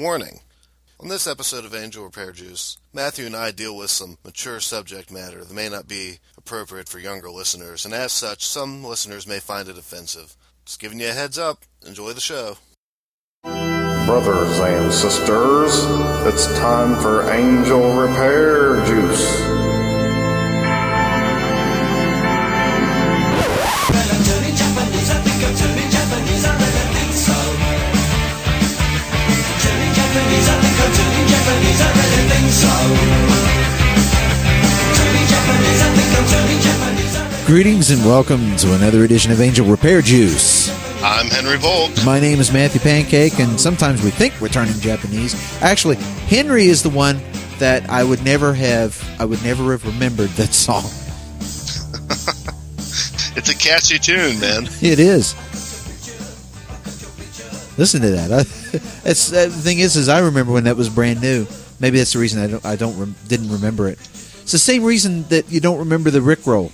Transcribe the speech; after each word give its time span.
Warning. 0.00 0.40
On 0.98 1.08
this 1.08 1.26
episode 1.26 1.66
of 1.66 1.74
Angel 1.74 2.02
Repair 2.02 2.32
Juice, 2.32 2.78
Matthew 2.90 3.26
and 3.26 3.36
I 3.36 3.50
deal 3.50 3.76
with 3.76 3.90
some 3.90 4.16
mature 4.24 4.58
subject 4.58 5.12
matter 5.12 5.44
that 5.44 5.52
may 5.52 5.68
not 5.68 5.88
be 5.88 6.20
appropriate 6.38 6.88
for 6.88 6.98
younger 6.98 7.30
listeners, 7.30 7.84
and 7.84 7.92
as 7.92 8.10
such, 8.10 8.46
some 8.46 8.82
listeners 8.82 9.26
may 9.26 9.40
find 9.40 9.68
it 9.68 9.76
offensive. 9.76 10.38
Just 10.64 10.80
giving 10.80 11.00
you 11.00 11.10
a 11.10 11.12
heads 11.12 11.36
up. 11.36 11.64
Enjoy 11.86 12.14
the 12.14 12.20
show. 12.22 12.56
Brothers 13.42 14.58
and 14.58 14.90
sisters, 14.90 15.84
it's 16.26 16.46
time 16.58 16.98
for 17.02 17.30
Angel 17.30 17.92
Repair 17.92 18.82
Juice. 18.86 19.59
Greetings 37.50 37.90
and 37.90 38.00
welcome 38.04 38.54
to 38.58 38.74
another 38.74 39.02
edition 39.02 39.32
of 39.32 39.40
Angel 39.40 39.66
Repair 39.66 40.02
Juice. 40.02 40.70
I'm 41.02 41.26
Henry 41.26 41.58
Volk. 41.58 41.90
My 42.06 42.20
name 42.20 42.38
is 42.38 42.52
Matthew 42.52 42.80
Pancake, 42.80 43.40
and 43.40 43.60
sometimes 43.60 44.04
we 44.04 44.10
think 44.10 44.40
we're 44.40 44.46
turning 44.46 44.74
Japanese. 44.74 45.34
Actually, 45.60 45.96
Henry 45.96 46.66
is 46.66 46.84
the 46.84 46.90
one 46.90 47.20
that 47.58 47.90
I 47.90 48.04
would 48.04 48.24
never 48.24 48.54
have. 48.54 49.04
I 49.20 49.24
would 49.24 49.42
never 49.42 49.72
have 49.72 49.84
remembered 49.84 50.28
that 50.30 50.54
song. 50.54 50.84
It's 53.36 53.50
a 53.50 53.56
catchy 53.56 53.98
tune, 53.98 54.38
man. 54.38 54.68
It 54.80 55.00
is. 55.00 55.34
Listen 57.76 58.00
to 58.02 58.10
that. 58.10 58.30
I, 58.30 58.36
uh, 58.38 59.12
the 59.12 59.50
thing 59.50 59.80
is, 59.80 59.96
is 59.96 60.08
I 60.08 60.20
remember 60.20 60.52
when 60.52 60.64
that 60.64 60.76
was 60.76 60.88
brand 60.88 61.20
new. 61.20 61.48
Maybe 61.80 61.98
that's 61.98 62.12
the 62.12 62.20
reason 62.20 62.40
I 62.40 62.46
don't. 62.46 62.64
I 62.64 62.76
don't 62.76 62.96
rem, 62.96 63.16
didn't 63.26 63.50
remember 63.50 63.88
it. 63.88 63.98
It's 63.98 64.52
the 64.52 64.58
same 64.58 64.84
reason 64.84 65.24
that 65.30 65.50
you 65.50 65.58
don't 65.58 65.80
remember 65.80 66.10
the 66.10 66.22
Rick 66.22 66.46
roll. 66.46 66.70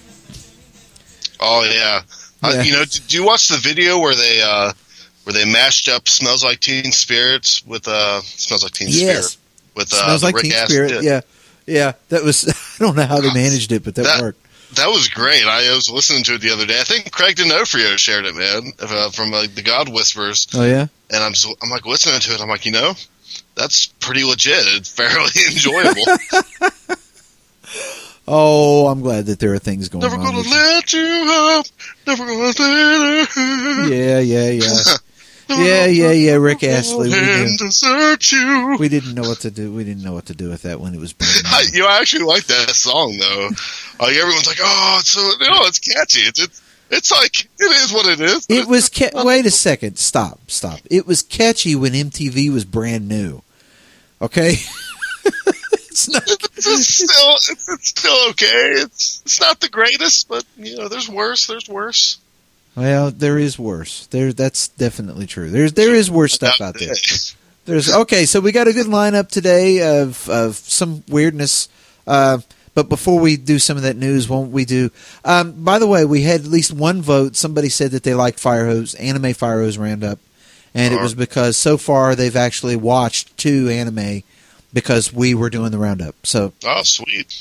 Oh 1.46 1.64
yeah. 1.64 2.02
Uh, 2.42 2.62
you 2.64 2.72
know, 2.72 2.84
did 2.84 3.12
you 3.12 3.24
watch 3.24 3.48
the 3.48 3.56
video 3.56 3.98
where 3.98 4.14
they 4.14 4.42
uh, 4.44 4.72
where 5.24 5.32
they 5.34 5.44
mashed 5.50 5.88
up 5.88 6.08
"Smells 6.08 6.44
Like 6.44 6.60
Teen 6.60 6.92
Spirits" 6.92 7.64
with 7.64 7.88
uh, 7.88 8.20
"Smells 8.22 8.62
Like 8.62 8.72
Teen 8.72 8.88
Yes. 8.90 9.30
Spirit" 9.32 9.36
with 9.74 9.92
uh, 9.92 10.04
Smells 10.04 10.22
like 10.22 10.34
Rick 10.34 10.44
Teen 10.44 10.52
Spirit. 10.52 10.90
hit? 10.90 11.04
Yeah, 11.04 11.20
yeah. 11.66 11.92
That 12.10 12.22
was. 12.24 12.46
I 12.80 12.84
don't 12.84 12.94
know 12.96 13.06
how 13.06 13.20
they 13.20 13.32
managed 13.32 13.72
it, 13.72 13.82
but 13.84 13.94
that, 13.94 14.02
That- 14.04 14.20
worked. 14.22 14.40
That 14.74 14.88
was 14.88 15.08
great. 15.08 15.44
I 15.44 15.72
was 15.74 15.88
listening 15.88 16.24
to 16.24 16.34
it 16.34 16.40
the 16.40 16.50
other 16.50 16.66
day. 16.66 16.78
I 16.78 16.82
think 16.82 17.10
Craig 17.12 17.36
D'Onofrio 17.36 17.96
shared 17.96 18.26
it, 18.26 18.34
man, 18.34 18.72
uh, 18.80 19.10
from 19.10 19.30
like 19.30 19.54
the 19.54 19.62
God 19.62 19.88
Whispers. 19.88 20.48
Oh 20.54 20.64
yeah. 20.64 20.88
And 21.08 21.22
I'm 21.22 21.32
just, 21.34 21.46
I'm 21.62 21.70
like 21.70 21.86
listening 21.86 22.18
to 22.20 22.32
it. 22.34 22.40
I'm 22.42 22.48
like, 22.48 22.66
you 22.66 22.72
know, 22.72 22.92
that's 23.54 23.86
pretty 23.86 24.24
legit. 24.24 24.58
It's 24.58 24.90
fairly 24.90 25.30
enjoyable. 25.46 26.04
Oh, 28.28 28.88
I'm 28.88 29.00
glad 29.02 29.26
that 29.26 29.38
there 29.38 29.52
are 29.54 29.58
things 29.58 29.88
going 29.88 30.02
Never 30.02 30.16
on. 30.16 30.22
Never 30.22 30.32
gonna 30.42 30.48
you. 30.48 30.54
let 30.54 30.92
you 30.92 31.60
up. 31.60 31.66
Never 32.06 32.26
gonna 32.26 32.38
let 32.38 32.58
you. 32.58 33.94
Yeah, 33.94 34.18
yeah, 34.20 34.50
yeah. 34.50 34.72
Yeah, 35.48 35.86
yeah, 35.86 36.10
yeah, 36.10 36.32
Rick 36.34 36.64
Astley, 36.64 37.08
we 37.08 37.14
And 37.16 37.56
do. 37.56 37.66
desert 37.66 38.32
you. 38.32 38.76
We 38.80 38.88
didn't 38.88 39.14
know 39.14 39.22
what 39.22 39.38
to 39.42 39.50
do. 39.52 39.72
We 39.72 39.84
didn't 39.84 40.02
know 40.02 40.12
what 40.12 40.26
to 40.26 40.34
do 40.34 40.48
with 40.50 40.62
that 40.62 40.80
when 40.80 40.92
it 40.92 40.98
was 40.98 41.12
brand 41.12 41.34
new. 41.44 41.48
I, 41.48 41.64
you 41.72 41.78
know, 41.82 41.86
I 41.88 42.00
actually 42.00 42.24
like 42.24 42.46
that 42.46 42.70
song 42.70 43.16
though. 43.16 43.50
Like 44.04 44.16
everyone's 44.16 44.48
like, 44.48 44.58
oh, 44.60 44.96
it's 44.98 45.10
so, 45.10 45.20
no, 45.20 45.64
it's 45.66 45.78
catchy. 45.78 46.22
It's, 46.22 46.40
it's 46.42 46.62
it's 46.90 47.12
like 47.12 47.44
it 47.60 47.70
is 47.84 47.92
what 47.92 48.06
it 48.06 48.20
is. 48.20 48.44
It 48.48 48.66
was 48.66 48.88
ca- 48.88 49.10
wait 49.24 49.46
a 49.46 49.52
second. 49.52 49.98
Stop, 50.00 50.40
stop. 50.50 50.80
It 50.90 51.06
was 51.06 51.22
catchy 51.22 51.76
when 51.76 51.92
MTV 51.92 52.52
was 52.52 52.64
brand 52.64 53.08
new. 53.08 53.42
Okay. 54.20 54.56
it's 55.96 56.08
not. 56.10 56.22
It's 56.58 56.88
still 56.88 57.34
it's, 57.34 57.68
it's 57.68 57.88
still 57.88 58.30
okay. 58.30 58.72
It's 58.82 59.22
it's 59.22 59.40
not 59.40 59.60
the 59.60 59.68
greatest, 59.68 60.28
but 60.28 60.44
you 60.56 60.76
know, 60.76 60.88
there's 60.88 61.08
worse. 61.08 61.46
There's 61.46 61.68
worse. 61.68 62.18
Well, 62.74 63.10
there 63.10 63.38
is 63.38 63.58
worse. 63.58 64.06
There, 64.08 64.32
that's 64.32 64.68
definitely 64.68 65.26
true. 65.26 65.50
There's 65.50 65.74
there 65.74 65.94
is 65.94 66.10
worse 66.10 66.34
stuff 66.34 66.60
out 66.60 66.78
there. 66.78 66.94
There's 67.64 67.92
okay, 67.92 68.26
so 68.26 68.40
we 68.40 68.52
got 68.52 68.68
a 68.68 68.72
good 68.72 68.86
lineup 68.86 69.28
today 69.28 70.00
of 70.00 70.28
of 70.28 70.56
some 70.56 71.02
weirdness. 71.08 71.68
Uh, 72.06 72.38
but 72.74 72.88
before 72.88 73.18
we 73.20 73.36
do 73.36 73.58
some 73.58 73.78
of 73.78 73.82
that 73.84 73.96
news, 73.96 74.28
won't 74.28 74.50
we 74.50 74.66
do? 74.66 74.90
Um, 75.24 75.64
by 75.64 75.78
the 75.78 75.86
way, 75.86 76.04
we 76.04 76.22
had 76.22 76.40
at 76.40 76.46
least 76.46 76.72
one 76.72 77.00
vote. 77.00 77.36
Somebody 77.36 77.70
said 77.70 77.92
that 77.92 78.02
they 78.02 78.14
liked 78.14 78.38
Fire 78.38 78.66
Hose, 78.66 78.94
Anime 78.96 79.32
Fire 79.32 79.60
Hose 79.60 79.78
Roundup, 79.78 80.18
and 80.74 80.92
it 80.92 81.00
was 81.00 81.14
because 81.14 81.56
so 81.56 81.78
far 81.78 82.14
they've 82.14 82.36
actually 82.36 82.76
watched 82.76 83.36
two 83.36 83.68
anime 83.68 84.22
because 84.72 85.12
we 85.12 85.34
were 85.34 85.50
doing 85.50 85.70
the 85.70 85.78
roundup. 85.78 86.14
So, 86.26 86.52
Oh, 86.64 86.82
sweet. 86.82 87.34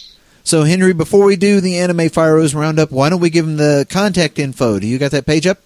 so 0.43 0.63
Henry, 0.63 0.93
before 0.93 1.25
we 1.25 1.35
do 1.35 1.59
the 1.61 1.77
Anime 1.79 2.09
Fire 2.09 2.37
Hose 2.37 2.53
Roundup, 2.55 2.91
why 2.91 3.09
don't 3.09 3.21
we 3.21 3.29
give 3.29 3.45
them 3.45 3.57
the 3.57 3.85
contact 3.89 4.39
info? 4.39 4.79
Do 4.79 4.87
you 4.87 4.97
got 4.97 5.11
that 5.11 5.25
page 5.25 5.47
up? 5.47 5.59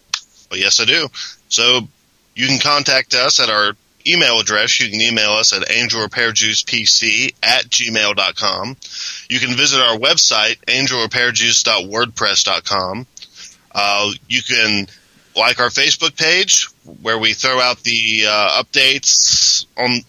Well, 0.50 0.60
yes, 0.60 0.80
I 0.80 0.86
do. 0.86 1.08
So 1.50 1.88
you 2.36 2.48
can 2.48 2.60
contact 2.60 3.14
us 3.14 3.40
at 3.40 3.50
our 3.50 3.74
email 4.08 4.40
address. 4.40 4.80
You 4.80 4.90
can 4.90 5.02
email 5.02 5.32
us 5.34 5.54
at 5.54 5.68
angelrepairjuicepc 5.68 7.36
at 7.44 7.66
gmail.com. 7.66 8.78
You 9.30 9.40
can 9.40 9.56
visit 9.56 9.80
our 9.82 9.98
website, 9.98 10.58
angelrepairjuice.wordpress.com. 10.66 13.06
Uh, 13.72 14.12
you 14.28 14.42
can 14.42 14.88
like 15.36 15.60
our 15.60 15.70
Facebook 15.70 16.18
page 16.18 16.68
where 17.02 17.20
we 17.20 17.34
throw 17.34 17.60
out 17.60 17.84
the 17.84 18.24
uh, 18.28 18.64
updates 18.64 19.66
on 19.78 20.02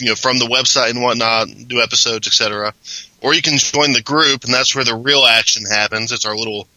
you 0.00 0.08
know 0.08 0.14
from 0.14 0.38
the 0.38 0.46
website 0.46 0.90
and 0.90 1.02
whatnot, 1.02 1.48
do 1.66 1.80
episodes, 1.80 2.26
etc. 2.26 2.74
Or 3.20 3.34
you 3.34 3.42
can 3.42 3.58
join 3.58 3.92
the 3.92 4.02
group, 4.02 4.44
and 4.44 4.52
that's 4.52 4.74
where 4.74 4.84
the 4.84 4.94
real 4.94 5.24
action 5.24 5.64
happens. 5.70 6.12
It's 6.12 6.24
our 6.24 6.36
little 6.36 6.68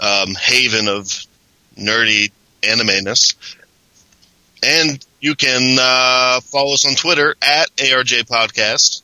um, 0.00 0.34
haven 0.34 0.88
of 0.88 1.06
nerdy 1.76 2.30
anime-ness. 2.62 3.34
And 4.62 5.04
you 5.20 5.34
can 5.34 5.78
uh, 5.80 6.40
follow 6.40 6.74
us 6.74 6.86
on 6.86 6.94
Twitter 6.94 7.34
at 7.42 7.74
ARJ 7.76 8.28
Podcast. 8.28 9.02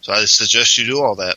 So 0.00 0.12
I 0.12 0.24
suggest 0.24 0.76
you 0.78 0.86
do 0.86 1.00
all 1.00 1.14
that. 1.16 1.36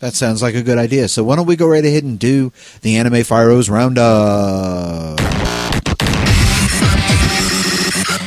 That 0.00 0.14
sounds 0.14 0.42
like 0.42 0.54
a 0.54 0.62
good 0.62 0.78
idea. 0.78 1.08
So 1.08 1.24
why 1.24 1.36
don't 1.36 1.46
we 1.46 1.56
go 1.56 1.66
right 1.66 1.84
ahead 1.84 2.04
and 2.04 2.18
do 2.18 2.52
the 2.82 2.96
Anime 2.96 3.24
Fire 3.24 3.48
Hose 3.48 3.70
Roundup? 3.70 5.23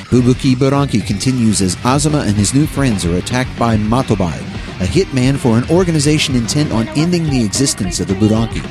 Bubuki 0.09 0.55
Buranki 0.55 1.05
continues 1.05 1.61
as 1.61 1.75
Azuma 1.83 2.19
and 2.19 2.37
his 2.37 2.53
new 2.53 2.65
friends 2.65 3.03
are 3.03 3.17
attacked 3.17 3.59
by 3.59 3.75
Matobai, 3.75 4.37
a 4.79 4.85
hitman 4.85 5.37
for 5.37 5.57
an 5.57 5.69
organization 5.69 6.33
intent 6.33 6.71
on 6.71 6.87
ending 6.89 7.25
the 7.25 7.43
existence 7.43 7.99
of 7.99 8.07
the 8.07 8.13
Buranki. 8.13 8.63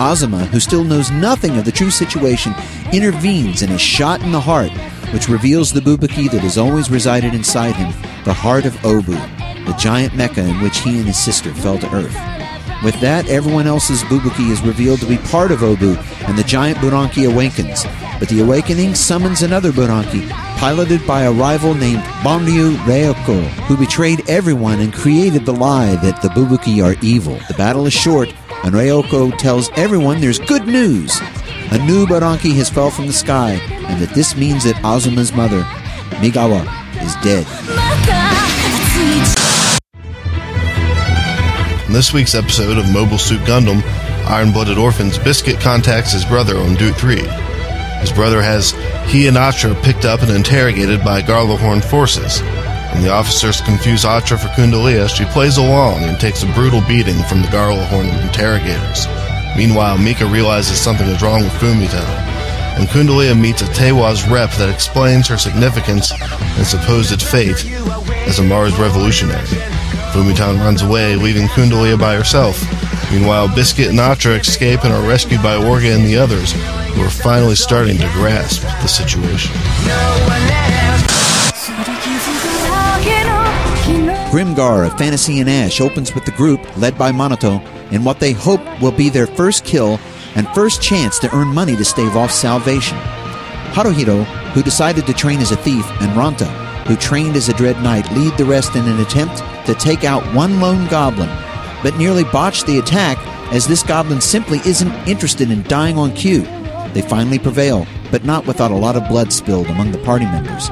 Azuma, 0.00 0.46
who 0.46 0.58
still 0.58 0.82
knows 0.82 1.12
nothing 1.12 1.56
of 1.56 1.64
the 1.64 1.70
true 1.70 1.92
situation, 1.92 2.52
intervenes 2.92 3.62
and 3.62 3.70
is 3.70 3.80
shot 3.80 4.20
in 4.22 4.32
the 4.32 4.40
heart, 4.40 4.72
which 5.12 5.28
reveals 5.28 5.72
the 5.72 5.78
Bubuki 5.78 6.28
that 6.32 6.40
has 6.40 6.58
always 6.58 6.90
resided 6.90 7.34
inside 7.34 7.76
him, 7.76 7.92
the 8.24 8.34
heart 8.34 8.64
of 8.64 8.74
Obu, 8.78 9.14
the 9.66 9.76
giant 9.78 10.12
mecha 10.14 10.38
in 10.38 10.60
which 10.60 10.78
he 10.78 10.96
and 10.98 11.06
his 11.06 11.16
sister 11.16 11.54
fell 11.54 11.78
to 11.78 11.94
earth. 11.94 12.43
With 12.84 13.00
that, 13.00 13.30
everyone 13.30 13.66
else's 13.66 14.02
Bubuki 14.02 14.50
is 14.50 14.60
revealed 14.60 15.00
to 15.00 15.06
be 15.06 15.16
part 15.16 15.50
of 15.50 15.60
Obu, 15.60 15.96
and 16.28 16.36
the 16.36 16.44
giant 16.44 16.76
Buranki 16.78 17.26
awakens. 17.26 17.86
But 18.20 18.28
the 18.28 18.42
awakening 18.42 18.94
summons 18.94 19.40
another 19.40 19.72
Buranki, 19.72 20.28
piloted 20.58 21.06
by 21.06 21.22
a 21.22 21.32
rival 21.32 21.72
named 21.72 22.02
Banryu 22.22 22.76
Ryoko, 22.84 23.40
who 23.66 23.78
betrayed 23.78 24.28
everyone 24.28 24.80
and 24.80 24.92
created 24.92 25.46
the 25.46 25.54
lie 25.54 25.96
that 25.96 26.20
the 26.20 26.28
Bubuki 26.28 26.84
are 26.84 27.02
evil. 27.02 27.38
The 27.48 27.54
battle 27.54 27.86
is 27.86 27.94
short, 27.94 28.28
and 28.64 28.74
Ryoko 28.74 29.36
tells 29.38 29.70
everyone 29.76 30.20
there's 30.20 30.38
good 30.38 30.66
news. 30.66 31.18
A 31.70 31.78
new 31.86 32.04
Buranki 32.04 32.54
has 32.56 32.68
fell 32.68 32.90
from 32.90 33.06
the 33.06 33.14
sky, 33.14 33.52
and 33.88 34.02
that 34.02 34.14
this 34.14 34.36
means 34.36 34.64
that 34.64 34.76
Azuma's 34.84 35.32
mother, 35.32 35.62
Migawa, 36.20 36.62
is 37.02 37.16
dead. 37.24 37.46
This 41.94 42.12
week's 42.12 42.34
episode 42.34 42.76
of 42.76 42.92
Mobile 42.92 43.18
Suit 43.18 43.40
Gundam, 43.42 43.80
Iron 44.26 44.50
Blooded 44.50 44.78
Orphans, 44.78 45.16
Biscuit 45.16 45.60
contacts 45.60 46.10
his 46.10 46.24
brother 46.24 46.58
on 46.58 46.74
Dort 46.74 46.96
3. 46.96 47.22
His 48.00 48.10
brother 48.10 48.42
has 48.42 48.72
he 49.06 49.28
and 49.28 49.38
Atra 49.38 49.76
picked 49.76 50.04
up 50.04 50.20
and 50.20 50.32
interrogated 50.32 51.04
by 51.04 51.22
Gjallarhorn 51.22 51.84
forces. 51.84 52.40
When 52.92 53.04
the 53.04 53.12
officers 53.12 53.60
confuse 53.60 54.04
Atra 54.04 54.36
for 54.38 54.48
Kudelia, 54.48 55.08
she 55.08 55.24
plays 55.26 55.56
along 55.56 56.02
and 56.02 56.18
takes 56.18 56.42
a 56.42 56.52
brutal 56.52 56.80
beating 56.88 57.22
from 57.28 57.42
the 57.42 57.48
Gjallarhorn 57.48 58.10
interrogators. 58.26 59.06
Meanwhile, 59.56 59.98
Mika 59.98 60.26
realizes 60.26 60.80
something 60.80 61.06
is 61.06 61.22
wrong 61.22 61.44
with 61.44 61.52
Fumitan, 61.52 62.02
and 62.76 62.88
Kudelia 62.88 63.40
meets 63.40 63.62
a 63.62 63.66
Teiwaz 63.66 64.28
rep 64.28 64.50
that 64.54 64.68
explains 64.68 65.28
her 65.28 65.38
significance 65.38 66.10
and 66.10 66.66
supposed 66.66 67.22
fate 67.22 67.64
as 68.26 68.40
a 68.40 68.42
Mars 68.42 68.76
revolutionary. 68.80 69.46
Fumitan 70.14 70.60
runs 70.60 70.82
away, 70.82 71.16
leaving 71.16 71.48
Kudelia 71.48 71.98
by 71.98 72.14
herself. 72.14 72.62
Meanwhile, 73.10 73.52
Biscuit 73.52 73.88
and 73.88 73.98
Atra 73.98 74.34
escape 74.34 74.84
and 74.84 74.94
are 74.94 75.08
rescued 75.08 75.42
by 75.42 75.56
Orga 75.56 75.92
and 75.92 76.04
the 76.04 76.16
others, 76.16 76.52
who 76.94 77.02
are 77.02 77.10
finally 77.10 77.56
starting 77.56 77.96
to 77.98 78.08
grasp 78.12 78.62
the 78.62 78.86
situation. 78.86 79.52
Grimgar 84.30 84.86
of 84.86 84.96
Fantasy 84.96 85.40
and 85.40 85.50
Ash 85.50 85.80
opens 85.80 86.14
with 86.14 86.24
the 86.24 86.30
group, 86.30 86.60
led 86.76 86.96
by 86.96 87.10
Manato, 87.10 87.60
in 87.90 88.04
what 88.04 88.20
they 88.20 88.30
hope 88.30 88.60
will 88.80 88.92
be 88.92 89.08
their 89.08 89.26
first 89.26 89.64
kill 89.64 89.98
and 90.36 90.46
first 90.50 90.80
chance 90.80 91.18
to 91.18 91.34
earn 91.34 91.48
money 91.48 91.74
to 91.74 91.84
stave 91.84 92.16
off 92.16 92.30
salvation. 92.30 92.96
Haruhiro, 93.72 94.22
who 94.52 94.62
decided 94.62 95.06
to 95.06 95.12
train 95.12 95.40
as 95.40 95.50
a 95.50 95.56
thief, 95.56 95.84
and 96.00 96.12
Ranta, 96.12 96.46
who 96.86 96.94
trained 96.94 97.34
as 97.34 97.48
a 97.48 97.54
Dread 97.54 97.82
Knight, 97.82 98.08
lead 98.12 98.36
the 98.36 98.44
rest 98.44 98.76
in 98.76 98.86
an 98.86 99.00
attempt 99.00 99.42
to 99.66 99.74
take 99.74 100.04
out 100.04 100.22
one 100.34 100.60
lone 100.60 100.86
goblin, 100.88 101.30
but 101.82 101.96
nearly 101.96 102.24
botch 102.24 102.64
the 102.64 102.78
attack 102.78 103.18
as 103.52 103.66
this 103.66 103.82
goblin 103.82 104.20
simply 104.20 104.58
isn't 104.66 104.92
interested 105.08 105.50
in 105.50 105.62
dying 105.64 105.98
on 105.98 106.14
cue. 106.14 106.42
They 106.92 107.02
finally 107.02 107.38
prevail, 107.38 107.86
but 108.10 108.24
not 108.24 108.46
without 108.46 108.70
a 108.70 108.76
lot 108.76 108.96
of 108.96 109.08
blood 109.08 109.32
spilled 109.32 109.66
among 109.66 109.92
the 109.92 109.98
party 109.98 110.24
members. 110.26 110.68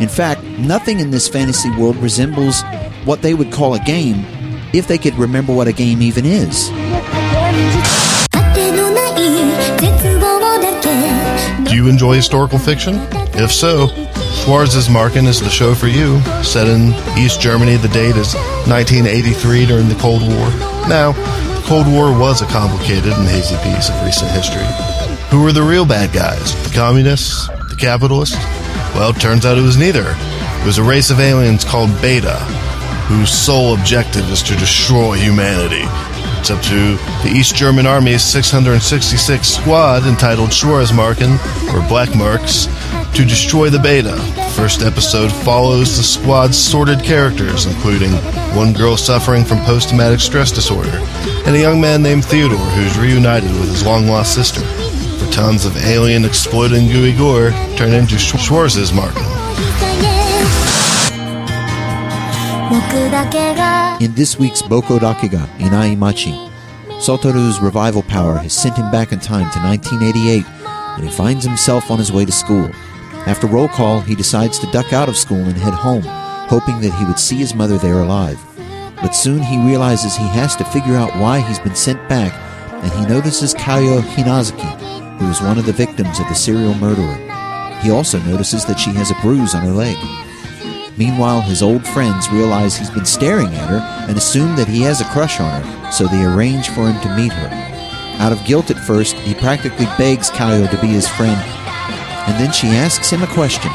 In 0.00 0.08
fact, 0.08 0.42
nothing 0.58 1.00
in 1.00 1.10
this 1.10 1.28
fantasy 1.28 1.70
world 1.76 1.96
resembles 1.96 2.62
what 3.04 3.22
they 3.22 3.34
would 3.34 3.52
call 3.52 3.74
a 3.74 3.80
game 3.80 4.24
if 4.72 4.88
they 4.88 4.98
could 4.98 5.14
remember 5.14 5.54
what 5.54 5.68
a 5.68 5.72
game 5.72 6.02
even 6.02 6.24
is. 6.24 6.70
Do 11.68 11.76
you 11.76 11.88
enjoy 11.88 12.14
historical 12.16 12.58
fiction? 12.58 12.94
If 13.34 13.52
so, 13.52 13.86
Schwarzesmarken 14.42 15.28
is 15.28 15.38
the 15.38 15.48
show 15.48 15.72
for 15.72 15.86
you. 15.86 16.20
Set 16.42 16.66
in 16.66 16.92
East 17.16 17.40
Germany, 17.40 17.76
the 17.76 17.86
date 17.86 18.16
is 18.16 18.34
1983 18.66 19.66
during 19.66 19.88
the 19.88 19.94
Cold 19.94 20.22
War. 20.22 20.50
Now, 20.88 21.12
the 21.12 21.62
Cold 21.64 21.86
War 21.86 22.10
was 22.10 22.42
a 22.42 22.46
complicated 22.46 23.12
and 23.12 23.28
hazy 23.28 23.54
piece 23.62 23.88
of 23.88 24.02
recent 24.04 24.32
history. 24.32 24.66
Who 25.30 25.44
were 25.44 25.52
the 25.52 25.62
real 25.62 25.86
bad 25.86 26.12
guys? 26.12 26.60
The 26.68 26.74
communists? 26.74 27.46
The 27.70 27.76
capitalists? 27.78 28.34
Well, 28.96 29.10
it 29.10 29.20
turns 29.20 29.46
out 29.46 29.58
it 29.58 29.62
was 29.62 29.76
neither. 29.76 30.16
It 30.16 30.66
was 30.66 30.78
a 30.78 30.82
race 30.82 31.10
of 31.10 31.20
aliens 31.20 31.62
called 31.62 31.90
Beta, 32.02 32.34
whose 33.06 33.30
sole 33.30 33.74
objective 33.74 34.28
is 34.28 34.42
to 34.42 34.56
destroy 34.56 35.14
humanity. 35.14 35.86
It's 36.40 36.50
up 36.50 36.60
to 36.62 36.96
the 37.22 37.32
East 37.32 37.54
German 37.54 37.86
Army's 37.86 38.24
666 38.24 39.46
squad 39.46 40.02
entitled 40.02 40.50
Schwarzmarken, 40.50 41.38
or 41.72 41.88
Black 41.88 42.16
Marks, 42.16 42.66
to 43.14 43.24
destroy 43.24 43.68
the 43.68 43.78
Beta. 43.78 44.16
First 44.56 44.82
episode 44.82 45.30
follows 45.30 45.96
the 45.96 46.02
squad's 46.02 46.56
sordid 46.56 47.02
characters, 47.02 47.66
including 47.66 48.10
one 48.56 48.72
girl 48.72 48.96
suffering 48.96 49.44
from 49.44 49.58
post 49.64 49.90
traumatic 49.90 50.20
stress 50.20 50.50
disorder, 50.50 50.98
and 51.46 51.54
a 51.54 51.60
young 51.60 51.80
man 51.80 52.02
named 52.02 52.24
Theodore 52.24 52.58
who's 52.58 52.98
reunited 52.98 53.50
with 53.50 53.68
his 53.68 53.84
long 53.84 54.06
lost 54.06 54.34
sister. 54.34 54.62
For 55.18 55.30
tons 55.30 55.66
of 55.66 55.76
alien 55.84 56.24
exploding 56.24 56.88
gooey 56.88 57.16
gore 57.16 57.50
turn 57.76 57.92
into 57.92 58.14
Schwarzesmarken. 58.14 59.28
In 64.00 64.14
this 64.14 64.38
week's 64.38 64.62
Boko 64.62 64.98
Dakiga 64.98 65.46
Inai 65.58 65.96
Machi, 65.98 66.32
Satoru's 66.98 67.60
revival 67.60 68.02
power 68.02 68.38
has 68.38 68.54
sent 68.54 68.76
him 68.76 68.90
back 68.90 69.12
in 69.12 69.20
time 69.20 69.50
to 69.52 69.58
1988, 69.58 70.46
and 70.96 71.04
he 71.04 71.10
finds 71.10 71.44
himself 71.44 71.90
on 71.90 71.98
his 71.98 72.10
way 72.10 72.24
to 72.24 72.32
school. 72.32 72.70
After 73.26 73.46
roll 73.46 73.68
call, 73.68 74.00
he 74.00 74.14
decides 74.14 74.58
to 74.58 74.70
duck 74.72 74.92
out 74.92 75.08
of 75.08 75.16
school 75.16 75.38
and 75.38 75.56
head 75.56 75.74
home, 75.74 76.02
hoping 76.02 76.80
that 76.80 76.94
he 76.94 77.04
would 77.04 77.18
see 77.18 77.36
his 77.36 77.54
mother 77.54 77.78
there 77.78 78.00
alive. 78.00 78.38
But 79.00 79.14
soon 79.14 79.42
he 79.42 79.64
realizes 79.64 80.16
he 80.16 80.26
has 80.28 80.56
to 80.56 80.64
figure 80.64 80.96
out 80.96 81.16
why 81.16 81.40
he's 81.40 81.58
been 81.58 81.74
sent 81.74 82.08
back, 82.08 82.32
and 82.82 82.92
he 82.92 83.12
notices 83.12 83.54
Kayo 83.54 84.00
Hinazuki, 84.00 85.18
who 85.18 85.28
is 85.30 85.40
one 85.40 85.58
of 85.58 85.66
the 85.66 85.72
victims 85.72 86.18
of 86.18 86.28
the 86.28 86.34
serial 86.34 86.74
murderer. 86.74 87.14
He 87.80 87.90
also 87.90 88.18
notices 88.20 88.64
that 88.66 88.78
she 88.78 88.90
has 88.90 89.10
a 89.10 89.20
bruise 89.22 89.54
on 89.54 89.62
her 89.62 89.72
leg. 89.72 89.96
Meanwhile, 90.98 91.42
his 91.42 91.62
old 91.62 91.86
friends 91.86 92.30
realize 92.30 92.76
he's 92.76 92.90
been 92.90 93.06
staring 93.06 93.54
at 93.54 93.68
her 93.68 93.78
and 94.08 94.16
assume 94.16 94.56
that 94.56 94.68
he 94.68 94.82
has 94.82 95.00
a 95.00 95.06
crush 95.06 95.40
on 95.40 95.62
her, 95.62 95.92
so 95.92 96.06
they 96.06 96.24
arrange 96.24 96.68
for 96.68 96.88
him 96.88 97.00
to 97.02 97.16
meet 97.16 97.32
her. 97.32 97.48
Out 98.20 98.32
of 98.32 98.44
guilt 98.44 98.70
at 98.70 98.84
first, 98.84 99.14
he 99.14 99.34
practically 99.34 99.86
begs 99.96 100.30
Kayo 100.30 100.70
to 100.70 100.80
be 100.80 100.88
his 100.88 101.08
friend, 101.08 101.40
and 102.26 102.38
then 102.38 102.52
she 102.52 102.68
asks 102.68 103.10
him 103.10 103.22
a 103.22 103.26
question 103.28 103.70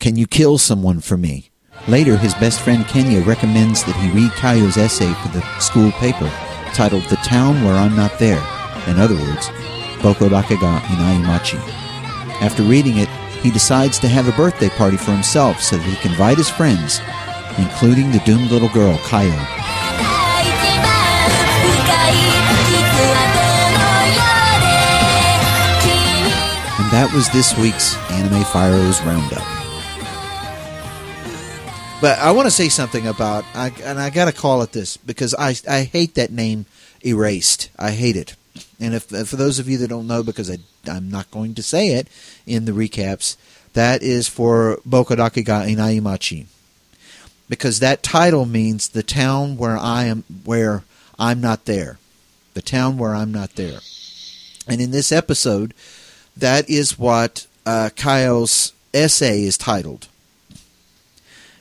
Can 0.00 0.16
you 0.16 0.26
kill 0.26 0.58
someone 0.58 1.00
for 1.00 1.16
me? 1.16 1.50
Later, 1.86 2.16
his 2.16 2.34
best 2.34 2.60
friend 2.60 2.86
Kenya 2.86 3.20
recommends 3.20 3.84
that 3.84 3.96
he 3.96 4.10
read 4.10 4.30
Kayo's 4.32 4.76
essay 4.78 5.12
for 5.14 5.28
the 5.28 5.42
school 5.58 5.90
paper, 5.92 6.30
titled 6.72 7.04
The 7.04 7.16
Town 7.16 7.62
Where 7.62 7.74
I'm 7.74 7.94
Not 7.94 8.18
There. 8.18 8.42
In 8.86 8.98
other 8.98 9.14
words, 9.14 9.48
Boku 10.00 10.28
dake 10.30 10.58
ga 10.60 10.80
Inai 10.80 11.24
Machi. 11.26 11.58
After 12.44 12.62
reading 12.62 12.98
it, 12.98 13.08
he 13.42 13.50
decides 13.50 13.98
to 13.98 14.08
have 14.08 14.28
a 14.28 14.32
birthday 14.32 14.70
party 14.70 14.96
for 14.96 15.12
himself 15.12 15.60
so 15.60 15.76
that 15.76 15.84
he 15.84 15.96
can 15.96 16.12
invite 16.12 16.38
his 16.38 16.48
friends, 16.48 17.00
including 17.58 18.10
the 18.10 18.22
doomed 18.24 18.50
little 18.50 18.70
girl, 18.70 18.96
Kayo. 18.98 19.63
That 26.94 27.12
was 27.12 27.28
this 27.30 27.58
week's 27.58 27.96
Anime 28.12 28.44
Fire 28.44 28.70
Hose 28.70 29.02
Roundup. 29.02 29.42
But 32.00 32.20
I 32.20 32.30
want 32.30 32.46
to 32.46 32.52
say 32.52 32.68
something 32.68 33.08
about, 33.08 33.44
I, 33.52 33.72
and 33.82 33.98
I 33.98 34.10
got 34.10 34.26
to 34.26 34.32
call 34.32 34.62
it 34.62 34.70
this 34.70 34.96
because 34.96 35.34
I, 35.34 35.56
I 35.68 35.82
hate 35.82 36.14
that 36.14 36.30
name, 36.30 36.66
Erased. 37.04 37.68
I 37.76 37.90
hate 37.90 38.14
it. 38.14 38.36
And 38.78 38.94
if 38.94 39.06
for 39.06 39.34
those 39.34 39.58
of 39.58 39.68
you 39.68 39.76
that 39.78 39.88
don't 39.88 40.06
know, 40.06 40.22
because 40.22 40.48
I, 40.48 40.58
I'm 40.86 41.10
not 41.10 41.32
going 41.32 41.56
to 41.56 41.64
say 41.64 41.88
it 41.88 42.06
in 42.46 42.64
the 42.64 42.70
recaps, 42.70 43.36
that 43.72 44.04
is 44.04 44.28
for 44.28 44.78
Boku 44.88 45.16
dake 45.16 45.44
ga 45.44 45.66
Inai 45.66 46.00
Machi. 46.00 46.46
Because 47.48 47.80
that 47.80 48.04
title 48.04 48.46
means 48.46 48.90
the 48.90 49.02
town 49.02 49.56
where 49.56 49.76
I 49.76 50.04
am 50.04 50.22
where 50.44 50.84
I'm 51.18 51.40
not 51.40 51.64
there. 51.64 51.98
The 52.54 52.62
town 52.62 52.98
where 52.98 53.16
I'm 53.16 53.32
not 53.32 53.56
there. 53.56 53.80
And 54.68 54.80
in 54.80 54.92
this 54.92 55.10
episode, 55.10 55.74
that 56.36 56.68
is 56.68 56.98
what 56.98 57.46
uh, 57.66 57.90
Kayo's 57.94 58.72
essay 58.92 59.42
is 59.42 59.58
titled. 59.58 60.08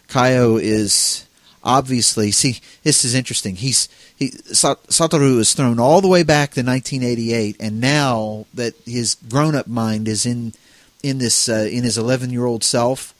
Kayo 0.07 0.61
is 0.61 1.25
obviously 1.63 2.31
see 2.31 2.59
this 2.83 3.03
is 3.03 3.15
interesting. 3.15 3.55
He's 3.55 3.89
he 4.15 4.29
Satoru 4.29 5.39
is 5.39 5.53
thrown 5.53 5.79
all 5.79 6.01
the 6.01 6.07
way 6.07 6.23
back 6.23 6.51
to 6.51 6.61
1988, 6.61 7.57
and 7.59 7.81
now 7.81 8.45
that 8.53 8.75
his 8.85 9.15
grown-up 9.15 9.67
mind 9.67 10.07
is 10.07 10.25
in 10.25 10.53
in 11.01 11.17
this 11.17 11.49
uh, 11.49 11.67
in 11.71 11.83
his 11.83 11.97
11 11.97 12.29
year 12.29 12.45
old 12.45 12.63
self, 12.63 13.13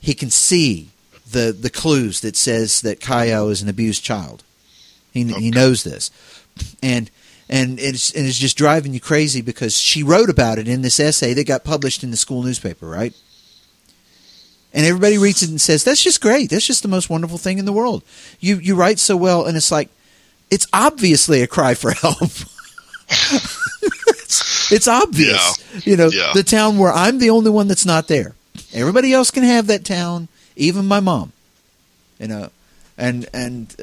he 0.00 0.14
can 0.14 0.30
see 0.30 0.90
the 1.30 1.52
the 1.58 1.70
clues 1.70 2.20
that 2.20 2.36
says 2.36 2.82
that 2.82 3.00
Kaio 3.00 3.50
is 3.50 3.62
an 3.62 3.68
abused 3.68 4.04
child. 4.04 4.44
He 5.12 5.24
okay. 5.30 5.40
he 5.40 5.50
knows 5.50 5.82
this, 5.84 6.10
and 6.82 7.10
and 7.48 7.80
it's 7.80 8.14
and 8.14 8.26
it's 8.26 8.38
just 8.38 8.58
driving 8.58 8.92
you 8.92 9.00
crazy 9.00 9.40
because 9.40 9.78
she 9.78 10.02
wrote 10.02 10.28
about 10.28 10.58
it 10.58 10.68
in 10.68 10.82
this 10.82 11.00
essay 11.00 11.32
that 11.34 11.46
got 11.46 11.64
published 11.64 12.04
in 12.04 12.10
the 12.10 12.16
school 12.16 12.42
newspaper, 12.42 12.86
right? 12.86 13.14
And 14.74 14.84
everybody 14.84 15.16
reads 15.16 15.42
it 15.42 15.48
and 15.48 15.60
says, 15.60 15.82
"That's 15.82 16.02
just 16.02 16.20
great. 16.20 16.50
That's 16.50 16.66
just 16.66 16.82
the 16.82 16.88
most 16.88 17.08
wonderful 17.08 17.38
thing 17.38 17.58
in 17.58 17.64
the 17.64 17.72
world. 17.72 18.02
You 18.38 18.56
you 18.56 18.74
write 18.74 18.98
so 18.98 19.16
well." 19.16 19.46
And 19.46 19.56
it's 19.56 19.70
like, 19.70 19.88
it's 20.50 20.66
obviously 20.72 21.42
a 21.42 21.46
cry 21.46 21.74
for 21.74 21.92
help. 21.92 22.22
it's, 22.22 23.08
it's, 24.72 24.88
obvious, 24.88 25.64
yeah. 25.74 25.80
you 25.84 25.96
know, 25.96 26.08
yeah. 26.08 26.32
the 26.34 26.42
town 26.42 26.76
where 26.76 26.92
I'm 26.92 27.18
the 27.18 27.30
only 27.30 27.50
one 27.50 27.68
that's 27.68 27.86
not 27.86 28.08
there. 28.08 28.34
Everybody 28.74 29.14
else 29.14 29.30
can 29.30 29.42
have 29.42 29.68
that 29.68 29.86
town, 29.86 30.28
even 30.54 30.84
my 30.84 31.00
mom. 31.00 31.32
You 32.18 32.28
know, 32.28 32.50
and 32.98 33.26
and 33.32 33.74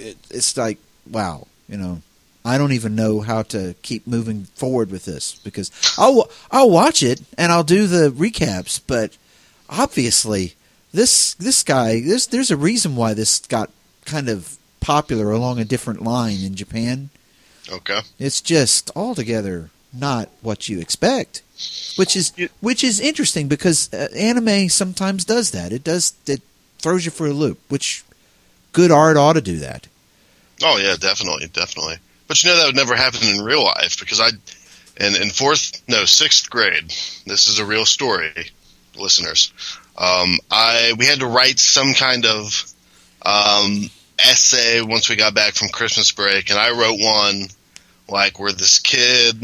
it, 0.00 0.18
it's 0.30 0.56
like, 0.56 0.78
wow, 1.08 1.46
you 1.68 1.76
know, 1.76 2.02
I 2.44 2.58
don't 2.58 2.72
even 2.72 2.94
know 2.94 3.20
how 3.20 3.42
to 3.44 3.74
keep 3.82 4.06
moving 4.06 4.44
forward 4.54 4.90
with 4.90 5.04
this 5.04 5.36
because 5.44 5.70
I'll 5.96 6.28
I'll 6.50 6.70
watch 6.70 7.02
it 7.02 7.22
and 7.38 7.52
I'll 7.52 7.64
do 7.64 7.86
the 7.86 8.10
recaps, 8.10 8.80
but 8.84 9.16
obviously 9.68 10.54
this 10.92 11.34
this 11.34 11.62
guy 11.62 12.00
there's 12.00 12.26
there's 12.26 12.50
a 12.50 12.56
reason 12.56 12.96
why 12.96 13.14
this 13.14 13.38
got 13.40 13.70
kind 14.04 14.28
of 14.28 14.56
popular 14.80 15.30
along 15.30 15.58
a 15.60 15.64
different 15.64 16.02
line 16.02 16.40
in 16.40 16.54
Japan. 16.54 17.10
Okay. 17.70 18.00
It's 18.18 18.40
just 18.40 18.90
altogether 18.96 19.70
not 19.92 20.28
what 20.40 20.68
you 20.68 20.80
expect, 20.80 21.42
which 21.96 22.16
is 22.16 22.32
which 22.60 22.82
is 22.82 22.98
interesting 22.98 23.46
because 23.48 23.92
uh, 23.92 24.08
anime 24.16 24.68
sometimes 24.68 25.24
does 25.24 25.52
that. 25.52 25.72
It 25.72 25.84
does 25.84 26.14
it 26.26 26.42
throws 26.78 27.04
you 27.04 27.10
for 27.10 27.26
a 27.26 27.32
loop, 27.32 27.58
which 27.68 28.04
good 28.72 28.90
art 28.90 29.16
ought 29.16 29.34
to 29.34 29.40
do 29.40 29.58
that. 29.58 29.86
Oh 30.62 30.78
yeah, 30.78 30.96
definitely, 30.98 31.48
definitely. 31.48 31.98
But 32.32 32.42
you 32.42 32.48
know 32.48 32.56
that 32.56 32.66
would 32.68 32.76
never 32.76 32.96
happen 32.96 33.28
in 33.28 33.44
real 33.44 33.62
life 33.62 34.00
because 34.00 34.18
I, 34.18 34.28
in 34.98 35.20
in 35.20 35.28
fourth, 35.28 35.82
no 35.86 36.06
sixth 36.06 36.48
grade, 36.48 36.84
this 37.26 37.46
is 37.46 37.58
a 37.58 37.66
real 37.66 37.84
story, 37.84 38.32
listeners. 38.96 39.52
Um, 39.98 40.38
I 40.50 40.94
we 40.96 41.04
had 41.04 41.20
to 41.20 41.26
write 41.26 41.58
some 41.58 41.92
kind 41.92 42.24
of 42.24 42.64
um, 43.20 43.90
essay 44.18 44.80
once 44.80 45.10
we 45.10 45.16
got 45.16 45.34
back 45.34 45.52
from 45.52 45.68
Christmas 45.68 46.10
break, 46.10 46.48
and 46.48 46.58
I 46.58 46.70
wrote 46.70 46.98
one 46.98 47.48
like 48.08 48.40
where 48.40 48.52
this 48.52 48.78
kid 48.78 49.38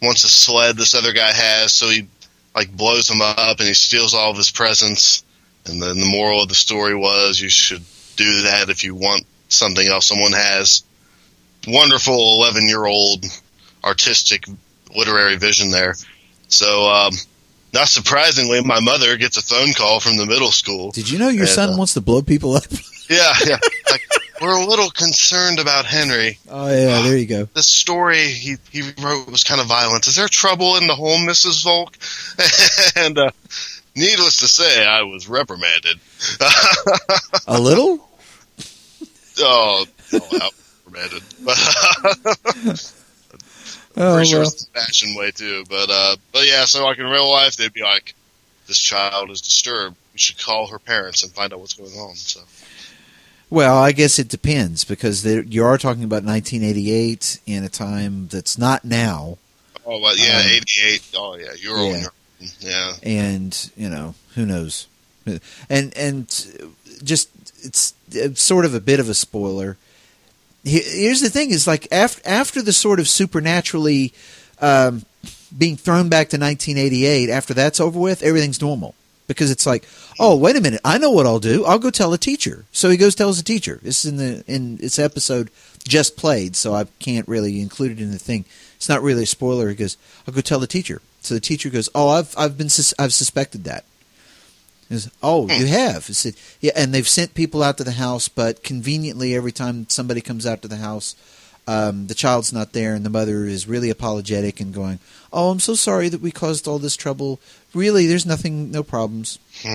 wants 0.00 0.24
a 0.24 0.30
sled 0.30 0.78
this 0.78 0.94
other 0.94 1.12
guy 1.12 1.30
has, 1.30 1.74
so 1.74 1.90
he 1.90 2.08
like 2.54 2.74
blows 2.74 3.10
him 3.10 3.20
up 3.20 3.58
and 3.58 3.68
he 3.68 3.74
steals 3.74 4.14
all 4.14 4.30
of 4.30 4.38
his 4.38 4.50
presents. 4.50 5.24
And 5.66 5.82
then 5.82 6.00
the 6.00 6.06
moral 6.10 6.42
of 6.42 6.48
the 6.48 6.54
story 6.54 6.94
was 6.94 7.38
you 7.38 7.50
should 7.50 7.84
do 8.16 8.44
that 8.44 8.70
if 8.70 8.82
you 8.82 8.94
want 8.94 9.24
something 9.48 9.86
else 9.86 10.06
someone 10.06 10.32
has. 10.32 10.84
Wonderful 11.66 12.14
11 12.14 12.66
year 12.68 12.84
old 12.84 13.24
artistic 13.84 14.44
literary 14.94 15.36
vision 15.36 15.70
there. 15.70 15.94
So, 16.48 16.88
um, 16.90 17.12
not 17.72 17.88
surprisingly, 17.88 18.62
my 18.62 18.80
mother 18.80 19.16
gets 19.16 19.36
a 19.38 19.42
phone 19.42 19.72
call 19.72 20.00
from 20.00 20.16
the 20.16 20.26
middle 20.26 20.50
school. 20.50 20.90
Did 20.90 21.08
you 21.10 21.18
know 21.18 21.28
your 21.28 21.42
And, 21.42 21.50
son 21.50 21.70
uh, 21.70 21.76
wants 21.76 21.94
to 21.94 22.00
blow 22.00 22.22
people 22.22 22.54
up? 22.56 22.64
Yeah, 23.10 23.34
yeah. 23.44 23.58
Like, 23.90 24.00
we're 24.40 24.56
a 24.56 24.64
little 24.64 24.88
concerned 24.88 25.58
about 25.58 25.84
Henry. 25.84 26.38
oh 26.48 26.68
yeah, 26.68 27.02
there 27.02 27.16
you 27.16 27.26
go. 27.26 27.44
This 27.54 27.68
story 27.68 28.28
he, 28.28 28.56
he 28.70 28.82
wrote 29.02 29.28
was 29.30 29.44
kind 29.44 29.60
of 29.60 29.66
violent. 29.66 30.06
Is 30.06 30.16
there 30.16 30.28
trouble 30.28 30.76
in 30.76 30.86
the 30.86 30.94
home, 30.94 31.26
Mrs. 31.26 31.62
Volk? 31.62 31.98
and 33.04 33.18
uh, 33.18 33.30
needless 33.94 34.38
to 34.38 34.48
say, 34.48 34.86
I 34.86 35.02
was 35.02 35.28
reprimanded. 35.28 35.98
A 37.48 37.60
little? 37.60 38.08
oh, 39.40 39.84
oh 40.14 40.50
reprimanded. 40.92 42.82
Oh 43.94 44.14
Pretty 44.14 44.30
sure 44.30 44.38
well. 44.40 44.48
it's 44.48 44.64
the 44.64 44.72
fashion 44.80 45.14
way 45.16 45.30
too. 45.32 45.64
But 45.68 45.90
uh, 45.90 46.16
but 46.32 46.46
yeah, 46.46 46.64
so 46.64 46.82
like 46.82 46.98
in 46.98 47.04
real 47.04 47.30
life, 47.30 47.56
they'd 47.56 47.74
be 47.74 47.82
like, 47.82 48.14
"This 48.66 48.78
child 48.78 49.30
is 49.30 49.42
disturbed. 49.42 49.96
We 50.14 50.18
should 50.18 50.38
call 50.42 50.66
her 50.68 50.78
parents 50.78 51.22
and 51.22 51.30
find 51.32 51.52
out 51.52 51.60
what's 51.60 51.74
going 51.74 51.92
on." 51.92 52.14
So 52.16 52.40
Well, 53.50 53.76
I 53.76 53.92
guess 53.92 54.18
it 54.18 54.28
depends 54.28 54.84
because 54.84 55.22
there, 55.24 55.42
you 55.42 55.62
are 55.66 55.76
talking 55.76 56.04
about 56.04 56.24
1988 56.24 57.40
in 57.46 57.64
a 57.64 57.68
time 57.68 58.28
that's 58.28 58.56
not 58.56 58.82
now, 58.82 59.36
oh 59.84 60.00
well, 60.00 60.16
yeah, 60.16 60.38
Um, 60.38 60.46
eighty-eight. 60.48 61.10
Oh 61.14 61.36
yeah, 61.36 61.52
you're 61.60 61.76
on 61.76 61.90
yeah. 61.90 62.00
your. 62.00 62.12
Yeah. 62.60 62.92
and 63.02 63.70
you 63.76 63.90
know 63.90 64.14
who 64.36 64.46
knows, 64.46 64.86
and 65.68 65.94
and 65.98 66.28
just 67.04 67.28
it's, 67.62 67.92
it's 68.10 68.42
sort 68.42 68.64
of 68.64 68.74
a 68.74 68.80
bit 68.80 69.00
of 69.00 69.10
a 69.10 69.14
spoiler. 69.14 69.76
He- 70.64 70.80
Here's 71.04 71.20
the 71.20 71.30
thing: 71.30 71.50
is 71.50 71.66
like 71.66 71.88
after 71.92 72.20
after 72.24 72.62
the 72.62 72.72
sort 72.72 73.00
of 73.00 73.08
supernaturally 73.08 74.12
um, 74.60 75.04
being 75.56 75.76
thrown 75.76 76.08
back 76.08 76.28
to 76.30 76.38
1988. 76.38 77.30
After 77.30 77.54
that's 77.54 77.80
over 77.80 77.98
with, 77.98 78.22
everything's 78.22 78.60
normal 78.60 78.94
because 79.28 79.50
it's 79.50 79.66
like, 79.66 79.84
oh, 80.18 80.36
wait 80.36 80.56
a 80.56 80.60
minute, 80.60 80.80
I 80.84 80.98
know 80.98 81.10
what 81.10 81.26
I'll 81.26 81.38
do. 81.38 81.64
I'll 81.64 81.78
go 81.78 81.90
tell 81.90 82.12
a 82.12 82.18
teacher. 82.18 82.64
So 82.72 82.90
he 82.90 82.96
goes 82.96 83.14
tells 83.14 83.38
a 83.38 83.44
teacher. 83.44 83.78
This 83.82 84.04
is 84.04 84.10
in 84.12 84.16
the 84.18 84.44
in 84.46 84.78
its 84.80 84.98
episode 84.98 85.50
just 85.86 86.16
played, 86.16 86.54
so 86.54 86.74
I 86.74 86.84
can't 87.00 87.26
really 87.28 87.60
include 87.60 87.92
it 87.92 88.00
in 88.00 88.10
the 88.12 88.18
thing. 88.18 88.44
It's 88.76 88.88
not 88.88 89.02
really 89.02 89.24
a 89.24 89.26
spoiler. 89.26 89.68
He 89.68 89.74
goes, 89.74 89.96
I'll 90.26 90.34
go 90.34 90.40
tell 90.40 90.58
the 90.60 90.66
teacher. 90.66 91.00
So 91.22 91.34
the 91.34 91.40
teacher 91.40 91.70
goes, 91.70 91.88
oh, 91.94 92.08
I've 92.08 92.34
I've 92.38 92.56
been 92.58 92.68
sus- 92.68 92.94
I've 92.98 93.12
suspected 93.14 93.64
that. 93.64 93.84
Oh, 95.22 95.48
you 95.48 95.66
have? 95.66 96.06
He 96.06 96.12
said, 96.12 96.34
yeah, 96.60 96.72
and 96.76 96.92
they've 96.94 97.08
sent 97.08 97.34
people 97.34 97.62
out 97.62 97.78
to 97.78 97.84
the 97.84 97.92
house, 97.92 98.28
but 98.28 98.62
conveniently, 98.62 99.34
every 99.34 99.52
time 99.52 99.86
somebody 99.88 100.20
comes 100.20 100.46
out 100.46 100.62
to 100.62 100.68
the 100.68 100.76
house, 100.76 101.14
um, 101.66 102.08
the 102.08 102.14
child's 102.14 102.52
not 102.52 102.72
there, 102.72 102.94
and 102.94 103.04
the 103.06 103.10
mother 103.10 103.44
is 103.44 103.68
really 103.68 103.88
apologetic 103.90 104.58
and 104.60 104.74
going, 104.74 104.98
"Oh, 105.32 105.50
I'm 105.50 105.60
so 105.60 105.74
sorry 105.76 106.08
that 106.08 106.20
we 106.20 106.32
caused 106.32 106.66
all 106.66 106.80
this 106.80 106.96
trouble. 106.96 107.38
Really, 107.72 108.06
there's 108.08 108.26
nothing, 108.26 108.70
no 108.72 108.82
problems." 108.82 109.38
Hmm. 109.62 109.68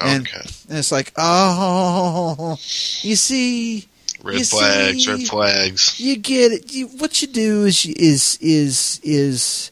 And- 0.00 0.26
Okay. 0.28 0.48
And 0.68 0.78
it's 0.78 0.92
like, 0.92 1.12
"Oh, 1.16 2.56
you 3.02 3.16
see, 3.16 3.88
red 4.22 4.38
you 4.38 4.44
flags. 4.44 5.04
see- 5.04 5.10
Red 5.10 5.26
flags. 5.26 5.94
you 5.98 6.16
get 6.16 6.52
it. 6.52 6.72
You, 6.72 6.86
what 6.86 7.20
you 7.20 7.26
do 7.28 7.64
is 7.64 7.84
is 7.86 8.38
is 8.40 9.00
is 9.02 9.70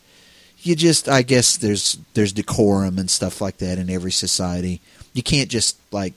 you 0.63 0.77
just 0.77 1.09
I 1.09 1.23
guess 1.23 1.57
there's 1.57 1.99
there's 2.15 2.33
decorum 2.33 2.99
and 2.99 3.11
stuff 3.11 3.41
like 3.41 3.59
that 3.59 3.79
in 3.79 3.91
every 3.91 4.13
society. 4.13 4.81
You 5.13 5.23
can't 5.23 5.49
just 5.49 5.79
like. 5.93 6.15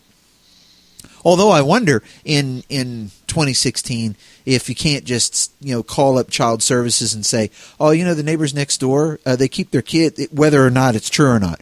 Although 1.25 1.51
I 1.51 1.61
wonder 1.61 2.03
in 2.25 2.63
in 2.67 3.11
2016 3.27 4.17
if 4.45 4.67
you 4.67 4.75
can't 4.75 5.05
just 5.05 5.53
you 5.61 5.73
know 5.73 5.81
call 5.81 6.17
up 6.17 6.29
child 6.29 6.61
services 6.61 7.13
and 7.13 7.25
say, 7.25 7.49
oh, 7.79 7.91
you 7.91 8.03
know 8.03 8.13
the 8.13 8.23
neighbors 8.23 8.53
next 8.53 8.79
door 8.79 9.19
uh, 9.25 9.35
they 9.35 9.47
keep 9.47 9.71
their 9.71 9.81
kid 9.81 10.27
whether 10.31 10.65
or 10.65 10.69
not 10.69 10.95
it's 10.95 11.09
true 11.09 11.29
or 11.29 11.39
not. 11.39 11.61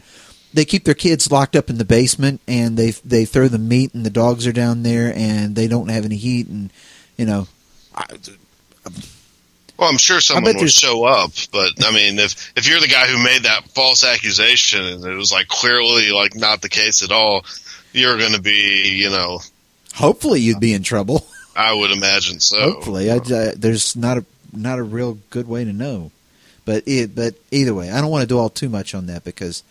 They 0.52 0.64
keep 0.64 0.84
their 0.84 0.94
kids 0.94 1.30
locked 1.32 1.56
up 1.56 1.70
in 1.70 1.78
the 1.78 1.84
basement 1.84 2.40
and 2.48 2.76
they 2.76 2.90
they 2.90 3.24
throw 3.24 3.48
the 3.48 3.58
meat 3.58 3.94
and 3.94 4.04
the 4.04 4.10
dogs 4.10 4.46
are 4.46 4.52
down 4.52 4.82
there 4.82 5.12
and 5.14 5.54
they 5.54 5.68
don't 5.68 5.88
have 5.88 6.04
any 6.04 6.16
heat 6.16 6.48
and 6.48 6.72
you 7.16 7.24
know 7.24 7.46
Well, 9.78 9.88
I'm 9.88 9.98
sure 9.98 10.20
someone 10.20 10.44
would 10.60 10.70
show 10.70 11.04
up, 11.04 11.32
but 11.52 11.70
I 11.84 11.92
mean, 11.92 12.18
if 12.18 12.52
if 12.56 12.68
you're 12.68 12.80
the 12.80 12.88
guy 12.88 13.06
who 13.06 13.22
made 13.22 13.42
that 13.44 13.68
false 13.74 14.04
accusation 14.04 14.84
and 14.84 15.04
it 15.04 15.14
was 15.16 15.32
like 15.32 15.48
clearly 15.48 16.10
like 16.10 16.34
not 16.36 16.62
the 16.62 16.68
case 16.68 17.02
at 17.02 17.10
all, 17.10 17.44
you're 17.92 18.18
going 18.18 18.32
to 18.34 18.40
be, 18.42 18.90
you 18.96 19.10
know, 19.10 19.40
Hopefully, 19.94 20.40
you'd 20.40 20.60
be 20.60 20.72
in 20.72 20.82
trouble. 20.82 21.26
I 21.56 21.74
would 21.74 21.90
imagine 21.90 22.40
so. 22.40 22.60
Hopefully, 22.60 23.10
I, 23.10 23.16
I- 23.16 23.54
there's 23.56 23.94
not 23.96 24.18
a 24.18 24.24
not 24.52 24.78
a 24.78 24.82
real 24.82 25.18
good 25.30 25.48
way 25.48 25.64
to 25.64 25.72
know, 25.72 26.10
but 26.64 26.82
it, 26.86 27.14
but 27.14 27.34
either 27.50 27.74
way, 27.74 27.90
I 27.90 28.00
don't 28.00 28.10
want 28.10 28.22
to 28.22 28.26
dwell 28.34 28.48
too 28.50 28.68
much 28.68 28.94
on 28.94 29.06
that 29.06 29.24
because 29.24 29.62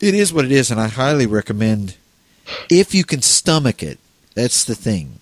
it 0.00 0.14
is 0.14 0.32
what 0.32 0.44
it 0.44 0.52
is, 0.52 0.70
and 0.70 0.80
I 0.80 0.88
highly 0.88 1.26
recommend 1.26 1.94
if 2.70 2.94
you 2.94 3.04
can 3.04 3.22
stomach 3.22 3.82
it. 3.82 3.98
That's 4.34 4.64
the 4.64 4.74
thing. 4.74 5.18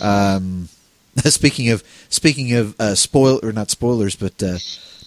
Um, 0.00 0.68
speaking 1.24 1.70
of 1.70 1.82
speaking 2.08 2.52
of 2.54 2.78
uh, 2.80 2.94
spoil 2.94 3.40
or 3.42 3.52
not 3.52 3.70
spoilers, 3.70 4.16
but 4.16 4.42
uh, 4.42 4.58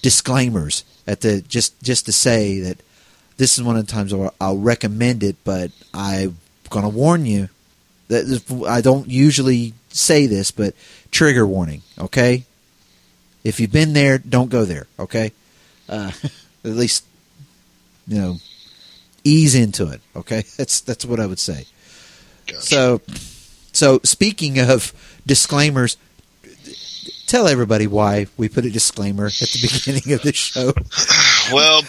disclaimers 0.01 0.83
at 1.05 1.21
the 1.21 1.41
just 1.41 1.81
just 1.81 2.05
to 2.05 2.11
say 2.11 2.59
that 2.59 2.77
this 3.37 3.57
is 3.57 3.63
one 3.63 3.77
of 3.77 3.85
the 3.85 3.91
times 3.91 4.13
where 4.13 4.31
I'll 4.41 4.57
recommend 4.57 5.23
it, 5.23 5.35
but 5.43 5.71
I'm 5.93 6.37
gonna 6.69 6.89
warn 6.89 7.25
you 7.25 7.49
that 8.07 8.65
I 8.67 8.81
don't 8.81 9.07
usually 9.07 9.73
say 9.89 10.25
this, 10.25 10.51
but 10.51 10.73
trigger 11.11 11.45
warning. 11.45 11.81
Okay, 11.99 12.45
if 13.43 13.59
you've 13.59 13.71
been 13.71 13.93
there, 13.93 14.17
don't 14.17 14.49
go 14.49 14.65
there. 14.65 14.87
Okay, 14.99 15.31
uh, 15.89 16.11
at 16.63 16.71
least 16.71 17.05
you 18.07 18.17
know 18.19 18.37
ease 19.23 19.55
into 19.55 19.89
it. 19.89 20.01
Okay, 20.15 20.43
that's 20.57 20.81
that's 20.81 21.05
what 21.05 21.19
I 21.19 21.25
would 21.25 21.39
say. 21.39 21.65
Gotcha. 22.47 22.61
So, 22.61 23.01
so 23.73 23.99
speaking 24.03 24.59
of 24.59 24.93
disclaimers, 25.27 25.97
tell 27.27 27.47
everybody 27.47 27.85
why 27.85 28.25
we 28.37 28.49
put 28.49 28.65
a 28.65 28.69
disclaimer 28.71 29.27
at 29.27 29.33
the 29.33 29.59
beginning 29.85 30.13
of 30.13 30.21
the 30.23 30.33
show. 30.33 30.73
Well, 31.53 31.83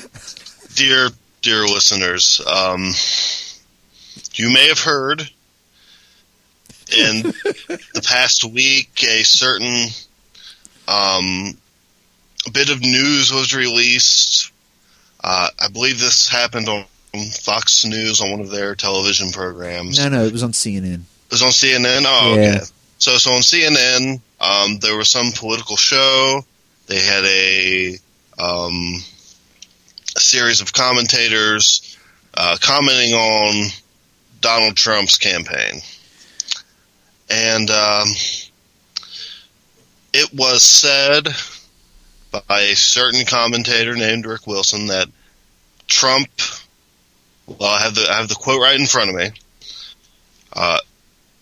dear 0.74 1.08
dear 1.40 1.62
listeners, 1.64 2.40
um, 2.46 2.90
you 4.34 4.52
may 4.52 4.68
have 4.68 4.80
heard 4.80 5.20
in 6.96 7.22
the 7.94 8.02
past 8.06 8.44
week 8.44 9.02
a 9.04 9.22
certain 9.22 9.86
um, 10.88 11.56
bit 12.52 12.70
of 12.70 12.80
news 12.80 13.32
was 13.32 13.54
released. 13.54 14.52
Uh, 15.22 15.48
I 15.60 15.68
believe 15.68 16.00
this 16.00 16.28
happened 16.28 16.68
on 16.68 16.84
Fox 17.42 17.84
News 17.84 18.20
on 18.20 18.30
one 18.30 18.40
of 18.40 18.50
their 18.50 18.74
television 18.74 19.30
programs. 19.30 19.98
No, 19.98 20.08
no, 20.08 20.24
it 20.24 20.32
was 20.32 20.42
on 20.42 20.52
CNN. 20.52 21.00
It 21.02 21.32
was 21.32 21.42
on 21.42 21.50
CNN. 21.50 22.04
Oh, 22.06 22.34
Yeah. 22.36 22.56
okay. 22.56 22.64
So, 22.98 23.16
so 23.16 23.30
on 23.30 23.42
CNN, 23.42 24.20
um, 24.40 24.78
there 24.80 24.96
was 24.96 25.08
some 25.08 25.30
political 25.32 25.76
show. 25.76 26.44
They 26.88 27.00
had 27.00 27.24
a, 27.24 27.94
um, 28.42 28.96
a 30.16 30.20
series 30.20 30.60
of 30.60 30.72
commentators 30.72 31.96
uh, 32.34 32.56
commenting 32.60 33.14
on 33.14 33.70
Donald 34.40 34.76
Trump's 34.76 35.16
campaign, 35.16 35.80
and 37.30 37.70
um, 37.70 38.08
it 40.12 40.32
was 40.34 40.64
said 40.64 41.28
by 42.32 42.60
a 42.60 42.74
certain 42.74 43.24
commentator 43.26 43.94
named 43.94 44.26
Rick 44.26 44.46
Wilson 44.46 44.88
that 44.88 45.08
Trump. 45.86 46.28
Well, 47.46 47.70
I 47.70 47.80
have 47.80 47.94
the 47.94 48.06
I 48.10 48.16
have 48.16 48.28
the 48.28 48.34
quote 48.34 48.60
right 48.60 48.78
in 48.78 48.86
front 48.86 49.10
of 49.10 49.16
me. 49.16 49.30
Uh, 50.52 50.78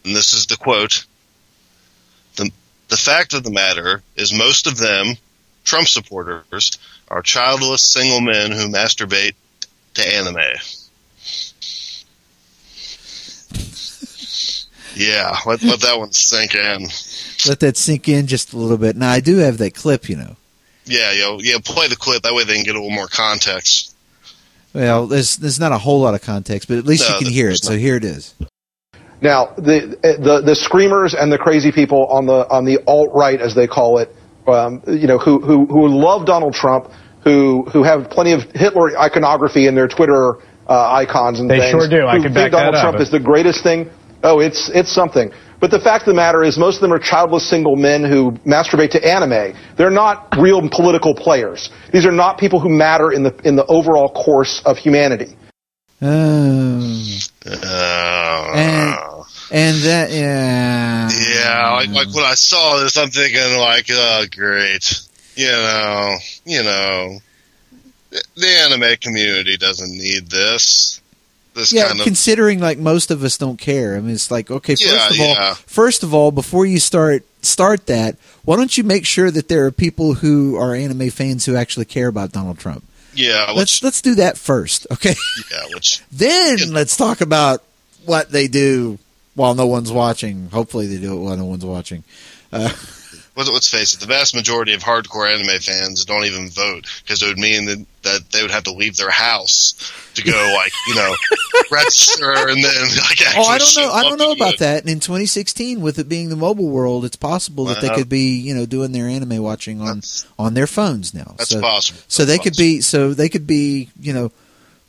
and 0.04 0.14
this 0.14 0.32
is 0.34 0.46
the 0.46 0.56
quote 0.56 1.06
the, 2.88 2.96
fact 2.96 3.34
of 3.34 3.42
the 3.44 3.50
matter 3.50 4.02
is 4.16 4.32
most 4.32 4.66
of 4.66 4.76
them 4.78 5.14
trump 5.64 5.88
supporters 5.88 6.78
are 7.08 7.22
childless 7.22 7.82
single 7.82 8.20
men 8.20 8.50
who 8.52 8.68
masturbate 8.68 9.34
to 9.94 10.02
anime 10.14 10.36
yeah 14.94 15.36
let, 15.46 15.62
let 15.62 15.80
that 15.80 15.98
one 15.98 16.12
sink 16.12 16.54
in 16.54 16.88
Let 17.46 17.60
that 17.60 17.76
sink 17.76 18.08
in 18.08 18.26
just 18.26 18.52
a 18.52 18.56
little 18.56 18.78
bit. 18.78 18.96
Now, 18.96 19.10
I 19.10 19.20
do 19.20 19.36
have 19.38 19.58
that 19.58 19.74
clip, 19.74 20.08
you 20.08 20.16
know. 20.16 20.36
yeah 20.84 21.12
yo 21.12 21.38
yeah 21.40 21.58
play 21.64 21.88
the 21.88 21.96
clip 21.96 22.22
that 22.22 22.34
way 22.34 22.44
they 22.44 22.54
can 22.54 22.64
get 22.64 22.74
a 22.74 22.78
little 22.78 22.94
more 22.94 23.08
context 23.08 23.94
Well, 24.72 25.06
there's 25.06 25.36
there's 25.36 25.60
not 25.60 25.72
a 25.72 25.78
whole 25.78 26.00
lot 26.00 26.14
of 26.14 26.22
context, 26.22 26.68
but 26.68 26.78
at 26.78 26.84
least 26.86 27.08
No, 27.08 27.18
you 27.18 27.24
can 27.24 27.32
hear 27.32 27.46
it. 27.46 27.50
there's 27.50 27.66
So 27.66 27.76
here 27.76 27.96
it 27.96 28.04
is. 28.04 28.34
Now, 29.20 29.54
the 29.56 29.96
the 30.02 30.42
the 30.44 30.54
screamers 30.54 31.14
and 31.14 31.32
the 31.32 31.38
crazy 31.38 31.73
people 31.73 32.06
on 32.06 32.26
the 32.26 32.49
on 32.50 32.64
the 32.64 32.78
alt 32.87 33.11
right, 33.14 33.40
as 33.40 33.54
they 33.54 33.66
call 33.66 33.99
it, 33.99 34.14
um, 34.46 34.82
you 34.87 35.06
know, 35.06 35.18
who 35.18 35.40
who 35.40 35.66
who 35.66 35.88
love 35.88 36.26
Donald 36.26 36.54
Trump, 36.54 36.90
who 37.25 37.64
who 37.73 37.82
have 37.82 38.11
plenty 38.11 38.32
of 38.32 38.42
Hitler 38.54 38.96
iconography 38.99 39.66
in 39.66 39.75
their 39.75 39.88
Twitter 39.88 40.37
uh, 40.68 40.92
icons 40.92 41.40
and 41.40 41.49
They 41.49 41.58
things. 41.58 41.70
sure 41.70 41.88
do. 41.88 42.06
I 42.06 42.14
can 42.14 42.25
think 42.25 42.35
back 42.35 42.50
that 42.52 42.58
Donald 42.58 42.75
up. 42.75 42.82
Trump 42.82 43.00
is 43.00 43.11
the 43.11 43.20
greatest 43.20 43.62
thing 43.62 43.90
Oh, 44.23 44.40
it's 44.40 44.70
it's 44.75 44.92
something. 44.92 45.30
But 45.61 45.70
the 45.70 45.80
fact 45.80 46.02
of 46.02 46.06
the 46.08 46.14
matter 46.14 46.42
is, 46.42 46.58
most 46.58 46.76
of 46.76 46.80
them 46.82 46.92
are 46.92 46.99
childless 46.99 47.49
single 47.49 47.76
men 47.76 48.04
who 48.04 48.32
masturbate 48.44 48.90
to 48.90 49.06
anime. 49.06 49.56
They're 49.78 49.90
not 49.90 50.35
real 50.38 50.68
political 50.68 51.14
players. 51.14 51.70
These 51.92 52.04
are 52.04 52.12
not 52.12 52.37
people 52.37 52.61
who 52.61 52.68
matter 52.68 53.12
in 53.12 53.23
the 53.23 53.35
in 53.44 53.56
the 53.56 53.64
overall 53.66 54.12
course 54.12 54.62
of 54.64 54.76
humanity. 54.76 55.37
Uh, 56.02 56.06
And- 58.54 58.96
and 59.50 59.76
that, 59.82 60.10
yeah. 60.10 61.08
yeah, 61.10 61.70
like, 61.72 61.88
like 61.90 62.14
when 62.14 62.24
I 62.24 62.34
saw 62.34 62.78
this, 62.82 62.96
I'm 62.96 63.10
thinking 63.10 63.56
like, 63.58 63.86
oh, 63.90 64.24
great. 64.34 65.00
You 65.36 65.46
know, 65.52 66.16
you 66.44 66.62
know, 66.62 67.18
the- 68.10 68.22
the 68.36 68.48
anime 68.48 68.96
community 69.00 69.56
doesn't 69.56 69.90
need 69.90 70.30
this. 70.30 71.00
This 71.54 71.72
Yeah, 71.72 71.86
kind 71.88 72.00
of 72.00 72.04
considering 72.04 72.60
like 72.60 72.78
most 72.78 73.10
of 73.10 73.24
us 73.24 73.38
don't 73.38 73.58
care. 73.58 73.96
I 73.96 74.00
mean, 74.00 74.14
it's 74.14 74.30
like 74.30 74.50
okay. 74.50 74.74
First 74.74 74.84
Yeah, 74.84 75.08
of 75.08 75.20
all, 75.20 75.34
yeah. 75.34 75.54
first 75.66 76.02
of 76.02 76.12
all, 76.12 76.30
before 76.30 76.66
you 76.66 76.78
start 76.78 77.24
start 77.40 77.86
that, 77.86 78.16
why 78.44 78.56
don't 78.56 78.76
you 78.76 78.84
make 78.84 79.06
sure 79.06 79.30
that 79.30 79.48
there 79.48 79.64
are 79.64 79.70
people 79.70 80.14
who 80.14 80.56
are 80.56 80.74
anime 80.74 81.08
fans 81.10 81.46
who 81.46 81.56
actually 81.56 81.86
care 81.86 82.08
about 82.08 82.32
Donald 82.32 82.58
Trump? 82.58 82.84
Yeah, 83.16 83.46
Let's 83.49 83.56
which 83.58 83.82
let's 83.82 84.02
do 84.02 84.14
that 84.16 84.38
first, 84.38 84.87
okay? 84.92 85.14
yeah, 85.50 85.62
which 85.75 86.02
then 86.12 86.58
Yeah. 86.58 86.64
let's 86.70 86.96
talk 86.96 87.20
about 87.20 87.62
what 88.04 88.30
they 88.30 88.46
do 88.49 88.99
while 89.35 89.54
no 89.54 89.66
one's 89.66 89.90
watching. 89.92 90.49
Hopefully, 90.50 90.87
they 90.87 90.99
do 90.99 91.14
it 91.16 91.20
while 91.20 91.37
no 91.37 91.44
one's 91.46 91.64
watching. 91.64 92.04
Uh, 92.52 92.70
let's, 93.36 93.50
let's 93.50 93.70
face 93.70 93.94
it, 93.94 94.00
the 94.00 94.06
vast 94.06 94.34
majority 94.34 94.72
of 94.74 94.82
hardcore 94.82 95.32
anime 95.32 95.58
fans 95.60 96.04
don't 96.04 96.24
even 96.24 96.48
vote 96.48 96.86
because 97.02 97.22
it 97.22 97.26
would 97.28 97.38
mean 97.38 97.66
that, 97.66 97.86
that 98.02 98.30
they 98.32 98.42
would 98.42 98.50
have 98.50 98.64
to 98.64 98.72
leave 98.72 98.96
their 98.96 99.10
house 99.10 99.74
to 100.14 100.22
go, 100.24 100.32
like, 100.56 100.72
you 100.88 100.94
know, 100.94 101.14
register 101.70 102.32
and 102.48 102.62
then, 102.64 102.82
like, 102.96 103.20
actually 103.22 103.44
Oh, 103.44 103.48
I 103.48 103.58
don't 103.58 103.76
know. 103.76 103.92
I 103.92 104.02
don't 104.02 104.18
know 104.18 104.32
about 104.32 104.58
that. 104.58 104.80
And 104.82 104.90
in 104.90 105.00
2016, 105.00 105.80
with 105.80 105.98
it 105.98 106.08
being 106.08 106.28
the 106.28 106.36
mobile 106.36 106.68
world, 106.68 107.04
it's 107.04 107.16
possible 107.16 107.66
that 107.66 107.80
they 107.80 107.90
could 107.90 108.08
be, 108.08 108.36
you 108.36 108.54
know, 108.54 108.66
doing 108.66 108.92
their 108.92 109.06
anime 109.06 109.42
watching 109.42 109.80
on 109.80 109.96
That's, 109.96 110.26
on 110.38 110.54
their 110.54 110.66
phones 110.66 111.12
now. 111.14 111.34
that's 111.38 111.50
so, 111.50 111.60
possible. 111.60 112.00
so 112.08 112.24
That's 112.24 112.38
they 112.38 112.42
could 112.42 112.56
be, 112.56 112.80
so 112.80 113.12
they 113.14 113.28
could 113.28 113.46
be, 113.46 113.90
you 114.00 114.12
know, 114.12 114.32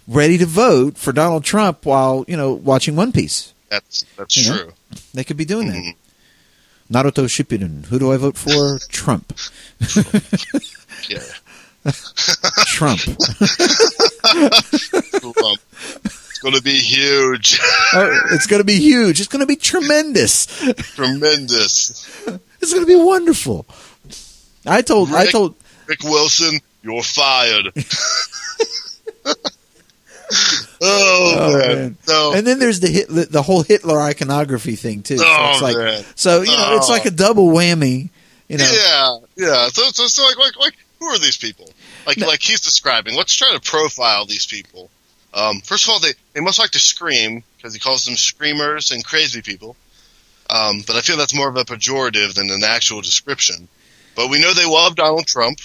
ready 0.08 0.38
to 0.38 0.46
vote 0.46 0.98
for 0.98 1.12
Donald 1.12 1.44
Trump 1.44 1.86
while 1.86 2.24
you 2.30 2.38
know 2.38 2.54
watching 2.54 2.96
One 2.96 3.12
Piece. 3.12 3.54
That's, 3.70 4.06
that's 4.18 4.38
you 4.38 4.50
know? 4.50 4.58
true. 4.58 4.74
They 5.14 5.26
could 5.26 5.36
be 5.36 5.44
doing 5.44 5.68
Mhm. 5.68 5.74
that. 5.74 5.94
Naruto 6.92 7.26
Shippuden. 7.28 7.86
Who 7.88 8.00
do 8.00 8.12
I 8.12 8.18
vote 8.18 8.38
for? 8.38 8.80
Trump. 8.90 9.34
Yeah. 11.10 11.20
Trump. 12.66 13.00
Um, 13.08 13.16
it's 16.04 16.40
going 16.40 16.56
to 16.56 16.62
be 16.62 16.78
huge. 16.80 17.60
Oh, 17.94 18.20
it's 18.32 18.46
going 18.46 18.60
to 18.60 18.66
be 18.66 18.80
huge. 18.80 19.20
It's 19.20 19.30
going 19.30 19.40
to 19.40 19.46
be 19.46 19.56
tremendous. 19.56 20.48
Tremendous. 20.96 22.06
It's 22.62 22.74
going 22.74 22.86
to 22.86 22.88
be 22.88 22.96
wonderful. 22.96 23.66
I 24.66 24.82
told. 24.82 25.14
I 25.14 25.28
told. 25.28 25.56
Rick 25.88 26.04
Wilson, 26.04 26.60
you're 26.84 27.04
fired. 27.04 27.72
oh, 30.82 31.36
Oh, 31.38 31.58
man. 31.58 31.68
man. 31.78 31.98
So, 32.04 32.34
And 32.34 32.46
then 32.48 32.60
there's 32.60 32.80
the 32.80 32.88
hit, 32.90 33.08
the, 33.32 33.42
whole 33.42 33.64
Hitler 33.64 34.00
iconography 34.00 34.76
thing 34.76 35.04
too. 35.04 35.18
So 35.18 35.26
oh, 35.28 35.52
it's 35.54 35.62
like, 35.62 35.78
man. 35.78 36.04
so 36.16 36.42
you 36.42 36.56
know, 36.58 36.76
it's 36.78 36.90
Oh. 36.90 36.94
like 36.94 37.06
a 37.06 37.12
double 37.12 37.48
whammy. 37.50 38.10
You 38.48 38.58
know, 38.58 38.72
Yeah, 38.72 39.18
yeah. 39.48 39.68
So, 39.70 39.84
so, 39.92 40.08
so 40.08 40.24
like, 40.26 40.38
like, 40.38 40.58
like, 40.58 40.78
who 41.00 41.08
are 41.08 41.20
these 41.20 41.38
people? 41.38 41.70
Like, 42.06 42.18
No. 42.18 42.28
like 42.28 42.42
he's 42.42 42.62
describing. 42.62 43.16
Let's 43.16 43.36
try 43.36 43.52
to 43.54 43.60
profile 43.60 44.26
these 44.26 44.46
people. 44.46 44.90
Um, 45.34 45.62
first 45.62 45.86
of 45.86 45.90
all, 45.92 46.00
they, 46.00 46.14
they 46.34 46.40
must 46.42 46.58
like 46.58 46.72
to 46.72 46.80
scream 46.80 47.44
because 47.58 47.74
he 47.74 47.80
calls 47.80 48.06
them 48.06 48.16
screamers 48.16 48.92
and 48.92 49.04
crazy 49.06 49.42
people. 49.42 49.76
Um, 50.50 50.82
but 50.88 50.96
I 50.96 51.02
feel 51.02 51.18
that's 51.18 51.36
more 51.36 51.50
of 51.50 51.58
a 51.58 51.66
pejorative 51.66 52.34
than 52.36 52.50
an 52.50 52.64
actual 52.64 53.02
description. 53.02 53.68
But 54.16 54.30
we 54.30 54.40
know 54.42 54.54
they 54.54 54.66
love 54.66 54.96
Donald 54.96 55.28
Trump, 55.28 55.60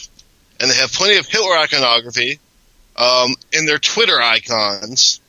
and 0.60 0.68
they 0.70 0.74
have 0.74 0.92
plenty 0.92 1.16
of 1.18 1.26
Hitler 1.26 1.56
iconography 1.56 2.40
um, 2.96 3.34
in 3.52 3.66
their 3.66 3.78
Twitter 3.78 4.20
icons. 4.20 5.20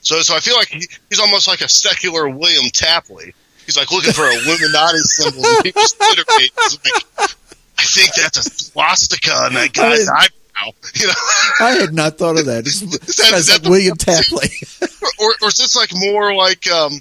So, 0.00 0.20
so 0.20 0.34
I 0.36 0.40
feel 0.40 0.56
like 0.56 0.68
he, 0.68 0.86
he's 1.10 1.20
almost 1.20 1.48
like 1.48 1.60
a 1.60 1.68
secular 1.68 2.28
William 2.28 2.70
Tapley. 2.72 3.34
He's 3.64 3.76
like 3.76 3.90
looking 3.90 4.12
for 4.12 4.22
a 4.24 4.32
Illuminati 4.32 4.98
symbol 5.02 5.44
in 5.44 5.62
people's 5.62 5.92
Twitter 5.92 6.24
pages. 6.38 6.78
Like, 6.84 7.30
I 7.78 7.82
think 7.82 8.14
that's 8.14 8.38
a 8.38 8.42
swastika 8.42 9.32
on 9.32 9.54
that 9.54 9.72
guy's 9.72 10.08
I- 10.08 10.12
eyebrow. 10.14 10.30
You 10.94 11.06
know, 11.08 11.12
I 11.60 11.70
had 11.72 11.92
not 11.92 12.16
thought 12.16 12.38
of 12.38 12.46
that. 12.46 12.60
It's, 12.66 12.80
that- 12.80 13.34
it's 13.38 13.46
that 13.48 13.62
like 13.62 13.70
William 13.70 13.96
Tapley. 13.96 14.48
or, 15.20 15.34
or 15.42 15.48
is 15.48 15.58
this 15.58 15.76
like 15.76 15.90
more 15.92 16.34
like 16.34 16.66
um, 16.70 16.98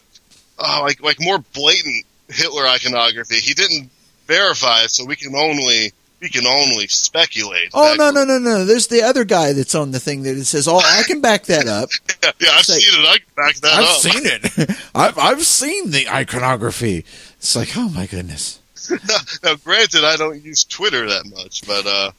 uh, 0.59 0.81
like 0.81 1.01
like 1.01 1.17
more 1.21 1.37
blatant 1.53 2.05
Hitler 2.27 2.67
iconography? 2.67 3.35
He 3.37 3.53
didn't 3.53 3.91
verify 4.27 4.81
it, 4.83 4.91
so 4.91 5.05
we 5.05 5.15
can 5.15 5.33
only 5.35 5.93
we 6.21 6.29
can 6.29 6.45
only 6.45 6.87
speculate. 6.87 7.69
Oh 7.73 7.95
no 7.97 8.11
no 8.11 8.23
no 8.23 8.39
no! 8.39 8.65
There's 8.65 8.87
the 8.87 9.01
other 9.03 9.23
guy 9.25 9.53
that's 9.53 9.75
on 9.75 9.91
the 9.91 9.99
thing 9.99 10.23
that 10.23 10.37
it 10.37 10.45
says, 10.45 10.67
"Oh, 10.67 10.77
I 10.77 11.03
can 11.05 11.21
back 11.21 11.43
that 11.45 11.67
up. 11.67 11.89
Yeah, 12.23 12.31
yeah, 12.39 12.49
I've 12.53 12.65
seen 12.65 12.79
it. 13.03 13.07
I 13.07 13.17
can 13.19 13.27
back 13.35 13.55
that 13.57 13.73
I've 13.73 13.83
up. 13.83 13.97
seen 13.97 14.21
it. 14.25 14.79
I've 14.95 15.17
I've 15.19 15.43
seen 15.45 15.91
the 15.91 16.09
iconography." 16.09 17.05
It's 17.37 17.55
like, 17.55 17.77
oh 17.77 17.89
my 17.89 18.07
goodness. 18.07 18.59
now, 18.89 19.17
now, 19.43 19.55
granted, 19.63 20.03
I 20.03 20.15
don't 20.15 20.41
use 20.43 20.63
Twitter 20.63 21.07
that 21.07 21.25
much, 21.35 21.65
but 21.67 21.85
uh, 21.85 22.11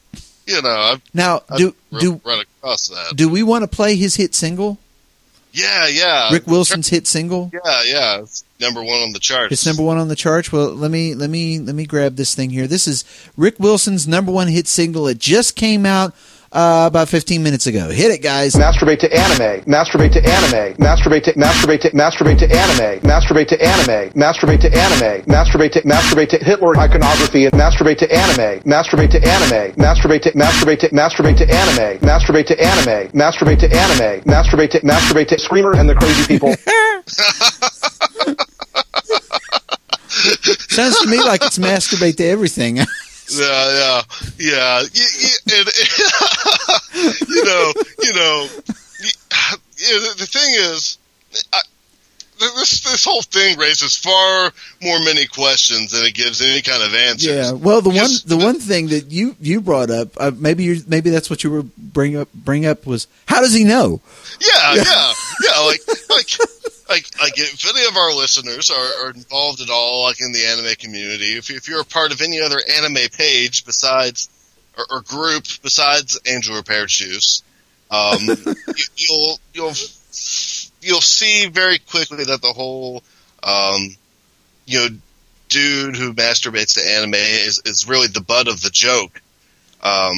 you 0.45 0.61
know, 0.61 0.69
I've, 0.69 1.01
Now, 1.13 1.41
I've 1.49 1.57
do 1.57 1.75
run, 1.91 2.01
do 2.01 2.21
run 2.23 2.39
across 2.39 2.87
that. 2.87 3.13
do 3.15 3.27
we 3.27 3.43
want 3.43 3.63
to 3.63 3.67
play 3.67 3.95
his 3.97 4.15
hit 4.15 4.33
single, 4.35 4.77
Yeah, 5.57 5.87
yeah. 5.87 6.31
Rick 6.31 6.45
Wilson's 6.45 6.87
hit 6.87 7.07
single? 7.07 7.49
Yeah, 7.51 7.83
yeah. 7.83 8.19
It's 8.19 8.45
number 8.59 8.83
one 8.83 9.01
on 9.01 9.11
the 9.11 9.19
charts. 9.19 9.51
It's 9.51 9.65
number 9.65 9.81
one 9.81 9.97
on 9.97 10.07
the 10.07 10.15
charts. 10.15 10.51
Well, 10.51 10.69
let 10.75 10.91
me 10.91 11.15
let 11.15 11.31
me 11.31 11.57
let 11.59 11.73
me 11.73 11.87
grab 11.87 12.15
this 12.15 12.35
thing 12.35 12.51
here. 12.51 12.67
This 12.67 12.87
is 12.87 13.03
Rick 13.35 13.55
Wilson's 13.57 14.07
number 14.07 14.31
one 14.31 14.49
hit 14.49 14.67
single. 14.67 15.07
It 15.07 15.17
just 15.17 15.55
came 15.55 15.83
out 15.83 16.13
uh, 16.51 16.85
about 16.87 17.09
15 17.09 17.43
minutes 17.43 17.67
ago. 17.67 17.89
Hit 17.89 18.11
it, 18.11 18.21
guys. 18.21 18.53
Masturbate 18.53 18.99
to 18.99 19.13
anime. 19.13 19.63
Masturbate 19.65 20.11
to 20.13 20.19
anime. 20.23 20.75
Masturbate 20.75 21.23
to 21.23 21.33
masturbate 21.33 21.81
to 21.81 21.89
masturbate 21.91 22.37
to 22.39 22.45
anime. 22.51 22.99
Masturbate 23.01 23.47
to 23.47 23.61
anime. 23.61 24.11
Masturbate 24.13 24.61
to 24.61 24.77
anime. 24.77 25.23
Masturbate 25.23 25.71
to 25.71 25.81
masturbate 25.81 26.29
to 26.29 26.37
Hitler 26.37 26.77
iconography 26.77 27.45
and 27.45 27.53
masturbate 27.53 27.97
to 27.97 28.11
anime. 28.11 28.61
Masturbate 28.63 29.11
to 29.11 29.27
anime. 29.27 29.73
Masturbate 29.75 30.21
to 30.21 30.31
masturbate 30.31 30.79
to 30.79 30.89
masturbate 30.89 31.37
to 31.37 31.49
anime. 31.49 31.99
Masturbate 31.99 32.47
to 32.47 32.59
anime. 32.59 33.11
Masturbate 33.11 33.59
to 33.59 33.67
anime. 33.75 34.21
Masturbate 34.21 34.69
to 34.71 34.79
masturbate 34.81 35.27
to 35.27 35.39
screamer 35.39 35.73
and 35.75 35.89
the 35.89 35.95
crazy 35.95 36.27
people. 36.27 36.53
Sounds 40.69 40.99
to 41.01 41.07
me 41.07 41.19
like 41.19 41.41
it's 41.43 41.57
masturbate 41.57 42.17
to 42.17 42.25
everything. 42.25 42.79
Yeah, 43.29 43.41
yeah, 43.73 44.01
yeah. 44.39 44.83
Y- 44.95 45.15
y- 45.23 45.55
and- 45.57 45.69
you 47.29 47.43
know, 47.45 47.73
you 48.01 48.13
know. 48.13 48.47
y- 49.01 49.57
yeah, 49.77 49.99
the, 49.99 50.15
the 50.19 50.25
thing 50.25 50.53
is, 50.55 50.97
I, 51.53 51.59
this 52.39 52.81
this 52.81 53.03
whole 53.03 53.21
thing 53.23 53.57
raises 53.57 53.97
far 53.97 54.51
more 54.81 54.99
many 54.99 55.25
questions 55.25 55.91
than 55.91 56.05
it 56.05 56.13
gives 56.13 56.39
any 56.41 56.61
kind 56.61 56.83
of 56.83 56.93
answers. 56.93 57.27
Yeah. 57.35 57.51
Well, 57.51 57.81
the 57.81 57.89
one 57.89 57.95
Yes. 57.97 58.21
the 58.23 58.37
one 58.37 58.59
thing 58.59 58.87
that 58.89 59.11
you 59.11 59.35
you 59.41 59.59
brought 59.61 59.89
up, 59.89 60.09
uh, 60.17 60.31
maybe 60.37 60.63
you 60.63 60.81
maybe 60.87 61.09
that's 61.09 61.29
what 61.29 61.43
you 61.43 61.49
were 61.51 61.63
bring 61.77 62.15
up 62.15 62.31
bring 62.33 62.65
up 62.65 62.85
was 62.85 63.07
how 63.25 63.41
does 63.41 63.53
he 63.53 63.63
know? 63.63 64.01
Yeah, 64.39 64.75
yeah, 64.75 65.13
yeah. 65.43 65.59
Like, 65.61 65.81
like, 66.09 66.29
like, 66.89 67.05
like. 67.19 67.33
If 67.37 67.65
any 67.69 67.85
of 67.87 67.97
our 67.97 68.13
listeners 68.13 68.71
are, 68.71 69.05
are 69.05 69.11
involved 69.11 69.61
at 69.61 69.69
all, 69.69 70.03
like 70.03 70.21
in 70.21 70.31
the 70.31 70.45
anime 70.45 70.75
community, 70.75 71.37
if, 71.37 71.49
if 71.49 71.67
you're 71.67 71.81
a 71.81 71.85
part 71.85 72.11
of 72.11 72.21
any 72.21 72.41
other 72.41 72.59
anime 72.77 73.09
page 73.13 73.65
besides 73.65 74.29
or, 74.77 74.85
or 74.89 75.01
group 75.01 75.43
besides 75.63 76.19
Angel 76.25 76.55
Repair 76.55 76.85
Juice, 76.85 77.43
um, 77.89 78.19
you, 78.25 78.85
you'll 78.95 79.39
you'll 79.53 79.73
you'll 80.81 81.01
see 81.01 81.47
very 81.47 81.79
quickly 81.79 82.23
that 82.25 82.41
the 82.41 82.53
whole, 82.53 83.03
um, 83.43 83.95
you 84.65 84.79
know, 84.79 84.87
dude 85.49 85.95
who 85.95 86.13
masturbates 86.13 86.75
to 86.75 86.89
anime 86.89 87.13
is 87.15 87.61
is 87.65 87.87
really 87.87 88.07
the 88.07 88.21
butt 88.21 88.47
of 88.47 88.61
the 88.61 88.69
joke. 88.69 89.21
Um, 89.81 90.15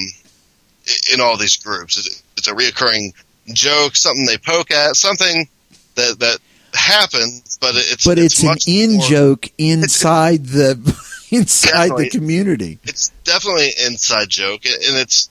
in 1.13 1.21
all 1.21 1.37
these 1.37 1.57
groups, 1.57 1.97
it's, 1.97 2.23
it's 2.37 2.47
a 2.47 2.53
reoccurring 2.53 3.13
joke, 3.53 3.95
something 3.95 4.25
they 4.25 4.37
poke 4.37 4.71
at, 4.71 4.95
something 4.95 5.47
that 5.95 6.19
that 6.19 6.39
happens, 6.75 7.57
but 7.61 7.75
it's 7.75 8.05
But 8.05 8.19
it's, 8.19 8.41
an 8.41 8.47
much 8.49 8.63
in 8.67 8.97
more- 8.97 9.07
joke 9.07 9.47
inside 9.57 10.45
the 10.45 10.71
inside 11.31 11.89
the 11.97 12.09
community. 12.09 12.79
It's 12.83 13.09
definitely 13.23 13.67
an 13.79 13.91
inside 13.91 14.29
joke, 14.29 14.65
and 14.65 14.97
it's 14.97 15.29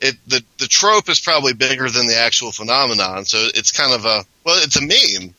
it 0.00 0.16
the 0.26 0.42
the 0.58 0.66
trope 0.66 1.08
is 1.08 1.20
probably 1.20 1.52
bigger 1.54 1.88
than 1.88 2.06
the 2.06 2.16
actual 2.16 2.52
phenomenon. 2.52 3.24
So 3.24 3.38
it's 3.54 3.72
kind 3.72 3.92
of 3.92 4.04
a 4.04 4.24
well, 4.44 4.62
it's 4.62 4.76
a 4.76 4.80
meme, 4.82 5.34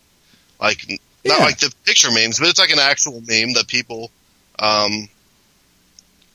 like 0.59 0.85
not 0.89 0.99
Yeah. 1.23 1.37
like 1.43 1.57
the 1.59 1.73
picture 1.85 2.09
memes, 2.11 2.39
but 2.39 2.49
it's 2.49 2.59
like 2.59 2.71
an 2.71 2.79
actual 2.79 3.13
meme 3.27 3.53
that 3.53 3.65
people 3.67 4.11
um 4.59 5.09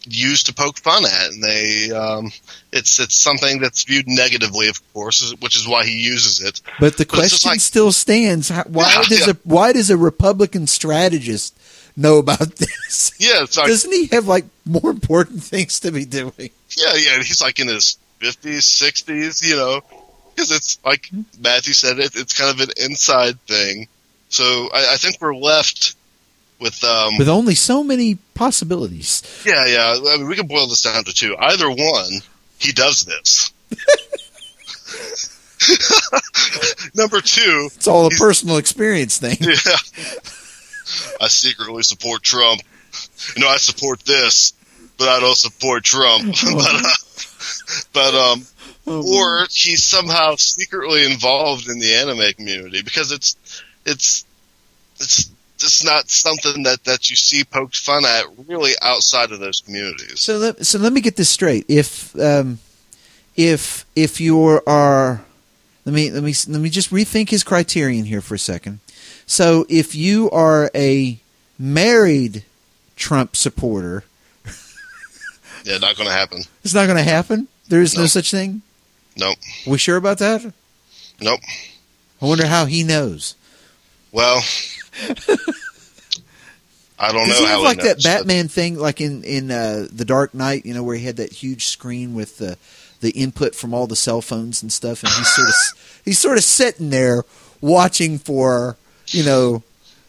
used 0.07 0.47
to 0.47 0.55
poke 0.55 0.79
fun 0.79 1.05
at, 1.05 1.31
and 1.33 1.43
they 1.43 1.91
um, 1.91 2.31
it's 2.73 2.99
it's 3.01 3.15
something 3.15 3.61
that's 3.61 3.85
viewed 3.85 4.07
negatively, 4.09 4.69
of 4.69 4.81
course, 4.93 5.35
which 5.41 5.57
is 5.57 5.67
why 5.69 5.85
he 5.85 6.03
uses 6.03 6.41
it. 6.41 6.61
But 6.79 6.97
the 6.97 7.05
But 7.05 7.15
question 7.19 7.51
like- 7.51 7.61
still 7.61 7.93
stands: 7.93 8.49
how, 8.49 8.65
Why 8.65 8.91
Yeah, 8.93 9.03
does 9.09 9.27
yeah. 9.27 9.33
a 9.33 9.37
why 9.45 9.73
does 9.73 9.91
a 9.91 9.97
Republican 9.97 10.67
strategist 10.67 11.57
know 11.97 12.19
about 12.19 12.39
this? 12.57 13.13
Yeah, 13.19 13.41
like 13.41 13.69
Doesn't 13.69 13.93
he 13.93 14.07
have 14.07 14.27
like 14.27 14.45
more 14.65 14.91
important 14.91 15.43
things 15.43 15.81
to 15.81 15.91
be 15.93 16.05
doing? 16.05 16.33
yeah, 16.77 16.95
yeah. 16.95 17.17
He's 17.23 17.43
like 17.43 17.59
in 17.61 17.69
his 17.69 17.99
fifties, 18.19 18.67
sixties, 18.67 19.43
you 19.49 19.57
know, 19.57 19.81
because 20.35 20.51
it's 20.51 20.79
like 20.85 21.09
Matthew 21.39 21.75
said, 21.75 21.99
it, 21.99 22.13
it's 22.17 22.33
kind 22.39 22.51
of 22.51 22.67
an 22.69 22.73
inside 22.83 23.41
thing. 23.43 23.89
So 24.29 24.69
I, 24.73 24.95
I 24.95 24.97
think 24.97 25.17
we're 25.21 25.35
left 25.35 25.97
with 26.61 26.83
um, 26.85 27.17
With 27.19 27.29
only 27.29 27.55
so 27.55 27.83
many 27.83 28.17
possibilities. 28.35 29.23
Yeah, 29.45 29.67
yeah. 29.67 29.95
I 29.97 30.19
mean, 30.19 30.29
we 30.29 30.37
can 30.37 30.47
boil 30.47 30.67
this 30.67 30.83
down 30.83 31.05
to 31.05 31.13
two. 31.13 31.37
Either 31.39 31.71
one, 31.71 32.21
he 32.59 32.73
does 32.73 33.05
this. 33.05 33.53
Number 36.95 37.21
two, 37.21 37.69
It's 37.75 37.87
all 37.87 38.07
a 38.07 38.11
personal 38.11 38.57
experience 38.57 39.19
thing. 39.19 39.37
yeah. 39.41 39.55
I 41.21 41.29
secretly 41.29 41.83
support 41.83 42.23
Trump. 42.23 42.63
You 43.37 43.43
know, 43.43 43.49
I 43.49 43.59
support 43.59 44.01
this, 44.01 44.53
but 44.99 45.09
I 45.09 45.21
don't 45.21 45.37
support 45.37 45.85
Trump. 45.85 46.25
but, 46.53 46.75
uh, 46.75 46.83
but 47.93 48.15
um, 48.15 48.47
or 48.87 49.47
he's 49.51 49.85
somehow 49.85 50.35
secretly 50.37 51.05
involved 51.05 51.69
in 51.69 51.79
the 51.79 51.95
anime 51.95 52.33
community 52.35 52.83
because 52.83 53.13
it's 53.13 53.37
it's 53.85 54.25
it's 54.99 55.31
it's 55.63 55.85
not 55.85 56.09
something 56.11 56.63
that 56.65 56.85
that 56.85 57.11
you 57.11 57.17
see 57.17 57.45
poked 57.45 57.77
fun 57.77 58.05
at 58.05 58.25
really 58.49 58.73
outside 58.83 59.33
of 59.33 59.41
those 59.41 59.61
communities. 59.61 60.21
So 60.21 60.37
let, 60.39 60.65
so 60.67 60.79
let 60.79 60.93
me 60.93 61.01
get 61.01 61.17
this 61.17 61.29
straight. 61.31 61.65
If 61.69 62.19
um, 62.19 62.59
if 63.37 63.85
if 63.97 64.21
you 64.21 64.61
are 64.67 65.23
let 65.85 65.95
me 65.95 66.11
let 66.11 66.23
me 66.23 66.35
let 66.49 66.61
me 66.61 66.71
just 66.71 66.91
rethink 66.91 67.31
his 67.31 67.43
criterion 67.45 68.05
here 68.05 68.21
for 68.21 68.35
a 68.35 68.39
second. 68.39 68.81
So 69.27 69.65
if 69.69 69.95
you 69.95 70.31
are 70.31 70.71
a 70.75 71.19
married 71.59 72.45
Trump 72.97 73.37
supporter, 73.37 74.05
Yeah, 75.65 75.79
not 75.79 75.97
going 75.97 76.09
to 76.09 76.15
happen. 76.15 76.43
it's 76.65 76.75
not 76.75 76.87
going 76.87 76.97
to 76.99 77.03
happen. 77.11 77.49
There 77.69 77.83
is 77.83 77.95
no 77.95 78.03
No. 78.03 78.07
such 78.09 78.31
thing. 78.31 78.63
Nope. 79.17 79.39
We 79.67 79.79
sure 79.79 79.97
about 79.97 80.19
that? 80.19 80.53
Nope. 81.21 81.41
I 82.23 82.27
wonder 82.27 82.47
how 82.47 82.65
he 82.65 82.83
knows. 82.83 83.35
Well, 84.13 84.43
I 86.99 87.13
don't 87.13 87.27
Does 87.27 87.41
know 87.41 87.47
he 87.47 87.47
how 87.47 87.57
have 87.57 87.63
like 87.63 87.81
he 87.81 87.89
that 87.89 88.03
Batman 88.03 88.49
thing, 88.49 88.79
like 88.79 89.01
in 89.01 89.25
in 89.25 89.51
uh, 89.51 89.87
the 89.91 90.05
Dark 90.05 90.35
Knight? 90.35 90.67
You 90.67 90.75
know, 90.75 90.83
where 90.83 90.97
he 90.97 91.05
had 91.05 91.17
that 91.17 91.33
huge 91.33 91.67
screen 91.67 92.15
with 92.15 92.37
the 92.39 92.59
the 93.01 93.11
input 93.13 93.55
from 93.55 93.73
all 93.73 93.87
the 93.87 93.97
cell 93.97 94.21
phones 94.21 94.63
and 94.63 94.71
stuff, 94.71 95.03
and 95.03 95.11
he's 95.13 95.35
sort 95.35 95.49
of 95.49 95.55
he's 96.05 96.19
sort 96.19 96.37
of 96.37 96.45
sitting 96.45 96.91
there 96.91 97.25
watching 97.63 98.19
for 98.19 98.77
you 99.09 99.25
know 99.25 99.63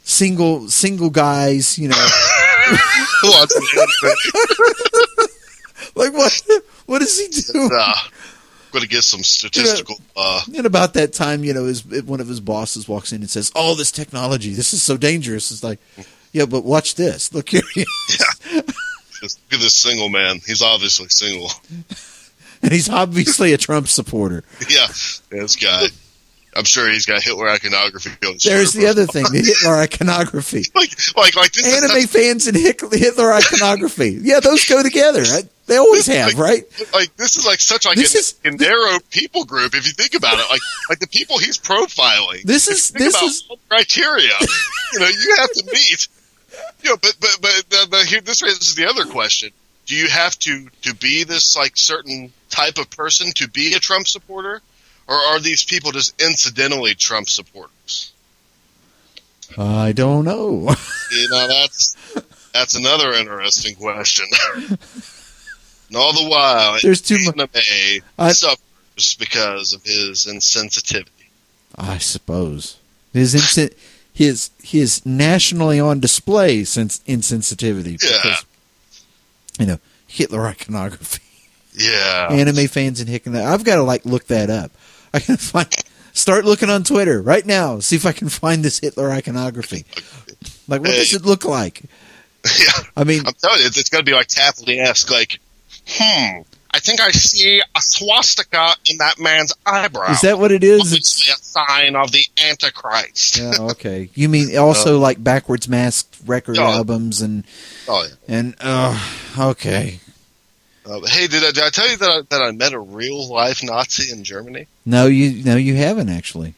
single 0.03 0.67
single 0.67 1.09
guys. 1.09 1.79
You 1.79 1.87
know, 1.89 1.95
like 5.95 6.13
what 6.13 6.41
what 6.87 6.99
does 6.99 7.17
he 7.17 7.27
do? 7.29 7.69
uh, 7.73 7.93
going 8.71 8.83
to 8.83 8.89
get 8.89 9.03
some 9.03 9.23
statistical. 9.23 9.99
Uh, 10.15 10.41
And 10.55 10.65
about 10.65 10.93
that 10.95 11.13
time, 11.13 11.43
you 11.43 11.53
know, 11.53 11.65
his 11.65 11.85
one 11.85 12.19
of 12.19 12.27
his 12.27 12.39
bosses 12.39 12.87
walks 12.87 13.11
in 13.11 13.21
and 13.21 13.29
says, 13.29 13.51
"All 13.55 13.75
this 13.75 13.91
technology, 13.91 14.53
this 14.53 14.73
is 14.73 14.81
so 14.81 14.97
dangerous." 14.97 15.51
It's 15.51 15.63
like, 15.63 15.79
yeah, 16.31 16.45
but 16.45 16.63
watch 16.63 16.95
this. 16.95 17.33
Look 17.33 17.49
here, 17.49 17.61
just 18.09 18.39
look 19.21 19.53
at 19.53 19.59
this 19.59 19.75
single 19.75 20.09
man. 20.09 20.39
He's 20.45 20.61
obviously 20.61 21.07
single. 21.09 21.51
and 22.61 22.71
he's 22.71 22.89
obviously 22.89 23.53
a 23.53 23.57
Trump 23.57 23.87
supporter. 23.87 24.43
yeah, 24.69 24.87
this 25.29 25.55
guy. 25.55 25.87
I'm 26.55 26.65
sure 26.65 26.89
he's 26.89 27.05
got 27.05 27.21
Hitler 27.23 27.49
iconography 27.49 28.09
on 28.27 28.35
There's 28.43 28.73
the 28.73 28.87
other 28.87 29.05
thing, 29.05 29.23
the 29.23 29.41
Hitler 29.41 29.75
iconography. 29.77 30.63
Like, 30.75 30.91
like, 31.15 31.35
like 31.35 31.51
this 31.53 31.65
is 31.65 31.83
anime 31.91 32.07
fans 32.07 32.47
and 32.47 32.57
Hitler 32.57 33.31
iconography. 33.33 34.17
Yeah, 34.21 34.39
those 34.41 34.65
go 34.65 34.83
together. 34.83 35.21
Right? 35.21 35.45
They 35.67 35.77
always 35.77 36.07
have, 36.07 36.37
right? 36.37 36.63
like 36.93 37.15
this 37.15 37.37
is 37.37 37.45
like 37.45 37.59
such 37.61 37.85
like 37.85 37.95
This 37.95 38.15
a, 38.15 38.17
is- 38.17 38.59
narrow 38.59 38.99
people 39.09 39.45
group 39.45 39.73
if 39.75 39.85
you 39.87 39.93
think 39.93 40.13
about 40.15 40.39
it. 40.39 40.45
Like 40.49 40.61
like 40.89 40.99
the 40.99 41.07
people 41.07 41.37
he's 41.37 41.57
profiling. 41.57 42.43
This 42.43 42.67
is- 42.67 42.91
this 42.91 43.15
about 43.15 43.23
is- 43.23 43.47
criteria. 43.69 44.33
you 44.93 44.99
know, 44.99 45.07
you 45.07 45.35
have 45.37 45.51
to 45.53 45.63
meet. 45.71 46.07
You 46.83 46.89
know, 46.89 46.97
but 47.01 47.15
but 47.21 47.37
but, 47.41 47.63
but, 47.69 47.89
but 47.91 48.05
here 48.07 48.19
this 48.21 48.41
raises 48.41 48.75
the 48.75 48.89
other 48.89 49.05
question: 49.05 49.51
Do 49.85 49.95
you 49.95 50.07
have 50.09 50.37
to 50.39 50.67
to 50.81 50.93
be 50.95 51.23
this 51.23 51.55
like 51.55 51.77
certain 51.77 52.33
type 52.49 52.77
of 52.77 52.89
person 52.89 53.31
to 53.35 53.47
be 53.47 53.73
a 53.75 53.79
Trump 53.79 54.07
supporter, 54.07 54.61
or 55.11 55.17
are 55.33 55.39
these 55.39 55.63
people 55.63 55.91
just 55.91 56.19
incidentally 56.21 56.95
Trump 56.95 57.27
supporters? 57.29 58.11
I 59.57 59.91
don't 59.91 60.25
know. 60.25 60.73
You 61.13 61.27
know, 61.29 61.45
that's 61.45 61.97
that's 62.53 62.75
another 62.75 63.11
interesting 63.11 63.75
question. 63.75 64.25
and 64.55 65.97
all 65.97 66.13
the 66.13 66.29
while, 66.29 66.77
There's 66.81 67.01
too 67.01 67.17
mu- 67.19 67.31
anime 67.33 68.01
I- 68.17 68.31
suffers 68.31 69.15
because 69.19 69.73
of 69.73 69.83
his 69.83 70.25
insensitivity. 70.25 71.07
I 71.77 71.97
suppose 71.97 72.77
his 73.11 73.35
insen- 73.35 73.73
his 74.13 74.51
his 74.63 75.05
nationally 75.05 75.81
on 75.81 75.99
display 75.99 76.63
sense 76.63 77.01
insensitivity 77.05 78.01
Yeah. 78.01 78.19
because 78.23 78.45
you 79.59 79.65
know 79.65 79.79
Hitler 80.07 80.47
iconography. 80.47 81.21
Yeah, 81.73 82.29
Anime 82.31 82.67
fans 82.67 83.01
and 83.01 83.09
Hick. 83.09 83.27
I've 83.27 83.65
got 83.65 83.75
to 83.75 83.83
like 83.83 84.05
look 84.05 84.27
that 84.27 84.49
up. 84.49 84.71
I 85.13 85.19
can 85.19 85.37
find. 85.37 85.67
Start 86.13 86.43
looking 86.43 86.69
on 86.69 86.83
Twitter 86.83 87.21
right 87.21 87.45
now. 87.45 87.79
See 87.79 87.95
if 87.95 88.05
I 88.05 88.11
can 88.11 88.27
find 88.27 88.63
this 88.63 88.79
Hitler 88.79 89.11
iconography. 89.11 89.85
Like, 90.67 90.81
what 90.81 90.89
does 90.89 91.13
it 91.13 91.25
look 91.25 91.45
like? 91.45 91.83
yeah. 92.59 92.83
I 92.97 93.03
mean, 93.05 93.25
I'm 93.25 93.33
telling 93.33 93.61
you, 93.61 93.67
it's, 93.67 93.77
it's 93.77 93.89
going 93.89 94.03
to 94.03 94.09
be 94.09 94.15
like 94.15 94.27
Tapley-esque. 94.27 95.09
Like, 95.09 95.39
hmm, 95.87 96.41
I 96.73 96.79
think 96.79 97.01
I 97.01 97.11
see 97.11 97.59
a 97.59 97.81
swastika 97.81 98.75
in 98.89 98.97
that 98.97 99.19
man's 99.19 99.53
eyebrow. 99.65 100.11
is 100.11 100.21
that 100.21 100.39
what 100.39 100.51
it 100.51 100.63
is? 100.63 100.93
It's, 100.93 101.27
a 101.29 101.35
sign 101.35 101.95
of 101.95 102.11
the 102.11 102.23
Antichrist. 102.49 103.37
Yeah, 103.37 103.53
okay. 103.71 104.09
You 104.13 104.29
mean 104.29 104.57
also 104.57 104.97
like 104.97 105.21
backwards 105.21 105.67
masked 105.67 106.17
record 106.25 106.57
albums 106.57 107.21
and 107.21 107.43
Oh 107.87 108.07
yeah. 108.07 108.35
and 108.37 108.55
uh 108.61 108.97
okay. 109.37 109.99
Uh, 110.85 110.99
hey, 111.05 111.27
did 111.27 111.43
I, 111.43 111.51
did 111.51 111.63
I 111.63 111.69
tell 111.69 111.89
you 111.89 111.97
that 111.97 112.09
I, 112.09 112.21
that 112.29 112.41
I 112.41 112.51
met 112.51 112.73
a 112.73 112.79
real 112.79 113.29
life 113.29 113.63
Nazi 113.63 114.11
in 114.11 114.23
Germany? 114.23 114.67
No, 114.85 115.05
you 115.07 115.43
no, 115.43 115.55
you 115.55 115.75
haven't 115.75 116.09
actually. 116.09 116.53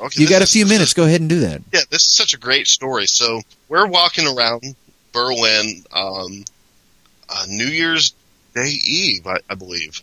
Okay, 0.00 0.22
You 0.22 0.28
got 0.28 0.42
a 0.42 0.46
few 0.46 0.66
minutes. 0.66 0.90
is- 0.90 0.94
Go 0.94 1.04
ahead 1.04 1.20
and 1.20 1.30
do 1.30 1.40
that. 1.40 1.62
yeah, 1.72 1.80
this 1.90 2.06
is 2.06 2.12
such 2.12 2.34
a 2.34 2.38
great 2.38 2.68
story. 2.68 3.06
So 3.06 3.40
we're 3.68 3.86
walking 3.86 4.26
around 4.26 4.74
Berlin, 5.12 5.82
um, 5.92 6.44
uh, 7.28 7.44
New 7.48 7.66
Year's 7.66 8.12
Day 8.54 8.68
Eve, 8.68 9.26
I, 9.26 9.38
I 9.48 9.54
believe. 9.54 10.02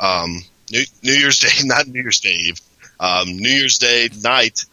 Um, 0.00 0.42
New, 0.70 0.82
New 1.02 1.12
Year's 1.12 1.38
Day, 1.40 1.48
not 1.64 1.86
New 1.86 2.00
Year's 2.00 2.20
Day 2.20 2.30
Eve. 2.34 2.60
Um, 3.00 3.36
New 3.36 3.50
Year's 3.50 3.78
Day 3.78 4.08
night, 4.22 4.64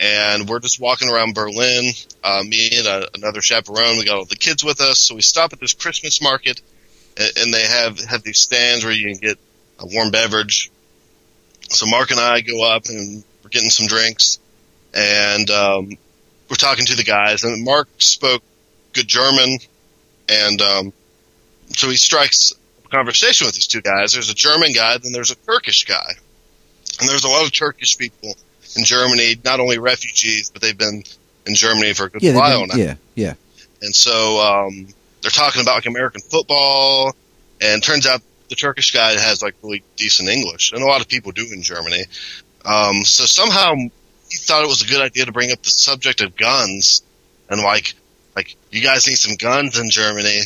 and 0.00 0.48
we're 0.48 0.60
just 0.60 0.78
walking 0.80 1.08
around 1.08 1.34
Berlin. 1.34 1.92
Uh, 2.22 2.42
me 2.46 2.70
and 2.78 2.86
a, 2.86 3.08
another 3.14 3.40
chaperone. 3.40 3.98
We 3.98 4.04
got 4.04 4.16
all 4.16 4.24
the 4.24 4.36
kids 4.36 4.62
with 4.62 4.80
us, 4.80 4.98
so 4.98 5.14
we 5.14 5.22
stop 5.22 5.52
at 5.52 5.58
this 5.60 5.74
Christmas 5.74 6.20
market, 6.22 6.60
and, 7.16 7.30
and 7.38 7.54
they 7.54 7.62
have 7.66 7.98
have 8.04 8.22
these 8.22 8.38
stands 8.38 8.84
where 8.84 8.92
you 8.92 9.10
can 9.12 9.18
get 9.20 9.38
a 9.78 9.86
warm 9.86 10.10
beverage. 10.10 10.70
So 11.72 11.86
Mark 11.86 12.10
and 12.10 12.20
I 12.20 12.40
go 12.40 12.62
up 12.64 12.86
and 12.86 13.24
we're 13.42 13.50
getting 13.50 13.70
some 13.70 13.86
drinks, 13.86 14.38
and 14.94 15.48
um, 15.50 15.90
we're 16.48 16.56
talking 16.56 16.84
to 16.86 16.94
the 16.96 17.04
guys. 17.04 17.44
And 17.44 17.64
Mark 17.64 17.88
spoke 17.98 18.42
good 18.92 19.08
German, 19.08 19.58
and 20.28 20.60
um, 20.60 20.92
so 21.70 21.88
he 21.88 21.96
strikes 21.96 22.52
a 22.84 22.88
conversation 22.88 23.46
with 23.46 23.54
these 23.54 23.66
two 23.66 23.80
guys. 23.80 24.12
There's 24.12 24.30
a 24.30 24.34
German 24.34 24.72
guy, 24.72 24.98
then 24.98 25.12
there's 25.12 25.30
a 25.30 25.36
Turkish 25.36 25.84
guy, 25.84 26.12
and 27.00 27.08
there's 27.08 27.24
a 27.24 27.28
lot 27.28 27.44
of 27.46 27.52
Turkish 27.52 27.96
people 27.96 28.34
in 28.76 28.84
Germany, 28.84 29.36
not 29.44 29.60
only 29.60 29.78
refugees, 29.78 30.50
but 30.50 30.62
they've 30.62 30.76
been 30.78 31.02
in 31.46 31.54
Germany 31.54 31.92
for 31.94 32.04
a 32.04 32.10
good 32.10 32.22
Yeah, 32.22 32.36
while 32.36 32.66
now. 32.66 32.74
yeah, 32.76 32.94
yeah. 33.14 33.34
And 33.80 33.94
so 33.94 34.38
um, 34.40 34.86
they're 35.22 35.30
talking 35.30 35.60
about 35.62 35.76
like 35.76 35.86
American 35.86 36.20
football, 36.20 37.16
and 37.60 37.82
turns 37.82 38.06
out 38.06 38.20
the 38.52 38.56
Turkish 38.56 38.92
guy 38.92 39.18
has 39.18 39.42
like 39.42 39.54
really 39.62 39.82
decent 39.96 40.28
English, 40.28 40.72
and 40.72 40.82
a 40.82 40.86
lot 40.86 41.00
of 41.00 41.08
people 41.08 41.32
do 41.32 41.46
in 41.50 41.62
Germany. 41.62 42.04
Um, 42.66 43.02
so 43.02 43.24
somehow 43.24 43.74
he 43.74 44.36
thought 44.36 44.62
it 44.62 44.68
was 44.68 44.82
a 44.82 44.86
good 44.86 45.00
idea 45.00 45.24
to 45.24 45.32
bring 45.32 45.50
up 45.52 45.62
the 45.62 45.70
subject 45.70 46.20
of 46.20 46.36
guns, 46.36 47.02
and 47.48 47.62
like, 47.62 47.94
like 48.36 48.54
you 48.70 48.82
guys 48.82 49.06
need 49.06 49.16
some 49.16 49.36
guns 49.36 49.78
in 49.80 49.88
Germany, 49.88 50.40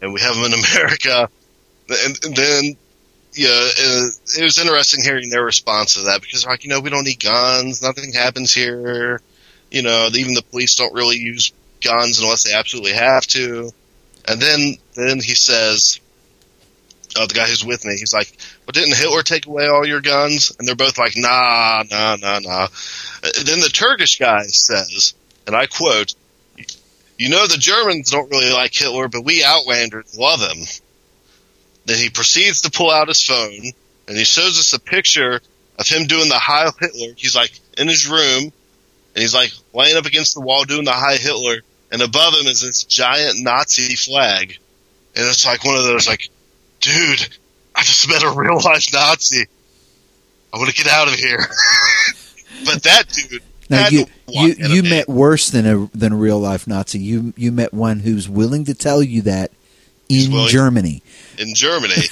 and 0.00 0.12
we 0.12 0.20
have 0.20 0.34
them 0.34 0.46
in 0.46 0.52
America. 0.74 1.28
And, 1.88 2.24
and 2.24 2.36
then, 2.36 2.76
yeah, 3.34 3.48
uh, 3.48 4.06
it 4.38 4.42
was 4.42 4.58
interesting 4.58 5.04
hearing 5.04 5.30
their 5.30 5.44
response 5.44 5.94
to 5.94 6.02
that 6.02 6.20
because 6.20 6.44
like, 6.44 6.64
you 6.64 6.70
know, 6.70 6.80
we 6.80 6.90
don't 6.90 7.04
need 7.04 7.22
guns, 7.22 7.80
nothing 7.80 8.12
happens 8.12 8.52
here. 8.52 9.20
You 9.70 9.82
know, 9.82 10.08
even 10.12 10.34
the 10.34 10.42
police 10.50 10.74
don't 10.74 10.94
really 10.94 11.16
use 11.16 11.52
guns 11.80 12.20
unless 12.20 12.42
they 12.42 12.54
absolutely 12.54 12.94
have 12.94 13.24
to. 13.28 13.70
And 14.26 14.40
then 14.40 14.76
then 14.94 15.16
he 15.18 15.34
says, 15.34 16.00
"Oh, 17.16 17.26
the 17.26 17.34
guy 17.34 17.46
who's 17.46 17.64
with 17.64 17.84
me." 17.84 17.96
He's 17.96 18.12
like, 18.12 18.32
"But 18.66 18.74
didn't 18.74 18.96
Hitler 18.96 19.22
take 19.22 19.46
away 19.46 19.66
all 19.66 19.86
your 19.86 20.00
guns?" 20.00 20.52
And 20.58 20.66
they're 20.66 20.74
both 20.74 20.98
like, 20.98 21.14
"Nah, 21.16 21.84
nah, 21.90 22.16
nah, 22.16 22.38
nah." 22.40 22.68
Uh, 23.22 23.30
Then 23.44 23.60
the 23.60 23.70
Turkish 23.72 24.18
guy 24.18 24.46
says, 24.46 25.14
and 25.46 25.54
I 25.56 25.66
quote, 25.66 26.14
"You 27.18 27.28
know 27.28 27.46
the 27.46 27.56
Germans 27.58 28.10
don't 28.10 28.30
really 28.30 28.52
like 28.52 28.74
Hitler, 28.74 29.08
but 29.08 29.24
we 29.24 29.44
Outlanders 29.44 30.16
love 30.16 30.40
him." 30.40 30.64
Then 31.84 31.98
he 31.98 32.10
proceeds 32.10 32.62
to 32.62 32.70
pull 32.70 32.90
out 32.90 33.08
his 33.08 33.22
phone 33.22 33.72
and 34.06 34.16
he 34.16 34.24
shows 34.24 34.58
us 34.58 34.72
a 34.72 34.78
picture 34.78 35.40
of 35.78 35.88
him 35.88 36.06
doing 36.06 36.28
the 36.28 36.38
Heil 36.38 36.72
Hitler. 36.78 37.14
He's 37.16 37.34
like 37.34 37.52
in 37.76 37.88
his 37.88 38.08
room 38.08 38.52
and 39.14 39.22
he's 39.22 39.34
like 39.34 39.52
laying 39.72 39.96
up 39.96 40.06
against 40.06 40.34
the 40.34 40.40
wall 40.40 40.64
doing 40.64 40.84
the 40.84 40.92
Heil 40.92 41.18
Hitler, 41.18 41.62
and 41.90 42.02
above 42.02 42.34
him 42.34 42.46
is 42.46 42.62
this 42.62 42.84
giant 42.84 43.42
Nazi 43.42 43.94
flag. 43.96 44.58
And 45.14 45.26
it's 45.26 45.44
like 45.44 45.64
one 45.64 45.76
of 45.76 45.84
those 45.84 46.08
like, 46.08 46.30
dude, 46.82 47.28
I 47.74 47.82
just 47.82 48.06
met 48.08 48.22
a 48.22 48.30
real 48.30 48.60
life 48.62 48.92
Nazi. 48.92 49.46
I 50.52 50.58
want 50.58 50.68
to 50.68 50.76
get 50.76 50.92
out 50.92 51.08
of 51.08 51.14
here. 51.14 51.38
but 52.66 52.82
that 52.82 53.04
dude. 53.08 53.42
Now 53.70 53.88
you 53.88 54.06
you, 54.28 54.54
you 54.58 54.82
met 54.82 55.08
worse 55.08 55.48
than 55.48 55.66
a 55.66 55.86
than 55.96 56.12
a 56.12 56.16
real 56.16 56.38
life 56.38 56.66
Nazi. 56.66 56.98
You 56.98 57.32
you 57.36 57.50
met 57.50 57.72
one 57.72 58.00
who's 58.00 58.28
willing 58.28 58.66
to 58.66 58.74
tell 58.74 59.02
you 59.02 59.22
that 59.22 59.50
in 60.10 60.46
Germany. 60.48 61.02
in 61.38 61.54
Germany. 61.54 61.94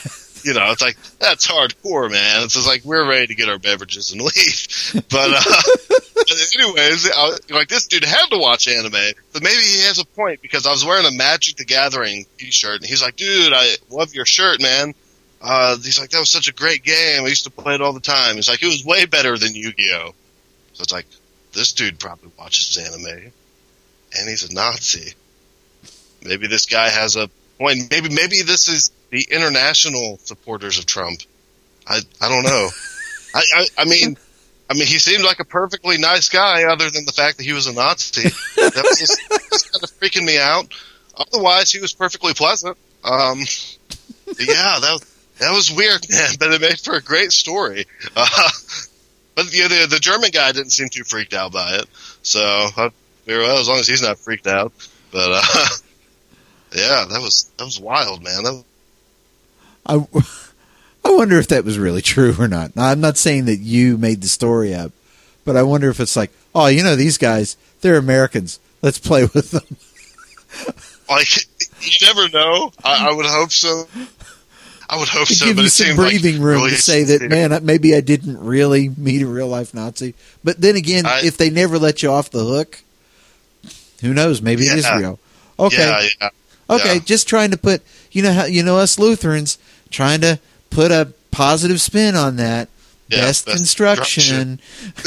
you 0.45 0.55
know, 0.55 0.71
it's 0.71 0.83
like 0.83 0.97
that's 1.19 1.47
hardcore, 1.47 2.11
man. 2.11 2.45
It's 2.45 2.55
just 2.55 2.67
like 2.67 2.85
we're 2.85 3.09
ready 3.09 3.29
to 3.29 3.35
get 3.35 3.49
our 3.49 3.59
beverages 3.59 4.13
and 4.13 4.21
leave. 4.23 5.05
But, 5.09 5.31
uh, 5.31 6.23
anyways, 6.57 7.11
I, 7.11 7.37
like 7.51 7.69
this 7.69 7.87
dude 7.87 8.05
had 8.05 8.27
to 8.31 8.39
watch 8.39 8.69
anime, 8.69 8.93
but 9.33 9.43
maybe 9.43 9.63
he 9.63 9.83
has 9.87 9.99
a 9.99 10.05
point 10.05 10.43
because 10.43 10.67
I 10.67 10.71
was 10.71 10.85
wearing 10.85 11.07
a 11.07 11.11
Magic 11.11 11.57
the 11.57 11.65
Gathering 11.65 12.27
T-shirt, 12.39 12.81
and 12.81 12.87
he's 12.87 13.03
like, 13.03 13.17
"Dude, 13.17 13.53
I 13.53 13.75
love 13.91 14.15
your 14.15 14.27
shirt, 14.27 14.61
man." 14.61 14.95
Uh, 15.43 15.77
he's 15.77 15.99
like, 15.99 16.11
"That 16.11 16.21
was 16.21 16.31
such 16.31 16.49
a 16.49 16.53
great 16.53 16.85
game. 16.85 17.25
I 17.25 17.29
used 17.29 17.45
to 17.45 17.51
play 17.51 17.75
it 17.75 17.81
all 17.81 17.93
the 17.93 18.01
time." 18.01 18.37
He's 18.37 18.49
like, 18.49 18.63
"It 18.63 18.67
was 18.67 18.85
way 18.85 19.07
better 19.07 19.37
than 19.39 19.55
Yu-Gi-Oh." 19.55 20.15
So 20.75 20.83
it's 20.83 20.93
like, 20.93 21.07
this 21.53 21.73
dude 21.73 21.99
probably 21.99 22.31
watches 22.39 22.77
anime, 22.79 23.33
and 24.17 24.29
he's 24.29 24.49
a 24.49 24.55
Nazi. 24.55 25.15
Maybe 26.23 26.47
this 26.47 26.67
guy 26.67 26.89
has 26.89 27.17
a 27.17 27.31
point. 27.59 27.91
Maybe 27.91 28.09
maybe 28.09 28.43
this 28.43 28.69
is 28.69 28.91
the 29.11 29.27
international 29.31 30.19
supporters 30.25 30.79
of 30.79 30.87
Trump. 30.87 31.21
I 31.87 32.01
I 32.21 32.29
don't 32.29 32.45
know. 32.45 32.69
I, 33.35 33.43
I 33.55 33.67
I 33.79 33.85
mean. 33.85 34.17
I 34.69 34.75
mean, 34.75 34.87
he 34.87 35.01
seemed 35.01 35.25
like 35.25 35.41
a 35.41 35.45
perfectly 35.45 35.99
nice 35.99 36.29
guy, 36.29 36.63
other 36.63 36.89
than 36.91 37.05
the 37.05 37.11
fact 37.11 37.39
that 37.39 37.43
he 37.43 37.53
was 37.53 37.67
a 37.67 37.73
Nazi. 37.73 38.29
That 38.55 38.87
was 38.89 39.01
just, 39.01 39.21
just 39.51 39.73
kind 39.73 39.83
of 39.83 39.91
freaking 39.99 40.25
me 40.25 40.39
out. 40.39 40.73
Otherwise, 41.17 41.73
he 41.73 41.81
was 41.81 41.93
perfectly 41.93 42.35
pleasant. 42.35 42.79
Um, 43.03 43.41
yeah, 44.39 44.79
that 44.81 44.93
was, 44.93 45.29
that 45.41 45.53
was 45.53 45.73
weird, 45.73 46.09
man, 46.09 46.31
but 46.39 46.53
it 46.53 46.61
made 46.61 46.79
for 46.79 46.95
a 46.95 47.03
great 47.03 47.33
story. 47.33 47.87
Uh, 48.15 48.49
but 49.35 49.51
the, 49.51 49.89
the 49.91 49.99
German 49.99 50.31
guy 50.31 50.53
didn't 50.53 50.71
seem 50.71 50.89
too 50.89 51.03
freaked 51.03 51.35
out 51.35 51.53
by 51.53 51.77
it. 51.77 51.87
So, 52.23 52.41
I 52.41 52.91
well, 53.27 53.59
as 53.59 53.69
long 53.69 53.79
as 53.79 53.89
he's 53.89 54.03
not 54.03 54.19
freaked 54.19 54.47
out. 54.47 54.73
But, 55.11 55.33
uh, 55.33 55.43
yeah, 56.75 57.07
that 57.11 57.21
was, 57.21 57.51
that 57.57 57.65
was 57.65 57.81
wild, 57.81 58.23
man. 58.23 58.45
That 58.45 58.65
I 59.87 59.95
I 61.05 61.11
wonder 61.13 61.39
if 61.39 61.49
that 61.49 61.65
was 61.65 61.79
really 61.79 62.03
true 62.03 62.35
or 62.39 62.47
not. 62.49 62.77
Now, 62.77 62.85
I'm 62.85 63.01
not 63.01 63.17
saying 63.17 63.47
that 63.47 63.57
you 63.57 63.97
made 63.97 64.21
the 64.21 64.29
story 64.29 64.75
up, 64.75 64.93
but 65.45 65.57
I 65.57 65.63
wonder 65.63 65.89
if 65.89 65.99
it's 65.99 66.15
like, 66.17 66.31
oh, 66.55 66.67
you 66.67 66.83
know, 66.83 66.95
these 66.95 67.17
guys, 67.19 67.57
they're 67.81 67.97
Americans. 67.97 68.61
Let's 68.83 68.99
play 68.99 69.23
with 69.23 69.51
them. 69.51 69.77
like, 71.09 71.29
you 71.81 72.07
never 72.07 72.29
know. 72.29 72.73
I, 72.85 73.09
I 73.09 73.13
would 73.13 73.27
hope 73.27 73.51
so. 73.51 73.85
I 74.89 74.99
would 74.99 75.09
hope 75.09 75.29
To 75.29 75.35
so, 75.35 75.47
give 75.47 75.57
but 75.57 75.63
you 75.63 75.69
some 75.69 75.87
seemed 75.87 75.99
like 75.99 76.09
breathing 76.11 76.43
room 76.43 76.57
really 76.59 76.71
to 76.71 76.77
say 76.77 77.05
that, 77.05 77.23
man, 77.31 77.65
maybe 77.65 77.95
I 77.95 78.01
didn't 78.01 78.39
really 78.39 78.89
meet 78.89 79.23
a 79.23 79.27
real 79.27 79.49
life 79.49 79.73
Nazi. 79.73 80.15
But 80.45 80.61
then 80.61 80.77
again, 80.77 81.07
I- 81.07 81.23
if 81.25 81.37
they 81.37 81.49
never 81.49 81.79
let 81.79 82.03
you 82.03 82.11
off 82.11 82.31
the 82.31 82.45
hook, 82.45 82.83
who 84.01 84.13
knows? 84.13 84.43
Maybe 84.43 84.65
it 84.65 84.79
is 84.79 84.91
real. 84.97 85.19
Okay. 85.59 85.77
Yeah, 85.79 86.09
yeah. 86.21 86.29
Okay, 86.69 86.95
Yeah. 86.95 87.01
just 87.01 87.29
trying 87.29 87.51
to 87.51 87.57
put 87.59 87.83
you 88.13 88.23
know 88.23 88.33
how 88.33 88.45
you 88.45 88.63
know 88.63 88.79
us 88.79 88.99
Lutherans 88.99 89.59
trying 89.91 90.21
to 90.23 90.39
put 90.71 90.91
a 90.91 91.13
positive 91.31 91.81
spin 91.81 92.17
on 92.17 92.37
that. 92.37 92.69
Yeah, 93.09 93.23
best, 93.23 93.47
best 93.47 93.57
construction. 93.57 94.61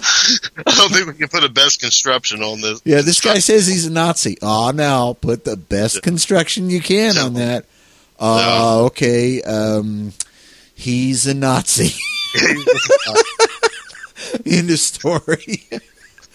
I 0.00 0.74
don't 0.76 0.92
think 0.92 1.06
we 1.06 1.14
can 1.14 1.28
put 1.28 1.44
a 1.44 1.48
best 1.48 1.80
construction 1.80 2.42
on 2.42 2.60
this. 2.60 2.80
Yeah, 2.84 3.02
this 3.02 3.20
guy 3.20 3.38
says 3.38 3.66
he's 3.66 3.86
a 3.86 3.92
Nazi. 3.92 4.38
Oh, 4.42 4.70
now 4.70 5.14
put 5.14 5.44
the 5.44 5.56
best 5.56 6.02
construction 6.02 6.70
you 6.70 6.80
can 6.80 7.16
on 7.18 7.34
that. 7.34 7.66
Uh, 8.18 8.84
okay, 8.86 9.42
um, 9.42 10.12
he's 10.74 11.26
a 11.26 11.34
Nazi. 11.34 11.94
End 14.46 14.70
of 14.70 14.78
story. 14.78 15.68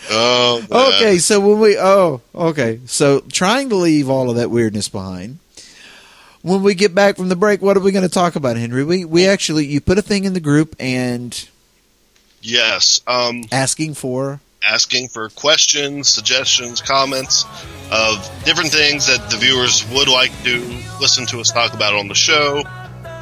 Oh, 0.10 0.66
man. 0.70 0.94
Okay, 0.94 1.18
so 1.18 1.40
when 1.40 1.60
we 1.60 1.78
oh 1.78 2.22
okay, 2.34 2.80
so 2.86 3.22
trying 3.22 3.70
to 3.70 3.76
leave 3.76 4.10
all 4.10 4.30
of 4.30 4.36
that 4.38 4.50
weirdness 4.50 4.90
behind. 4.90 5.40
When 6.44 6.62
we 6.62 6.76
get 6.76 6.94
back 6.94 7.16
from 7.16 7.30
the 7.30 7.36
break, 7.36 7.62
what 7.62 7.76
are 7.78 7.80
we 7.80 7.92
going 7.92 8.04
to 8.08 8.14
talk 8.14 8.36
about, 8.36 8.58
Henry? 8.58 8.84
We 8.84 9.06
we 9.06 9.28
actually 9.28 9.66
you 9.66 9.82
put 9.82 9.98
a 9.98 10.02
thing 10.02 10.26
in 10.26 10.34
the 10.34 10.40
group 10.40 10.76
and 10.80 11.48
Yes. 12.42 13.00
Um, 13.08 13.46
asking 13.52 13.94
for 13.96 14.40
asking 14.66 15.08
for 15.10 15.30
questions, 15.30 16.08
suggestions, 16.10 16.82
comments 16.82 17.46
of 17.92 18.30
different 18.46 18.72
things 18.72 19.08
that 19.08 19.30
the 19.30 19.38
viewers 19.38 19.86
would 19.92 20.08
like 20.08 20.32
to 20.44 20.60
listen 21.02 21.26
to 21.28 21.40
us 21.40 21.52
talk 21.52 21.74
about 21.74 21.94
on 21.96 22.08
the 22.08 22.16
show. 22.16 22.64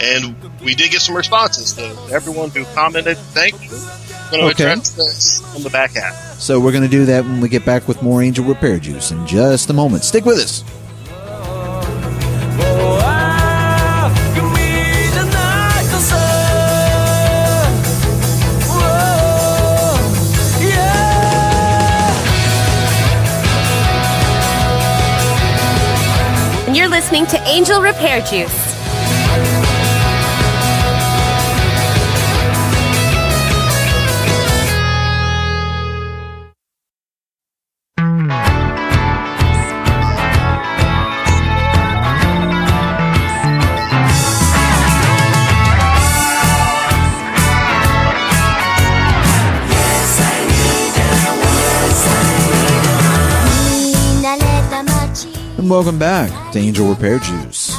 And 0.03 0.35
we 0.61 0.73
did 0.75 0.91
get 0.91 1.01
some 1.01 1.15
responses 1.15 1.73
to 1.73 1.95
everyone 2.13 2.49
who 2.49 2.63
commented. 2.73 3.17
Thank 3.17 3.53
you. 3.63 3.77
I'm 3.77 4.31
going 4.31 4.41
to 4.43 4.63
Okay. 4.63 4.71
address 4.71 4.91
this 4.91 5.55
on 5.55 5.61
the 5.63 5.69
back 5.69 5.91
half. 5.91 6.15
So 6.39 6.59
we're 6.59 6.71
going 6.71 6.83
to 6.83 6.89
do 6.89 7.05
that 7.05 7.23
when 7.23 7.41
we 7.41 7.49
get 7.49 7.65
back 7.65 7.87
with 7.87 8.01
more 8.01 8.23
Angel 8.23 8.43
Repair 8.45 8.79
Juice 8.79 9.11
in 9.11 9.27
just 9.27 9.69
a 9.69 9.73
moment. 9.73 10.03
Stick 10.03 10.25
with 10.25 10.39
us. 10.39 10.63
And 26.71 26.77
you're 26.77 26.87
listening 26.87 27.25
to 27.25 27.37
Angel 27.49 27.81
Repair 27.81 28.21
Juice. 28.21 28.71
Welcome 55.81 55.97
back 55.97 56.51
to 56.51 56.59
Angel 56.59 56.87
Repair 56.87 57.17
Juice. 57.17 57.71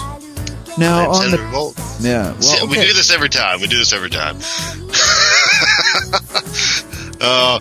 Now 0.76 1.08
It's 1.08 1.20
on 1.20 1.30
the 1.30 1.36
Henry 1.36 1.52
Volk. 1.52 1.76
yeah, 2.00 2.34
well, 2.40 2.66
We 2.66 2.74
do 2.74 2.92
this 2.94 3.12
every 3.12 3.28
time. 3.28 3.60
We 3.60 3.68
do 3.68 3.78
this 3.78 3.92
every 3.92 4.10
time. 4.10 4.38
uh, 7.20 7.60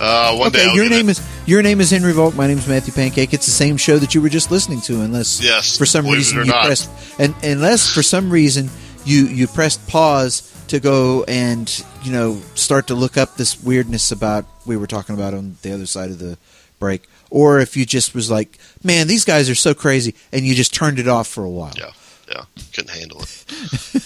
uh, 0.00 0.34
one 0.38 0.50
day 0.50 0.60
Okay, 0.60 0.68
I'll 0.70 0.76
your 0.76 0.88
name 0.88 1.10
it. 1.10 1.18
is 1.18 1.28
your 1.44 1.62
name 1.62 1.82
is 1.82 1.90
Henry 1.90 2.14
Volk. 2.14 2.34
My 2.34 2.46
name 2.46 2.56
is 2.56 2.66
Matthew 2.66 2.94
Pancake. 2.94 3.34
It's 3.34 3.44
the 3.44 3.52
same 3.52 3.76
show 3.76 3.98
that 3.98 4.14
you 4.14 4.22
were 4.22 4.30
just 4.30 4.50
listening 4.50 4.80
to, 4.82 5.02
unless 5.02 5.42
Yes, 5.42 5.76
for 5.76 5.84
some 5.84 6.06
reason 6.06 6.38
you 6.38 6.44
not. 6.46 6.64
pressed 6.64 6.88
and 7.18 7.34
unless 7.42 7.92
for 7.92 8.02
some 8.02 8.30
reason 8.30 8.70
you 9.04 9.26
you 9.26 9.46
pressed 9.46 9.86
pause 9.88 10.50
to 10.68 10.80
go 10.80 11.22
and 11.24 11.84
you 12.02 12.12
know 12.12 12.40
start 12.54 12.86
to 12.86 12.94
look 12.94 13.18
up 13.18 13.36
this 13.36 13.62
weirdness 13.62 14.10
about 14.10 14.46
we 14.64 14.78
were 14.78 14.86
talking 14.86 15.14
about 15.14 15.34
on 15.34 15.58
the 15.60 15.74
other 15.74 15.84
side 15.84 16.08
of 16.10 16.18
the 16.18 16.38
break, 16.80 17.02
or 17.32 17.58
if 17.60 17.76
you 17.76 17.84
just 17.86 18.14
was 18.14 18.30
like, 18.30 18.58
man, 18.84 19.06
these 19.08 19.24
guys 19.24 19.48
are 19.50 19.54
so 19.54 19.74
crazy, 19.74 20.14
and 20.32 20.44
you 20.46 20.54
just 20.54 20.74
turned 20.74 20.98
it 20.98 21.08
off 21.08 21.26
for 21.28 21.42
a 21.44 21.50
while 21.50 21.72
Yeah, 21.76 21.90
yeah. 22.28 22.44
Couldn't 22.74 22.90
handle 22.96 23.22
it 23.22 23.44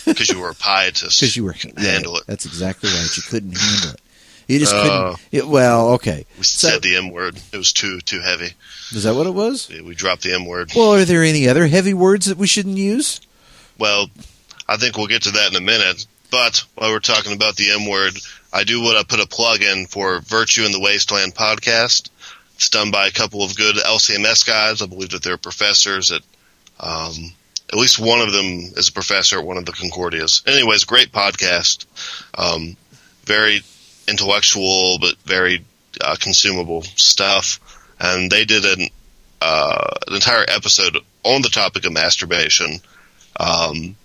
because 0.06 0.28
you 0.30 0.40
were 0.40 0.50
a 0.50 0.54
pietist. 0.54 1.20
because 1.20 1.36
you 1.36 1.44
were 1.44 1.52
couldn't 1.52 1.82
yeah, 1.82 1.92
handle 1.92 2.16
it. 2.16 2.24
That's 2.26 2.46
exactly 2.46 2.88
right. 2.90 3.16
You 3.16 3.22
couldn't 3.22 3.56
handle 3.58 3.90
it. 3.90 4.00
You 4.48 4.58
just 4.60 4.74
Oh. 4.74 4.82
couldn't. 4.82 4.98
Uh, 4.98 5.16
it, 5.32 5.48
well, 5.48 5.88
okay. 5.94 6.24
We 6.38 6.44
So- 6.44 6.68
said 6.68 6.82
the 6.82 6.96
M 6.96 7.10
word. 7.10 7.36
It 7.52 7.56
was 7.56 7.72
too 7.72 8.00
too 8.00 8.20
heavy. 8.20 8.52
Is 8.92 9.02
that 9.02 9.14
what 9.16 9.26
it 9.26 9.34
was? 9.34 9.68
We 9.68 9.94
dropped 9.96 10.22
the 10.22 10.32
M 10.34 10.46
word. 10.46 10.70
Well, 10.76 10.94
are 10.94 11.04
there 11.04 11.24
any 11.24 11.48
other 11.48 11.66
heavy 11.66 11.94
words 11.94 12.26
that 12.26 12.38
we 12.38 12.46
shouldn't 12.46 12.76
use? 12.78 13.20
Well, 13.78 14.08
I 14.68 14.76
think 14.76 14.96
we'll 14.96 15.08
get 15.08 15.22
to 15.24 15.32
that 15.32 15.50
in 15.50 15.56
a 15.56 15.60
minute. 15.60 16.06
But 16.30 16.64
while 16.76 16.90
we're 16.90 17.00
talking 17.00 17.32
about 17.32 17.56
the 17.56 17.70
M 17.72 17.88
word, 17.88 18.18
I 18.52 18.64
do 18.64 18.80
want 18.82 18.98
to 19.00 19.06
put 19.06 19.24
a 19.24 19.28
plug 19.28 19.62
in 19.62 19.86
for 19.86 20.20
Virtue 20.20 20.64
in 20.64 20.72
the 20.72 20.80
Wasteland 20.80 21.34
podcast. 21.34 22.08
It's 22.56 22.70
done 22.70 22.90
by 22.90 23.06
a 23.06 23.12
couple 23.12 23.42
of 23.42 23.56
good 23.56 23.76
LCMS 23.76 24.46
guys. 24.46 24.82
I 24.82 24.86
believe 24.86 25.10
that 25.10 25.22
they're 25.22 25.36
professors 25.38 26.10
at 26.12 26.22
Um, 26.78 27.32
at 27.68 27.78
least 27.78 27.98
one 27.98 28.20
of 28.20 28.32
them 28.32 28.72
is 28.76 28.88
a 28.88 28.92
professor 28.92 29.38
at 29.38 29.44
one 29.44 29.56
of 29.56 29.64
the 29.64 29.72
Concordias. 29.72 30.46
Anyways, 30.46 30.84
great 30.84 31.10
podcast. 31.10 31.86
Um, 32.34 32.76
very 33.24 33.62
intellectual, 34.06 34.98
but 35.00 35.16
very 35.24 35.64
uh, 36.00 36.16
consumable 36.20 36.82
stuff. 36.82 37.58
And 37.98 38.30
they 38.30 38.44
did 38.44 38.64
an, 38.64 38.88
uh, 39.40 39.88
an 40.06 40.14
entire 40.14 40.44
episode 40.46 40.98
on 41.24 41.42
the 41.42 41.48
topic 41.48 41.84
of 41.86 41.92
masturbation, 41.92 42.78
um, 43.40 43.96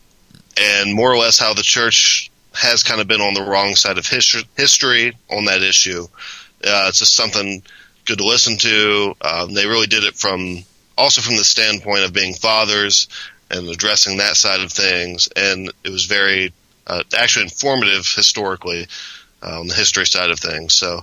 and 0.60 0.94
more 0.94 1.12
or 1.12 1.18
less 1.18 1.38
how 1.38 1.54
the 1.54 1.62
church 1.62 2.32
has 2.54 2.84
kind 2.84 3.00
of 3.00 3.08
been 3.08 3.22
on 3.22 3.34
the 3.34 3.44
wrong 3.44 3.76
side 3.76 3.98
of 3.98 4.08
history, 4.08 4.44
history 4.58 5.16
on 5.30 5.46
that 5.46 5.62
issue. 5.62 6.08
Uh, 6.64 6.86
it's 6.88 7.00
just 7.00 7.16
something 7.16 7.62
good 8.06 8.18
to 8.20 8.26
listen 8.26 8.58
to. 8.58 9.16
Um, 9.22 9.54
they 9.54 9.66
really 9.66 9.88
did 9.88 10.04
it 10.04 10.16
from 10.16 10.64
also 10.98 11.22
from 11.22 11.38
the 11.38 11.44
standpoint 11.44 12.04
of 12.04 12.14
being 12.14 12.34
fathers 12.34 13.08
and 13.50 13.68
addressing 13.68 14.18
that 14.18 14.36
side 14.36 14.62
of 14.62 14.72
things, 14.72 15.30
and 15.36 15.72
it 15.84 15.90
was 15.90 16.06
very 16.06 16.54
uh, 16.88 17.04
actually 17.18 17.44
informative 17.44 18.08
historically 18.08 18.88
uh, 19.44 19.60
on 19.60 19.68
the 19.68 19.74
history 19.74 20.06
side 20.06 20.32
of 20.32 20.40
things. 20.40 20.74
So, 20.74 21.02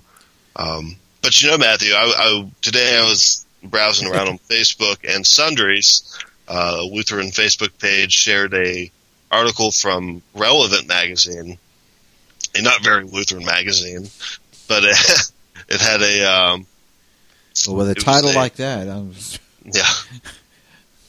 um, 0.57 0.97
but 1.23 1.41
you 1.43 1.51
know, 1.51 1.59
Matthew, 1.59 1.93
I, 1.93 2.13
I, 2.17 2.51
today 2.63 2.99
I 2.99 3.03
was 3.03 3.45
browsing 3.63 4.09
around 4.09 4.29
on 4.29 4.39
Facebook 4.51 4.99
and 5.09 5.27
Sundries, 5.27 6.19
uh, 6.49 6.83
Lutheran 6.83 7.29
Facebook 7.29 7.79
page 7.79 8.13
shared 8.13 8.55
a 8.55 8.91
article 9.31 9.71
from 9.71 10.23
Relevant 10.35 10.89
magazine, 10.89 11.59
a 12.55 12.63
not 12.63 12.83
very 12.83 13.05
Lutheran 13.05 13.45
magazine, 13.45 14.09
but 14.69 14.85
it, 14.85 14.97
it 15.69 15.81
had 15.81 16.01
a 16.01 16.25
um, 16.25 16.67
well, 17.67 17.77
with 17.77 17.91
a 17.91 17.95
title 17.95 18.35
like 18.35 18.57
that, 18.57 18.89
I'm 18.89 19.15
yeah. 19.65 19.83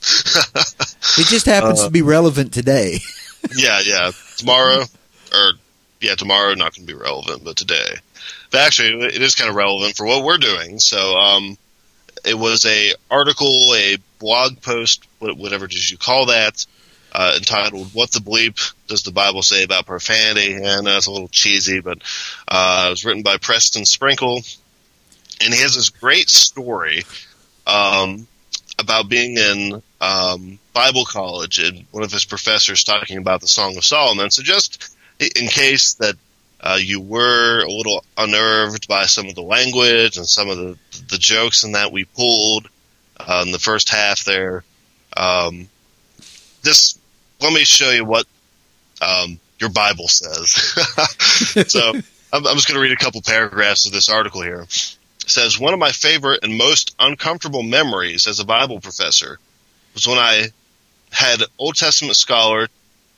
it 1.17 1.27
just 1.27 1.45
happens 1.45 1.81
uh, 1.81 1.85
to 1.85 1.91
be 1.91 2.01
relevant 2.01 2.53
today. 2.53 2.99
yeah, 3.55 3.81
yeah. 3.83 4.11
Tomorrow, 4.37 4.83
or 5.33 5.51
yeah, 6.01 6.15
tomorrow 6.15 6.53
not 6.53 6.75
going 6.75 6.87
to 6.87 6.93
be 6.93 6.99
relevant, 6.99 7.43
but 7.43 7.57
today. 7.57 7.95
But 8.51 8.61
actually, 8.61 9.05
it 9.05 9.21
is 9.21 9.35
kind 9.35 9.49
of 9.49 9.55
relevant 9.55 9.95
for 9.95 10.05
what 10.05 10.23
we're 10.23 10.37
doing. 10.37 10.79
So, 10.79 11.15
um, 11.15 11.57
it 12.25 12.37
was 12.37 12.65
a 12.65 12.93
article, 13.11 13.73
a 13.75 13.97
blog 14.19 14.61
post, 14.61 15.05
whatever 15.19 15.67
did 15.67 15.89
you 15.89 15.97
call 15.97 16.27
that, 16.27 16.65
uh, 17.11 17.33
entitled 17.37 17.93
"What 17.93 18.11
the 18.11 18.19
Bleep 18.19 18.73
Does 18.87 19.03
the 19.03 19.11
Bible 19.11 19.43
Say 19.43 19.63
About 19.63 19.85
Profanity?" 19.85 20.53
And 20.53 20.87
uh, 20.87 20.91
it's 20.91 21.07
a 21.07 21.11
little 21.11 21.27
cheesy, 21.27 21.79
but 21.79 21.99
uh, 22.47 22.85
it 22.87 22.89
was 22.91 23.05
written 23.05 23.23
by 23.23 23.37
Preston 23.37 23.85
Sprinkle, 23.85 24.41
and 25.41 25.53
he 25.53 25.61
has 25.61 25.75
this 25.75 25.89
great 25.89 26.29
story 26.29 27.03
um, 27.67 28.27
about 28.77 29.09
being 29.09 29.37
in 29.37 29.81
um, 30.01 30.59
Bible 30.73 31.05
college 31.05 31.59
and 31.59 31.85
one 31.91 32.03
of 32.03 32.11
his 32.11 32.25
professors 32.25 32.83
talking 32.83 33.17
about 33.17 33.41
the 33.41 33.47
Song 33.47 33.77
of 33.77 33.85
Solomon. 33.85 34.29
So 34.31 34.43
just 34.43 34.95
in 35.19 35.47
case 35.47 35.95
that 35.95 36.15
uh, 36.61 36.77
you 36.81 36.99
were 36.99 37.61
a 37.61 37.71
little 37.71 38.03
unnerved 38.17 38.87
by 38.87 39.05
some 39.05 39.27
of 39.27 39.35
the 39.35 39.41
language 39.41 40.17
and 40.17 40.27
some 40.27 40.49
of 40.49 40.57
the 40.57 40.77
the 41.09 41.17
jokes 41.17 41.63
and 41.63 41.75
that 41.75 41.91
we 41.91 42.03
pulled 42.03 42.67
uh, 43.17 43.43
in 43.45 43.51
the 43.51 43.59
first 43.59 43.89
half 43.89 44.25
there. 44.25 44.63
Um, 45.15 45.69
just 46.63 46.99
let 47.39 47.53
me 47.53 47.63
show 47.63 47.91
you 47.91 48.05
what 48.05 48.25
um, 49.01 49.39
your 49.59 49.69
Bible 49.69 50.07
says. 50.07 50.51
so 51.71 51.93
I'm, 52.33 52.47
I'm 52.47 52.55
just 52.55 52.67
going 52.67 52.75
to 52.75 52.81
read 52.81 52.91
a 52.91 52.97
couple 52.97 53.21
paragraphs 53.21 53.85
of 53.85 53.93
this 53.93 54.09
article 54.09 54.41
here. 54.41 54.65
Says 55.29 55.59
one 55.59 55.73
of 55.73 55.79
my 55.79 55.91
favorite 55.91 56.43
and 56.43 56.57
most 56.57 56.95
uncomfortable 56.99 57.61
memories 57.61 58.25
as 58.25 58.39
a 58.39 58.45
Bible 58.45 58.79
professor 58.79 59.37
was 59.93 60.07
when 60.07 60.17
I 60.17 60.47
had 61.11 61.43
Old 61.59 61.75
Testament 61.75 62.17
scholar 62.17 62.67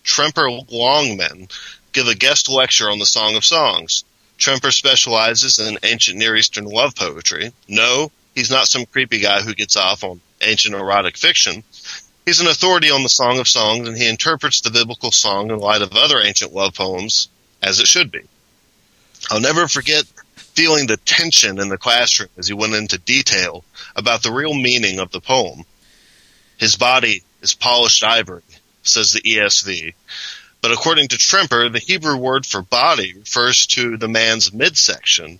Tremper 0.03 0.49
Longman 0.69 1.47
give 1.93 2.07
a 2.07 2.15
guest 2.15 2.49
lecture 2.49 2.89
on 2.89 2.99
the 2.99 3.05
Song 3.05 3.35
of 3.35 3.45
Songs. 3.45 4.03
Tremper 4.37 4.73
specializes 4.73 5.59
in 5.59 5.77
ancient 5.83 6.17
Near 6.17 6.35
Eastern 6.35 6.65
love 6.65 6.95
poetry. 6.95 7.53
No, 7.69 8.11
he's 8.35 8.51
not 8.51 8.67
some 8.67 8.85
creepy 8.85 9.19
guy 9.19 9.41
who 9.41 9.53
gets 9.53 9.77
off 9.77 10.03
on 10.03 10.19
ancient 10.41 10.75
erotic 10.75 11.15
fiction. 11.15 11.63
He's 12.25 12.41
an 12.41 12.47
authority 12.47 12.91
on 12.91 13.03
the 13.03 13.09
Song 13.09 13.39
of 13.39 13.47
Songs, 13.47 13.87
and 13.87 13.97
he 13.97 14.09
interprets 14.09 14.61
the 14.61 14.71
biblical 14.71 15.11
song 15.11 15.49
in 15.49 15.59
light 15.59 15.81
of 15.81 15.95
other 15.95 16.19
ancient 16.19 16.53
love 16.53 16.73
poems, 16.73 17.29
as 17.61 17.79
it 17.79 17.87
should 17.87 18.11
be. 18.11 18.21
I'll 19.29 19.39
never 19.39 19.67
forget 19.67 20.03
feeling 20.53 20.87
the 20.87 20.97
tension 20.97 21.59
in 21.59 21.69
the 21.69 21.77
classroom 21.77 22.29
as 22.37 22.47
he 22.47 22.53
went 22.53 22.73
into 22.73 22.97
detail 22.97 23.63
about 23.95 24.23
the 24.23 24.31
real 24.31 24.53
meaning 24.53 24.99
of 24.99 25.11
the 25.11 25.21
poem. 25.21 25.63
His 26.57 26.75
body 26.75 27.23
is 27.41 27.53
polished 27.53 28.03
ivory, 28.03 28.43
says 28.83 29.11
the 29.11 29.21
ESV. 29.21 29.93
But 30.61 30.71
according 30.71 31.07
to 31.09 31.17
Tremper, 31.17 31.69
the 31.69 31.79
Hebrew 31.79 32.17
word 32.17 32.45
for 32.45 32.61
body 32.61 33.13
refers 33.13 33.65
to 33.67 33.97
the 33.97 34.07
man's 34.07 34.53
midsection, 34.53 35.39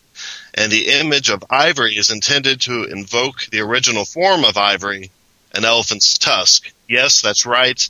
and 0.54 0.72
the 0.72 0.90
image 0.90 1.30
of 1.30 1.44
ivory 1.50 1.94
is 1.96 2.10
intended 2.10 2.62
to 2.62 2.86
invoke 2.86 3.46
the 3.46 3.60
original 3.60 4.04
form 4.04 4.44
of 4.44 4.58
ivory, 4.58 5.12
an 5.54 5.64
elephant's 5.64 6.18
tusk. 6.18 6.72
Yes, 6.90 7.22
that's 7.22 7.46
right. 7.46 7.88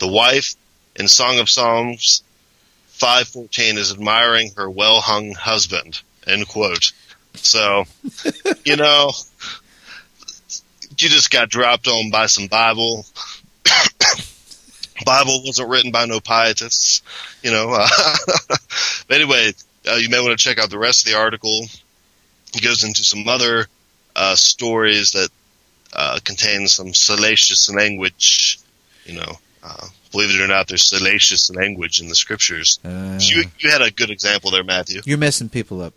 The 0.00 0.08
wife 0.08 0.56
in 0.96 1.06
Song 1.06 1.38
of 1.38 1.48
Psalms 1.48 2.24
514 2.88 3.78
is 3.78 3.92
admiring 3.92 4.52
her 4.56 4.68
well-hung 4.68 5.32
husband. 5.32 6.00
End 6.26 6.48
quote. 6.48 6.92
So, 7.34 7.84
you 8.64 8.76
know, 8.76 9.10
you 10.98 11.08
just 11.08 11.30
got 11.30 11.48
dropped 11.48 11.88
on 11.88 12.10
by 12.10 12.26
some 12.26 12.46
Bible. 12.46 13.04
Bible 15.04 15.42
wasn't 15.44 15.68
written 15.68 15.90
by 15.90 16.06
no 16.06 16.20
pietists, 16.20 17.02
you 17.42 17.50
know. 17.50 17.70
Uh, 17.72 17.88
but 19.08 19.16
anyway, 19.16 19.52
uh, 19.90 19.96
you 19.96 20.08
may 20.08 20.20
want 20.20 20.38
to 20.38 20.42
check 20.42 20.58
out 20.58 20.70
the 20.70 20.78
rest 20.78 21.06
of 21.06 21.12
the 21.12 21.18
article. 21.18 21.66
It 22.54 22.62
goes 22.62 22.84
into 22.84 23.02
some 23.02 23.26
other 23.26 23.66
uh, 24.14 24.36
stories 24.36 25.12
that 25.12 25.28
uh, 25.92 26.18
contain 26.24 26.68
some 26.68 26.94
salacious 26.94 27.68
language. 27.70 28.60
You 29.04 29.16
know, 29.16 29.38
uh, 29.62 29.86
believe 30.12 30.30
it 30.30 30.42
or 30.42 30.46
not, 30.46 30.68
there's 30.68 30.88
salacious 30.88 31.50
language 31.50 32.00
in 32.00 32.08
the 32.08 32.14
scriptures. 32.14 32.78
Uh, 32.84 33.18
so 33.18 33.34
you, 33.34 33.44
you 33.58 33.70
had 33.70 33.82
a 33.82 33.90
good 33.90 34.10
example 34.10 34.50
there, 34.52 34.64
Matthew. 34.64 35.02
You're 35.04 35.18
messing 35.18 35.48
people 35.48 35.82
up. 35.82 35.94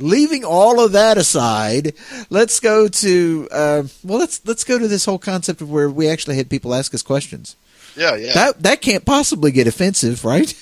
Leaving 0.00 0.44
all 0.44 0.84
of 0.84 0.92
that 0.92 1.18
aside, 1.18 1.94
let's 2.30 2.60
go 2.60 2.88
to 2.88 3.48
uh, 3.50 3.82
well, 4.04 4.18
let's 4.18 4.40
let's 4.44 4.64
go 4.64 4.78
to 4.78 4.88
this 4.88 5.04
whole 5.04 5.18
concept 5.18 5.60
of 5.60 5.70
where 5.70 5.90
we 5.90 6.08
actually 6.08 6.36
had 6.36 6.50
people 6.50 6.74
ask 6.74 6.94
us 6.94 7.02
questions. 7.02 7.56
Yeah, 7.96 8.16
yeah. 8.16 8.32
That 8.34 8.62
that 8.62 8.80
can't 8.82 9.04
possibly 9.04 9.52
get 9.52 9.66
offensive, 9.66 10.24
right? 10.24 10.52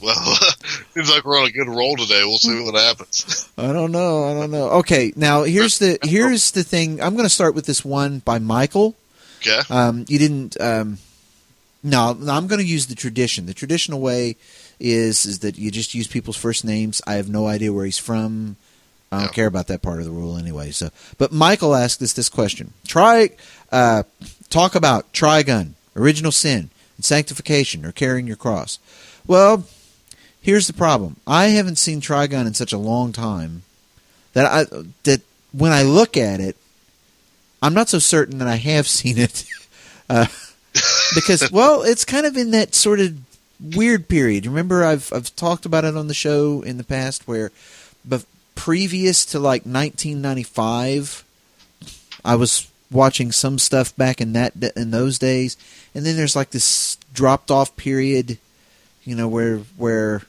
Well, 0.00 0.14
seems 0.94 1.10
like 1.10 1.24
we're 1.24 1.38
on 1.40 1.46
a 1.46 1.52
good 1.52 1.68
roll 1.68 1.96
today. 1.96 2.22
We'll 2.24 2.38
see 2.38 2.62
what 2.62 2.74
happens. 2.74 3.50
I 3.58 3.72
don't 3.72 3.92
know. 3.92 4.24
I 4.24 4.34
don't 4.34 4.50
know. 4.50 4.68
Okay, 4.80 5.12
now 5.16 5.44
here's 5.44 5.78
the 5.78 5.98
here's 6.02 6.50
the 6.52 6.62
thing. 6.62 7.00
I'm 7.00 7.14
going 7.14 7.26
to 7.26 7.30
start 7.30 7.54
with 7.54 7.66
this 7.66 7.84
one 7.84 8.20
by 8.20 8.38
Michael. 8.38 8.94
Okay. 9.40 9.60
Um, 9.70 10.04
you 10.08 10.18
didn't. 10.18 10.60
Um, 10.60 10.98
no, 11.82 12.14
no, 12.14 12.32
I'm 12.32 12.46
going 12.46 12.60
to 12.60 12.66
use 12.66 12.86
the 12.86 12.94
tradition. 12.94 13.46
The 13.46 13.54
traditional 13.54 14.00
way 14.00 14.36
is 14.78 15.24
is 15.24 15.40
that 15.40 15.58
you 15.58 15.70
just 15.70 15.94
use 15.94 16.06
people's 16.06 16.36
first 16.36 16.64
names. 16.64 17.00
I 17.06 17.14
have 17.14 17.28
no 17.28 17.46
idea 17.46 17.72
where 17.72 17.84
he's 17.84 17.98
from. 17.98 18.56
I 19.12 19.20
don't 19.20 19.32
care 19.32 19.46
about 19.46 19.68
that 19.68 19.82
part 19.82 20.00
of 20.00 20.04
the 20.04 20.10
rule 20.10 20.36
anyway. 20.36 20.72
So, 20.72 20.90
but 21.16 21.32
Michael 21.32 21.74
asked 21.74 22.02
us 22.02 22.12
this 22.12 22.28
question: 22.28 22.72
Try 22.86 23.30
uh, 23.72 24.02
talk 24.50 24.74
about 24.74 25.12
trigun 25.12 25.74
original 25.96 26.30
sin, 26.30 26.70
and 26.96 27.04
sanctification, 27.04 27.84
or 27.84 27.92
carrying 27.92 28.26
your 28.26 28.36
cross. 28.36 28.78
Well, 29.26 29.64
here's 30.40 30.66
the 30.66 30.72
problem. 30.72 31.16
I 31.26 31.46
haven't 31.46 31.76
seen 31.76 32.00
Trigun 32.00 32.46
in 32.46 32.54
such 32.54 32.72
a 32.72 32.78
long 32.78 33.12
time 33.12 33.62
that 34.34 34.46
I 34.46 34.64
that 35.04 35.22
when 35.52 35.72
I 35.72 35.82
look 35.82 36.16
at 36.16 36.40
it, 36.40 36.56
I'm 37.62 37.74
not 37.74 37.88
so 37.88 37.98
certain 37.98 38.38
that 38.38 38.48
I 38.48 38.56
have 38.56 38.86
seen 38.98 39.18
it. 39.18 39.44
Uh, 40.08 40.26
because 41.14 41.50
well, 41.52 41.82
it's 41.82 42.04
kind 42.04 42.26
of 42.26 42.36
in 42.36 42.50
that 42.52 42.74
sort 42.74 43.00
of 43.00 43.25
weird 43.60 44.08
period. 44.08 44.46
Remember, 44.46 44.84
I've 44.84 45.12
I've 45.12 45.34
talked 45.36 45.66
about 45.66 45.84
it 45.84 45.96
on 45.96 46.08
the 46.08 46.14
show 46.14 46.62
in 46.62 46.76
the 46.78 46.84
past, 46.84 47.26
where, 47.26 47.50
but 48.04 48.24
previous 48.54 49.24
to 49.26 49.38
like 49.38 49.62
1995, 49.62 51.24
I 52.24 52.34
was 52.36 52.68
watching 52.90 53.32
some 53.32 53.58
stuff 53.58 53.96
back 53.96 54.20
in 54.20 54.32
that 54.34 54.54
in 54.76 54.90
those 54.90 55.18
days, 55.18 55.56
and 55.94 56.04
then 56.04 56.16
there's 56.16 56.36
like 56.36 56.50
this 56.50 56.96
dropped 57.12 57.50
off 57.50 57.76
period, 57.76 58.38
you 59.04 59.14
know, 59.14 59.28
where 59.28 59.58
where 59.76 60.22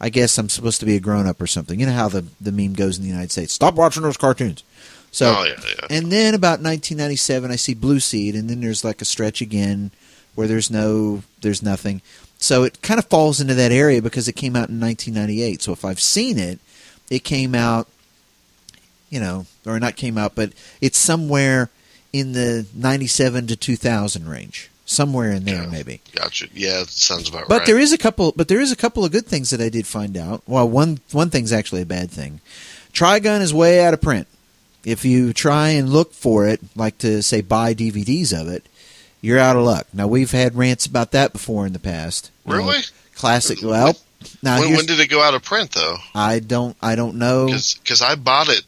I 0.00 0.08
guess 0.08 0.38
I'm 0.38 0.48
supposed 0.48 0.80
to 0.80 0.86
be 0.86 0.96
a 0.96 1.00
grown 1.00 1.26
up 1.26 1.40
or 1.40 1.46
something. 1.46 1.78
You 1.78 1.86
know 1.86 1.92
how 1.92 2.08
the 2.08 2.24
the 2.40 2.52
meme 2.52 2.74
goes 2.74 2.96
in 2.96 3.02
the 3.02 3.10
United 3.10 3.30
States: 3.30 3.52
stop 3.52 3.74
watching 3.74 4.02
those 4.02 4.16
cartoons. 4.16 4.62
So, 5.12 5.34
oh, 5.38 5.44
yeah, 5.44 5.56
yeah. 5.66 5.86
and 5.90 6.12
then 6.12 6.34
about 6.34 6.60
1997, 6.60 7.50
I 7.50 7.56
see 7.56 7.74
Blue 7.74 7.98
Seed, 7.98 8.36
and 8.36 8.48
then 8.48 8.60
there's 8.60 8.84
like 8.84 9.02
a 9.02 9.04
stretch 9.04 9.40
again 9.40 9.90
where 10.36 10.46
there's 10.46 10.70
no, 10.70 11.22
there's 11.40 11.62
nothing. 11.62 12.00
So 12.40 12.64
it 12.64 12.80
kind 12.82 12.98
of 12.98 13.04
falls 13.06 13.40
into 13.40 13.54
that 13.54 13.70
area 13.70 14.00
because 14.00 14.26
it 14.26 14.32
came 14.32 14.56
out 14.56 14.70
in 14.70 14.80
1998. 14.80 15.60
So 15.62 15.72
if 15.72 15.84
I've 15.84 16.00
seen 16.00 16.38
it, 16.38 16.58
it 17.10 17.20
came 17.22 17.54
out, 17.54 17.86
you 19.10 19.20
know, 19.20 19.46
or 19.66 19.78
not 19.78 19.96
came 19.96 20.16
out, 20.16 20.34
but 20.34 20.52
it's 20.80 20.98
somewhere 20.98 21.68
in 22.12 22.32
the 22.32 22.66
97 22.74 23.46
to 23.48 23.56
2000 23.56 24.28
range, 24.28 24.70
somewhere 24.86 25.30
in 25.30 25.44
there 25.44 25.62
Yeah. 25.64 25.68
maybe. 25.70 26.00
Gotcha. 26.14 26.46
Yeah, 26.54 26.84
sounds 26.88 27.28
about 27.28 27.46
But 27.46 27.54
right. 27.54 27.58
But 27.60 27.66
there 27.66 27.78
is 27.78 27.92
a 27.92 27.98
couple. 27.98 28.32
But 28.34 28.48
there 28.48 28.60
is 28.60 28.72
a 28.72 28.76
couple 28.76 29.04
of 29.04 29.12
good 29.12 29.26
things 29.26 29.50
that 29.50 29.60
I 29.60 29.68
did 29.68 29.86
find 29.86 30.16
out. 30.16 30.42
Well, 30.46 30.68
one 30.68 31.00
one 31.12 31.30
thing's 31.30 31.52
actually 31.52 31.82
a 31.82 31.86
bad 31.86 32.10
thing. 32.10 32.40
Trigun 32.92 33.40
is 33.42 33.52
way 33.54 33.84
out 33.84 33.94
of 33.94 34.00
print. 34.00 34.26
If 34.82 35.04
you 35.04 35.32
try 35.34 35.68
and 35.70 35.90
look 35.90 36.14
for 36.14 36.48
it, 36.48 36.60
like 36.74 36.96
to 36.98 37.22
say 37.22 37.42
buy 37.42 37.74
DVDs 37.74 38.32
of 38.32 38.48
it, 38.48 38.64
you're 39.20 39.38
out 39.38 39.56
of 39.56 39.62
luck. 39.64 39.86
Now 39.92 40.06
we've 40.06 40.30
had 40.30 40.54
rants 40.54 40.86
about 40.86 41.12
that 41.12 41.32
before 41.32 41.66
in 41.66 41.72
the 41.72 41.78
past. 41.78 42.30
You 42.46 42.52
know, 42.52 42.58
Really? 42.58 42.80
classic. 43.14 43.58
Well, 43.62 43.96
now 44.42 44.60
when, 44.60 44.74
when 44.74 44.86
did 44.86 45.00
it 45.00 45.08
go 45.08 45.22
out 45.22 45.34
of 45.34 45.42
print 45.42 45.72
though? 45.72 45.96
I 46.14 46.38
don't 46.40 46.76
I 46.82 46.94
don't 46.94 47.16
know 47.16 47.46
Because 47.46 48.02
I 48.02 48.14
bought 48.16 48.48
it. 48.48 48.62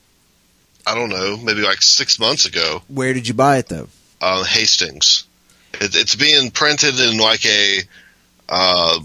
I 0.87 0.95
don't 0.95 1.11
know, 1.11 1.37
maybe 1.37 1.61
like 1.61 1.81
six 1.81 2.19
months 2.19 2.45
ago. 2.47 2.83
where 2.89 3.15
did 3.15 3.29
you 3.29 3.35
buy 3.35 3.59
it 3.59 3.69
though. 3.69 3.89
uh, 4.21 4.43
Hastings. 4.45 5.25
It, 5.75 5.95
it's 5.95 6.17
being 6.17 6.51
printed 6.51 6.99
in 7.01 7.19
like 7.19 7.47
a, 7.47 7.79
uh, 8.49 8.99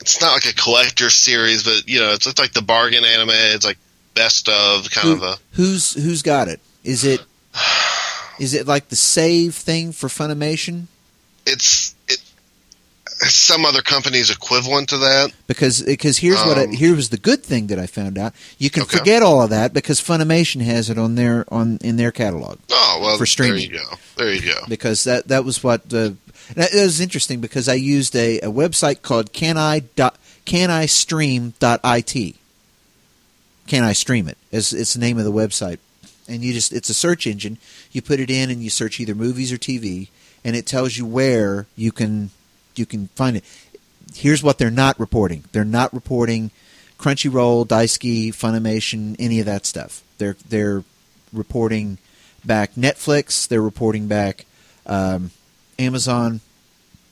it's 0.00 0.20
not 0.20 0.32
like 0.34 0.46
a 0.46 0.54
collector 0.54 1.10
series, 1.10 1.64
but 1.64 1.88
you 1.88 1.98
know, 2.00 2.12
it's, 2.12 2.26
it's 2.26 2.38
like 2.40 2.52
the 2.52 2.62
bargain 2.62 3.04
anime. 3.04 3.30
It's 3.32 3.66
like 3.66 3.78
best 4.14 4.48
of 4.48 4.88
kind 4.90 5.08
Who- 5.08 5.14
of 5.16 5.22
a. 5.22 5.36
who's 5.52 5.92
who's 5.94 6.22
got 6.22 6.48
it? 6.48 6.60
Is 6.84 7.04
it 7.04 7.20
is 8.38 8.54
it 8.54 8.66
like 8.66 8.88
the 8.88 8.96
save 8.96 9.54
thing 9.54 9.92
for 9.92 10.08
Funimation? 10.08 10.84
It's 11.46 11.94
it. 12.08 12.20
Some 13.20 13.64
other 13.64 13.82
company's 13.82 14.30
equivalent 14.30 14.90
to 14.90 14.98
that. 14.98 15.32
Because 15.48 15.82
because 15.82 16.18
here's 16.18 16.38
what 16.44 16.56
I, 16.56 16.64
Um, 16.64 16.72
here 16.72 16.94
was 16.94 17.08
the 17.08 17.16
good 17.18 17.42
thing 17.42 17.66
that 17.66 17.78
I 17.78 17.86
found 17.86 18.16
out. 18.16 18.32
You 18.58 18.70
can 18.70 18.82
Okay. 18.84 18.98
forget 18.98 19.22
all 19.24 19.42
of 19.42 19.50
that 19.50 19.72
because 19.74 20.00
Funimation 20.00 20.60
has 20.62 20.88
it 20.88 20.98
on 20.98 21.16
their 21.16 21.44
on 21.52 21.78
in 21.82 21.96
their 21.96 22.12
catalog. 22.12 22.58
Oh 22.70 22.98
well, 23.02 23.18
For 23.18 23.26
streaming. 23.26 23.70
There 23.72 23.80
you 23.80 23.86
go. 23.90 23.96
There 24.16 24.32
you 24.32 24.42
go. 24.54 24.60
Because 24.68 25.02
that 25.04 25.26
that 25.28 25.44
was 25.44 25.64
what 25.64 25.88
the 25.88 26.14
that 26.54 26.72
it 26.72 26.80
was 26.80 27.00
interesting 27.00 27.40
because 27.40 27.68
I 27.68 27.74
used 27.74 28.14
a, 28.14 28.38
a 28.38 28.52
website 28.52 29.02
called 29.02 29.32
can 29.32 29.56
I 29.58 29.80
dot 29.96 30.16
can 30.44 30.70
I 30.70 30.86
stream 30.86 31.54
dot 31.58 31.80
it. 31.84 32.34
Can 33.66 33.82
I 33.84 33.92
stream 33.94 34.28
it? 34.28 34.38
It's, 34.52 34.72
it's 34.72 34.94
the 34.94 35.00
name 35.00 35.18
of 35.18 35.24
the 35.24 35.32
website, 35.32 35.78
and 36.28 36.42
you 36.42 36.52
just 36.52 36.72
it's 36.72 36.88
a 36.90 36.94
search 36.94 37.26
engine. 37.26 37.58
You 37.92 38.02
put 38.02 38.20
it 38.20 38.30
in 38.30 38.50
and 38.50 38.62
you 38.62 38.70
search 38.70 39.00
either 39.00 39.14
movies 39.14 39.52
or 39.52 39.56
TV, 39.58 40.08
and 40.44 40.54
it 40.54 40.66
tells 40.66 40.96
you 40.96 41.06
where 41.06 41.66
you 41.76 41.92
can 41.92 42.30
you 42.76 42.86
can 42.86 43.08
find 43.14 43.36
it. 43.36 43.44
Here's 44.14 44.42
what 44.42 44.58
they're 44.58 44.70
not 44.70 44.98
reporting. 45.00 45.44
They're 45.52 45.64
not 45.64 45.92
reporting 45.92 46.50
Crunchyroll, 46.98 47.66
Daisuki, 47.66 48.28
Funimation, 48.28 49.14
any 49.18 49.40
of 49.40 49.46
that 49.46 49.66
stuff. 49.66 50.02
They're 50.18 50.36
they're 50.48 50.84
reporting 51.32 51.98
back 52.44 52.74
Netflix. 52.74 53.46
They're 53.46 53.60
reporting 53.62 54.06
back 54.08 54.46
um, 54.86 55.30
Amazon, 55.78 56.40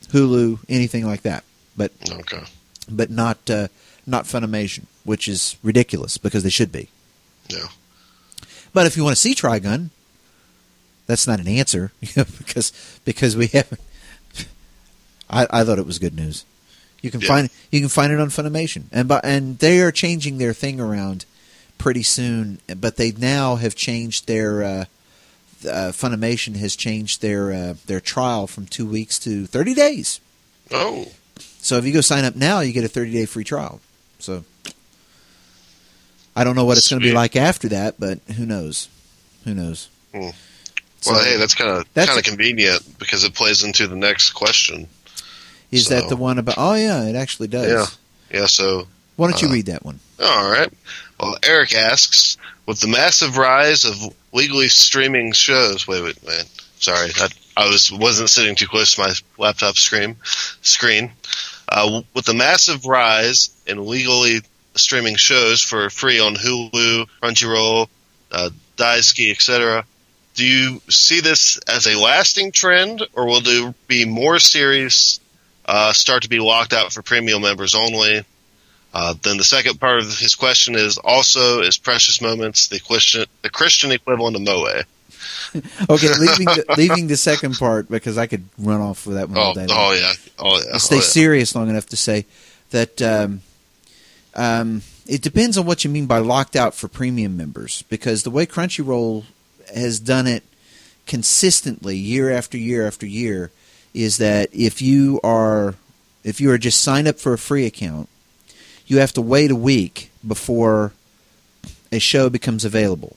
Hulu, 0.08 0.58
anything 0.68 1.06
like 1.06 1.22
that. 1.22 1.44
But 1.76 1.92
Okay. 2.10 2.42
but 2.90 3.10
not 3.10 3.48
uh, 3.50 3.68
not 4.06 4.24
Funimation, 4.24 4.84
which 5.04 5.28
is 5.28 5.56
ridiculous 5.62 6.16
because 6.16 6.42
they 6.42 6.50
should 6.50 6.72
be. 6.72 6.88
Yeah. 7.48 7.68
But 8.76 8.84
if 8.86 8.94
you 8.94 9.04
want 9.04 9.16
to 9.16 9.22
see 9.22 9.34
Trigun, 9.34 9.88
that's 11.06 11.26
not 11.26 11.40
an 11.40 11.48
answer 11.48 11.92
because 12.36 12.72
because 13.06 13.34
we 13.34 13.46
haven't. 13.46 13.80
I, 15.30 15.46
I 15.50 15.64
thought 15.64 15.78
it 15.78 15.86
was 15.86 15.98
good 15.98 16.14
news. 16.14 16.44
You 17.00 17.10
can 17.10 17.22
Yeah. 17.22 17.28
find 17.28 17.50
you 17.72 17.80
can 17.80 17.88
find 17.88 18.12
it 18.12 18.20
on 18.20 18.28
Funimation, 18.28 18.82
and 18.92 19.08
but 19.08 19.24
and 19.24 19.58
they 19.60 19.80
are 19.80 19.90
changing 19.90 20.36
their 20.36 20.52
thing 20.52 20.78
around 20.78 21.24
pretty 21.78 22.02
soon. 22.02 22.58
But 22.76 22.98
they 22.98 23.12
now 23.12 23.56
have 23.56 23.74
changed 23.76 24.26
their 24.26 24.62
uh, 24.62 24.84
uh, 25.66 25.92
Funimation 25.92 26.56
has 26.56 26.76
changed 26.76 27.22
their 27.22 27.52
uh, 27.52 27.74
their 27.86 28.00
trial 28.02 28.46
from 28.46 28.66
two 28.66 28.84
weeks 28.86 29.18
to 29.20 29.46
thirty 29.46 29.72
days. 29.72 30.20
Oh. 30.70 31.06
So 31.38 31.78
if 31.78 31.86
you 31.86 31.94
go 31.94 32.02
sign 32.02 32.26
up 32.26 32.36
now, 32.36 32.60
you 32.60 32.74
get 32.74 32.84
a 32.84 32.88
30 32.88 33.10
day 33.12 33.24
free 33.24 33.42
trial. 33.42 33.80
So 34.18 34.44
I 36.36 36.44
don't 36.44 36.54
know 36.54 36.64
what 36.66 36.76
it's 36.76 36.88
going 36.88 37.00
to 37.00 37.08
be 37.08 37.14
like 37.14 37.34
after 37.34 37.68
that, 37.70 37.98
but 37.98 38.20
who 38.36 38.44
knows? 38.46 38.88
Who 39.44 39.54
knows? 39.54 39.88
Hmm. 40.14 40.28
So 41.00 41.12
Well, 41.12 41.24
hey, 41.24 41.36
that's 41.38 41.54
kind 41.54 41.70
of 41.70 41.92
kind 41.94 42.18
of 42.18 42.24
convenient 42.24 42.98
because 42.98 43.24
it 43.24 43.34
plays 43.34 43.64
into 43.64 43.86
the 43.86 43.96
next 43.96 44.32
question. 44.32 44.86
is 45.72 45.88
that 45.88 46.08
the 46.08 46.16
one 46.16 46.38
about? 46.38 46.56
Oh 46.58 46.74
yeah, 46.74 47.04
it 47.04 47.16
actually 47.16 47.48
does. 47.48 47.70
Yeah. 48.30 48.40
Yeah. 48.40 48.46
So 48.46 48.86
Why 49.16 49.30
don't 49.30 49.40
you 49.40 49.48
Uh, 49.48 49.52
read 49.52 49.66
that 49.66 49.84
one? 49.84 49.98
All 50.22 50.50
right. 50.50 50.70
Well, 51.18 51.36
Eric 51.44 51.74
asks, 51.74 52.36
with 52.66 52.80
the 52.80 52.88
massive 52.88 53.36
rise 53.38 53.84
of 53.84 53.94
legally 54.32 54.68
streaming 54.68 55.32
shows. 55.32 55.86
Wait, 55.88 56.02
wait, 56.02 56.18
wait. 56.26 56.44
Sorry, 56.78 57.10
I, 57.16 57.28
I 57.56 57.68
was 57.68 57.90
wasn't 57.90 58.28
sitting 58.28 58.54
too 58.56 58.66
close 58.66 58.94
to 58.94 59.00
my 59.00 59.12
laptop 59.38 59.76
screen. 59.76 60.16
Screen. 60.60 61.12
Uh, 61.68 62.02
with 62.14 62.26
the 62.26 62.34
massive 62.34 62.84
rise 62.84 63.50
in 63.66 63.86
legally 63.86 64.40
streaming 64.76 65.16
shows 65.16 65.62
for 65.62 65.90
free 65.90 66.20
on 66.20 66.34
Hulu, 66.34 67.06
Crunchyroll, 67.22 67.88
uh, 68.32 68.50
Daisuki, 68.76 69.30
etc. 69.30 69.84
Do 70.34 70.44
you 70.46 70.80
see 70.90 71.20
this 71.20 71.58
as 71.66 71.86
a 71.86 71.98
lasting 71.98 72.52
trend, 72.52 73.02
or 73.14 73.26
will 73.26 73.40
there 73.40 73.74
be 73.88 74.04
more 74.04 74.38
series 74.38 75.20
uh, 75.64 75.92
start 75.92 76.22
to 76.24 76.28
be 76.28 76.38
locked 76.40 76.72
out 76.72 76.92
for 76.92 77.02
premium 77.02 77.42
members 77.42 77.74
only? 77.74 78.24
Uh, 78.94 79.14
then 79.22 79.36
the 79.36 79.44
second 79.44 79.78
part 79.78 79.98
of 79.98 80.18
his 80.18 80.34
question 80.34 80.74
is 80.74 80.96
also 80.98 81.60
is 81.60 81.76
Precious 81.76 82.20
Moments 82.22 82.68
the 82.68 82.80
Christian 82.80 83.26
the 83.42 83.50
Christian 83.50 83.90
equivalent 83.92 84.36
of 84.36 84.42
Moe? 84.42 84.66
Okay, 85.88 86.08
leaving 86.18 86.44
the, 86.44 86.64
leaving 86.76 87.06
the 87.06 87.16
second 87.16 87.54
part 87.54 87.88
because 87.88 88.18
I 88.18 88.26
could 88.26 88.44
run 88.58 88.80
off 88.80 89.06
with 89.06 89.16
that 89.16 89.28
one 89.30 89.38
all 89.38 89.50
Oh, 89.50 89.54
day. 89.54 89.66
oh 89.70 89.92
yeah, 89.92 90.12
oh 90.38 90.58
yeah. 90.58 90.72
I'll 90.74 90.78
stay 90.78 90.96
oh, 90.96 90.98
yeah. 90.98 91.04
serious 91.04 91.54
long 91.54 91.70
enough 91.70 91.86
to 91.86 91.96
say 91.96 92.26
that 92.70 93.00
um, 93.00 93.40
um, 94.36 94.82
it 95.06 95.22
depends 95.22 95.56
on 95.56 95.64
what 95.64 95.82
you 95.82 95.90
mean 95.90 96.06
by 96.06 96.18
locked 96.18 96.54
out 96.54 96.74
for 96.74 96.88
premium 96.88 97.36
members 97.36 97.82
because 97.88 98.22
the 98.22 98.30
way 98.30 98.44
Crunchyroll 98.44 99.24
has 99.74 99.98
done 99.98 100.26
it 100.26 100.44
consistently 101.06 101.96
year 101.96 102.30
after 102.30 102.58
year 102.58 102.86
after 102.86 103.06
year 103.06 103.50
is 103.94 104.18
that 104.18 104.50
if 104.52 104.82
you 104.82 105.18
are 105.24 105.74
if 106.22 106.40
you 106.40 106.50
are 106.50 106.58
just 106.58 106.82
signed 106.82 107.08
up 107.08 107.18
for 107.18 107.32
a 107.32 107.38
free 107.38 107.64
account, 107.64 108.08
you 108.86 108.98
have 108.98 109.12
to 109.14 109.22
wait 109.22 109.50
a 109.50 109.56
week 109.56 110.10
before 110.26 110.92
a 111.90 111.98
show 111.98 112.28
becomes 112.28 112.64
available. 112.64 113.16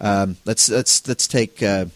Um, 0.00 0.38
let's 0.46 0.70
let's 0.70 1.06
let's 1.06 1.28
take 1.28 1.62
uh, 1.62 1.86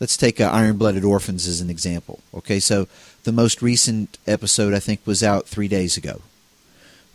let's 0.00 0.16
take 0.16 0.40
uh, 0.40 0.44
Iron 0.44 0.78
Blooded 0.78 1.04
Orphans 1.04 1.46
as 1.46 1.60
an 1.60 1.68
example. 1.68 2.20
Okay, 2.32 2.58
so 2.58 2.88
the 3.24 3.32
most 3.32 3.60
recent 3.60 4.16
episode 4.26 4.72
I 4.72 4.78
think 4.78 5.06
was 5.06 5.22
out 5.22 5.46
three 5.46 5.68
days 5.68 5.98
ago. 5.98 6.22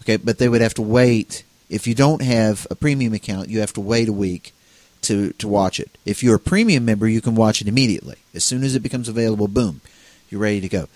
Okay, 0.07 0.15
but 0.15 0.37
they 0.37 0.47
would 0.47 0.61
have 0.61 0.73
to 0.75 0.81
wait 0.81 1.43
if 1.69 1.85
you 1.85 1.93
don't 1.93 2.21
have 2.21 2.65
a 2.71 2.75
premium 2.75 3.13
account. 3.13 3.49
You 3.49 3.59
have 3.59 3.73
to 3.73 3.81
wait 3.81 4.07
a 4.07 4.13
week 4.13 4.53
to 5.01 5.33
to 5.33 5.49
watch 5.49 5.81
it. 5.81 5.97
If 6.05 6.23
you're 6.23 6.35
a 6.35 6.39
premium 6.39 6.85
member, 6.85 7.09
you 7.09 7.19
can 7.19 7.35
watch 7.35 7.59
it 7.59 7.67
immediately 7.67 8.15
as 8.33 8.45
soon 8.45 8.63
as 8.63 8.73
it 8.73 8.79
becomes 8.79 9.09
available. 9.09 9.49
Boom, 9.49 9.81
you're 10.29 10.39
ready 10.39 10.61
to 10.61 10.69
go. 10.69 10.87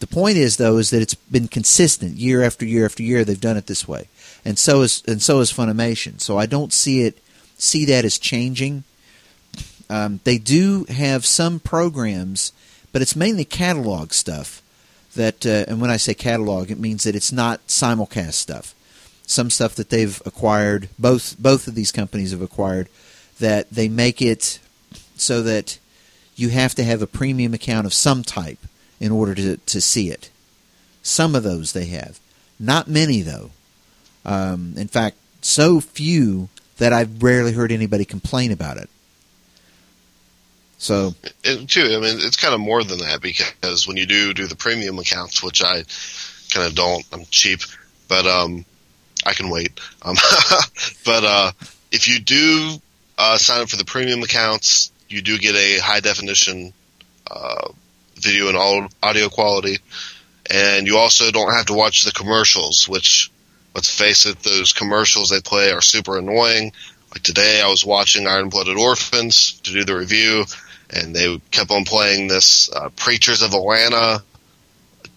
The 0.00 0.06
point 0.06 0.36
is 0.36 0.58
though 0.58 0.76
is 0.76 0.90
that 0.90 1.00
it's 1.00 1.14
been 1.14 1.48
consistent 1.48 2.18
year 2.18 2.42
after 2.42 2.66
year 2.66 2.84
after 2.84 3.02
year. 3.02 3.24
They've 3.24 3.40
done 3.40 3.56
it 3.56 3.68
this 3.68 3.88
way, 3.88 4.08
and 4.44 4.58
so 4.58 4.82
is 4.82 5.02
and 5.08 5.22
so 5.22 5.40
is 5.40 5.50
Funimation. 5.50 6.20
So 6.20 6.36
I 6.36 6.44
don't 6.44 6.72
see 6.72 7.04
it 7.04 7.18
see 7.56 7.86
that 7.86 8.04
as 8.04 8.18
changing. 8.18 8.84
Um, 9.88 10.20
they 10.24 10.36
do 10.36 10.84
have 10.90 11.24
some 11.24 11.58
programs, 11.58 12.52
but 12.92 13.00
it's 13.00 13.16
mainly 13.16 13.46
catalog 13.46 14.12
stuff. 14.12 14.60
That 15.18 15.44
uh, 15.44 15.64
and 15.66 15.80
when 15.80 15.90
I 15.90 15.96
say 15.98 16.14
catalog, 16.14 16.70
it 16.70 16.78
means 16.78 17.02
that 17.02 17.16
it's 17.16 17.32
not 17.32 17.66
simulcast 17.66 18.34
stuff. 18.34 18.72
Some 19.26 19.50
stuff 19.50 19.74
that 19.74 19.90
they've 19.90 20.22
acquired, 20.24 20.88
both 20.96 21.36
both 21.40 21.66
of 21.66 21.74
these 21.74 21.90
companies 21.90 22.30
have 22.30 22.40
acquired, 22.40 22.88
that 23.40 23.68
they 23.68 23.88
make 23.88 24.22
it 24.22 24.60
so 25.16 25.42
that 25.42 25.80
you 26.36 26.50
have 26.50 26.72
to 26.76 26.84
have 26.84 27.02
a 27.02 27.08
premium 27.08 27.52
account 27.52 27.84
of 27.84 27.92
some 27.92 28.22
type 28.22 28.60
in 29.00 29.10
order 29.10 29.34
to 29.34 29.56
to 29.56 29.80
see 29.80 30.08
it. 30.08 30.30
Some 31.02 31.34
of 31.34 31.42
those 31.42 31.72
they 31.72 31.86
have, 31.86 32.20
not 32.60 32.86
many 32.86 33.22
though. 33.22 33.50
Um, 34.24 34.74
in 34.76 34.86
fact, 34.86 35.16
so 35.42 35.80
few 35.80 36.48
that 36.76 36.92
I've 36.92 37.24
rarely 37.24 37.54
heard 37.54 37.72
anybody 37.72 38.04
complain 38.04 38.52
about 38.52 38.76
it. 38.76 38.88
So 40.78 41.14
And 41.44 41.68
too, 41.68 41.82
I 41.82 41.98
mean, 41.98 42.18
it's 42.20 42.36
kind 42.36 42.54
of 42.54 42.60
more 42.60 42.82
than 42.84 42.98
that 42.98 43.20
because 43.20 43.86
when 43.86 43.96
you 43.96 44.06
do 44.06 44.32
do 44.32 44.46
the 44.46 44.56
premium 44.56 44.98
accounts, 44.98 45.42
which 45.42 45.62
I 45.62 45.84
kind 46.50 46.66
of 46.66 46.74
don't, 46.74 47.04
I'm 47.12 47.24
cheap, 47.30 47.60
but 48.08 48.26
um, 48.26 48.64
I 49.26 49.34
can 49.34 49.50
wait. 49.50 49.78
Um, 50.02 50.16
but 51.04 51.24
uh, 51.24 51.52
if 51.90 52.08
you 52.08 52.20
do 52.20 52.80
uh, 53.18 53.36
sign 53.38 53.62
up 53.62 53.68
for 53.68 53.76
the 53.76 53.84
premium 53.84 54.22
accounts, 54.22 54.92
you 55.08 55.20
do 55.20 55.38
get 55.38 55.56
a 55.56 55.78
high 55.78 56.00
definition 56.00 56.72
uh, 57.28 57.72
video 58.14 58.48
and 58.48 58.56
all 58.56 58.88
audio 59.02 59.28
quality, 59.28 59.78
and 60.48 60.86
you 60.86 60.96
also 60.96 61.30
don't 61.32 61.52
have 61.52 61.66
to 61.66 61.74
watch 61.74 62.04
the 62.04 62.12
commercials, 62.12 62.88
which 62.88 63.30
let's 63.74 63.92
face 63.92 64.26
it, 64.26 64.38
those 64.40 64.72
commercials 64.72 65.30
they 65.30 65.40
play 65.40 65.72
are 65.72 65.80
super 65.80 66.18
annoying. 66.18 66.72
like 67.12 67.22
today, 67.22 67.60
I 67.62 67.68
was 67.68 67.84
watching 67.84 68.26
Iron 68.26 68.48
Blooded 68.48 68.78
Orphans 68.78 69.60
to 69.64 69.72
do 69.72 69.84
the 69.84 69.96
review, 69.96 70.44
and 70.90 71.14
they 71.14 71.40
kept 71.50 71.70
on 71.70 71.84
playing 71.84 72.28
this 72.28 72.70
uh, 72.72 72.88
Preachers 72.96 73.42
of 73.42 73.52
Atlanta 73.54 74.22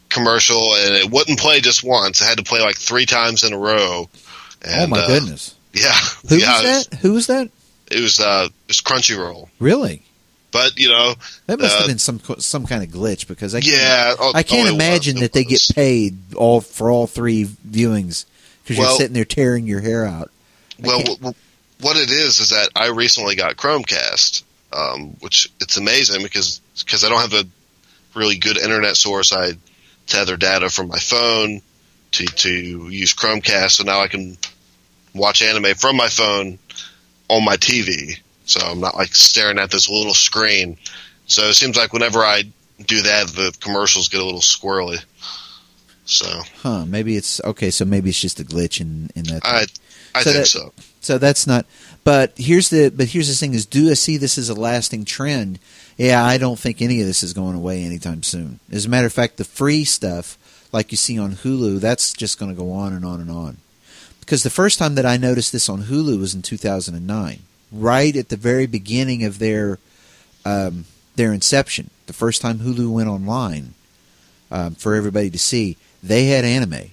commercial, 0.09 0.75
and 0.75 0.95
it 0.95 1.09
wouldn't 1.09 1.39
play 1.39 1.59
just 1.61 1.83
once. 1.83 2.21
It 2.21 2.25
had 2.25 2.37
to 2.37 2.43
play 2.43 2.61
like 2.61 2.77
three 2.77 3.05
times 3.05 3.43
in 3.43 3.53
a 3.53 3.57
row. 3.57 4.09
And, 4.63 4.83
oh 4.83 4.87
my 4.87 4.99
uh, 5.03 5.07
goodness! 5.07 5.55
Yeah, 5.73 5.93
Who 6.29 6.35
yeah, 6.37 6.61
was 6.61 6.87
that? 6.89 6.99
Who 6.99 7.13
was 7.13 7.27
that? 7.27 7.49
It 7.89 8.01
was 8.01 8.19
uh, 8.19 8.47
it 8.49 8.67
was 8.67 8.81
Crunchyroll, 8.81 9.49
Really? 9.59 10.03
but 10.51 10.77
you 10.77 10.89
know, 10.89 11.15
That 11.47 11.59
must 11.59 11.75
Uh, 11.75 11.79
have 11.79 11.87
been 11.87 11.97
some 11.99 12.19
some 12.39 12.65
kind 12.67 12.83
of 12.83 12.89
glitch 12.89 13.27
because 13.27 13.55
I 13.55 13.61
can't, 13.61 13.73
yeah, 13.75 14.13
oh, 14.19 14.31
I 14.35 14.43
can't 14.43 14.67
oh, 14.67 14.69
it 14.69 14.73
was, 14.73 14.73
imagine 14.73 15.19
that 15.21 15.33
they 15.33 15.43
get 15.45 15.61
paid 15.73 16.33
all 16.35 16.61
for 16.61 16.89
all 16.91 17.07
three 17.07 17.45
viewings 17.45 18.25
because 18.63 18.77
you're 18.77 18.91
sitting 18.97 19.13
there 19.13 19.25
tearing 19.25 19.65
your 19.67 19.79
hair 19.81 20.05
out. 20.05 20.29
I 20.83 20.87
Well, 20.87 21.01
can't- 21.03 21.35
what 21.79 21.97
it 21.97 22.11
is 22.11 22.39
is 22.39 22.49
that 22.49 22.69
I 22.75 22.87
recently 22.89 23.35
got 23.35 23.55
Chromecast, 23.57 24.43
um, 24.73 25.11
which 25.19 25.51
it's 25.59 25.77
amazing 25.77 26.23
because 26.23 26.61
because 26.79 27.03
I 27.03 27.09
don't 27.09 27.21
have 27.21 27.33
a 27.33 27.47
really 28.17 28.37
good 28.37 28.57
internet 28.57 28.95
source. 28.97 29.31
I 29.33 29.53
tether 30.07 30.37
data 30.37 30.69
from 30.69 30.87
my 30.87 30.99
phone 30.99 31.61
to 32.11 32.25
to 32.25 32.49
use 32.89 33.13
Chromecast, 33.13 33.71
so 33.71 33.83
now 33.83 34.01
I 34.01 34.07
can 34.07 34.37
watch 35.13 35.41
anime 35.41 35.75
from 35.75 35.95
my 35.97 36.07
phone 36.09 36.57
on 37.29 37.43
my 37.45 37.57
TV. 37.57 38.19
So 38.45 38.59
I'm 38.59 38.79
not 38.79 38.95
like 38.95 39.13
staring 39.15 39.59
at 39.59 39.71
this 39.71 39.89
little 39.89 40.13
screen. 40.13 40.77
So 41.27 41.43
it 41.43 41.53
seems 41.53 41.77
like 41.77 41.93
whenever 41.93 42.19
I 42.19 42.43
do 42.85 43.01
that, 43.03 43.27
the 43.27 43.55
commercials 43.61 44.09
get 44.09 44.19
a 44.19 44.25
little 44.25 44.41
squirrely. 44.41 45.01
So 46.05 46.25
Huh? 46.61 46.85
Maybe 46.85 47.15
it's 47.15 47.39
okay. 47.43 47.71
So 47.71 47.85
maybe 47.85 48.09
it's 48.09 48.19
just 48.19 48.39
a 48.39 48.43
glitch 48.43 48.81
in 48.81 49.09
in 49.15 49.23
that. 49.25 49.45
I 49.45 49.65
I 50.13 50.23
So 50.23 50.31
think 50.31 50.35
that- 50.43 50.47
so. 50.47 50.73
So 50.99 51.17
that's 51.17 51.47
not. 51.47 51.65
But 52.03 52.33
here's 52.37 52.69
the. 52.69 52.89
But 52.89 53.09
here's 53.09 53.27
the 53.27 53.35
thing: 53.35 53.53
is 53.53 53.65
do 53.65 53.89
I 53.89 53.93
see 53.93 54.17
this 54.17 54.37
as 54.37 54.49
a 54.49 54.53
lasting 54.53 55.05
trend? 55.05 55.59
Yeah, 55.97 56.23
I 56.23 56.37
don't 56.37 56.57
think 56.57 56.81
any 56.81 56.99
of 57.01 57.07
this 57.07 57.21
is 57.21 57.33
going 57.33 57.55
away 57.55 57.83
anytime 57.83 58.23
soon. 58.23 58.59
As 58.71 58.85
a 58.85 58.89
matter 58.89 59.07
of 59.07 59.13
fact, 59.13 59.37
the 59.37 59.43
free 59.43 59.83
stuff, 59.83 60.37
like 60.71 60.91
you 60.91 60.97
see 60.97 61.19
on 61.19 61.33
Hulu, 61.33 61.79
that's 61.79 62.13
just 62.13 62.39
going 62.39 62.51
to 62.51 62.57
go 62.57 62.71
on 62.71 62.93
and 62.93 63.05
on 63.05 63.21
and 63.21 63.29
on. 63.29 63.57
Because 64.19 64.43
the 64.43 64.49
first 64.49 64.79
time 64.79 64.95
that 64.95 65.05
I 65.05 65.17
noticed 65.17 65.51
this 65.51 65.69
on 65.69 65.83
Hulu 65.83 66.19
was 66.19 66.33
in 66.33 66.41
2009, 66.41 67.39
right 67.71 68.15
at 68.15 68.29
the 68.29 68.37
very 68.37 68.65
beginning 68.65 69.23
of 69.23 69.39
their 69.39 69.77
um, 70.45 70.85
their 71.15 71.33
inception. 71.33 71.89
The 72.07 72.13
first 72.13 72.41
time 72.41 72.59
Hulu 72.59 72.91
went 72.91 73.09
online 73.09 73.73
um, 74.49 74.75
for 74.75 74.95
everybody 74.95 75.29
to 75.29 75.39
see, 75.39 75.77
they 76.01 76.27
had 76.27 76.45
anime. 76.45 76.91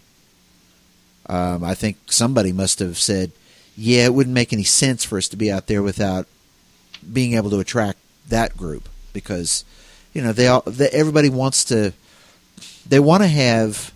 Um, 1.26 1.64
I 1.64 1.74
think 1.74 1.96
somebody 2.11 2.52
must 2.52 2.78
have 2.78 2.98
said, 2.98 3.32
"Yeah, 3.81 4.07
it 4.07 4.14
wouldn't 4.14 4.35
make 4.35 4.53
any 4.53 4.64
sense 4.64 5.05
for 5.05 5.18
us 5.18 5.29
to 5.29 5.37
be 5.37 5.53
out 5.53 5.68
there 5.68 5.83
without 5.83 6.26
being 7.12 7.35
able 7.35 7.51
to 7.51 7.61
attract 7.61 8.01
that 8.29 8.57
group 8.57 8.89
because 9.12 9.64
you 10.12 10.20
know 10.20 10.33
they 10.33 10.49
all 10.49 10.62
they, 10.66 10.89
everybody 10.89 11.29
wants 11.29 11.64
to 11.66 11.93
they 12.89 12.99
want 12.99 13.22
to 13.22 13.29
have 13.29 13.93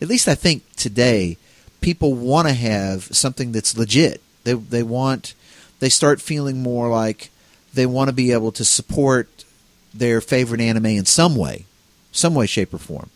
at 0.00 0.08
least 0.08 0.28
I 0.28 0.34
think 0.34 0.62
today 0.76 1.36
people 1.80 2.14
want 2.14 2.48
to 2.48 2.54
have 2.54 3.04
something 3.04 3.52
that's 3.52 3.76
legit. 3.76 4.22
They 4.44 4.54
they 4.54 4.82
want 4.82 5.34
they 5.80 5.88
start 5.88 6.20
feeling 6.20 6.62
more 6.62 6.88
like 6.88 7.30
they 7.74 7.86
want 7.86 8.08
to 8.08 8.14
be 8.14 8.32
able 8.32 8.52
to 8.52 8.64
support 8.64 9.44
their 9.92 10.20
favorite 10.20 10.60
anime 10.60 10.86
in 10.86 11.04
some 11.04 11.36
way, 11.36 11.66
some 12.12 12.34
way, 12.34 12.46
shape, 12.46 12.72
or 12.72 12.78
form, 12.78 13.10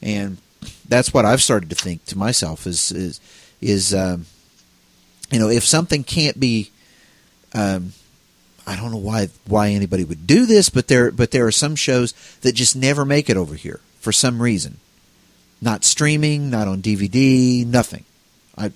and 0.00 0.38
that's 0.88 1.12
what 1.12 1.24
I've 1.24 1.42
started 1.42 1.70
to 1.70 1.76
think 1.76 2.04
to 2.06 2.18
myself 2.18 2.66
is 2.66 2.92
is 2.92 3.20
is 3.60 3.94
um, 3.94 4.26
you 5.30 5.38
know 5.38 5.48
if 5.48 5.64
something 5.64 6.04
can't 6.04 6.38
be 6.38 6.70
um, 7.54 7.92
I 8.66 8.76
don't 8.76 8.92
know 8.92 8.98
why 8.98 9.28
why 9.46 9.68
anybody 9.70 10.04
would 10.04 10.26
do 10.26 10.46
this, 10.46 10.68
but 10.70 10.88
there 10.88 11.10
but 11.10 11.30
there 11.30 11.46
are 11.46 11.52
some 11.52 11.74
shows 11.74 12.12
that 12.42 12.52
just 12.52 12.76
never 12.76 13.04
make 13.04 13.28
it 13.28 13.36
over 13.36 13.54
here 13.54 13.80
for 13.98 14.12
some 14.12 14.40
reason. 14.40 14.78
Not 15.60 15.84
streaming, 15.84 16.50
not 16.50 16.68
on 16.68 16.80
DVD, 16.80 17.66
nothing. 17.66 18.04
I 18.56 18.72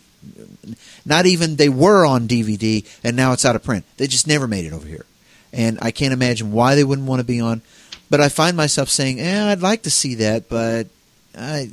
not 1.05 1.27
even 1.27 1.57
they 1.57 1.69
were 1.69 2.05
on 2.05 2.27
DVD 2.27 2.85
and 3.05 3.17
now 3.17 3.33
it's 3.33 3.45
out 3.45 3.57
of 3.57 3.63
print. 3.63 3.85
They 3.97 4.07
just 4.07 4.27
never 4.27 4.49
made 4.49 4.65
it 4.65 4.73
over 4.73 4.87
here. 4.87 5.07
And 5.53 5.79
I 5.81 5.93
can't 5.93 6.13
imagine 6.13 6.51
why 6.51 6.75
they 6.75 6.85
wouldn't 6.85 7.07
want 7.07 7.21
to 7.21 7.25
be 7.25 7.41
on. 7.41 7.63
But 8.11 8.21
I 8.21 8.29
find 8.29 8.57
myself 8.57 8.89
saying, 8.89 9.21
"Eh, 9.21 9.51
I'd 9.51 9.63
like 9.63 9.83
to 9.83 9.91
see 9.91 10.17
that, 10.17 10.49
but 10.49 10.89
I 11.37 11.71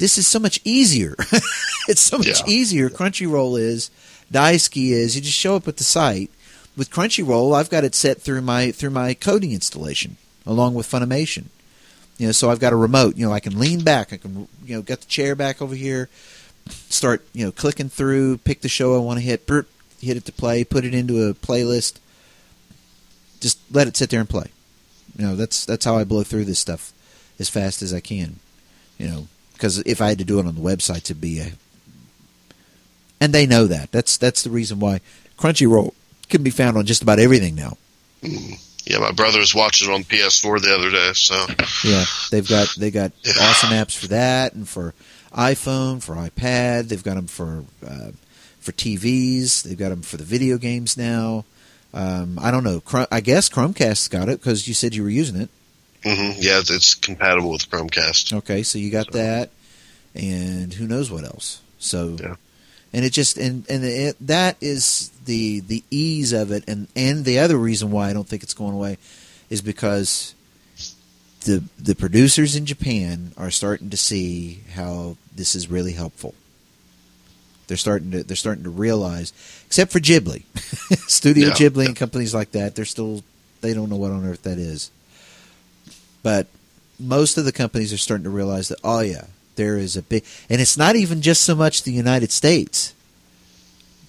this 0.00 0.18
is 0.18 0.26
so 0.26 0.38
much 0.40 0.58
easier. 0.64 1.14
it's 1.88 2.00
so 2.00 2.18
much 2.18 2.40
Yeah. 2.40 2.46
easier. 2.48 2.90
Crunchyroll 2.90 3.60
is, 3.60 3.90
Daisuki 4.32 4.90
is. 4.90 5.14
You 5.14 5.22
just 5.22 5.38
show 5.38 5.54
up 5.54 5.68
at 5.68 5.76
the 5.76 5.84
site. 5.84 6.30
With 6.76 6.90
Crunchyroll, 6.90 7.54
I've 7.54 7.70
got 7.70 7.84
it 7.84 7.94
set 7.94 8.20
through 8.20 8.40
my 8.40 8.70
through 8.72 8.90
my 8.90 9.14
Kodi 9.14 9.52
installation 9.52 10.16
along 10.46 10.74
with 10.74 10.90
Funimation. 10.90 11.44
You 12.16 12.26
know, 12.26 12.32
so 12.32 12.50
I've 12.50 12.60
got 12.60 12.72
a 12.72 12.76
remote. 12.76 13.16
You 13.16 13.26
know, 13.26 13.32
I 13.32 13.40
can 13.40 13.58
lean 13.58 13.84
back. 13.84 14.12
I 14.12 14.16
can 14.16 14.48
you 14.64 14.76
know 14.76 14.82
get 14.82 15.00
the 15.00 15.06
chair 15.06 15.34
back 15.34 15.60
over 15.60 15.74
here, 15.74 16.08
start 16.88 17.24
you 17.32 17.44
know 17.44 17.52
clicking 17.52 17.88
through, 17.88 18.38
pick 18.38 18.60
the 18.62 18.68
show 18.68 18.94
I 18.94 18.98
want 18.98 19.18
to 19.18 19.24
hit, 19.24 19.46
burp, 19.46 19.68
hit 20.00 20.16
it 20.16 20.24
to 20.26 20.32
play, 20.32 20.64
put 20.64 20.84
it 20.84 20.94
into 20.94 21.28
a 21.28 21.34
playlist. 21.34 21.98
Just 23.40 23.58
let 23.70 23.88
it 23.88 23.96
sit 23.96 24.10
there 24.10 24.20
and 24.20 24.28
play. 24.28 24.46
You 25.18 25.26
know, 25.26 25.36
that's 25.36 25.64
that's 25.64 25.84
how 25.84 25.96
I 25.98 26.04
blow 26.04 26.22
through 26.22 26.44
this 26.44 26.58
stuff 26.58 26.92
as 27.38 27.48
fast 27.48 27.82
as 27.82 27.92
I 27.92 28.00
can. 28.00 28.36
You 28.98 29.08
know, 29.08 29.28
because 29.60 29.78
if 29.80 30.00
I 30.00 30.08
had 30.08 30.18
to 30.18 30.24
do 30.24 30.38
it 30.40 30.46
on 30.46 30.54
the 30.54 30.60
website, 30.62 31.02
it'd 31.02 31.20
be 31.20 31.40
a. 31.40 31.52
And 33.20 33.34
they 33.34 33.46
know 33.46 33.66
that. 33.66 33.92
That's 33.92 34.16
that's 34.16 34.42
the 34.42 34.48
reason 34.50 34.80
why 34.80 35.00
Crunchyroll 35.38 35.92
can 36.30 36.42
be 36.42 36.48
found 36.50 36.78
on 36.78 36.86
just 36.86 37.02
about 37.02 37.18
everything 37.18 37.54
now. 37.54 37.76
Yeah, 38.22 38.98
my 39.00 39.12
brother 39.12 39.38
was 39.38 39.54
watching 39.54 39.90
it 39.90 39.94
on 39.94 40.04
PS4 40.04 40.62
the 40.62 40.74
other 40.74 40.90
day, 40.90 41.12
so 41.12 41.46
Yeah, 41.86 42.04
they've 42.30 42.48
got 42.48 42.74
they 42.78 42.90
got 42.90 43.12
Yeah. 43.22 43.34
awesome 43.40 43.70
apps 43.70 43.94
for 43.96 44.06
that 44.08 44.54
and 44.54 44.66
for 44.66 44.94
iPhone, 45.34 46.02
for 46.02 46.14
iPad. 46.14 46.88
They've 46.88 47.04
got 47.04 47.16
them 47.16 47.26
for 47.26 47.64
uh, 47.86 48.12
for 48.60 48.72
TVs. 48.72 49.62
They've 49.64 49.76
got 49.78 49.90
them 49.90 50.00
for 50.02 50.16
the 50.16 50.24
video 50.24 50.56
games 50.56 50.96
now. 50.96 51.44
Um, 51.92 52.38
I 52.40 52.50
don't 52.50 52.64
know. 52.64 52.82
I 53.12 53.20
guess 53.20 53.50
Chromecast's 53.50 54.08
got 54.08 54.28
it 54.30 54.40
because 54.40 54.66
you 54.66 54.72
said 54.74 54.94
you 54.94 55.02
were 55.02 55.10
using 55.10 55.38
it. 55.40 55.50
Hmm 56.02 56.32
yeah, 56.36 56.58
it's, 56.60 56.70
it's 56.70 56.94
compatible 56.94 57.50
with 57.50 57.68
Chromecast. 57.70 58.32
Okay, 58.38 58.62
so 58.62 58.78
you 58.78 58.90
got 58.90 59.12
that, 59.12 59.50
and 60.14 60.72
who 60.72 60.86
knows 60.86 61.10
what 61.10 61.24
else. 61.24 61.60
So, 61.78 62.16
Yeah. 62.20 62.36
and 62.92 63.04
it 63.04 63.10
just 63.12 63.36
and 63.38 63.64
and 63.68 63.84
it, 63.84 64.16
that 64.26 64.56
is 64.60 65.10
the 65.24 65.60
the 65.60 65.82
ease 65.90 66.32
of 66.32 66.50
it, 66.52 66.64
and 66.68 66.88
and 66.96 67.24
the 67.24 67.38
other 67.40 67.56
reason 67.56 67.90
why 67.90 68.10
I 68.10 68.12
don't 68.12 68.26
think 68.28 68.42
it's 68.42 68.54
going 68.54 68.74
away 68.74 68.98
is 69.50 69.60
because 69.62 70.34
the 71.44 71.62
the 71.78 71.94
producers 71.94 72.56
in 72.56 72.66
Japan 72.66 73.32
are 73.36 73.50
starting 73.50 73.90
to 73.90 73.96
see 73.96 74.60
how 74.74 75.16
this 75.34 75.54
is 75.54 75.70
really 75.70 75.92
helpful. 75.92 76.34
They're 77.66 77.76
starting 77.76 78.10
to 78.12 78.24
they're 78.24 78.36
starting 78.36 78.64
to 78.64 78.70
realize, 78.70 79.32
except 79.66 79.92
for 79.92 80.00
Ghibli, 80.00 80.42
Studio 81.08 81.48
Yeah. 81.48 81.52
Ghibli 81.54 81.86
and 81.86 81.96
companies 81.96 82.34
like 82.34 82.50
that, 82.52 82.74
they're 82.74 82.84
still 82.84 83.22
they 83.60 83.74
don't 83.74 83.88
know 83.90 83.96
what 83.96 84.10
on 84.10 84.24
earth 84.26 84.42
that 84.42 84.58
is. 84.58 84.90
But 86.22 86.46
most 86.98 87.38
of 87.38 87.44
the 87.44 87.52
companies 87.52 87.92
are 87.92 87.98
starting 87.98 88.24
to 88.24 88.30
realize 88.30 88.68
that 88.68 88.78
oh 88.84 89.00
yeah, 89.00 89.26
there 89.56 89.76
is 89.76 89.96
a 89.96 90.02
big, 90.02 90.24
and 90.48 90.60
it's 90.60 90.76
not 90.76 90.96
even 90.96 91.22
just 91.22 91.42
so 91.42 91.54
much 91.54 91.82
the 91.82 91.92
United 91.92 92.30
States. 92.30 92.94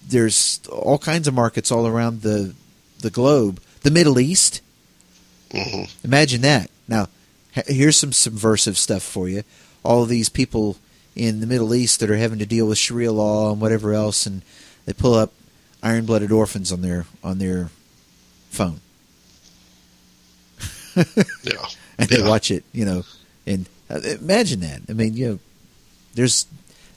There's 0.07 0.59
all 0.69 0.97
kinds 0.97 1.27
of 1.27 1.33
markets 1.33 1.71
all 1.71 1.87
around 1.87 2.21
the 2.21 2.53
the 2.99 3.09
globe. 3.09 3.61
The 3.81 3.91
Middle 3.91 4.19
East. 4.19 4.61
hmm 5.51 5.83
Imagine 6.03 6.41
that. 6.41 6.69
Now, 6.87 7.07
here's 7.51 7.97
some 7.97 8.13
subversive 8.13 8.77
stuff 8.77 9.03
for 9.03 9.27
you. 9.29 9.43
All 9.83 10.03
of 10.03 10.09
these 10.09 10.29
people 10.29 10.77
in 11.15 11.39
the 11.39 11.47
Middle 11.47 11.73
East 11.73 11.99
that 11.99 12.09
are 12.09 12.17
having 12.17 12.39
to 12.39 12.45
deal 12.45 12.67
with 12.67 12.77
Sharia 12.77 13.11
law 13.11 13.51
and 13.51 13.59
whatever 13.61 13.93
else, 13.93 14.25
and 14.25 14.41
they 14.85 14.93
pull 14.93 15.13
up 15.13 15.31
Iron 15.81 16.05
Blooded 16.05 16.31
Orphans 16.31 16.71
on 16.71 16.81
their 16.81 17.05
on 17.23 17.39
their 17.39 17.69
phone 18.49 18.81
Yeah. 21.43 21.65
And 21.97 22.09
they 22.09 22.19
Yeah. 22.19 22.27
watch 22.29 22.51
it. 22.51 22.63
You 22.73 22.85
know, 22.85 23.03
and 23.45 23.67
uh, 23.89 23.99
imagine 24.19 24.59
that. 24.61 24.81
I 24.89 24.93
mean, 24.93 25.15
you 25.15 25.27
know, 25.29 25.39
there's 26.15 26.45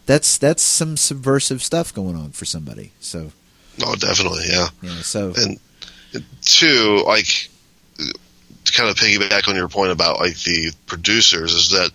that's 0.06 0.38
that's 0.38 0.62
some 0.62 0.96
subversive 0.96 1.62
stuff 1.62 1.92
going 1.94 2.16
on 2.16 2.30
for 2.30 2.44
somebody. 2.44 2.92
So, 3.00 3.32
Oh, 3.84 3.94
definitely, 3.96 4.44
yeah. 4.48 4.68
know, 4.82 4.94
so 5.02 5.32
And 5.36 5.58
two, 6.42 7.02
like 7.06 7.48
to 7.96 8.72
kind 8.72 8.88
of 8.90 8.96
piggyback 8.96 9.48
on 9.48 9.56
your 9.56 9.68
point 9.68 9.92
about 9.92 10.18
like 10.20 10.36
the 10.42 10.72
producers, 10.86 11.52
is 11.52 11.70
that 11.70 11.90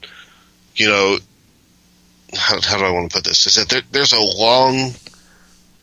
you 0.76 0.88
know 0.88 1.18
how, 2.36 2.60
how 2.62 2.78
do 2.78 2.84
I 2.86 2.92
want 2.92 3.10
to 3.12 3.16
put 3.18 3.24
this? 3.24 3.48
Is 3.48 3.56
that 3.56 3.70
there, 3.70 3.82
there's 3.92 4.14
a 4.14 4.20
long 4.20 4.92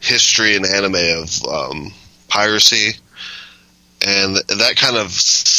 history 0.00 0.54
in 0.54 0.64
anime 0.64 0.94
of 1.22 1.44
um, 1.46 1.92
piracy, 2.28 2.92
and 4.06 4.36
that 4.36 4.74
kind 4.76 4.96
of 4.96 5.10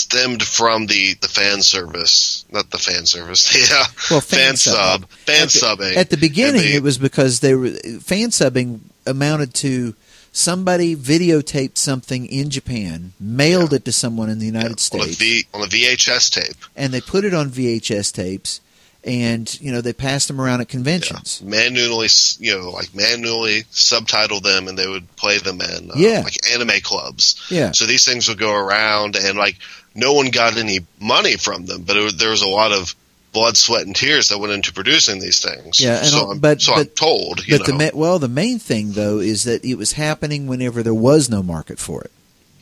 stemmed 0.07 0.43
from 0.43 0.87
the 0.87 1.13
the 1.21 1.27
fan 1.27 1.61
service, 1.61 2.45
not 2.51 2.69
the 2.71 2.77
fan 2.77 3.05
service, 3.05 3.53
yeah, 3.71 3.85
Well, 4.09 4.21
fan, 4.21 4.39
fan 4.49 4.55
sub, 4.57 5.01
subbing. 5.01 5.09
fan 5.25 5.43
at 5.43 5.49
the, 5.49 5.59
subbing 5.59 5.95
at 5.97 6.09
the 6.09 6.17
beginning, 6.17 6.61
they- 6.61 6.75
it 6.75 6.83
was 6.83 6.97
because 6.97 7.39
they 7.41 7.53
were 7.55 7.69
fan 8.01 8.29
subbing 8.29 8.79
amounted 9.05 9.53
to 9.55 9.95
somebody 10.31 10.95
videotaped 10.95 11.77
something 11.77 12.25
in 12.27 12.49
Japan, 12.49 13.13
mailed 13.19 13.73
it 13.73 13.83
to 13.85 13.91
someone 13.91 14.29
in 14.29 14.39
the 14.39 14.45
United 14.45 14.67
on 14.67 14.73
a 14.73 14.77
States, 14.79 15.15
V 15.17 15.45
on 15.53 15.61
a 15.63 15.65
VHS 15.67 16.29
tape. 16.29 16.55
and 16.75 16.93
they 16.93 17.01
put 17.01 17.25
it 17.25 17.33
on 17.33 17.49
VHS 17.49 18.11
tapes, 18.13 18.61
and 19.07 19.59
you 19.61 19.71
know 19.71 19.81
they 19.81 19.93
passed 19.93 20.27
them 20.27 20.39
around 20.41 20.61
at 20.61 20.67
conventions. 20.69 21.41
manually, 21.41 22.09
you 22.39 22.55
know, 22.57 22.69
like 22.71 22.93
manually 22.93 23.63
subtitle 23.71 24.41
them, 24.41 24.67
and 24.67 24.77
they 24.77 24.87
would 24.87 25.15
play 25.15 25.37
them 25.39 25.61
in 25.61 25.89
uh, 25.91 25.95
Yeah. 25.95 26.21
like 26.23 26.35
anime 26.51 26.81
clubs. 26.81 27.41
Yeah. 27.49 27.71
So 27.71 27.85
these 27.85 28.05
things 28.05 28.27
would 28.27 28.37
go 28.39 28.53
around, 28.53 29.15
and 29.15 29.37
like 29.37 29.57
no 29.95 30.13
one 30.13 30.29
got 30.29 30.57
any 30.57 30.79
money 30.99 31.37
from 31.37 31.65
them, 31.65 31.83
but 31.83 31.97
it, 31.97 32.19
there 32.19 32.29
was 32.31 32.41
a 32.43 32.47
lot 32.47 32.71
of 32.71 32.93
blood, 33.33 33.55
sweat, 33.57 33.85
and 33.85 33.95
tears 33.95 34.29
that 34.29 34.39
went 34.39 34.53
into 34.53 34.73
producing 34.73 35.19
these 35.19 35.41
things. 35.43 35.79
Yeah, 35.79 35.97
and 35.97 36.07
so 36.07 36.31
I'm, 36.31 36.39
but- 36.39 36.61
so 36.61 36.73
I'm 36.73 36.85
told, 36.87 37.45
you 37.47 37.57
But 37.57 37.65
the 37.67 37.71
know, 37.73 37.77
ma- 37.77 37.89
well, 37.99 38.19
the 38.19 38.27
main 38.27 38.59
thing 38.59 38.91
though 38.93 39.19
is 39.19 39.43
that 39.45 39.63
it 39.65 39.75
was 39.75 39.93
happening 39.93 40.47
whenever 40.47 40.83
there 40.83 40.93
was 40.93 41.29
no 41.29 41.41
market 41.43 41.79
for 41.79 42.01
it. 42.03 42.11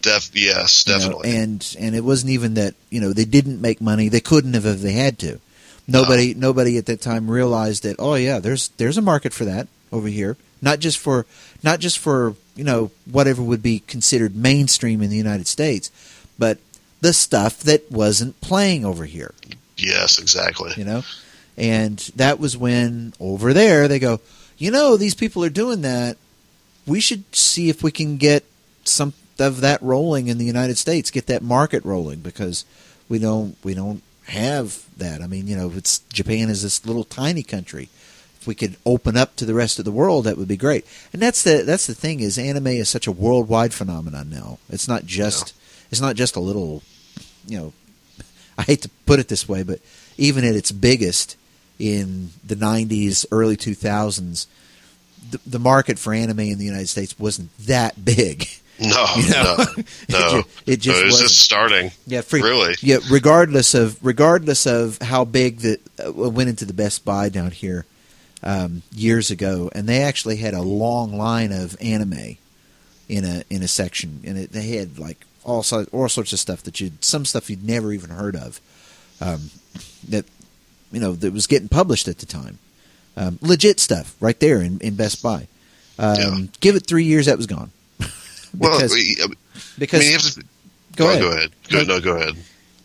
def- 0.01 0.31
yes, 0.35 0.83
you 0.85 0.93
know, 0.93 0.99
definitely. 0.99 1.35
and 1.35 1.75
and 1.79 1.95
it 1.95 2.03
wasn't 2.03 2.29
even 2.31 2.53
that 2.55 2.75
you 2.91 2.99
know 3.01 3.11
they 3.13 3.25
didn't 3.25 3.59
make 3.61 3.79
money. 3.81 4.09
They 4.09 4.19
couldn't 4.21 4.53
have 4.53 4.65
if 4.65 4.81
they 4.81 4.91
had 4.93 5.17
to. 5.19 5.39
Nobody 5.87 6.33
nobody 6.33 6.77
at 6.77 6.87
that 6.87 7.01
time 7.01 7.29
realized 7.29 7.83
that. 7.83 7.97
Oh 7.99 8.15
yeah, 8.15 8.39
there's 8.39 8.69
there's 8.69 8.97
a 8.97 9.01
market 9.01 9.33
for 9.33 9.45
that 9.45 9.67
over 9.91 10.07
here. 10.07 10.35
Not 10.61 10.79
just 10.79 10.97
for 10.97 11.25
not 11.61 11.79
just 11.79 11.99
for 11.99 12.35
you 12.55 12.63
know 12.63 12.91
whatever 13.09 13.43
would 13.43 13.61
be 13.61 13.79
considered 13.79 14.35
mainstream 14.35 15.01
in 15.01 15.09
the 15.09 15.17
United 15.17 15.47
States, 15.47 15.91
but 16.39 16.57
the 17.01 17.13
stuff 17.13 17.59
that 17.59 17.91
wasn't 17.91 18.39
playing 18.41 18.83
over 18.83 19.05
here. 19.05 19.33
yes, 19.77 20.17
exactly. 20.19 20.71
You 20.75 20.85
know, 20.85 21.03
and 21.57 21.99
that 22.15 22.39
was 22.39 22.57
when 22.57 23.13
over 23.19 23.53
there 23.53 23.87
they 23.87 23.99
go. 23.99 24.21
You 24.57 24.71
know, 24.71 24.97
these 24.97 25.15
people 25.15 25.43
are 25.43 25.49
doing 25.49 25.81
that. 25.81 26.17
We 26.87 26.99
should 26.99 27.35
see 27.35 27.69
if 27.69 27.83
we 27.83 27.91
can 27.91 28.17
get 28.17 28.45
some 28.85 29.13
of 29.39 29.61
that 29.61 29.81
rolling 29.81 30.27
in 30.27 30.37
the 30.37 30.45
United 30.45 30.77
States, 30.77 31.11
get 31.11 31.27
that 31.27 31.41
market 31.41 31.83
rolling 31.83 32.19
because 32.19 32.65
we 33.09 33.19
don't 33.19 33.55
we 33.63 33.73
don't 33.73 34.01
have 34.27 34.84
that. 34.97 35.21
I 35.21 35.27
mean, 35.27 35.47
you 35.47 35.55
know, 35.55 35.71
it's 35.75 35.99
Japan 36.11 36.49
is 36.49 36.63
this 36.63 36.85
little 36.85 37.03
tiny 37.03 37.43
country. 37.43 37.89
If 38.39 38.47
we 38.47 38.55
could 38.55 38.77
open 38.85 39.17
up 39.17 39.35
to 39.37 39.45
the 39.45 39.53
rest 39.53 39.79
of 39.79 39.85
the 39.85 39.91
world, 39.91 40.25
that 40.25 40.37
would 40.37 40.47
be 40.47 40.57
great. 40.57 40.85
And 41.13 41.21
that's 41.21 41.43
the 41.43 41.63
that's 41.63 41.87
the 41.87 41.95
thing 41.95 42.19
is 42.19 42.37
anime 42.37 42.67
is 42.67 42.89
such 42.89 43.07
a 43.07 43.11
worldwide 43.11 43.73
phenomenon 43.73 44.29
now. 44.29 44.59
It's 44.69 44.87
not 44.87 45.05
just 45.05 45.53
it's 45.91 46.01
not 46.01 46.15
just 46.15 46.35
a 46.35 46.39
little, 46.39 46.83
you 47.47 47.57
know, 47.57 47.73
I 48.57 48.63
hate 48.63 48.81
to 48.83 48.89
put 49.05 49.19
it 49.19 49.27
this 49.27 49.47
way, 49.47 49.63
but 49.63 49.79
even 50.17 50.43
at 50.45 50.55
its 50.55 50.71
biggest 50.71 51.37
in 51.79 52.29
the 52.45 52.55
90s, 52.55 53.25
early 53.31 53.57
2000s, 53.57 54.47
the, 55.29 55.39
the 55.45 55.59
market 55.59 55.99
for 55.99 56.13
anime 56.13 56.39
in 56.39 56.57
the 56.57 56.65
United 56.65 56.87
States 56.87 57.17
wasn't 57.19 57.49
that 57.59 58.05
big. 58.05 58.47
No, 58.79 59.05
You 59.17 59.29
know? 59.29 59.55
no, 59.57 59.65
It 59.77 60.09
no. 60.09 60.43
it 60.65 60.77
just 60.81 60.99
No, 60.99 61.03
it 61.03 61.05
was 61.05 61.19
just 61.19 61.39
starting. 61.39 61.91
Yeah, 62.05 62.21
free, 62.21 62.41
Really? 62.41 62.75
Yeah, 62.81 62.97
regardless 63.09 63.73
of 63.73 63.97
regardless 64.03 64.65
of 64.65 64.97
how 65.01 65.25
big 65.25 65.59
the 65.59 65.79
uh, 66.05 66.11
went 66.11 66.49
into 66.49 66.65
the 66.65 66.73
Best 66.73 67.05
Buy 67.05 67.29
down 67.29 67.51
here 67.51 67.85
um, 68.43 68.81
years 68.93 69.31
ago, 69.31 69.69
and 69.73 69.87
they 69.87 70.01
actually 70.01 70.37
had 70.37 70.53
a 70.53 70.61
long 70.61 71.17
line 71.17 71.51
of 71.51 71.77
anime 71.81 72.37
in 73.07 73.23
a 73.25 73.43
in 73.49 73.63
a 73.63 73.67
section, 73.67 74.21
and 74.25 74.37
it, 74.37 74.51
they 74.51 74.75
had 74.77 74.99
like 74.99 75.25
all 75.43 75.63
sorts 75.63 75.89
all 75.93 76.09
sorts 76.09 76.33
of 76.33 76.39
stuff 76.39 76.63
that 76.63 76.79
you 76.81 76.91
some 77.01 77.23
stuff 77.25 77.49
you'd 77.49 77.65
never 77.65 77.93
even 77.93 78.09
heard 78.09 78.35
of 78.35 78.59
um, 79.21 79.49
that 80.09 80.25
you 80.91 80.99
know 80.99 81.13
that 81.13 81.31
was 81.31 81.47
getting 81.47 81.69
published 81.69 82.07
at 82.07 82.17
the 82.19 82.25
time. 82.25 82.59
Um, 83.17 83.39
legit 83.41 83.79
stuff 83.79 84.13
right 84.19 84.37
there 84.41 84.59
in, 84.59 84.79
in 84.81 84.95
Best 84.95 85.23
Buy. 85.23 85.47
Um, 85.97 86.15
Yeah. 86.17 86.39
Give 86.59 86.75
it 86.75 86.85
three 86.85 87.05
years, 87.05 87.27
that 87.27 87.37
was 87.37 87.47
gone. 87.47 87.71
Well, 88.57 88.79
because 88.79 88.93
I 88.93 89.27
because 89.77 89.99
mean, 90.01 90.11
you 90.11 90.17
to, 90.19 90.43
go 90.95 91.05
oh, 91.07 91.09
ahead. 91.09 91.21
Go 91.21 91.29
ahead. 91.31 91.51
Go, 91.69 91.83
no, 91.83 91.99
go 92.01 92.15
ahead. 92.15 92.35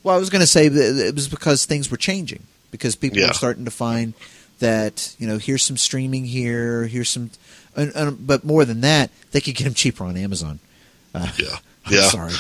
Well, 0.03 0.15
I 0.15 0.19
was 0.19 0.31
going 0.31 0.41
to 0.41 0.47
say 0.47 0.69
that 0.69 1.07
it 1.09 1.15
was 1.15 1.29
because 1.29 1.65
things 1.67 1.91
were 1.91 1.97
changing 1.97 2.43
because 2.71 2.97
people 2.97 3.19
Yeah. 3.19 3.29
were 3.29 3.35
starting 3.35 3.65
to 3.67 3.71
find 3.71 4.15
that 4.61 5.15
you 5.19 5.27
know 5.27 5.39
here's 5.39 5.63
some 5.63 5.77
streaming 5.77 6.25
here, 6.27 6.87
here's 6.87 7.09
some, 7.11 7.31
and, 7.77 7.93
and, 7.95 8.27
but 8.27 8.45
more 8.45 8.65
than 8.65 8.81
that, 8.83 9.11
they 9.33 9.41
could 9.41 9.55
get 9.55 9.65
them 9.65 9.75
cheaper 9.75 10.05
on 10.05 10.17
Amazon. 10.17 10.59
Uh, 11.15 11.29
Yeah. 11.39 11.57
I'm 11.87 11.95
Yeah. 11.95 12.09
sorry. 12.09 12.33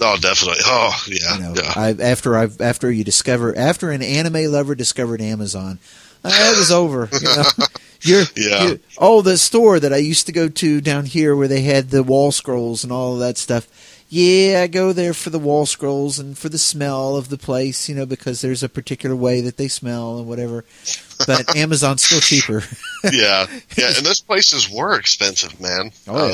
Oh, 0.00 0.16
definitely. 0.20 0.58
Oh, 0.64 1.04
yeah. 1.08 1.34
You 1.36 1.40
know, 1.42 1.54
yeah. 1.56 1.72
I, 1.76 1.90
after 2.00 2.36
I 2.36 2.48
after 2.60 2.90
you 2.90 3.04
discover 3.04 3.56
after 3.56 3.90
an 3.90 4.02
anime 4.02 4.50
lover 4.50 4.74
discovered 4.74 5.20
Amazon, 5.20 5.78
uh, 6.24 6.30
it 6.32 6.58
was 6.58 6.70
over. 6.72 7.08
You 7.12 7.20
know, 7.22 7.42
you're, 8.02 8.24
Yeah. 8.36 8.64
you're- 8.64 8.80
oh, 8.98 9.22
the 9.22 9.38
store 9.38 9.80
that 9.80 9.92
I 9.92 9.96
used 9.98 10.26
to 10.26 10.32
go 10.32 10.48
to 10.48 10.80
down 10.80 11.06
here 11.06 11.34
where 11.36 11.48
they 11.48 11.62
had 11.62 11.90
the 11.90 12.02
wall 12.02 12.32
scrolls 12.32 12.82
and 12.84 12.92
all 12.92 13.14
of 13.14 13.20
that 13.20 13.38
stuff. 13.38 13.66
Yeah, 14.10 14.62
I 14.62 14.68
go 14.68 14.94
there 14.94 15.12
for 15.12 15.28
the 15.28 15.38
wall 15.38 15.66
scrolls 15.66 16.18
and 16.18 16.36
for 16.38 16.48
the 16.48 16.56
smell 16.58 17.16
of 17.16 17.28
the 17.28 17.36
place, 17.36 17.90
you 17.90 17.94
know, 17.94 18.06
because 18.06 18.40
there's 18.40 18.62
a 18.62 18.68
particular 18.68 19.14
way 19.14 19.42
that 19.42 19.58
they 19.58 19.68
smell 19.68 20.18
and 20.18 20.26
whatever. 20.26 20.64
But 21.26 21.54
Amazon's 21.56 22.02
still 22.04 22.20
cheaper. 22.20 22.62
yeah, 23.12 23.46
yeah, 23.76 23.92
and 23.96 24.06
those 24.06 24.20
places 24.22 24.70
were 24.70 24.98
expensive, 24.98 25.60
man. 25.60 25.92
Oh, 26.06 26.26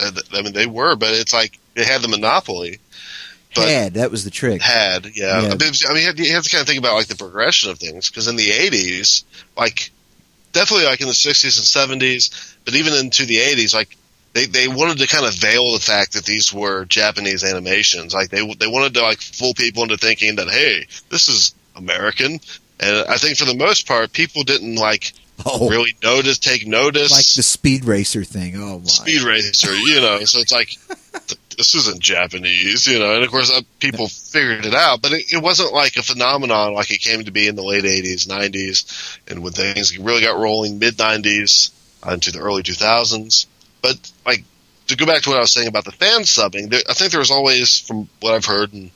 yeah. 0.00 0.06
Um, 0.06 0.16
I 0.32 0.42
mean, 0.42 0.52
they 0.52 0.66
were, 0.66 0.96
but 0.96 1.10
it's 1.14 1.32
like 1.32 1.60
they 1.74 1.84
had 1.84 2.02
the 2.02 2.08
monopoly. 2.08 2.78
But 3.54 3.68
Had 3.68 3.94
that 3.94 4.10
was 4.10 4.24
the 4.24 4.30
trick. 4.30 4.60
had, 4.62 5.04
yeah. 5.14 5.42
Yeah. 5.42 5.48
I 5.48 5.54
mean, 5.56 5.72
I 5.88 5.92
mean, 5.92 6.00
you 6.02 6.06
have, 6.08 6.18
you 6.18 6.32
have 6.32 6.42
to 6.42 6.50
kind 6.50 6.62
of 6.62 6.66
think 6.66 6.78
about 6.80 6.94
like 6.94 7.06
the 7.06 7.14
progression 7.16 7.70
of 7.70 7.78
things 7.78 8.08
because 8.10 8.26
in 8.26 8.34
the 8.34 8.48
'80s, 8.50 9.22
like 9.56 9.92
definitely 10.52 10.86
like 10.86 11.00
in 11.00 11.08
the 11.08 11.12
'60s 11.12 11.84
and 11.84 12.00
'70s, 12.00 12.56
but 12.64 12.74
even 12.74 12.94
into 12.94 13.26
the 13.26 13.36
'80s, 13.36 13.74
like 13.74 13.96
they 14.32 14.46
they 14.46 14.68
wanted 14.68 14.98
to 14.98 15.06
kind 15.06 15.26
of 15.26 15.34
veil 15.34 15.72
the 15.72 15.80
fact 15.80 16.12
that 16.12 16.24
these 16.24 16.52
were 16.52 16.84
Japanese 16.84 17.44
animations. 17.44 18.14
Like 18.14 18.30
they 18.30 18.46
they 18.54 18.66
wanted 18.66 18.94
to 18.94 19.02
like 19.02 19.20
fool 19.20 19.54
people 19.54 19.82
into 19.82 19.96
thinking 19.96 20.36
that 20.36 20.48
hey, 20.48 20.86
this 21.10 21.28
is 21.28 21.54
American. 21.76 22.40
And 22.80 23.06
I 23.08 23.16
think 23.16 23.36
for 23.36 23.44
the 23.44 23.54
most 23.54 23.86
part, 23.86 24.12
people 24.12 24.42
didn't 24.42 24.76
like 24.76 25.12
Oh, 25.44 25.68
really 25.68 25.96
notice, 26.02 26.38
take 26.38 26.66
notice. 26.66 27.10
like 27.10 27.34
the 27.34 27.42
speed 27.42 27.84
racer 27.84 28.22
thing. 28.24 28.54
Oh 28.56 28.78
my! 28.78 28.84
speed 28.84 29.22
racer, 29.22 29.74
you 29.74 30.00
know. 30.00 30.18
So 30.24 30.38
it's 30.40 30.52
like 30.52 30.68
this 31.56 31.74
isn't 31.74 32.00
Japanese, 32.00 32.86
you 32.86 32.98
know. 32.98 33.14
And 33.14 33.24
of 33.24 33.30
course, 33.30 33.50
uh, 33.50 33.62
people 33.80 34.08
figured 34.08 34.66
it 34.66 34.74
out, 34.74 35.02
but 35.02 35.12
it, 35.12 35.32
it 35.32 35.42
wasn't 35.42 35.72
like 35.72 35.96
a 35.96 36.02
phenomenon 36.02 36.74
like 36.74 36.90
it 36.90 37.00
came 37.00 37.24
to 37.24 37.30
be 37.30 37.48
in 37.48 37.56
the 37.56 37.62
late 37.62 37.84
'80s, 37.84 38.26
'90s, 38.28 39.18
and 39.28 39.42
when 39.42 39.52
things 39.52 39.96
really 39.98 40.22
got 40.22 40.38
rolling, 40.38 40.78
mid 40.78 40.96
'90s 40.96 41.70
uh, 42.06 42.12
into 42.12 42.30
the 42.30 42.40
early 42.40 42.62
2000s. 42.62 43.46
But 43.80 44.12
like 44.24 44.44
to 44.88 44.96
go 44.96 45.06
back 45.06 45.22
to 45.22 45.30
what 45.30 45.38
I 45.38 45.42
was 45.42 45.52
saying 45.52 45.68
about 45.68 45.84
the 45.84 45.92
fan 45.92 46.20
subbing, 46.22 46.70
there, 46.70 46.80
I 46.88 46.94
think 46.94 47.12
there's 47.12 47.30
always, 47.30 47.78
from 47.80 48.08
what 48.20 48.34
I've 48.34 48.44
heard, 48.44 48.72
and 48.72 48.90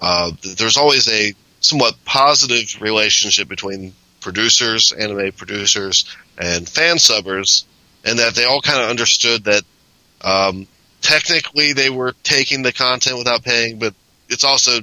uh, 0.00 0.30
th- 0.40 0.56
there's 0.56 0.76
always 0.76 1.08
a 1.10 1.34
somewhat 1.60 1.94
positive 2.04 2.80
relationship 2.80 3.48
between 3.48 3.92
producers, 4.20 4.92
anime 4.92 5.32
producers, 5.32 6.04
and 6.38 6.68
fan 6.68 6.96
subbers, 6.96 7.64
and 8.04 8.18
that 8.18 8.34
they 8.34 8.44
all 8.44 8.60
kind 8.60 8.82
of 8.82 8.90
understood 8.90 9.44
that 9.44 9.62
um, 10.22 10.66
technically 11.00 11.72
they 11.72 11.90
were 11.90 12.14
taking 12.22 12.62
the 12.62 12.72
content 12.72 13.18
without 13.18 13.42
paying, 13.42 13.78
but 13.78 13.94
it's 14.28 14.44
also 14.44 14.80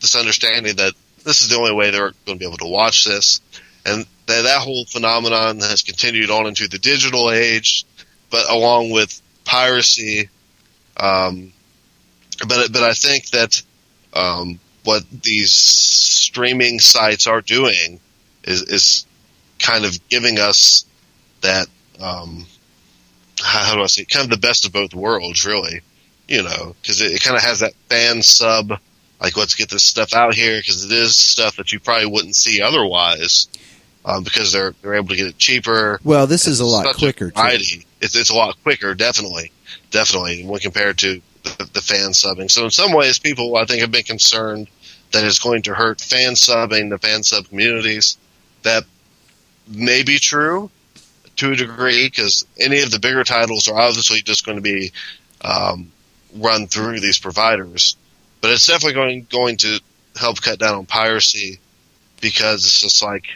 this 0.00 0.16
understanding 0.16 0.76
that 0.76 0.94
this 1.24 1.42
is 1.42 1.48
the 1.48 1.56
only 1.56 1.74
way 1.74 1.90
they're 1.90 2.12
going 2.24 2.38
to 2.38 2.38
be 2.38 2.46
able 2.46 2.58
to 2.58 2.66
watch 2.66 3.04
this, 3.04 3.40
and 3.84 4.06
that 4.26 4.42
that 4.42 4.60
whole 4.60 4.84
phenomenon 4.86 5.60
has 5.60 5.82
continued 5.82 6.30
on 6.30 6.46
into 6.46 6.68
the 6.68 6.78
digital 6.78 7.30
age, 7.30 7.84
but 8.30 8.48
along 8.50 8.90
with 8.90 9.20
piracy. 9.44 10.28
Um, 10.98 11.52
but 12.46 12.72
but 12.72 12.82
I 12.82 12.92
think 12.92 13.30
that 13.30 13.62
um, 14.14 14.60
what 14.84 15.04
these 15.22 15.52
streaming 15.52 16.80
sites 16.80 17.26
are 17.26 17.40
doing 17.40 18.00
is 18.46 18.62
is 18.62 19.06
kind 19.58 19.84
of 19.84 20.08
giving 20.08 20.38
us 20.38 20.84
that 21.42 21.66
um, 22.00 22.46
how, 23.42 23.74
do 23.74 23.82
I 23.82 23.86
say 23.86 24.02
it? 24.02 24.10
kind 24.10 24.24
of 24.24 24.30
the 24.30 24.46
best 24.46 24.66
of 24.66 24.72
both 24.72 24.94
worlds, 24.94 25.44
really. 25.44 25.80
You 26.28 26.42
know, 26.42 26.74
because 26.80 27.00
it, 27.00 27.12
it 27.12 27.22
kind 27.22 27.36
of 27.36 27.42
has 27.42 27.60
that 27.60 27.74
fan 27.88 28.20
sub, 28.22 28.72
like 29.20 29.36
let's 29.36 29.54
get 29.54 29.70
this 29.70 29.84
stuff 29.84 30.12
out 30.12 30.34
here 30.34 30.58
because 30.58 30.84
it 30.84 30.90
is 30.90 31.16
stuff 31.16 31.56
that 31.56 31.72
you 31.72 31.78
probably 31.78 32.06
wouldn't 32.06 32.34
see 32.34 32.60
otherwise, 32.62 33.46
um, 34.04 34.24
because 34.24 34.52
they're 34.52 34.74
they're 34.82 34.94
able 34.94 35.08
to 35.08 35.16
get 35.16 35.28
it 35.28 35.38
cheaper. 35.38 36.00
Well, 36.02 36.26
this 36.26 36.48
is 36.48 36.58
a 36.58 36.66
lot 36.66 36.96
quicker. 36.96 37.30
too. 37.30 37.40
variety. 37.40 37.86
It's 38.00 38.16
it's 38.16 38.30
a 38.30 38.34
lot 38.34 38.60
quicker, 38.64 38.94
definitely, 38.96 39.52
definitely 39.92 40.44
when 40.44 40.58
compared 40.58 40.98
to 40.98 41.22
the, 41.44 41.70
the 41.74 41.80
fan 41.80 42.10
subbing. 42.10 42.50
So 42.50 42.64
in 42.64 42.70
some 42.70 42.92
ways, 42.92 43.20
people 43.20 43.56
I 43.56 43.64
think 43.64 43.82
have 43.82 43.92
been 43.92 44.02
concerned 44.02 44.68
that 45.12 45.22
it's 45.22 45.38
going 45.38 45.62
to 45.62 45.74
hurt 45.74 46.00
fan 46.00 46.32
subbing, 46.32 46.90
the 46.90 46.98
fan 46.98 47.22
sub 47.22 47.48
communities. 47.48 48.18
That 48.66 48.84
may 49.68 50.02
be 50.02 50.18
true 50.18 50.70
to 51.36 51.52
a 51.52 51.56
degree 51.56 52.06
because 52.08 52.44
any 52.58 52.82
of 52.82 52.90
the 52.90 52.98
bigger 52.98 53.22
titles 53.22 53.68
are 53.68 53.78
obviously 53.78 54.22
just 54.22 54.44
going 54.44 54.56
to 54.56 54.62
be 54.62 54.90
um, 55.42 55.92
run 56.34 56.66
through 56.66 56.98
these 56.98 57.18
providers. 57.18 57.96
But 58.40 58.50
it's 58.50 58.66
definitely 58.66 58.94
going 58.94 59.26
going 59.30 59.56
to 59.58 59.80
help 60.16 60.42
cut 60.42 60.58
down 60.58 60.74
on 60.74 60.86
piracy 60.86 61.60
because 62.20 62.64
it's 62.64 62.80
just 62.80 63.02
like 63.02 63.26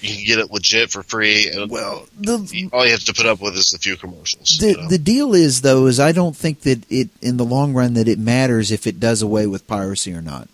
you 0.00 0.14
can 0.14 0.24
get 0.24 0.38
it 0.38 0.50
legit 0.50 0.90
for 0.90 1.02
free, 1.02 1.48
and 1.48 1.70
Well, 1.70 2.06
the 2.18 2.68
all 2.72 2.84
you 2.84 2.92
have 2.92 3.04
to 3.04 3.14
put 3.14 3.26
up 3.26 3.40
with 3.40 3.56
is 3.56 3.74
a 3.74 3.78
few 3.78 3.96
commercials. 3.96 4.58
the, 4.58 4.70
you 4.70 4.76
know? 4.76 4.88
the 4.88 4.98
deal 4.98 5.34
is 5.34 5.60
though 5.60 5.86
is 5.86 5.98
I 5.98 6.12
don't 6.12 6.36
think 6.36 6.60
that 6.60 6.84
it 6.90 7.10
in 7.20 7.36
the 7.36 7.44
long 7.44 7.74
run 7.74 7.94
that 7.94 8.08
it 8.08 8.18
matters 8.18 8.70
if 8.70 8.86
it 8.86 8.98
does 9.00 9.22
away 9.22 9.46
with 9.46 9.66
piracy 9.66 10.12
or 10.14 10.22
not. 10.22 10.48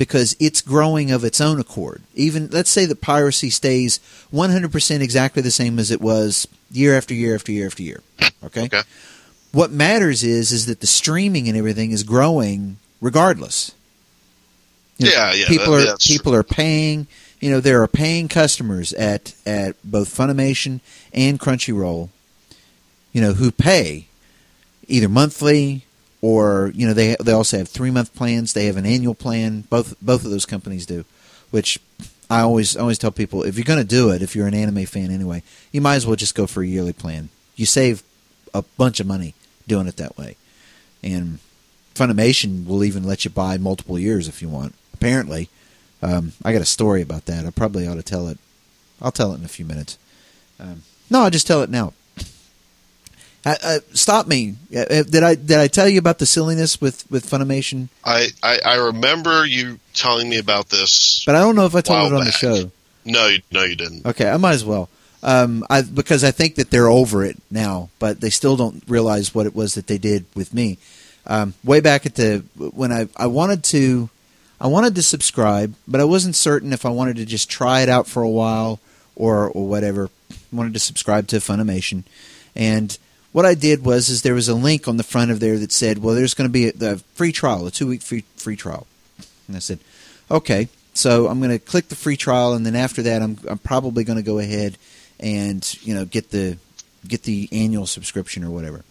Because 0.00 0.34
it's 0.40 0.62
growing 0.62 1.10
of 1.10 1.24
its 1.24 1.42
own 1.42 1.60
accord. 1.60 2.00
Even 2.14 2.48
let's 2.50 2.70
say 2.70 2.86
that 2.86 3.02
piracy 3.02 3.50
stays 3.50 4.00
100% 4.32 5.00
exactly 5.02 5.42
the 5.42 5.50
same 5.50 5.78
as 5.78 5.90
it 5.90 6.00
was 6.00 6.48
year 6.72 6.96
after 6.96 7.12
year 7.12 7.34
after 7.34 7.52
year 7.52 7.66
after 7.66 7.82
year. 7.82 8.00
Okay? 8.42 8.64
Okay. 8.64 8.80
What 9.52 9.70
matters 9.70 10.22
is 10.24 10.52
is 10.52 10.64
that 10.66 10.80
the 10.80 10.86
streaming 10.86 11.48
and 11.48 11.56
everything 11.58 11.90
is 11.90 12.02
growing 12.02 12.78
regardless. 13.02 13.72
You 14.96 15.06
know, 15.06 15.12
Yeah, 15.12 15.32
yeah, 15.34 15.48
People 15.48 15.72
that- 15.76 15.88
are 15.88 15.96
people 15.98 16.34
are 16.34 16.42
paying. 16.42 17.06
You 17.40 17.50
know, 17.50 17.60
there 17.60 17.82
are 17.82 17.88
paying 17.88 18.28
customers 18.28 18.94
at 18.94 19.34
at 19.44 19.76
both 19.84 20.08
Funimation 20.16 20.80
and 21.12 21.38
Crunchyroll. 21.38 22.08
You 23.12 23.20
know, 23.20 23.34
who 23.34 23.50
pay 23.50 24.06
either 24.88 25.10
monthly 25.10 25.84
or 26.22 26.70
you 26.74 26.86
know 26.86 26.94
they 26.94 27.16
they 27.20 27.32
also 27.32 27.58
have 27.58 27.68
three 27.68 27.90
month 27.90 28.14
plans. 28.14 28.52
They 28.52 28.66
have 28.66 28.76
an 28.76 28.86
annual 28.86 29.14
plan. 29.14 29.62
Both 29.70 29.96
both 30.00 30.24
of 30.24 30.30
those 30.30 30.46
companies 30.46 30.86
do, 30.86 31.04
which 31.50 31.78
I 32.28 32.40
always 32.40 32.76
always 32.76 32.98
tell 32.98 33.10
people 33.10 33.42
if 33.42 33.56
you're 33.56 33.64
going 33.64 33.80
to 33.80 33.84
do 33.84 34.10
it, 34.10 34.22
if 34.22 34.36
you're 34.36 34.46
an 34.46 34.54
anime 34.54 34.86
fan 34.86 35.10
anyway, 35.10 35.42
you 35.72 35.80
might 35.80 35.96
as 35.96 36.06
well 36.06 36.16
just 36.16 36.34
go 36.34 36.46
for 36.46 36.62
a 36.62 36.66
yearly 36.66 36.92
plan. 36.92 37.28
You 37.56 37.66
save 37.66 38.02
a 38.54 38.62
bunch 38.76 39.00
of 39.00 39.06
money 39.06 39.34
doing 39.66 39.86
it 39.86 39.96
that 39.96 40.16
way, 40.18 40.36
and 41.02 41.38
Funimation 41.94 42.66
will 42.66 42.84
even 42.84 43.04
let 43.04 43.24
you 43.24 43.30
buy 43.30 43.58
multiple 43.58 43.98
years 43.98 44.28
if 44.28 44.40
you 44.40 44.48
want. 44.48 44.74
Apparently, 44.94 45.48
um, 46.02 46.32
I 46.44 46.52
got 46.52 46.62
a 46.62 46.66
story 46.66 47.02
about 47.02 47.26
that. 47.26 47.44
I 47.46 47.50
probably 47.50 47.86
ought 47.86 47.96
to 47.96 48.02
tell 48.02 48.28
it. 48.28 48.38
I'll 49.02 49.12
tell 49.12 49.32
it 49.32 49.38
in 49.38 49.44
a 49.44 49.48
few 49.48 49.64
minutes. 49.64 49.98
Um, 50.58 50.82
no, 51.10 51.22
I'll 51.22 51.30
just 51.30 51.46
tell 51.46 51.62
it 51.62 51.70
now. 51.70 51.92
Uh, 53.44 53.54
uh, 53.62 53.78
stop 53.94 54.26
me! 54.26 54.56
Uh, 54.74 54.80
uh, 54.80 55.02
Did 55.02 55.22
I 55.22 55.34
did 55.34 55.58
I 55.58 55.68
tell 55.68 55.88
you 55.88 55.98
about 55.98 56.18
the 56.18 56.26
silliness 56.26 56.80
with 56.80 57.10
with 57.10 57.24
Funimation? 57.28 57.88
I, 58.04 58.28
I 58.42 58.58
I 58.64 58.74
remember 58.76 59.46
you 59.46 59.78
telling 59.94 60.28
me 60.28 60.38
about 60.38 60.68
this. 60.68 61.24
But 61.24 61.36
I 61.36 61.40
don't 61.40 61.56
know 61.56 61.64
if 61.64 61.74
I 61.74 61.80
told 61.80 62.12
it 62.12 62.14
on 62.14 62.24
the 62.24 62.32
show. 62.32 62.70
No, 63.06 63.28
you, 63.28 63.40
no, 63.50 63.62
you 63.64 63.76
didn't. 63.76 64.04
Okay, 64.04 64.28
I 64.28 64.36
might 64.36 64.52
as 64.52 64.64
well. 64.64 64.90
Um, 65.22 65.64
I 65.70 65.82
because 65.82 66.22
I 66.22 66.30
think 66.32 66.56
that 66.56 66.70
they're 66.70 66.88
over 66.88 67.24
it 67.24 67.38
now, 67.50 67.88
but 67.98 68.20
they 68.20 68.30
still 68.30 68.56
don't 68.56 68.82
realize 68.86 69.34
what 69.34 69.46
it 69.46 69.54
was 69.54 69.74
that 69.74 69.86
they 69.86 69.98
did 69.98 70.26
with 70.34 70.52
me. 70.52 70.76
Um, 71.26 71.54
way 71.64 71.80
back 71.80 72.04
at 72.06 72.16
the 72.16 72.44
when 72.56 72.92
I 72.92 73.08
I 73.16 73.26
wanted 73.26 73.64
to 73.64 74.10
I 74.60 74.66
wanted 74.66 74.94
to 74.96 75.02
subscribe, 75.02 75.74
but 75.88 76.00
I 76.00 76.04
wasn't 76.04 76.36
certain 76.36 76.72
if 76.74 76.84
I 76.84 76.90
wanted 76.90 77.16
to 77.16 77.24
just 77.24 77.48
try 77.48 77.80
it 77.80 77.88
out 77.88 78.06
for 78.06 78.22
a 78.22 78.28
while 78.28 78.80
or 79.16 79.48
or 79.48 79.66
whatever. 79.66 80.10
I 80.30 80.34
wanted 80.52 80.74
to 80.74 80.80
subscribe 80.80 81.26
to 81.28 81.36
Funimation, 81.36 82.04
and 82.54 82.96
what 83.32 83.46
I 83.46 83.54
did 83.54 83.84
was 83.84 84.08
is 84.08 84.22
there 84.22 84.34
was 84.34 84.48
a 84.48 84.54
link 84.54 84.88
on 84.88 84.96
the 84.96 85.02
front 85.02 85.30
of 85.30 85.40
there 85.40 85.58
that 85.58 85.72
said, 85.72 85.98
"Well, 85.98 86.14
there's 86.14 86.34
going 86.34 86.48
to 86.48 86.52
be 86.52 86.68
a, 86.68 86.72
the 86.72 86.98
free 87.14 87.32
trial, 87.32 87.66
a 87.66 87.70
two 87.70 87.86
week 87.86 88.02
free 88.02 88.24
free 88.36 88.56
trial," 88.56 88.86
and 89.46 89.56
I 89.56 89.60
said, 89.60 89.78
"Okay." 90.30 90.68
So 90.92 91.28
I'm 91.28 91.38
going 91.38 91.52
to 91.52 91.58
click 91.58 91.88
the 91.88 91.96
free 91.96 92.16
trial, 92.16 92.52
and 92.52 92.66
then 92.66 92.76
after 92.76 93.02
that, 93.02 93.22
I'm 93.22 93.38
I'm 93.48 93.58
probably 93.58 94.04
going 94.04 94.18
to 94.18 94.22
go 94.22 94.38
ahead 94.38 94.76
and 95.18 95.76
you 95.82 95.94
know 95.94 96.04
get 96.04 96.30
the 96.30 96.58
get 97.06 97.22
the 97.22 97.48
annual 97.52 97.86
subscription 97.86 98.44
or 98.44 98.50
whatever. 98.50 98.84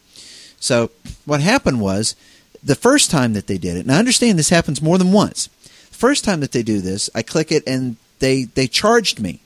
So 0.60 0.92
what 1.26 1.42
happened 1.42 1.82
was 1.82 2.16
the 2.64 2.76
first 2.76 3.12
time 3.12 3.34
that 3.34 3.48
they 3.48 3.58
did 3.58 3.78
it. 3.78 3.82
and 3.82 3.92
I 3.92 4.00
understand 4.00 4.38
this 4.38 4.50
happens 4.50 4.82
more 4.82 4.98
than 4.98 5.12
once. 5.12 5.48
The 5.90 5.96
first 5.96 6.24
time 6.24 6.40
that 6.42 6.52
they 6.52 6.64
do 6.64 6.82
this, 6.82 7.10
I 7.14 7.22
click 7.22 7.52
it 7.52 7.64
and 7.68 7.98
they 8.20 8.46
they 8.46 8.68
charged 8.68 9.20
me, 9.20 9.42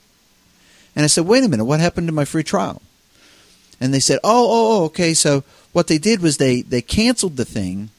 and 0.95 1.03
I 1.03 1.07
said, 1.07 1.25
"Wait 1.25 1.43
a 1.43 1.49
minute, 1.49 1.65
what 1.65 1.79
happened 1.79 2.07
to 2.07 2.13
my 2.13 2.25
free 2.25 2.43
trial?" 2.43 2.81
And 3.83 3.93
they 3.93 3.99
said, 3.99 4.19
"Oh, 4.23 4.47
oh, 4.49 4.81
oh 4.81 4.85
okay." 4.85 5.13
So 5.13 5.43
what 5.73 5.87
they 5.87 5.97
did 5.97 6.21
was 6.21 6.37
they 6.37 6.61
they 6.61 6.81
canceled 6.81 7.35
the 7.35 7.43
thing, 7.45 7.89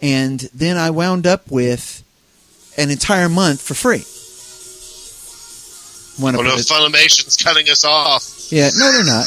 and 0.00 0.40
then 0.54 0.76
I 0.76 0.90
wound 0.90 1.26
up 1.26 1.50
with 1.50 2.04
an 2.78 2.90
entire 2.90 3.28
month 3.28 3.60
for 3.60 3.74
free. 3.74 4.04
One 6.22 6.36
Oh 6.36 6.40
of 6.40 6.46
no, 6.46 6.54
Funimation's 6.56 7.36
cutting 7.36 7.68
us 7.68 7.84
off. 7.84 8.50
yeah, 8.50 8.70
no, 8.78 8.92
they're 8.92 9.04
not. 9.04 9.26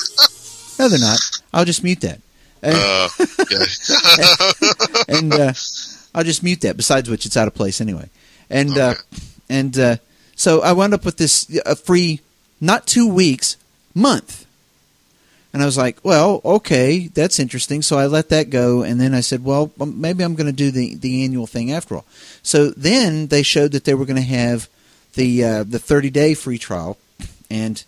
No, 0.80 0.88
they're 0.89 1.00
not. 1.00 1.20
I'll 1.54 1.66
just 1.66 1.84
mute 1.84 2.02
that. 2.02 2.22
And, 2.64 2.76
Uh, 2.78 3.10
and 5.08 5.34
uh, 5.34 5.54
I'll 6.16 6.24
just 6.24 6.43
mute 6.43 6.62
that. 6.62 6.78
Besides 6.78 7.10
which, 7.10 7.26
it's 7.26 7.38
out 7.38 7.47
of 7.47 7.54
place 7.54 7.82
anyway. 7.82 8.10
And 8.50 8.78
uh, 8.78 8.95
and 9.50 9.78
uh, 9.78 9.97
so 10.36 10.62
I 10.62 10.72
wound 10.72 10.93
up 10.93 11.06
with 11.06 11.18
this 11.18 11.45
a 11.66 11.76
free, 11.76 12.22
not 12.62 12.88
two 12.88 13.08
weeks, 13.08 13.58
month. 13.93 14.45
And 15.52 15.64
I 15.64 15.66
was 15.66 15.78
like, 15.78 15.97
well, 16.04 16.41
okay, 16.45 17.08
that's 17.08 17.39
interesting. 17.39 17.82
So 17.82 17.97
I 17.97 18.06
let 18.06 18.30
that 18.30 18.52
go, 18.52 18.84
and 18.84 19.02
then 19.02 19.16
I 19.16 19.22
said, 19.22 19.43
well, 19.43 19.72
um, 19.80 20.00
maybe 20.00 20.24
I'm 20.24 20.36
going 20.36 20.47
to 20.47 20.54
do 20.54 20.70
the 20.70 20.95
the 20.95 21.24
annual 21.24 21.47
thing 21.47 21.72
after 21.72 21.95
all. 21.95 22.06
So 22.43 22.70
then 22.70 23.28
they 23.28 23.41
showed 23.41 23.72
that 23.72 23.86
they 23.86 23.95
were 23.95 24.06
going 24.06 24.16
to 24.16 24.22
have 24.22 24.70
the 25.14 25.43
uh, 25.43 25.64
the 25.64 25.80
30 25.80 26.12
day 26.12 26.34
free 26.36 26.60
trial, 26.60 26.97
and 27.50 27.84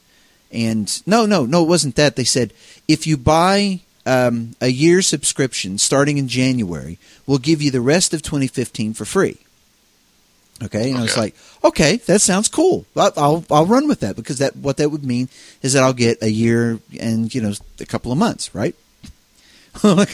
and 0.52 1.02
no, 1.08 1.26
no, 1.26 1.46
no, 1.46 1.64
it 1.64 1.68
wasn't 1.68 1.96
that. 1.96 2.16
They 2.16 2.24
said 2.24 2.52
if 2.88 3.06
you 3.06 3.16
buy 3.16 3.82
um, 4.08 4.56
a 4.60 4.70
year 4.70 5.04
subscription 5.04 5.78
starting 5.78 6.18
in 6.18 6.28
January, 6.28 6.98
we'll 7.28 7.38
give 7.38 7.62
you 7.62 7.70
the 7.70 7.82
rest 7.82 8.14
of 8.14 8.24
2015 8.24 8.94
for 8.94 9.06
free. 9.06 9.38
Okay, 10.64 10.92
and 10.92 11.00
I 11.00 11.02
was 11.02 11.18
like, 11.18 11.36
okay, 11.64 11.98
that 11.98 12.22
sounds 12.22 12.48
cool. 12.48 12.86
I'll, 12.96 13.14
I'll 13.18 13.46
I'll 13.50 13.66
run 13.66 13.88
with 13.88 14.02
that 14.02 14.16
because 14.16 14.38
that 14.38 14.56
what 14.56 14.78
that 14.78 14.90
would 14.90 15.04
mean 15.04 15.28
is 15.62 15.74
that 15.74 15.84
I'll 15.84 15.94
get 15.94 16.22
a 16.22 16.30
year 16.30 16.80
and 17.00 17.34
you 17.34 17.42
know 17.42 17.54
a 17.80 17.86
couple 17.86 18.12
of 18.12 18.18
months, 18.18 18.54
right? 18.54 18.76
Oh 19.84 20.06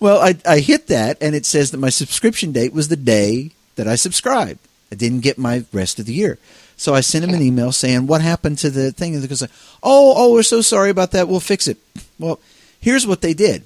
well, 0.00 0.18
I 0.20 0.36
I 0.44 0.58
hit 0.58 0.88
that 0.88 1.16
and 1.20 1.36
it 1.36 1.46
says 1.46 1.70
that 1.70 1.78
my 1.78 1.90
subscription 1.90 2.50
date 2.50 2.72
was 2.72 2.88
the 2.88 2.96
day 2.96 3.52
that 3.76 3.86
I 3.86 3.94
subscribed. 3.94 4.58
I 4.90 4.96
didn't 4.96 5.20
get 5.20 5.38
my 5.38 5.64
rest 5.72 6.00
of 6.00 6.06
the 6.06 6.12
year. 6.12 6.38
So 6.76 6.92
I 6.92 7.00
sent 7.00 7.24
him 7.24 7.32
an 7.32 7.40
email 7.40 7.70
saying, 7.70 8.08
"What 8.08 8.20
happened 8.20 8.58
to 8.58 8.70
the 8.70 8.90
thing?" 8.90 9.14
And 9.14 9.22
because, 9.22 9.42
"Oh, 9.80 10.14
oh, 10.16 10.32
we're 10.32 10.42
so 10.42 10.60
sorry 10.60 10.90
about 10.90 11.12
that. 11.12 11.28
We'll 11.28 11.38
fix 11.38 11.68
it." 11.68 11.78
Well, 12.18 12.40
here's 12.80 13.06
what 13.06 13.20
they 13.20 13.32
did. 13.32 13.62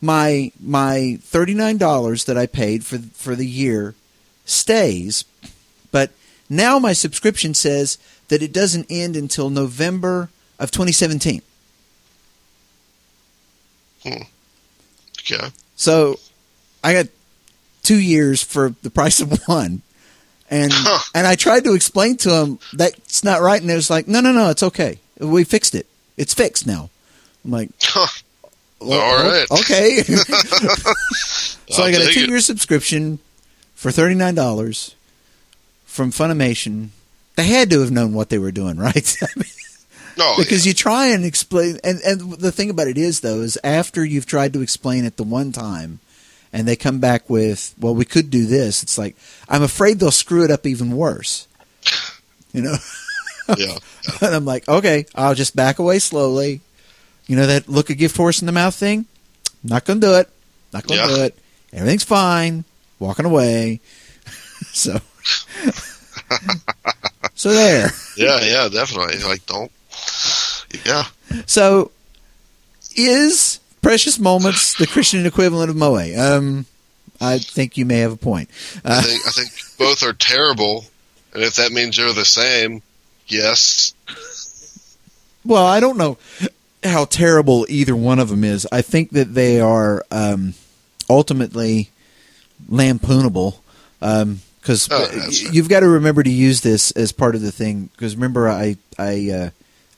My 0.00 0.50
my 0.60 1.20
thirty 1.22 1.54
nine 1.54 1.76
dollars 1.76 2.24
that 2.24 2.36
I 2.36 2.46
paid 2.46 2.84
for 2.84 2.98
for 2.98 3.36
the 3.36 3.46
year 3.46 3.94
stays, 4.50 5.24
but 5.92 6.10
now 6.48 6.78
my 6.78 6.92
subscription 6.92 7.54
says 7.54 7.98
that 8.28 8.42
it 8.42 8.52
doesn't 8.52 8.86
end 8.90 9.16
until 9.16 9.50
November 9.50 10.28
of 10.58 10.70
2017. 10.70 11.42
Hmm. 14.02 14.22
okay. 15.18 15.48
So 15.76 16.18
I 16.82 16.92
got 16.94 17.06
two 17.82 17.98
years 17.98 18.42
for 18.42 18.74
the 18.82 18.90
price 18.90 19.20
of 19.20 19.38
one. 19.46 19.82
And 20.50 20.72
Huh. 20.74 20.98
and 21.14 21.26
I 21.26 21.36
tried 21.36 21.64
to 21.64 21.74
explain 21.74 22.16
to 22.18 22.34
him 22.34 22.58
that's 22.72 23.22
not 23.22 23.40
right, 23.40 23.60
and 23.62 23.70
it 23.70 23.74
was 23.74 23.88
like, 23.90 24.08
no, 24.08 24.20
no, 24.20 24.32
no, 24.32 24.48
it's 24.50 24.64
okay. 24.64 24.98
We 25.18 25.44
fixed 25.44 25.74
it. 25.76 25.86
It's 26.16 26.34
fixed 26.34 26.66
now. 26.66 26.90
I'm 27.44 27.50
like, 27.52 27.70
Huh. 27.80 28.06
well, 28.80 29.00
All 29.00 29.16
right. 29.30 29.46
okay. 29.50 30.02
so 30.02 31.82
I 31.84 31.86
I'll 31.86 31.92
got 31.92 32.00
a 32.02 32.12
two 32.12 32.26
year 32.26 32.40
subscription 32.40 33.20
for 33.80 33.90
thirty 33.90 34.14
nine 34.14 34.34
dollars 34.34 34.94
from 35.86 36.12
Funimation. 36.12 36.88
They 37.36 37.46
had 37.46 37.70
to 37.70 37.80
have 37.80 37.90
known 37.90 38.12
what 38.12 38.28
they 38.28 38.38
were 38.38 38.52
doing, 38.52 38.76
right? 38.88 39.16
I 39.22 39.26
mean, 39.36 39.44
No, 40.18 40.34
because 40.36 40.66
you 40.66 40.74
try 40.74 41.06
and 41.06 41.24
explain 41.24 41.78
and, 41.82 41.98
and 42.04 42.32
the 42.32 42.52
thing 42.52 42.68
about 42.70 42.88
it 42.88 42.98
is 42.98 43.20
though 43.20 43.40
is 43.40 43.58
after 43.64 44.04
you've 44.04 44.26
tried 44.26 44.52
to 44.52 44.60
explain 44.60 45.04
it 45.04 45.16
the 45.16 45.24
one 45.24 45.50
time 45.52 46.00
and 46.52 46.66
they 46.68 46.76
come 46.76 46.98
back 46.98 47.30
with 47.30 47.74
well 47.78 47.94
we 47.94 48.04
could 48.04 48.28
do 48.28 48.44
this 48.44 48.82
it's 48.82 48.98
like 48.98 49.16
i'm 49.48 49.62
afraid 49.62 49.98
they'll 50.00 50.10
screw 50.10 50.44
it 50.44 50.50
up 50.50 50.66
even 50.66 50.90
worse 50.96 51.46
you 52.52 52.60
know 52.60 52.74
yeah. 53.56 53.78
and 54.20 54.34
i'm 54.34 54.44
like 54.44 54.68
okay 54.68 55.06
i'll 55.14 55.34
just 55.34 55.54
back 55.56 55.78
away 55.78 55.98
slowly 56.00 56.60
you 57.28 57.36
know 57.36 57.46
that 57.46 57.68
look 57.68 57.88
a 57.88 57.94
gift 57.94 58.16
horse 58.16 58.42
in 58.42 58.46
the 58.46 58.52
mouth 58.52 58.74
thing 58.74 59.06
not 59.62 59.84
gonna 59.84 60.00
do 60.00 60.14
it 60.16 60.28
not 60.72 60.84
gonna 60.86 61.00
Yeah. 61.00 61.06
do 61.16 61.22
it 61.22 61.38
everything's 61.72 62.04
fine 62.04 62.64
walking 63.00 63.24
away 63.26 63.80
so 64.72 64.98
so 67.34 67.50
there 67.52 67.88
Yeah, 68.16 68.40
yeah, 68.42 68.68
definitely. 68.68 69.18
Like, 69.24 69.44
don't. 69.46 69.70
Yeah. 70.84 71.04
So, 71.46 71.90
is 72.94 73.58
Precious 73.82 74.18
Moments 74.18 74.74
the 74.74 74.86
Christian 74.86 75.24
equivalent 75.26 75.70
of 75.70 75.76
Moe? 75.76 75.96
Um, 76.18 76.66
I 77.20 77.38
think 77.38 77.76
you 77.76 77.84
may 77.86 77.98
have 77.98 78.12
a 78.12 78.16
point. 78.16 78.48
I 78.84 78.98
Uh, 78.98 79.02
think 79.02 79.26
I 79.26 79.30
think 79.30 79.50
both 79.78 80.02
are 80.02 80.12
terrible, 80.12 80.84
and 81.32 81.42
if 81.42 81.56
that 81.56 81.72
means 81.72 81.96
they're 81.96 82.12
the 82.12 82.24
same, 82.24 82.82
yes. 83.26 83.94
well, 85.44 85.66
I 85.66 85.80
don't 85.80 85.96
know 85.98 86.18
how 86.84 87.04
terrible 87.06 87.66
either 87.68 87.96
one 87.96 88.18
of 88.18 88.28
them 88.28 88.44
is. 88.44 88.66
I 88.70 88.82
think 88.82 89.10
that 89.12 89.34
they 89.34 89.60
are 89.60 90.04
um, 90.10 90.54
ultimately 91.08 91.90
lampoonable. 92.68 93.56
Um, 94.02 94.40
because 94.60 94.88
Oh, 94.90 95.06
right. 95.16 95.52
you've 95.54 95.70
got 95.70 95.80
to 95.80 95.88
remember 95.88 96.22
to 96.22 96.30
use 96.30 96.60
this 96.60 96.90
as 96.90 97.12
part 97.12 97.34
of 97.34 97.40
the 97.40 97.50
thing. 97.52 97.88
Because 97.92 98.14
remember, 98.14 98.48
I 98.48 98.76
I, 98.98 99.30
uh, 99.30 99.50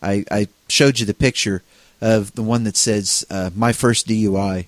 I 0.02 0.24
I 0.30 0.48
showed 0.68 1.00
you 1.00 1.06
the 1.06 1.14
picture 1.14 1.62
of 2.00 2.32
the 2.34 2.42
one 2.42 2.62
that 2.64 2.76
says 2.76 3.24
uh, 3.28 3.50
"My 3.56 3.72
first 3.72 4.06
DUI." 4.06 4.66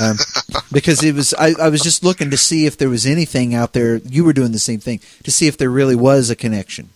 um, 0.00 0.16
because 0.72 1.02
it 1.04 1.14
was 1.14 1.34
I, 1.34 1.54
I 1.60 1.68
was 1.68 1.82
just 1.82 2.02
looking 2.04 2.30
to 2.30 2.36
see 2.38 2.64
if 2.66 2.78
there 2.78 2.88
was 2.88 3.04
anything 3.06 3.54
out 3.54 3.74
there. 3.74 3.96
You 3.96 4.24
were 4.24 4.32
doing 4.32 4.52
the 4.52 4.58
same 4.58 4.80
thing 4.80 5.00
to 5.24 5.30
see 5.30 5.46
if 5.46 5.58
there 5.58 5.70
really 5.70 5.94
was 5.96 6.30
a 6.30 6.36
connection. 6.36 6.88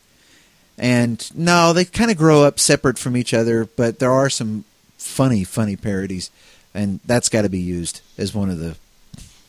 And 0.78 1.30
no, 1.36 1.74
they 1.74 1.84
kind 1.84 2.11
of 2.11 2.16
grow 2.16 2.44
up 2.44 2.59
separate 2.59 2.98
from 2.98 3.14
each 3.16 3.34
other, 3.34 3.66
but 3.66 3.98
there 3.98 4.11
are 4.11 4.30
some 4.30 4.64
funny, 4.96 5.44
funny 5.44 5.76
parodies, 5.76 6.30
and 6.72 7.01
that's 7.05 7.28
got 7.28 7.42
to 7.42 7.51
be 7.51 7.61
used 7.61 8.01
as 8.16 8.34
one 8.34 8.48
of 8.48 8.59
the 8.59 8.76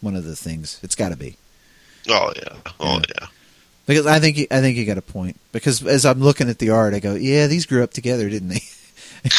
one 0.01 0.15
of 0.15 0.23
the 0.25 0.35
things. 0.35 0.79
It's 0.83 0.95
got 0.95 1.09
to 1.09 1.15
be 1.17 1.37
Oh 2.09 2.31
yeah. 2.35 2.57
Oh 2.79 2.99
yeah. 3.07 3.27
because 3.85 4.05
I 4.07 4.19
think 4.19 4.37
I 4.51 4.59
think 4.61 4.75
you 4.77 4.85
got 4.85 4.97
a 4.97 5.01
point. 5.01 5.37
Because 5.51 5.85
as 5.85 6.05
I'm 6.05 6.19
looking 6.19 6.49
at 6.49 6.57
the 6.59 6.71
art, 6.71 6.93
I 6.93 6.99
go, 6.99 7.15
yeah, 7.15 7.47
these 7.47 7.65
grew 7.65 7.83
up 7.83 7.91
together, 7.93 8.27
didn't 8.29 8.49
they? 8.49 8.61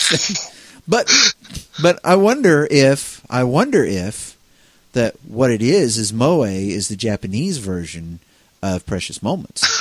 but 0.88 1.10
but 1.82 1.98
I 2.04 2.16
wonder 2.16 2.66
if 2.70 3.20
I 3.28 3.42
wonder 3.44 3.84
if 3.84 4.36
that 4.92 5.14
what 5.26 5.50
it 5.50 5.62
is 5.62 5.98
is 5.98 6.12
Moe 6.12 6.42
is 6.44 6.88
the 6.88 6.96
Japanese 6.96 7.58
version 7.58 8.20
of 8.62 8.86
Precious 8.86 9.22
Moments. 9.22 9.62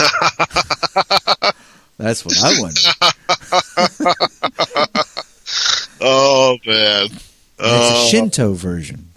That's 1.98 2.26
what 2.26 2.36
I 2.44 2.60
wonder. 2.62 2.82
Oh 6.04 6.58
man. 6.66 7.06
It's 7.12 7.24
Oh. 7.60 8.06
a 8.08 8.10
Shinto 8.10 8.54
version. 8.54 9.10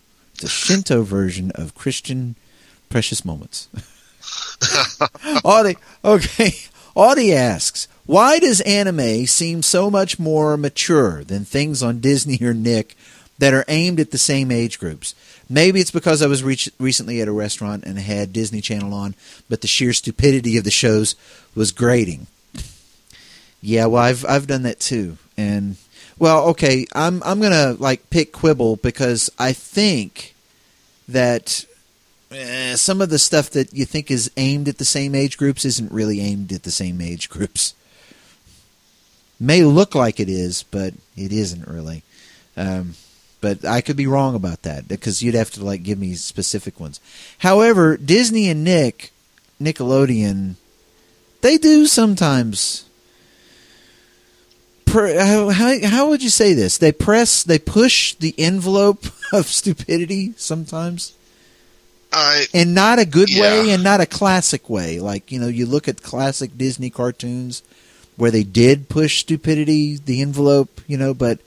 A 0.43 0.49
Shinto 0.49 1.03
version 1.03 1.51
of 1.55 1.74
Christian 1.74 2.35
Precious 2.89 3.24
Moments. 3.24 3.68
Audie, 5.45 5.76
okay. 6.05 6.55
Audie 6.95 7.32
asks, 7.32 7.89
why 8.07 8.39
does 8.39 8.61
anime 8.62 9.26
seem 9.26 9.62
so 9.62 9.91
much 9.91 10.18
more 10.18 10.57
mature 10.57 11.24
than 11.24 11.45
things 11.45 11.82
on 11.82 12.01
Disney 12.01 12.39
or 12.43 12.53
Nick 12.55 12.97
that 13.39 13.55
are 13.55 13.64
aimed 13.68 13.99
at 13.99 14.11
the 14.11 14.18
same 14.18 14.51
age 14.51 14.78
groups? 14.78 15.14
Maybe 15.49 15.80
it's 15.80 15.91
because 15.91 16.22
I 16.22 16.26
was 16.26 16.43
re- 16.43 16.59
recently 16.78 17.20
at 17.20 17.28
a 17.28 17.32
restaurant 17.32 17.85
and 17.85 17.99
had 17.99 18.32
Disney 18.32 18.61
Channel 18.61 18.93
on, 18.93 19.14
but 19.49 19.61
the 19.61 19.68
sheer 19.68 19.93
stupidity 19.93 20.57
of 20.57 20.64
the 20.64 20.70
shows 20.70 21.14
was 21.55 21.72
grating. 21.72 22.26
Yeah, 23.66 23.87
well, 23.87 24.03
I've 24.03 24.26
I've 24.26 24.47
done 24.47 24.64
that 24.64 24.78
too, 24.78 25.16
and 25.39 25.76
well, 26.19 26.49
okay, 26.51 26.87
I'm 26.95 27.23
I'm 27.25 27.41
gonna 27.41 27.77
like 27.79 28.11
pick 28.11 28.33
quibble 28.33 28.77
because 28.77 29.31
I 29.39 29.53
think 29.53 30.35
that 31.09 31.65
eh, 32.31 32.77
some 32.77 33.01
of 33.01 33.11
the 33.11 33.19
stuff 33.19 33.51
that 33.51 33.73
you 33.73 33.85
think 33.85 34.11
is 34.11 34.31
aimed 34.37 34.69
at 34.69 34.79
the 34.79 34.85
same 34.85 35.15
age 35.15 35.37
groups 35.37 35.65
isn't 35.65 35.93
really 35.93 36.21
aimed 36.21 36.53
at 36.53 36.62
the 36.62 36.71
same 36.71 37.01
age 37.01 37.29
groups. 37.29 37.75
May 39.41 39.65
look 39.65 39.95
like 39.95 40.21
it 40.21 40.29
is, 40.29 40.62
but 40.62 40.95
it 41.17 41.33
isn't 41.33 41.67
really. 41.67 42.03
Um, 42.57 42.95
but 43.41 43.65
I 43.65 43.83
could 43.83 43.97
be 43.97 44.07
wrong 44.07 44.35
about 44.35 44.62
that 44.62 44.89
because 44.89 45.23
you'd 45.23 45.35
have 45.35 45.51
to 45.51 45.65
like 45.65 45.83
give 45.83 45.99
me 45.99 46.15
specific 46.15 46.81
ones. 46.81 47.01
However, 47.39 47.97
Disney 47.97 48.49
and 48.49 48.65
Nick, 48.65 49.12
Nickelodeon, 49.61 50.55
they 51.43 51.59
do 51.59 51.87
sometimes. 51.87 52.87
Per, 54.95 55.19
how, 55.19 55.49
how 55.49 55.89
how 55.89 56.09
would 56.09 56.23
you 56.23 56.31
say 56.31 56.55
this? 56.55 56.79
They 56.79 56.93
press, 56.93 57.43
they 57.43 57.59
push 57.59 58.15
the 58.15 58.33
envelope 58.39 59.07
of 59.33 59.47
stupidity 59.47 60.35
sometimes 60.37 61.15
I 62.13 62.47
in 62.53 62.75
not 62.75 63.01
a 63.01 63.05
good 63.05 63.29
way 63.35 63.71
and 63.71 63.83
not 63.83 64.01
a 64.01 64.07
classic 64.07 64.71
way. 64.71 65.01
Like 65.01 65.33
you 65.33 65.41
know, 65.41 65.49
you 65.49 65.67
look 65.67 65.89
at 65.89 66.05
classic 66.05 66.57
Disney 66.57 66.91
cartoons 66.91 67.65
where 68.17 68.31
they 68.31 68.45
did 68.45 68.89
push 68.89 69.19
stupidity, 69.19 69.97
the 69.97 70.23
envelope, 70.23 70.81
you 70.87 70.97
know, 70.97 71.13
but 71.13 71.41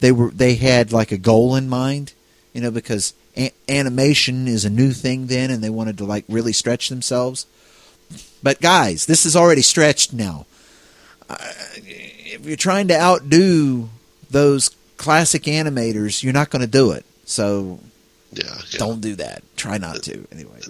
they 0.00 0.12
were 0.12 0.30
they 0.30 0.56
had 0.56 0.92
like 0.92 1.10
a 1.10 1.16
goal 1.16 1.56
in 1.56 1.70
mind, 1.70 2.12
you 2.52 2.60
know, 2.60 2.70
because 2.70 3.14
a- 3.34 3.54
animation 3.66 4.46
is 4.46 4.66
a 4.66 4.70
new 4.70 4.92
thing 4.92 5.28
then, 5.28 5.50
and 5.50 5.64
they 5.64 5.70
wanted 5.70 5.96
to 5.96 6.04
like 6.04 6.26
really 6.28 6.52
stretch 6.52 6.90
themselves. 6.90 7.46
But 8.42 8.60
guys, 8.60 9.06
this 9.06 9.24
is 9.24 9.36
already 9.36 9.62
stretched 9.62 10.12
now. 10.12 10.44
Uh, 11.30 11.38
if 12.30 12.46
you're 12.46 12.56
trying 12.56 12.88
to 12.88 12.98
outdo 12.98 13.88
those 14.30 14.70
classic 14.96 15.42
animators, 15.44 16.22
you're 16.22 16.32
not 16.32 16.50
going 16.50 16.62
to 16.62 16.68
do 16.70 16.92
it. 16.92 17.04
So 17.24 17.80
yeah. 18.32 18.44
yeah. 18.44 18.78
don't 18.78 19.00
do 19.00 19.16
that. 19.16 19.42
Try 19.56 19.78
not 19.78 20.02
to. 20.04 20.26
Anyway. 20.32 20.60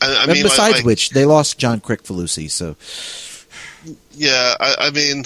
I, 0.00 0.24
I 0.24 0.26
mean, 0.26 0.42
besides 0.42 0.76
like, 0.76 0.84
which, 0.84 1.10
they 1.10 1.24
lost 1.24 1.58
John 1.58 1.80
Kricfalusi, 1.80 2.50
so 2.50 2.76
Yeah, 4.12 4.54
I, 4.58 4.74
I 4.78 4.90
mean, 4.90 5.24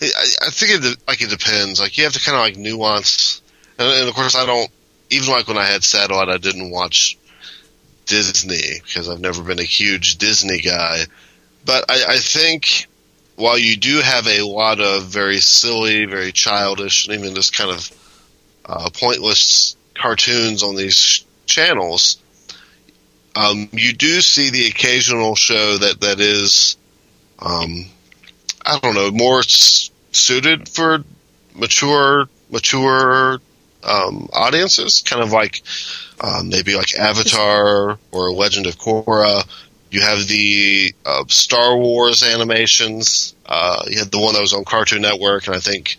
I, 0.00 0.26
I 0.46 0.50
think 0.50 0.84
it 0.84 0.96
like 1.06 1.22
it 1.22 1.30
depends. 1.30 1.80
Like 1.80 1.96
you 1.96 2.04
have 2.04 2.12
to 2.12 2.20
kind 2.20 2.36
of 2.36 2.42
like 2.42 2.56
nuance, 2.56 3.40
and, 3.78 3.88
and 3.88 4.08
of 4.08 4.14
course 4.14 4.36
I 4.36 4.46
don't. 4.46 4.70
Even 5.08 5.28
like 5.30 5.46
when 5.46 5.56
I 5.56 5.64
had 5.64 5.84
satellite, 5.84 6.28
I 6.28 6.38
didn't 6.38 6.70
watch 6.70 7.16
Disney 8.06 8.80
because 8.84 9.08
I've 9.08 9.20
never 9.20 9.42
been 9.42 9.60
a 9.60 9.64
huge 9.64 10.16
Disney 10.16 10.60
guy. 10.60 11.02
But 11.64 11.84
I, 11.88 12.14
I 12.14 12.16
think 12.18 12.88
while 13.36 13.58
you 13.58 13.76
do 13.76 14.00
have 14.00 14.26
a 14.26 14.42
lot 14.42 14.80
of 14.80 15.04
very 15.04 15.38
silly, 15.38 16.04
very 16.06 16.32
childish, 16.32 17.06
and 17.06 17.18
even 17.18 17.34
just 17.34 17.56
kind 17.56 17.70
of 17.70 17.90
uh, 18.64 18.90
pointless 18.92 19.76
cartoons 19.94 20.62
on 20.62 20.74
these 20.74 21.24
channels, 21.46 22.18
um, 23.34 23.68
you 23.72 23.92
do 23.92 24.20
see 24.20 24.50
the 24.50 24.66
occasional 24.66 25.34
show 25.34 25.78
that 25.78 26.00
that 26.00 26.20
is 26.20 26.76
um, 27.38 27.86
I 28.64 28.78
don't 28.80 28.94
know, 28.94 29.10
more 29.10 29.40
s- 29.40 29.90
suited 30.12 30.68
for 30.68 31.04
mature, 31.54 32.28
mature 32.50 33.38
um, 33.84 34.28
audiences, 34.32 35.02
kind 35.06 35.22
of 35.22 35.32
like 35.32 35.62
um, 36.20 36.48
maybe 36.48 36.74
like 36.74 36.98
Avatar 36.98 37.98
or 38.10 38.32
Legend 38.32 38.66
of 38.66 38.76
Korra. 38.76 39.46
You 39.96 40.02
have 40.02 40.28
the 40.28 40.94
uh, 41.06 41.24
Star 41.28 41.74
Wars 41.74 42.22
animations. 42.22 43.34
Uh, 43.46 43.82
you 43.86 43.98
had 43.98 44.10
the 44.10 44.20
one 44.20 44.34
that 44.34 44.42
was 44.42 44.52
on 44.52 44.62
Cartoon 44.62 45.00
Network, 45.00 45.46
and 45.46 45.56
I 45.56 45.58
think 45.58 45.96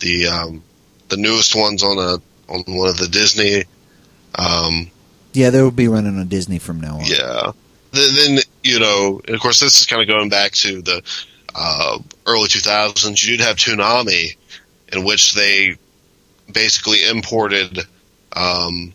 the 0.00 0.26
um, 0.26 0.64
the 1.08 1.18
newest 1.18 1.54
ones 1.54 1.84
on 1.84 1.98
a 1.98 2.52
on 2.52 2.64
one 2.66 2.88
of 2.88 2.98
the 2.98 3.06
Disney. 3.06 3.62
Um, 4.34 4.90
yeah, 5.34 5.50
they 5.50 5.62
will 5.62 5.70
be 5.70 5.86
running 5.86 6.18
on 6.18 6.26
Disney 6.26 6.58
from 6.58 6.80
now 6.80 6.96
on. 6.96 7.04
yeah. 7.04 7.52
Then, 7.92 8.14
then 8.16 8.38
you 8.64 8.80
know, 8.80 9.20
and 9.24 9.36
of 9.36 9.40
course, 9.40 9.60
this 9.60 9.80
is 9.80 9.86
kind 9.86 10.02
of 10.02 10.08
going 10.08 10.30
back 10.30 10.50
to 10.54 10.82
the 10.82 11.00
uh, 11.54 11.98
early 12.26 12.48
2000s. 12.48 13.24
You 13.24 13.36
did 13.36 13.46
have 13.46 13.54
Toonami, 13.54 14.36
in 14.92 15.04
which 15.04 15.34
they 15.34 15.76
basically 16.52 17.06
imported, 17.08 17.86
um, 18.32 18.92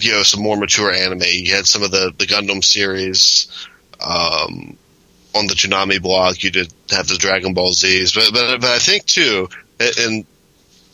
you 0.00 0.12
know, 0.12 0.22
some 0.22 0.42
more 0.42 0.56
mature 0.56 0.90
anime. 0.92 1.22
You 1.24 1.54
had 1.54 1.66
some 1.66 1.82
of 1.82 1.90
the 1.90 2.12
the 2.16 2.26
Gundam 2.26 2.62
series. 2.64 3.48
Um, 4.00 4.76
on 5.34 5.46
the 5.48 5.54
Toonami 5.54 6.00
blog, 6.00 6.42
you 6.42 6.50
did 6.50 6.72
have 6.90 7.08
the 7.08 7.16
Dragon 7.16 7.52
Ball 7.52 7.72
Z's, 7.72 8.12
but 8.14 8.30
but 8.32 8.60
but 8.60 8.70
I 8.70 8.78
think 8.78 9.04
too, 9.04 9.48
and- 9.80 10.24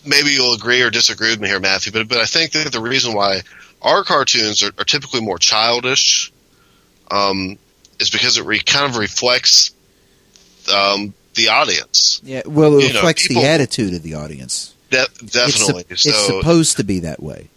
maybe 0.05 0.31
you'll 0.31 0.55
agree 0.55 0.83
or 0.83 0.91
disagree 0.91 1.31
with 1.31 1.41
me 1.41 1.47
here, 1.47 1.61
Matthew, 1.61 1.93
but 1.93 2.09
but 2.09 2.19
I 2.19 2.25
think 2.25 2.51
that 2.53 2.73
the 2.73 2.81
reason 2.81 3.15
why 3.15 3.43
our 3.81 4.03
cartoons 4.03 4.63
are, 4.65 4.73
are 4.79 4.85
typically 4.85 5.21
more 5.21 5.39
childish 5.39 6.33
um, 7.11 7.57
is 8.01 8.11
because 8.11 8.37
it 8.37 8.45
re, 8.45 8.59
kind 8.59 8.87
of 8.91 8.97
reflects 8.97 9.71
um, 10.75 11.15
the 11.35 11.49
audience. 11.51 12.21
Yeah, 12.25 12.43
well, 12.47 12.79
it 12.79 12.87
You 12.87 12.89
know, 12.95 13.01
reflects 13.01 13.29
people- 13.29 13.43
the 13.43 13.49
attitude 13.49 13.95
of 13.95 14.03
the 14.03 14.15
audience. 14.15 14.75
De- 14.91 15.03
It's, 15.03 15.33
definitely. 15.33 15.85
so 15.97 16.11
it's 16.11 16.27
supposed 16.27 16.77
to 16.79 16.85
be 16.85 16.99
that 17.01 17.23
way. 17.23 17.49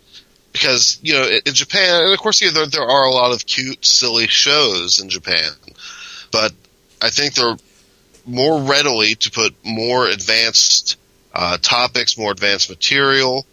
Because 0.55 0.99
you 1.01 1.13
know 1.13 1.27
in 1.45 1.53
Japan, 1.53 2.05
and 2.05 2.13
of 2.13 2.19
course, 2.19 2.39
you 2.39 2.47
know, 2.47 2.53
there, 2.53 2.65
there 2.67 2.87
are 2.87 3.05
a 3.07 3.11
lot 3.11 3.33
of 3.33 3.45
cute, 3.45 3.83
silly 3.83 4.27
shows 4.27 4.99
in 4.99 5.09
Japan, 5.09 5.51
but 6.31 6.53
I 7.01 7.09
think 7.09 7.33
they're 7.33 7.57
more 8.25 8.61
readily 8.61 9.15
to 9.15 9.31
put 9.31 9.53
more 9.65 10.07
advanced 10.07 10.95
uh, 11.33 11.57
topics, 11.61 12.17
more 12.17 12.31
advanced 12.31 12.69
material 12.69 13.45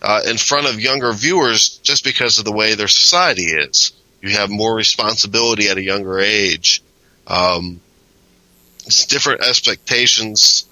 uh, 0.00 0.22
in 0.26 0.38
front 0.38 0.66
of 0.66 0.80
younger 0.80 1.12
viewers, 1.12 1.76
just 1.82 2.04
because 2.04 2.38
of 2.38 2.46
the 2.46 2.52
way 2.52 2.74
their 2.74 2.88
society 2.88 3.44
is. 3.44 3.92
You 4.22 4.30
have 4.30 4.48
more 4.48 4.74
responsibility 4.74 5.68
at 5.68 5.76
a 5.76 5.82
younger 5.82 6.18
age. 6.20 6.82
Um, 7.26 7.82
different 9.08 9.42
expectations 9.42 10.64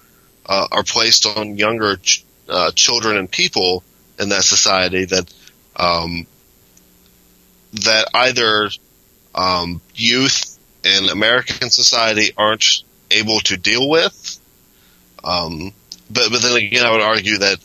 uh, 0.47 0.67
are 0.71 0.83
placed 0.83 1.27
on 1.27 1.57
younger 1.57 1.97
ch- 1.97 2.25
uh, 2.49 2.71
children 2.71 3.17
and 3.17 3.29
people 3.29 3.83
in 4.19 4.29
that 4.29 4.43
society 4.43 5.05
that 5.05 5.31
um, 5.75 6.25
that 7.73 8.07
either 8.13 8.69
um, 9.33 9.81
youth 9.93 10.57
in 10.83 11.09
American 11.09 11.69
society 11.69 12.31
aren't 12.37 12.83
able 13.11 13.39
to 13.41 13.57
deal 13.57 13.89
with. 13.89 14.39
Um, 15.23 15.73
but 16.09 16.31
but 16.31 16.41
then 16.41 16.55
again, 16.57 16.85
I 16.85 16.91
would 16.91 17.01
argue 17.01 17.39
that 17.39 17.57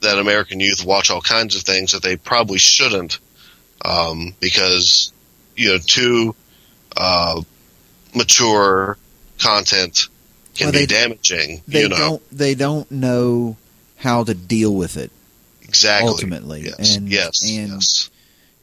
that 0.00 0.18
American 0.18 0.60
youth 0.60 0.84
watch 0.84 1.10
all 1.10 1.20
kinds 1.20 1.56
of 1.56 1.62
things 1.62 1.92
that 1.92 2.02
they 2.02 2.16
probably 2.16 2.58
shouldn't, 2.58 3.18
um, 3.84 4.34
because 4.40 5.12
you 5.56 5.72
know, 5.72 5.78
two 5.78 6.34
uh, 6.96 7.40
mature 8.14 8.98
content 9.38 10.08
can 10.54 10.66
Well, 10.66 10.80
be 10.80 10.86
damaging. 10.86 11.62
They 11.68 11.82
you 11.82 11.88
know 11.88 11.96
don't. 11.96 12.30
They 12.30 12.54
don't 12.54 12.90
know 12.90 13.56
how 13.96 14.24
to 14.24 14.34
deal 14.34 14.74
with 14.74 14.96
it. 14.96 15.10
Exactly. 15.74 16.08
Ultimately, 16.10 16.60
Yes, 16.62 16.96
and- 16.96 17.08
yes, 17.08 17.42
and- 17.42 17.68
yes. 17.72 18.10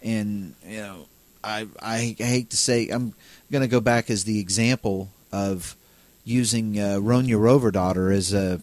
and 0.02 0.56
you 0.68 0.78
know 0.78 1.06
I, 1.44 1.68
I 1.82 2.16
I 2.20 2.24
hate 2.24 2.50
to 2.52 2.58
say 2.58 2.88
I'm 2.90 3.14
going 3.52 3.62
to 3.64 3.68
go 3.68 3.82
back 3.82 4.10
as 4.10 4.24
the 4.24 4.40
example 4.40 5.10
of 5.32 5.76
using 6.24 6.80
uh, 6.80 6.98
Ronya 7.02 7.38
Robber 7.42 7.72
Daughter 7.72 8.12
as 8.12 8.34
a 8.34 8.62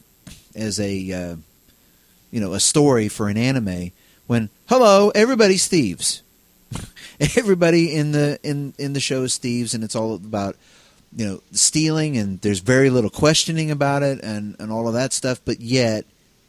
as 0.54 0.80
a 0.80 1.12
uh, 1.12 1.36
you 2.30 2.40
know 2.40 2.54
a 2.54 2.60
story 2.60 3.08
for 3.08 3.28
an 3.28 3.36
anime 3.36 3.92
when 4.26 4.48
hello 4.68 5.10
everybody's 5.14 5.66
thieves 5.66 6.22
everybody 7.36 7.94
in 7.94 8.12
the 8.12 8.38
in 8.42 8.74
in 8.78 8.92
the 8.92 9.00
show 9.00 9.22
is 9.24 9.36
thieves 9.38 9.74
and 9.74 9.82
it's 9.84 9.94
all 9.96 10.14
about 10.14 10.56
you 11.16 11.26
know 11.26 11.40
stealing 11.52 12.16
and 12.16 12.40
there's 12.42 12.60
very 12.60 12.90
little 12.90 13.10
questioning 13.10 13.70
about 13.70 14.02
it 14.02 14.20
and 14.22 14.56
and 14.58 14.70
all 14.70 14.86
of 14.88 14.94
that 14.94 15.12
stuff 15.12 15.40
but 15.44 15.60
yet 15.60 16.04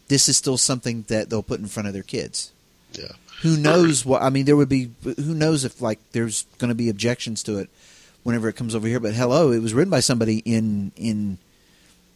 this 0.09 0.27
is 0.27 0.35
still 0.37 0.57
something 0.57 1.05
that 1.07 1.29
they'll 1.29 1.41
put 1.41 1.59
in 1.61 1.67
front 1.67 1.87
of 1.87 1.93
their 1.93 2.03
kids 2.03 2.51
Yeah. 2.93 3.13
who 3.41 3.55
knows 3.57 4.05
what 4.05 4.21
I 4.21 4.29
mean 4.29 4.45
there 4.45 4.57
would 4.57 4.69
be 4.69 4.91
who 5.03 5.33
knows 5.33 5.63
if 5.63 5.81
like 5.81 5.99
there's 6.11 6.45
going 6.57 6.69
to 6.69 6.75
be 6.75 6.89
objections 6.89 7.41
to 7.43 7.57
it 7.59 7.69
whenever 8.23 8.49
it 8.49 8.53
comes 8.57 8.75
over 8.75 8.87
here 8.87 8.99
but 8.99 9.13
hello 9.13 9.51
it 9.51 9.59
was 9.61 9.73
written 9.73 9.89
by 9.89 10.01
somebody 10.01 10.39
in 10.45 10.91
in 10.97 11.37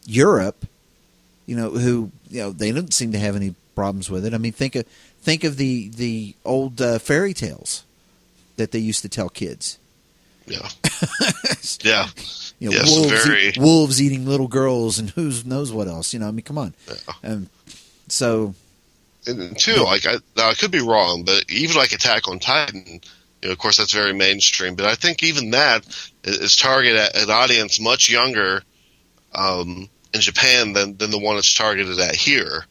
Europe 0.06 0.66
you 1.46 1.56
know 1.56 1.70
who 1.70 2.12
you 2.30 2.42
know 2.42 2.52
they 2.52 2.72
didn't 2.72 2.94
seem 2.94 3.12
to 3.14 3.20
have 3.20 3.36
any 3.36 3.56
problems 3.76 4.10
with 4.10 4.26
it 4.26 4.34
I 4.34 4.38
mean 4.38 4.52
think 4.52 4.76
of 4.76 4.86
think 5.22 5.44
of 5.44 5.58
the 5.58 5.90
the 5.90 6.36
old 6.46 6.82
uh, 6.82 7.00
fairy 7.00 7.34
tales 7.34 7.84
that 8.58 8.72
they 8.72 8.80
used 8.80 9.02
to 9.04 9.10
tell 9.10 9.30
kids 9.30 9.78
Yeah. 10.46 10.68
yeah. 11.84 12.08
you 12.60 12.70
know 12.70 12.76
Yes, 12.76 12.92
wolves, 12.92 13.26
very. 13.26 13.48
eat- 13.48 13.58
wolves 13.58 14.02
eating 14.02 14.26
little 14.26 14.48
girls 14.50 15.00
and 15.00 15.10
who 15.12 15.32
knows 15.46 15.72
what 15.72 15.88
else 15.88 16.14
you 16.14 16.20
know 16.20 16.28
I 16.28 16.32
mean 16.32 16.44
come 16.44 16.58
on 16.58 16.74
um, 17.24 17.50
so 18.14 18.54
And 19.28 19.58
two, 19.58 19.84
like 19.84 20.06
I, 20.06 20.16
now 20.38 20.50
I 20.50 20.54
could 20.54 20.72
be 20.72 20.82
wrong, 20.82 21.24
but 21.24 21.46
even 21.50 21.76
like 21.76 21.92
Attack 21.94 22.28
on 22.28 22.40
Titan, 22.40 23.02
you 23.42 23.50
know, 23.50 23.52
of 23.52 23.58
course 23.58 23.78
that's 23.78 23.94
very 23.94 24.14
mainstream. 24.14 24.76
But 24.76 24.86
I 24.86 24.96
think 24.96 25.24
even 25.24 25.52
that 25.52 25.86
is 26.24 26.56
targeted 26.56 27.00
at 27.00 27.16
an 27.16 27.30
audience 27.30 27.80
much 27.80 28.10
younger 28.10 28.62
um, 29.34 29.90
in 30.14 30.22
Japan 30.22 30.74
than 30.74 30.98
than 30.98 31.12
the 31.12 31.20
one 31.20 31.38
it's 31.38 31.54
targeted 31.54 32.00
at 32.00 32.16
here. 32.16 32.66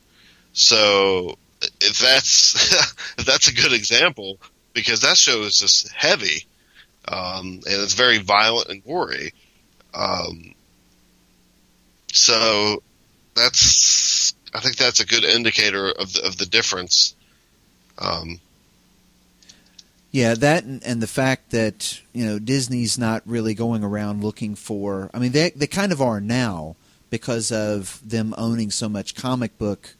So 0.52 1.36
if 1.80 1.98
that's 1.98 2.72
if 3.18 3.24
that's 3.24 3.48
a 3.48 3.54
good 3.54 3.72
example, 3.72 4.38
because 4.74 5.00
that 5.00 5.16
show 5.16 5.42
is 5.42 5.58
just 5.58 5.90
heavy, 5.92 6.46
um, 7.08 7.60
and 7.66 7.82
it's 7.82 7.94
very 7.94 8.18
violent 8.18 8.68
and 8.68 8.84
gory. 8.84 9.32
Um, 9.94 10.54
so 12.12 12.82
that's 13.34 14.11
I 14.54 14.60
think 14.60 14.76
that's 14.76 15.00
a 15.00 15.06
good 15.06 15.24
indicator 15.24 15.90
of 15.90 16.12
the, 16.12 16.26
of 16.26 16.36
the 16.36 16.46
difference. 16.46 17.14
Um, 17.98 18.40
Yeah, 20.10 20.34
that 20.34 20.64
and, 20.64 20.82
and 20.84 21.00
the 21.00 21.06
fact 21.06 21.50
that 21.52 22.00
you 22.12 22.26
know 22.26 22.38
Disney's 22.38 22.98
not 22.98 23.22
really 23.24 23.54
going 23.54 23.82
around 23.82 24.22
looking 24.22 24.54
for. 24.54 25.10
I 25.14 25.18
mean, 25.18 25.32
they 25.32 25.50
they 25.50 25.66
kind 25.66 25.90
of 25.90 26.02
are 26.02 26.20
now 26.20 26.76
because 27.08 27.50
of 27.50 28.00
them 28.06 28.34
owning 28.36 28.70
so 28.70 28.88
much 28.88 29.14
comic 29.14 29.56
book 29.58 29.94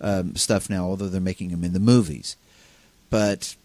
um, 0.00 0.36
stuff 0.36 0.70
now. 0.70 0.84
Although 0.84 1.08
they're 1.08 1.20
making 1.20 1.50
them 1.50 1.64
in 1.64 1.72
the 1.72 1.80
movies, 1.80 2.36
but 3.10 3.56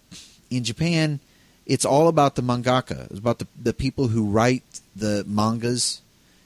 in 0.50 0.64
Japan, 0.64 1.20
it's 1.68 1.86
all 1.86 2.08
about 2.08 2.36
the 2.36 2.42
mangaka. 2.42 3.10
It's 3.12 3.20
about 3.20 3.38
the 3.38 3.48
the 3.62 3.74
people 3.74 4.08
who 4.08 4.26
write 4.26 4.82
the 4.96 5.24
mangas, 5.28 6.02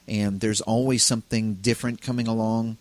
and 0.05 0.41
there's 0.41 0.59
always 0.59 1.01
something 1.01 1.55
different 1.55 2.01
coming 2.01 2.27
along, 2.27 2.75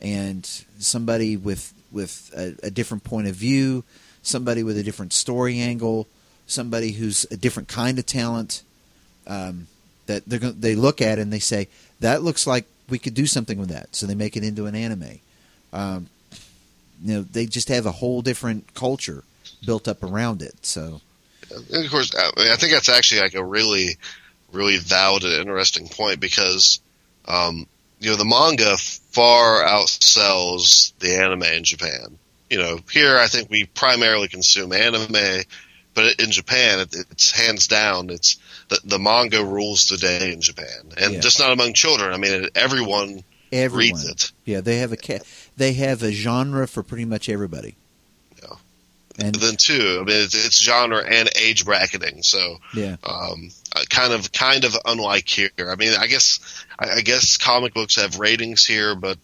and 0.00 0.44
somebody 0.78 1.36
with 1.36 1.72
with 1.92 2.30
a, 2.36 2.66
a 2.66 2.70
different 2.70 3.04
point 3.04 3.28
of 3.28 3.34
view, 3.34 3.84
somebody 4.22 4.62
with 4.62 4.76
a 4.76 4.82
different 4.82 5.12
story 5.12 5.60
angle, 5.60 6.06
somebody 6.46 6.92
who's 6.92 7.26
a 7.30 7.36
different 7.36 7.68
kind 7.68 7.98
of 7.98 8.06
talent. 8.06 8.62
Um, 9.26 9.66
that 10.06 10.24
they're 10.26 10.38
they 10.38 10.76
look 10.76 11.02
at 11.02 11.18
and 11.18 11.32
they 11.32 11.40
say 11.40 11.68
that 12.00 12.22
looks 12.22 12.46
like 12.46 12.64
we 12.88 12.98
could 12.98 13.14
do 13.14 13.26
something 13.26 13.58
with 13.58 13.70
that, 13.70 13.94
so 13.96 14.06
they 14.06 14.14
make 14.14 14.36
it 14.36 14.44
into 14.44 14.66
an 14.66 14.74
anime. 14.74 15.18
Um, 15.72 16.06
you 17.02 17.14
know, 17.14 17.22
they 17.22 17.46
just 17.46 17.68
have 17.68 17.86
a 17.86 17.92
whole 17.92 18.22
different 18.22 18.72
culture 18.74 19.24
built 19.64 19.88
up 19.88 20.02
around 20.04 20.42
it. 20.42 20.64
So 20.64 21.00
and 21.50 21.84
of 21.84 21.90
course, 21.90 22.14
I, 22.14 22.30
mean, 22.36 22.50
I 22.50 22.56
think 22.56 22.72
that's 22.72 22.88
actually 22.88 23.20
like 23.20 23.34
a 23.34 23.44
really, 23.44 23.96
really 24.52 24.78
valid 24.78 25.24
and 25.24 25.34
interesting 25.34 25.88
point 25.88 26.20
because, 26.20 26.80
um, 27.26 27.66
you 28.00 28.10
know, 28.10 28.16
the 28.16 28.24
manga 28.24 28.76
far 28.76 29.64
outsells 29.64 30.92
the 30.98 31.16
anime 31.16 31.42
in 31.44 31.64
Japan. 31.64 32.18
You 32.50 32.58
know, 32.58 32.78
here 32.92 33.18
I 33.18 33.26
think 33.26 33.50
we 33.50 33.64
primarily 33.64 34.28
consume 34.28 34.72
anime, 34.72 35.42
but 35.94 36.20
in 36.20 36.30
Japan, 36.30 36.80
it, 36.80 36.94
it's 37.10 37.30
hands 37.32 37.66
down, 37.68 38.10
it's 38.10 38.36
the, 38.68 38.78
the 38.84 38.98
manga 38.98 39.44
rules 39.44 39.88
the 39.88 39.96
day 39.96 40.32
in 40.32 40.40
Japan, 40.40 40.92
and 41.00 41.14
Yeah. 41.14 41.20
just 41.20 41.40
not 41.40 41.52
among 41.52 41.72
children. 41.72 42.12
I 42.12 42.18
mean, 42.18 42.48
everyone 42.54 43.24
everyone, 43.52 43.78
reads 43.96 44.08
it. 44.08 44.32
yeah, 44.44 44.60
they 44.60 44.76
have 44.78 44.92
a 44.92 44.96
ca- 44.96 45.24
they 45.56 45.72
have 45.74 46.02
a 46.02 46.12
genre 46.12 46.68
for 46.68 46.82
pretty 46.82 47.04
much 47.04 47.28
everybody. 47.28 47.76
And 49.18 49.34
then 49.34 49.56
too, 49.56 49.98
I 50.00 50.04
mean, 50.04 50.24
it's, 50.24 50.34
it's 50.34 50.62
genre 50.62 51.02
and 51.02 51.30
age 51.36 51.64
bracketing, 51.64 52.22
so 52.22 52.58
yeah, 52.74 52.96
um, 53.02 53.50
uh, 53.74 53.82
kind 53.88 54.12
of 54.12 54.30
kind 54.30 54.64
of 54.64 54.76
unlike 54.84 55.26
here. 55.26 55.50
I 55.58 55.74
mean, 55.76 55.94
I 55.98 56.06
guess 56.06 56.38
I, 56.78 56.90
I 56.90 57.00
guess 57.00 57.38
comic 57.38 57.72
books 57.72 57.96
have 57.96 58.18
ratings 58.18 58.66
here, 58.66 58.94
but 58.94 59.18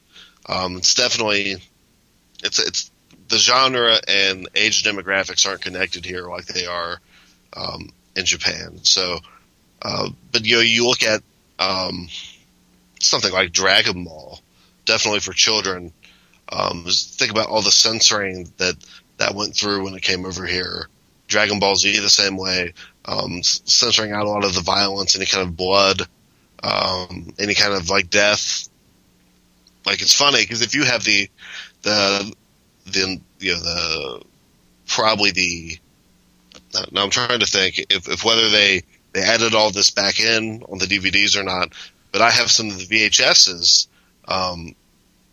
um, 0.48 0.78
it's 0.78 0.94
definitely 0.94 1.56
it's 2.42 2.58
it's 2.58 2.90
the 3.28 3.38
genre 3.38 3.98
and 4.08 4.48
age 4.54 4.82
demographics 4.82 5.46
aren't 5.46 5.62
connected 5.62 6.04
here 6.04 6.26
like 6.26 6.46
they 6.46 6.66
are 6.66 6.98
um, 7.54 7.90
in 8.16 8.24
Japan. 8.24 8.80
So, 8.82 9.18
uh, 9.80 10.08
but 10.30 10.46
you 10.46 10.56
know, 10.56 10.62
you 10.62 10.86
look 10.86 11.02
at 11.02 11.22
um, 11.58 12.08
something 13.00 13.32
like 13.32 13.52
Dragon 13.52 14.04
Ball, 14.04 14.40
definitely 14.84 15.20
for 15.20 15.32
children. 15.32 15.92
Um, 16.50 16.84
think 16.86 17.30
about 17.30 17.48
all 17.48 17.62
the 17.62 17.70
censoring 17.70 18.52
that 18.58 18.76
that 19.22 19.36
went 19.36 19.54
through 19.54 19.84
when 19.84 19.94
it 19.94 20.02
came 20.02 20.26
over 20.26 20.44
here. 20.44 20.88
Dragon 21.28 21.60
Ball 21.60 21.76
Z 21.76 21.98
the 22.00 22.08
same 22.08 22.36
way, 22.36 22.74
um, 23.04 23.42
censoring 23.42 24.10
out 24.10 24.26
a 24.26 24.28
lot 24.28 24.44
of 24.44 24.54
the 24.54 24.60
violence, 24.60 25.14
any 25.14 25.26
kind 25.26 25.46
of 25.46 25.56
blood, 25.56 26.02
um, 26.62 27.32
any 27.38 27.54
kind 27.54 27.72
of 27.72 27.88
like 27.88 28.10
death. 28.10 28.68
Like 29.86 30.02
it's 30.02 30.14
funny 30.14 30.42
because 30.42 30.60
if 30.60 30.74
you 30.74 30.84
have 30.84 31.04
the 31.04 31.30
the 31.82 32.34
the 32.86 33.20
you 33.38 33.54
know 33.54 33.60
the 33.60 34.22
probably 34.86 35.30
the 35.30 35.78
now 36.90 37.04
I'm 37.04 37.10
trying 37.10 37.40
to 37.40 37.46
think 37.46 37.78
if, 37.90 38.08
if 38.08 38.24
whether 38.24 38.50
they 38.50 38.82
they 39.12 39.22
added 39.22 39.54
all 39.54 39.70
this 39.70 39.90
back 39.90 40.20
in 40.20 40.64
on 40.68 40.78
the 40.78 40.86
DVDs 40.86 41.38
or 41.38 41.44
not, 41.44 41.72
but 42.10 42.22
I 42.22 42.30
have 42.30 42.50
some 42.50 42.68
of 42.68 42.78
the 42.78 42.86
VHSs 42.86 43.86
um, 44.26 44.74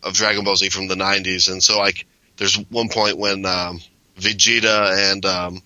of 0.02 0.14
Dragon 0.14 0.44
Ball 0.44 0.56
Z 0.56 0.68
from 0.70 0.86
the 0.86 0.94
90s, 0.94 1.50
and 1.50 1.62
so 1.62 1.78
like 1.78 2.06
there's 2.40 2.56
one 2.70 2.88
point 2.88 3.16
when 3.18 3.44
um, 3.46 3.80
Vegeta 4.18 5.12
and 5.12 5.24
um, 5.24 5.62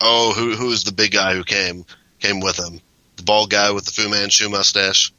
oh 0.00 0.32
who 0.36 0.54
who 0.54 0.70
is 0.70 0.84
the 0.84 0.92
big 0.92 1.10
guy 1.12 1.34
who 1.34 1.42
came 1.42 1.84
came 2.20 2.40
with 2.40 2.58
him 2.58 2.80
the 3.16 3.22
bald 3.24 3.50
guy 3.50 3.72
with 3.72 3.84
the 3.86 3.90
Fu 3.92 4.08
Manchu 4.08 4.48
mustache 4.48 5.12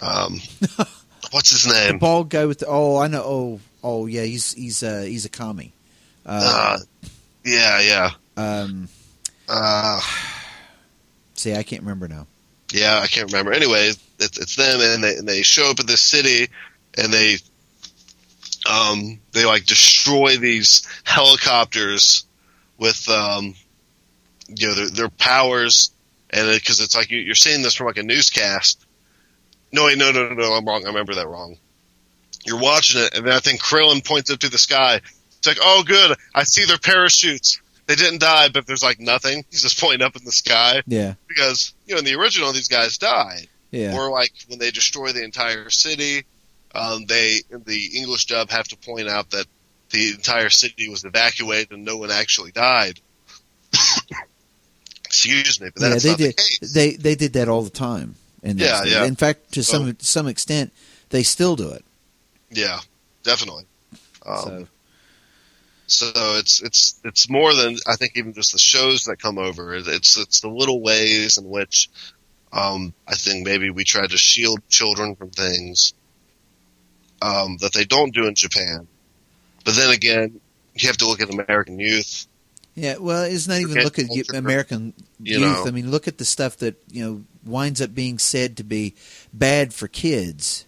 um, 0.00 0.40
what's 1.30 1.50
his 1.50 1.66
name? 1.66 1.92
the 1.92 1.98
bald 1.98 2.28
guy 2.30 2.46
with 2.46 2.58
the 2.60 2.66
oh 2.66 2.96
I 2.96 3.06
know 3.08 3.22
oh 3.24 3.60
oh 3.84 4.06
yeah 4.06 4.22
he's 4.24 4.52
he's 4.54 4.82
uh, 4.82 5.02
he's 5.02 5.24
a 5.26 5.28
commie. 5.28 5.72
uh, 6.26 6.78
Uh, 6.78 6.78
yeah 7.44 7.80
yeah 7.80 8.10
um, 8.36 8.88
uh, 9.48 10.00
see, 11.34 11.54
I 11.54 11.62
can't 11.62 11.82
remember 11.82 12.08
now. 12.08 12.26
yeah, 12.72 12.98
I 13.02 13.06
can't 13.06 13.30
remember. 13.30 13.52
Anyway, 13.52 13.88
it's, 14.18 14.38
it's 14.38 14.56
them, 14.56 14.80
and 14.80 15.04
they, 15.04 15.16
and 15.16 15.28
they 15.28 15.42
show 15.42 15.70
up 15.70 15.80
at 15.80 15.86
this 15.86 16.00
city, 16.00 16.48
and 16.96 17.12
they, 17.12 17.36
um, 18.68 19.20
they 19.32 19.44
like 19.44 19.64
destroy 19.64 20.36
these 20.36 20.86
helicopters 21.04 22.26
with, 22.78 23.08
um, 23.08 23.54
you 24.48 24.68
know, 24.68 24.74
their, 24.74 24.90
their 24.90 25.08
powers, 25.08 25.90
and 26.30 26.48
because 26.54 26.80
it's 26.80 26.94
like 26.94 27.10
you, 27.10 27.18
you're 27.18 27.34
seeing 27.34 27.62
this 27.62 27.74
from 27.74 27.86
like 27.86 27.98
a 27.98 28.02
newscast. 28.02 28.84
No, 29.72 29.86
wait, 29.86 29.98
no, 29.98 30.12
no, 30.12 30.28
no, 30.28 30.34
no, 30.34 30.52
I'm 30.52 30.66
wrong. 30.66 30.84
I 30.84 30.88
remember 30.88 31.14
that 31.14 31.26
wrong. 31.26 31.56
You're 32.44 32.60
watching 32.60 33.00
it, 33.02 33.14
and 33.14 33.26
then 33.26 33.32
I 33.32 33.38
think 33.38 33.60
Krillin 33.62 34.04
points 34.04 34.30
up 34.30 34.40
to 34.40 34.48
the 34.48 34.58
sky. 34.58 35.00
It's 35.38 35.46
like, 35.46 35.58
oh, 35.60 35.82
good, 35.86 36.16
I 36.34 36.44
see 36.44 36.64
their 36.66 36.78
parachutes. 36.78 37.60
They 37.86 37.94
didn't 37.94 38.20
die, 38.20 38.48
but 38.48 38.66
there's 38.66 38.82
like 38.82 39.00
nothing. 39.00 39.44
He's 39.50 39.62
just 39.62 39.80
pointing 39.80 40.06
up 40.06 40.16
in 40.16 40.24
the 40.24 40.32
sky 40.32 40.82
Yeah, 40.86 41.14
because 41.28 41.74
you 41.86 41.94
know 41.94 41.98
in 41.98 42.04
the 42.04 42.14
original 42.14 42.52
these 42.52 42.68
guys 42.68 42.98
died, 42.98 43.48
yeah, 43.70 43.96
or 43.96 44.10
like 44.10 44.32
when 44.48 44.58
they 44.58 44.70
destroy 44.70 45.12
the 45.12 45.24
entire 45.24 45.68
city, 45.70 46.24
um, 46.74 47.04
they 47.06 47.40
in 47.50 47.62
the 47.64 47.90
English 47.96 48.26
dub 48.26 48.50
have 48.50 48.66
to 48.68 48.76
point 48.76 49.08
out 49.08 49.30
that 49.30 49.46
the 49.90 50.10
entire 50.10 50.48
city 50.50 50.88
was 50.88 51.04
evacuated 51.04 51.72
and 51.72 51.84
no 51.84 51.96
one 51.98 52.10
actually 52.10 52.50
died. 52.52 52.98
Excuse 55.04 55.60
me. 55.60 55.68
But 55.74 55.82
yeah, 55.82 55.88
they 55.98 56.08
not 56.10 56.18
did. 56.18 56.30
the 56.30 56.32
case. 56.34 56.72
They 56.72 56.90
they 56.94 57.14
did 57.14 57.34
that 57.34 57.48
all 57.48 57.62
the 57.62 57.70
time. 57.70 58.14
And 58.42 58.58
Yeah, 58.58 58.82
yeah. 58.84 59.04
In 59.04 59.16
fact, 59.16 59.52
to 59.52 59.62
some 59.62 59.88
Oh. 59.88 59.92
some 60.00 60.26
extent, 60.26 60.72
they 61.10 61.22
still 61.22 61.56
do 61.56 61.70
it. 61.70 61.84
yeah, 62.50 62.80
definitely. 63.22 63.64
Um, 64.24 64.66
so 65.86 66.12
So 66.14 66.36
it's 66.38 66.62
it's 66.62 66.98
it's 67.04 67.28
more 67.28 67.54
than 67.54 67.76
I 67.86 67.96
think 67.96 68.16
even 68.16 68.32
just 68.32 68.52
the 68.52 68.58
shows 68.58 69.04
that 69.04 69.18
come 69.20 69.38
over. 69.38 69.74
It's 69.74 70.16
it's 70.16 70.40
the 70.40 70.48
little 70.48 70.80
ways 70.80 71.36
in 71.36 71.48
which 71.48 71.90
um, 72.52 72.92
I 73.06 73.14
think 73.14 73.46
maybe 73.46 73.70
we 73.70 73.84
try 73.84 74.06
to 74.06 74.16
shield 74.16 74.60
children 74.68 75.16
from 75.16 75.30
things 75.30 75.92
um, 77.22 77.56
that 77.58 77.72
they 77.72 77.84
don't 77.84 78.12
do 78.12 78.26
in 78.26 78.34
Japan. 78.34 78.86
But 79.64 79.76
then 79.76 79.90
again, 79.90 80.40
you 80.74 80.88
have 80.88 80.96
to 80.98 81.06
look 81.06 81.20
at 81.22 81.30
American 81.30 81.78
youth. 81.78 82.26
yeah, 82.74 82.96
well, 82.98 83.22
it's 83.24 83.46
not 83.46 83.60
even 83.60 83.82
look 83.82 83.98
at 83.98 84.08
culture, 84.08 84.34
American 84.36 84.92
you 85.20 85.38
youth. 85.38 85.42
know. 85.42 85.64
I 85.66 85.70
mean, 85.70 85.90
look 85.90 86.08
at 86.08 86.18
the 86.18 86.24
stuff 86.24 86.56
that 86.58 86.74
you 86.90 87.04
know 87.04 87.22
winds 87.44 87.80
up 87.80 87.94
being 87.94 88.18
said 88.18 88.56
to 88.56 88.64
be 88.64 88.94
bad 89.32 89.72
for 89.72 89.86
kids. 89.88 90.66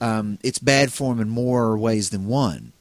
Um, 0.00 0.38
it's 0.42 0.58
bad 0.58 0.92
for 0.92 1.12
them 1.14 1.20
in 1.20 1.28
more 1.28 1.76
ways 1.78 2.10
than 2.10 2.26
one. 2.26 2.72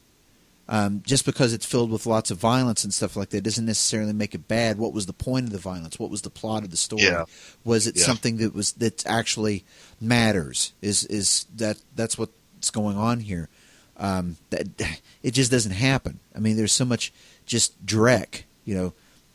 Um, 0.70 1.04
just 1.06 1.26
because 1.26 1.52
it's 1.54 1.66
filled 1.66 1.92
with 1.92 2.06
lots 2.06 2.32
of 2.32 2.38
violence 2.38 2.86
and 2.86 2.94
stuff 2.94 3.18
like 3.18 3.30
that 3.32 3.42
doesn't 3.44 3.66
necessarily 3.66 4.14
make 4.14 4.34
it 4.34 4.48
bad. 4.48 4.78
What 4.78 4.94
was 4.94 5.06
the 5.06 5.12
point 5.14 5.48
of 5.48 5.52
the 5.52 5.58
violence? 5.60 6.00
What 6.00 6.10
was 6.10 6.22
the 6.22 6.30
plot 6.30 6.64
of 6.64 6.72
the 6.72 6.78
story? 6.78 7.04
Yeah. 7.04 7.26
Was 7.66 7.88
it 7.88 7.98
Yeah. 7.98 8.06
something 8.06 8.38
that 8.38 8.56
was 8.56 8.72
that 8.74 9.06
actually 9.06 9.66
matters? 10.00 10.72
Is 10.82 11.04
is 11.06 11.46
that 11.58 11.78
that's 11.96 12.18
what's 12.62 12.70
going 12.70 12.96
on 12.96 13.22
here? 13.22 13.50
Um, 13.98 14.38
that 14.52 14.68
it 15.24 15.32
just 15.32 15.50
doesn't 15.50 15.72
happen. 15.72 16.20
I 16.36 16.40
mean, 16.40 16.58
there's 16.58 16.72
so 16.72 16.86
much 16.86 17.12
just 17.48 17.84
dreck. 17.84 18.44
You 18.66 18.76
know, 18.76 18.94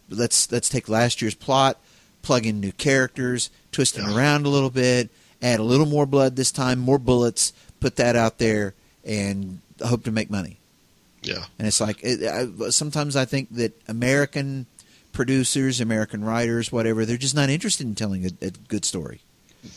let's 0.08 0.50
let's 0.52 0.68
take 0.68 0.88
last 0.88 1.20
year's 1.20 1.34
plot, 1.34 1.80
plug 2.22 2.46
in 2.46 2.60
new 2.60 2.70
characters, 2.70 3.50
twist 3.72 3.96
them 3.96 4.16
around 4.16 4.46
a 4.46 4.48
little 4.48 4.70
bit, 4.70 5.10
add 5.42 5.58
a 5.58 5.64
little 5.64 5.86
more 5.86 6.06
blood 6.06 6.36
this 6.36 6.52
time, 6.52 6.78
more 6.78 7.00
bullets, 7.00 7.52
put 7.80 7.96
that 7.96 8.14
out 8.14 8.38
there, 8.38 8.74
and 9.04 9.58
hope 9.84 10.04
to 10.04 10.12
make 10.12 10.30
money. 10.30 10.58
Yeah, 11.22 11.46
And 11.58 11.66
it's 11.66 11.80
like 11.80 11.98
it, 12.04 12.22
I, 12.22 12.70
sometimes 12.70 13.16
I 13.16 13.24
think 13.24 13.52
that 13.56 13.72
American 13.88 14.66
producers, 15.12 15.80
American 15.80 16.22
writers, 16.22 16.70
whatever, 16.70 17.04
they're 17.04 17.16
just 17.16 17.34
not 17.34 17.50
interested 17.50 17.88
in 17.88 17.96
telling 17.96 18.24
a, 18.24 18.30
a 18.40 18.50
good 18.68 18.84
story. 18.84 19.22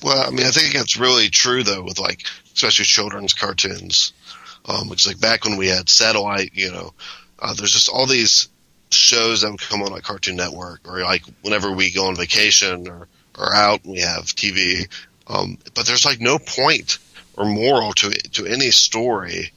Well, 0.04 0.28
I 0.28 0.32
mean, 0.32 0.46
I 0.46 0.52
think 0.52 0.74
that's 0.74 0.98
really 0.98 1.30
true 1.30 1.64
though, 1.64 1.84
with 1.84 2.00
like 2.00 2.24
especially 2.54 2.86
children's 2.86 3.34
cartoons. 3.34 4.14
Um, 4.66 4.92
it's 4.92 5.08
like 5.08 5.20
back 5.20 5.46
when 5.46 5.58
we 5.58 5.68
had 5.68 5.90
satellite, 5.90 6.52
you 6.54 6.72
know, 6.72 6.94
uh, 7.40 7.54
there's 7.54 7.72
just 7.72 7.90
all 7.90 8.06
these 8.06 8.50
shows 8.92 9.42
that 9.42 9.52
would 9.52 9.62
come 9.62 9.82
on 9.82 9.92
like 9.92 10.04
Cartoon 10.04 10.36
Network, 10.36 10.88
or 10.88 11.02
like 11.02 11.24
whenever 11.42 11.72
we 11.72 11.92
go 11.92 12.08
on 12.08 12.16
vacation 12.16 12.88
or 12.88 13.08
or 13.38 13.56
out, 13.56 13.84
and 13.84 13.94
we 13.94 14.02
have 14.02 14.26
TV. 14.26 14.88
Um, 15.28 15.58
but 15.76 15.86
there's 15.86 16.06
like 16.06 16.20
no 16.20 16.40
point 16.40 16.98
or 17.38 17.46
moral 17.46 17.94
to 17.94 18.10
to 18.10 18.46
any 18.46 18.72
story 18.72 19.52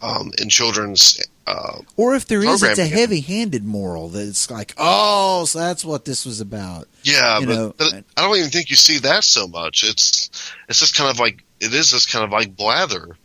um, 0.00 0.32
in 0.38 0.48
children's. 0.48 1.20
Uh, 1.46 1.80
Or 1.96 2.14
if 2.14 2.26
there 2.26 2.42
is, 2.44 2.62
it's 2.62 2.78
a 2.78 2.86
heavy-handed 2.86 3.64
moral 3.64 4.08
that 4.10 4.28
it's 4.28 4.50
like, 4.50 4.74
oh, 4.78 5.44
so 5.44 5.58
that's 5.58 5.84
what 5.84 6.04
this 6.04 6.24
was 6.24 6.40
about. 6.40 6.88
yeah, 7.02 7.40
You 7.40 7.46
but, 7.46 7.54
know, 7.54 7.74
but 7.76 8.04
I 8.16 8.22
don't 8.22 8.36
even 8.36 8.50
think 8.50 8.70
you 8.70 8.76
see 8.76 8.98
that 9.00 9.24
so 9.24 9.48
much. 9.48 9.82
It's 9.82 10.30
it's 10.68 10.78
just 10.78 10.94
kind 10.96 11.10
of 11.10 11.18
like 11.18 11.44
it 11.60 11.74
is 11.74 11.90
just 11.90 12.12
kind 12.12 12.24
of 12.24 12.30
like 12.30 12.56
blather. 12.56 13.16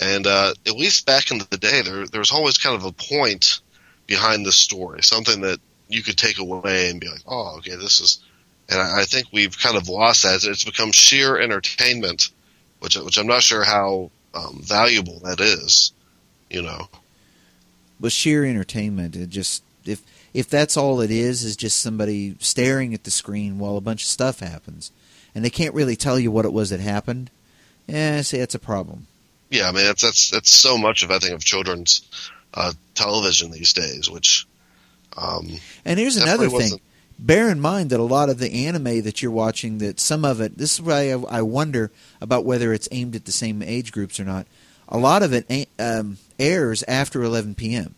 And 0.00 0.26
uh, 0.26 0.54
at 0.66 0.74
least 0.74 1.06
back 1.06 1.30
in 1.30 1.38
the 1.38 1.58
day, 1.58 1.82
there 1.82 2.06
there 2.06 2.20
was 2.20 2.32
always 2.32 2.58
kind 2.58 2.74
of 2.74 2.84
a 2.84 2.92
point 2.92 3.60
behind 4.06 4.44
the 4.44 4.52
story, 4.52 5.02
something 5.02 5.42
that 5.42 5.60
you 5.88 6.02
could 6.02 6.18
take 6.18 6.38
away 6.38 6.90
and 6.90 7.00
be 7.00 7.08
like, 7.08 7.22
oh, 7.26 7.56
okay, 7.58 7.76
this 7.76 8.00
is. 8.00 8.18
And 8.68 8.80
I, 8.80 9.02
I 9.02 9.04
think 9.04 9.26
we've 9.32 9.56
kind 9.56 9.76
of 9.76 9.88
lost 9.88 10.22
that. 10.24 10.42
It's 10.44 10.64
become 10.64 10.90
sheer 10.92 11.38
entertainment, 11.38 12.30
which 12.80 12.96
which 12.96 13.18
I'm 13.18 13.26
not 13.26 13.42
sure 13.42 13.62
how 13.62 14.10
um, 14.34 14.60
valuable 14.62 15.20
that 15.20 15.40
is. 15.40 15.92
You 16.48 16.62
know, 16.62 16.88
With 18.00 18.12
sheer 18.12 18.44
entertainment, 18.44 19.14
it 19.14 19.28
just 19.28 19.62
if 19.84 20.02
if 20.32 20.48
that's 20.48 20.76
all 20.76 21.00
it 21.00 21.10
is, 21.10 21.44
is 21.44 21.56
just 21.56 21.80
somebody 21.80 22.36
staring 22.40 22.94
at 22.94 23.04
the 23.04 23.10
screen 23.10 23.58
while 23.58 23.76
a 23.76 23.80
bunch 23.80 24.02
of 24.02 24.08
stuff 24.08 24.40
happens, 24.40 24.90
and 25.34 25.44
they 25.44 25.50
can't 25.50 25.74
really 25.74 25.96
tell 25.96 26.18
you 26.18 26.30
what 26.30 26.44
it 26.44 26.52
was 26.52 26.70
that 26.70 26.80
happened. 26.80 27.30
Yeah, 27.86 28.16
I 28.18 28.22
say 28.22 28.38
that's 28.38 28.54
a 28.54 28.58
problem. 28.60 29.06
yeah, 29.50 29.68
I 29.68 29.72
mean 29.72 29.84
that's 29.84 30.02
that's 30.02 30.30
that's 30.30 30.50
so 30.50 30.78
much 30.78 31.02
of 31.02 31.10
I 31.10 31.18
think 31.18 31.34
of 31.34 31.44
children's 31.44 32.02
uh, 32.54 32.72
television 32.94 33.50
these 33.50 33.72
days, 33.72 34.10
which. 34.10 34.46
Um, 35.16 35.48
And 35.84 35.98
here's 35.98 36.16
another 36.16 36.44
thing. 36.48 36.52
wasn't. 36.52 36.82
Bear 37.18 37.50
in 37.50 37.60
mind 37.60 37.90
that 37.90 38.00
a 38.00 38.04
lot 38.04 38.30
of 38.30 38.38
the 38.38 38.66
anime 38.66 39.02
that 39.02 39.20
you're 39.20 39.30
watching, 39.32 39.78
that 39.78 40.00
some 40.00 40.24
of 40.24 40.40
it, 40.40 40.56
this 40.56 40.74
is 40.74 40.80
why 40.82 41.12
I, 41.12 41.38
I 41.38 41.42
wonder 41.42 41.90
about 42.20 42.44
whether 42.46 42.72
it's 42.72 42.88
aimed 42.92 43.14
at 43.14 43.24
the 43.26 43.32
same 43.32 43.60
age 43.60 43.92
groups 43.92 44.18
or 44.18 44.24
not. 44.24 44.46
A 44.88 44.96
lot 44.96 45.22
of 45.22 45.32
it 45.34 45.68
um, 45.78 46.16
airs 46.40 46.82
after 46.88 47.22
11 47.22 47.54
p.m. 47.54 47.94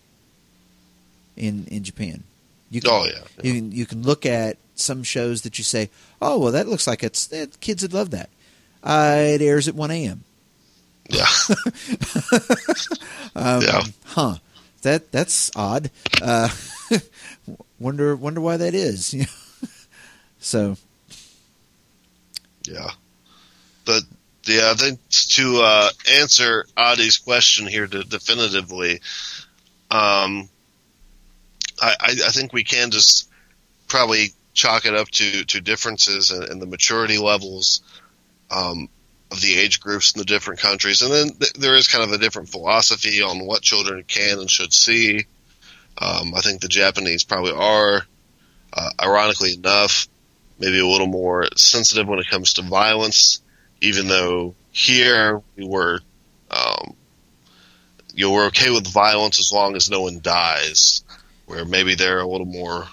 in 1.36 1.66
in 1.70 1.84
Japan. 1.84 2.24
You 2.70 2.80
can, 2.80 2.90
Oh, 2.90 3.04
yeah. 3.04 3.22
You 3.42 3.52
can 3.54 3.72
you 3.72 3.86
can 3.86 4.02
look 4.02 4.26
at 4.26 4.58
some 4.74 5.02
shows 5.02 5.42
that 5.42 5.56
you 5.58 5.64
say, 5.64 5.88
oh 6.20 6.38
well, 6.38 6.52
that 6.52 6.66
looks 6.68 6.86
like 6.86 7.02
it's 7.02 7.32
eh, 7.32 7.46
kids 7.60 7.82
would 7.82 7.94
love 7.94 8.10
that. 8.10 8.28
Uh, 8.82 9.16
it 9.18 9.40
airs 9.42 9.68
at 9.68 9.74
1 9.76 9.90
a.m. 9.92 10.24
yeah, 11.08 11.26
Um, 13.36 13.62
Yeah. 13.62 13.82
Huh. 14.04 14.34
That 14.82 15.12
that's 15.12 15.50
odd. 15.54 15.90
Uh, 16.20 16.48
wonder 17.78 18.16
wonder 18.16 18.40
why 18.40 18.56
that 18.56 18.74
is. 18.74 19.14
so 20.40 20.76
Yeah. 22.66 22.90
But 23.84 24.02
yeah, 24.44 24.72
I 24.72 24.74
think 24.74 25.00
to 25.08 25.60
uh, 25.62 25.90
answer 26.10 26.66
Adi's 26.76 27.18
question 27.18 27.66
here 27.66 27.86
to 27.86 28.02
definitively, 28.02 29.00
um, 29.90 30.48
I, 31.80 31.94
I, 32.00 32.30
think 32.30 32.52
we 32.52 32.64
can 32.64 32.90
just 32.90 33.28
probably 33.88 34.32
chalk 34.54 34.84
it 34.84 34.94
up 34.94 35.08
to, 35.10 35.44
to 35.44 35.60
differences 35.60 36.30
in 36.30 36.58
the 36.58 36.66
maturity 36.66 37.18
levels 37.18 37.82
um, 38.50 38.88
of 39.30 39.40
the 39.40 39.58
age 39.58 39.80
groups 39.80 40.14
in 40.14 40.18
the 40.18 40.24
different 40.24 40.60
countries, 40.60 41.02
and 41.02 41.12
then 41.12 41.30
th- 41.30 41.52
there 41.54 41.76
is 41.76 41.88
kind 41.88 42.04
of 42.04 42.12
a 42.12 42.18
different 42.18 42.48
philosophy 42.48 43.22
on 43.22 43.46
what 43.46 43.62
children 43.62 44.04
can 44.06 44.38
and 44.38 44.50
should 44.50 44.72
see. 44.72 45.26
Um, 45.98 46.34
I 46.34 46.40
think 46.40 46.60
the 46.60 46.68
Japanese 46.68 47.24
probably 47.24 47.52
are, 47.52 48.06
uh, 48.72 48.90
ironically 49.00 49.54
enough, 49.54 50.08
maybe 50.58 50.78
a 50.78 50.86
little 50.86 51.06
more 51.06 51.48
sensitive 51.56 52.08
when 52.08 52.18
it 52.18 52.28
comes 52.28 52.54
to 52.54 52.62
violence, 52.62 53.40
even 53.82 54.08
though 54.08 54.54
here 54.70 55.42
we 55.56 55.66
were, 55.66 56.00
um, 56.50 56.94
you 58.14 58.26
know, 58.26 58.32
we're 58.32 58.46
okay 58.46 58.70
with 58.70 58.86
violence 58.86 59.38
as 59.38 59.50
long 59.52 59.74
as 59.76 59.90
no 59.90 60.02
one 60.02 60.20
dies, 60.20 61.02
where 61.46 61.64
maybe 61.64 61.94
they're 61.94 62.20
a 62.20 62.26
little 62.26 62.46
more, 62.46 62.86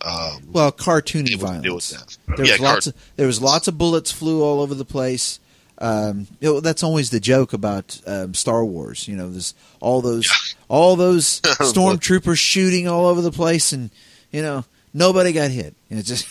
um, 0.00 0.42
well, 0.50 0.72
cartoony 0.72 1.32
able 1.32 1.48
to 1.48 1.60
deal 1.60 1.74
with 1.76 1.84
violence. 1.90 2.18
There 2.26 2.36
was 2.38 2.48
Yeah, 2.48 2.56
lots 2.60 2.86
of 2.86 2.94
there 3.16 3.26
was 3.26 3.40
lots 3.42 3.68
of 3.68 3.76
bullets 3.76 4.10
flew 4.10 4.42
all 4.42 4.60
over 4.60 4.74
the 4.74 4.84
place. 4.84 5.38
Um, 5.78 6.26
you 6.40 6.48
know, 6.54 6.60
that's 6.60 6.82
always 6.82 7.10
the 7.10 7.20
joke 7.20 7.52
about 7.52 8.00
um, 8.06 8.34
Star 8.34 8.64
Wars. 8.64 9.06
You 9.08 9.16
know, 9.16 9.30
there's 9.30 9.54
all 9.80 10.00
those 10.00 10.54
all 10.68 10.96
those 10.96 11.40
stormtroopers 11.42 12.38
shooting 12.38 12.88
all 12.88 13.06
over 13.06 13.20
the 13.20 13.32
place, 13.32 13.72
and 13.72 13.90
you 14.30 14.42
know 14.42 14.64
nobody 14.94 15.32
got 15.32 15.50
hit. 15.50 15.74
You 15.88 15.96
know, 15.96 16.02
just 16.02 16.26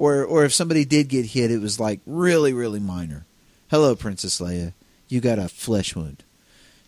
or 0.00 0.24
or 0.24 0.44
if 0.46 0.54
somebody 0.54 0.86
did 0.86 1.08
get 1.08 1.26
hit, 1.26 1.50
it 1.50 1.60
was 1.60 1.78
like 1.78 2.00
really 2.06 2.52
really 2.54 2.80
minor. 2.80 3.26
Hello, 3.70 3.94
Princess 3.94 4.40
Leia. 4.40 4.72
You 5.08 5.20
got 5.20 5.38
a 5.38 5.48
flesh 5.48 5.94
wound. 5.94 6.24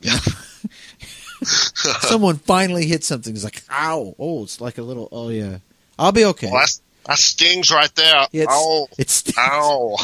Yeah. 0.01 0.19
Someone 1.45 2.37
finally 2.37 2.87
hit 2.87 3.05
something. 3.05 3.35
It's 3.35 3.45
like, 3.45 3.63
ow! 3.71 4.15
Oh, 4.19 4.45
it's 4.45 4.61
like 4.61 4.79
a 4.79 4.83
little. 4.83 5.09
Oh 5.13 5.29
yeah, 5.29 5.59
I'll 5.99 6.13
be 6.13 6.25
okay. 6.25 6.51
Well, 6.51 6.65
that 7.07 7.19
stings 7.19 7.71
right 7.71 7.95
there. 7.97 8.27
It's- 8.33 8.49
Ow. 8.51 8.89
it 8.97 9.11
stings. 9.11 9.37
Ow. 9.39 9.97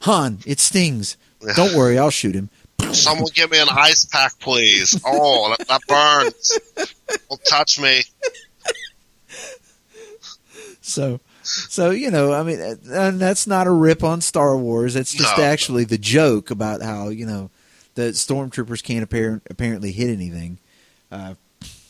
Han, 0.02 0.38
it 0.46 0.58
stings. 0.60 1.16
Don't 1.56 1.74
worry, 1.76 1.98
I'll 1.98 2.10
shoot 2.10 2.34
him. 2.34 2.50
Someone 2.92 3.28
give 3.34 3.50
me 3.50 3.58
an 3.60 3.68
ice 3.70 4.04
pack, 4.04 4.38
please. 4.40 5.00
Oh, 5.06 5.54
that, 5.56 5.68
that 5.68 5.80
burns. 5.86 6.58
Don't 7.28 7.44
touch 7.44 7.78
me. 7.78 8.02
So, 10.80 11.20
so 11.68 11.90
you 11.90 12.10
know, 12.10 12.32
I 12.32 12.42
mean, 12.42 12.60
and 12.60 13.20
that's 13.20 13.46
not 13.46 13.66
a 13.66 13.70
rip 13.70 14.02
on 14.04 14.20
Star 14.20 14.56
Wars. 14.56 14.96
It's 14.96 15.12
just 15.12 15.36
No. 15.38 15.44
actually 15.44 15.84
the 15.84 15.98
joke 15.98 16.50
about 16.50 16.82
how 16.82 17.08
you 17.08 17.26
know 17.26 17.50
the 17.94 18.10
stormtroopers 18.12 18.82
can't 18.82 19.02
apparent, 19.02 19.42
apparently 19.50 19.92
hit 19.92 20.10
anything. 20.10 20.58
Uh, 21.10 21.34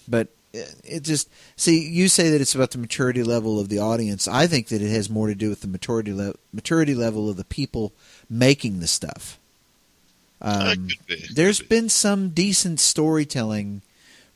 but 0.09 0.29
it 0.53 1.05
just 1.05 1.29
see 1.57 1.87
you 1.89 2.09
say 2.09 2.31
that 2.31 2.41
it's 2.41 2.55
about 2.55 2.73
the 2.73 2.79
maturity 2.79 3.23
level 3.23 3.61
of 3.61 3.69
the 3.69 3.79
audience. 3.79 4.27
I 4.27 4.47
think 4.47 4.69
that 4.69 4.83
it 4.83 4.91
has 4.91 5.09
more 5.09 5.29
to 5.29 5.35
do 5.35 5.49
with 5.49 5.61
the 5.61 5.69
maturity 5.69 6.13
le- 6.13 6.35
maturity 6.53 6.95
level 6.95 7.29
of 7.29 7.37
the 7.37 7.45
people 7.45 7.93
making 8.29 8.81
the 8.81 8.89
stuff. 8.89 9.39
Um, 10.43 10.89
be. 11.07 11.23
there's 11.33 11.61
be. 11.61 11.67
been 11.67 11.89
some 11.91 12.31
decent 12.31 12.81
storytelling 12.81 13.83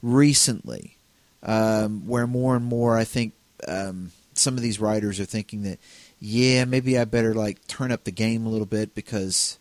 recently, 0.02 0.96
um, 1.42 2.06
where 2.06 2.26
more 2.26 2.55
and 2.56 2.64
more 2.64 2.96
I 2.98 3.05
think 3.05 3.32
um, 3.66 4.12
some 4.39 4.56
of 4.56 4.62
these 4.62 4.81
writers 4.81 5.20
are 5.20 5.24
thinking 5.24 5.62
that, 5.62 5.78
yeah, 6.20 6.65
maybe 6.65 6.98
I 6.98 7.05
better 7.05 7.35
like 7.35 7.66
turn 7.66 7.93
up 7.93 8.05
the 8.05 8.11
game 8.11 8.47
a 8.47 8.48
little 8.48 8.66
bit 8.66 8.94
because, 8.94 9.59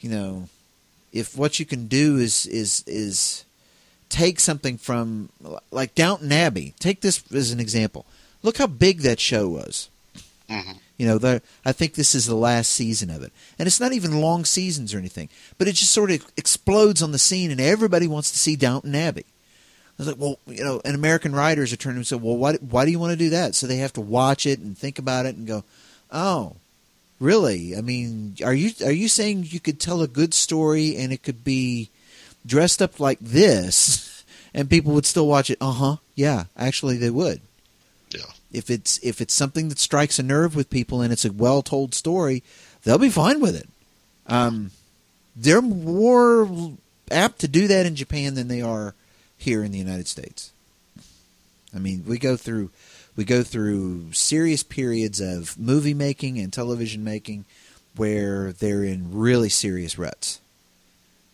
you 0.00 0.10
know, 0.10 0.48
if 1.12 1.36
what 1.36 1.58
you 1.58 1.66
can 1.66 1.86
do 1.86 2.16
is 2.16 2.46
is 2.46 2.84
is 2.86 3.44
take 4.08 4.38
something 4.40 4.78
from 4.78 5.30
like 5.70 5.94
Downton 5.94 6.32
Abbey. 6.32 6.74
Take 6.78 7.00
this 7.00 7.22
as 7.32 7.50
an 7.50 7.60
example. 7.60 8.04
Look 8.42 8.58
how 8.58 8.66
big 8.66 9.00
that 9.00 9.20
show 9.20 9.48
was. 9.48 9.88
Mhm. 10.48 10.78
You 10.96 11.06
know, 11.06 11.18
the, 11.18 11.42
I 11.64 11.72
think 11.72 11.94
this 11.94 12.14
is 12.14 12.24
the 12.26 12.34
last 12.36 12.70
season 12.70 13.10
of 13.10 13.22
it, 13.22 13.32
and 13.58 13.66
it's 13.66 13.80
not 13.80 13.92
even 13.92 14.20
long 14.20 14.44
seasons 14.44 14.94
or 14.94 14.98
anything, 14.98 15.28
but 15.58 15.68
it 15.68 15.74
just 15.74 15.92
sort 15.92 16.10
of 16.10 16.24
explodes 16.36 17.02
on 17.02 17.12
the 17.12 17.18
scene, 17.18 17.50
and 17.50 17.60
everybody 17.60 18.06
wants 18.06 18.30
to 18.30 18.38
see 18.38 18.56
Downton 18.56 18.94
Abbey. 18.94 19.26
I 19.98 20.02
was 20.02 20.08
like, 20.08 20.18
well, 20.18 20.38
you 20.46 20.62
know, 20.62 20.80
and 20.84 20.94
American 20.94 21.34
writers 21.34 21.72
are 21.72 21.76
turning 21.76 21.98
and 21.98 22.06
say, 22.06 22.16
well, 22.16 22.36
why, 22.36 22.54
why 22.56 22.84
do 22.84 22.90
you 22.90 22.98
want 22.98 23.12
to 23.12 23.16
do 23.16 23.30
that? 23.30 23.54
So 23.54 23.66
they 23.66 23.78
have 23.78 23.94
to 23.94 24.02
watch 24.02 24.44
it 24.44 24.58
and 24.58 24.76
think 24.76 24.98
about 24.98 25.24
it 25.24 25.36
and 25.36 25.46
go, 25.46 25.64
oh, 26.12 26.56
really? 27.18 27.74
I 27.76 27.80
mean, 27.80 28.36
are 28.44 28.52
you 28.52 28.72
are 28.84 28.92
you 28.92 29.08
saying 29.08 29.46
you 29.48 29.60
could 29.60 29.80
tell 29.80 30.02
a 30.02 30.08
good 30.08 30.34
story 30.34 30.96
and 30.96 31.12
it 31.12 31.22
could 31.22 31.44
be 31.44 31.88
dressed 32.44 32.82
up 32.82 33.00
like 33.00 33.18
this, 33.20 34.24
and 34.54 34.70
people 34.70 34.92
would 34.92 35.06
still 35.06 35.26
watch 35.26 35.48
it? 35.50 35.58
Uh 35.60 35.72
huh. 35.72 35.96
Yeah, 36.14 36.44
actually, 36.56 36.98
they 36.98 37.10
would. 37.10 37.40
Yeah. 38.10 38.32
If 38.52 38.70
it's 38.70 38.98
if 39.02 39.20
it's 39.20 39.34
something 39.34 39.68
that 39.70 39.78
strikes 39.78 40.18
a 40.18 40.22
nerve 40.22 40.54
with 40.54 40.70
people 40.70 41.00
and 41.00 41.12
it's 41.12 41.24
a 41.24 41.32
well 41.32 41.62
told 41.62 41.94
story, 41.94 42.42
they'll 42.84 42.98
be 42.98 43.08
fine 43.08 43.40
with 43.40 43.56
it. 43.56 43.68
Um, 44.26 44.72
they're 45.34 45.62
more 45.62 46.76
apt 47.10 47.40
to 47.40 47.48
do 47.48 47.68
that 47.68 47.86
in 47.86 47.94
Japan 47.94 48.34
than 48.34 48.48
they 48.48 48.60
are 48.60 48.94
here 49.36 49.62
in 49.62 49.72
the 49.72 49.78
United 49.78 50.08
States. 50.08 50.52
I 51.74 51.78
mean, 51.78 52.04
we 52.06 52.18
go 52.18 52.36
through 52.36 52.70
we 53.16 53.24
go 53.24 53.42
through 53.42 54.12
serious 54.12 54.62
periods 54.62 55.20
of 55.20 55.58
movie 55.58 55.94
making 55.94 56.38
and 56.38 56.52
television 56.52 57.02
making 57.02 57.44
where 57.96 58.52
they're 58.52 58.84
in 58.84 59.12
really 59.12 59.48
serious 59.48 59.98
ruts. 59.98 60.40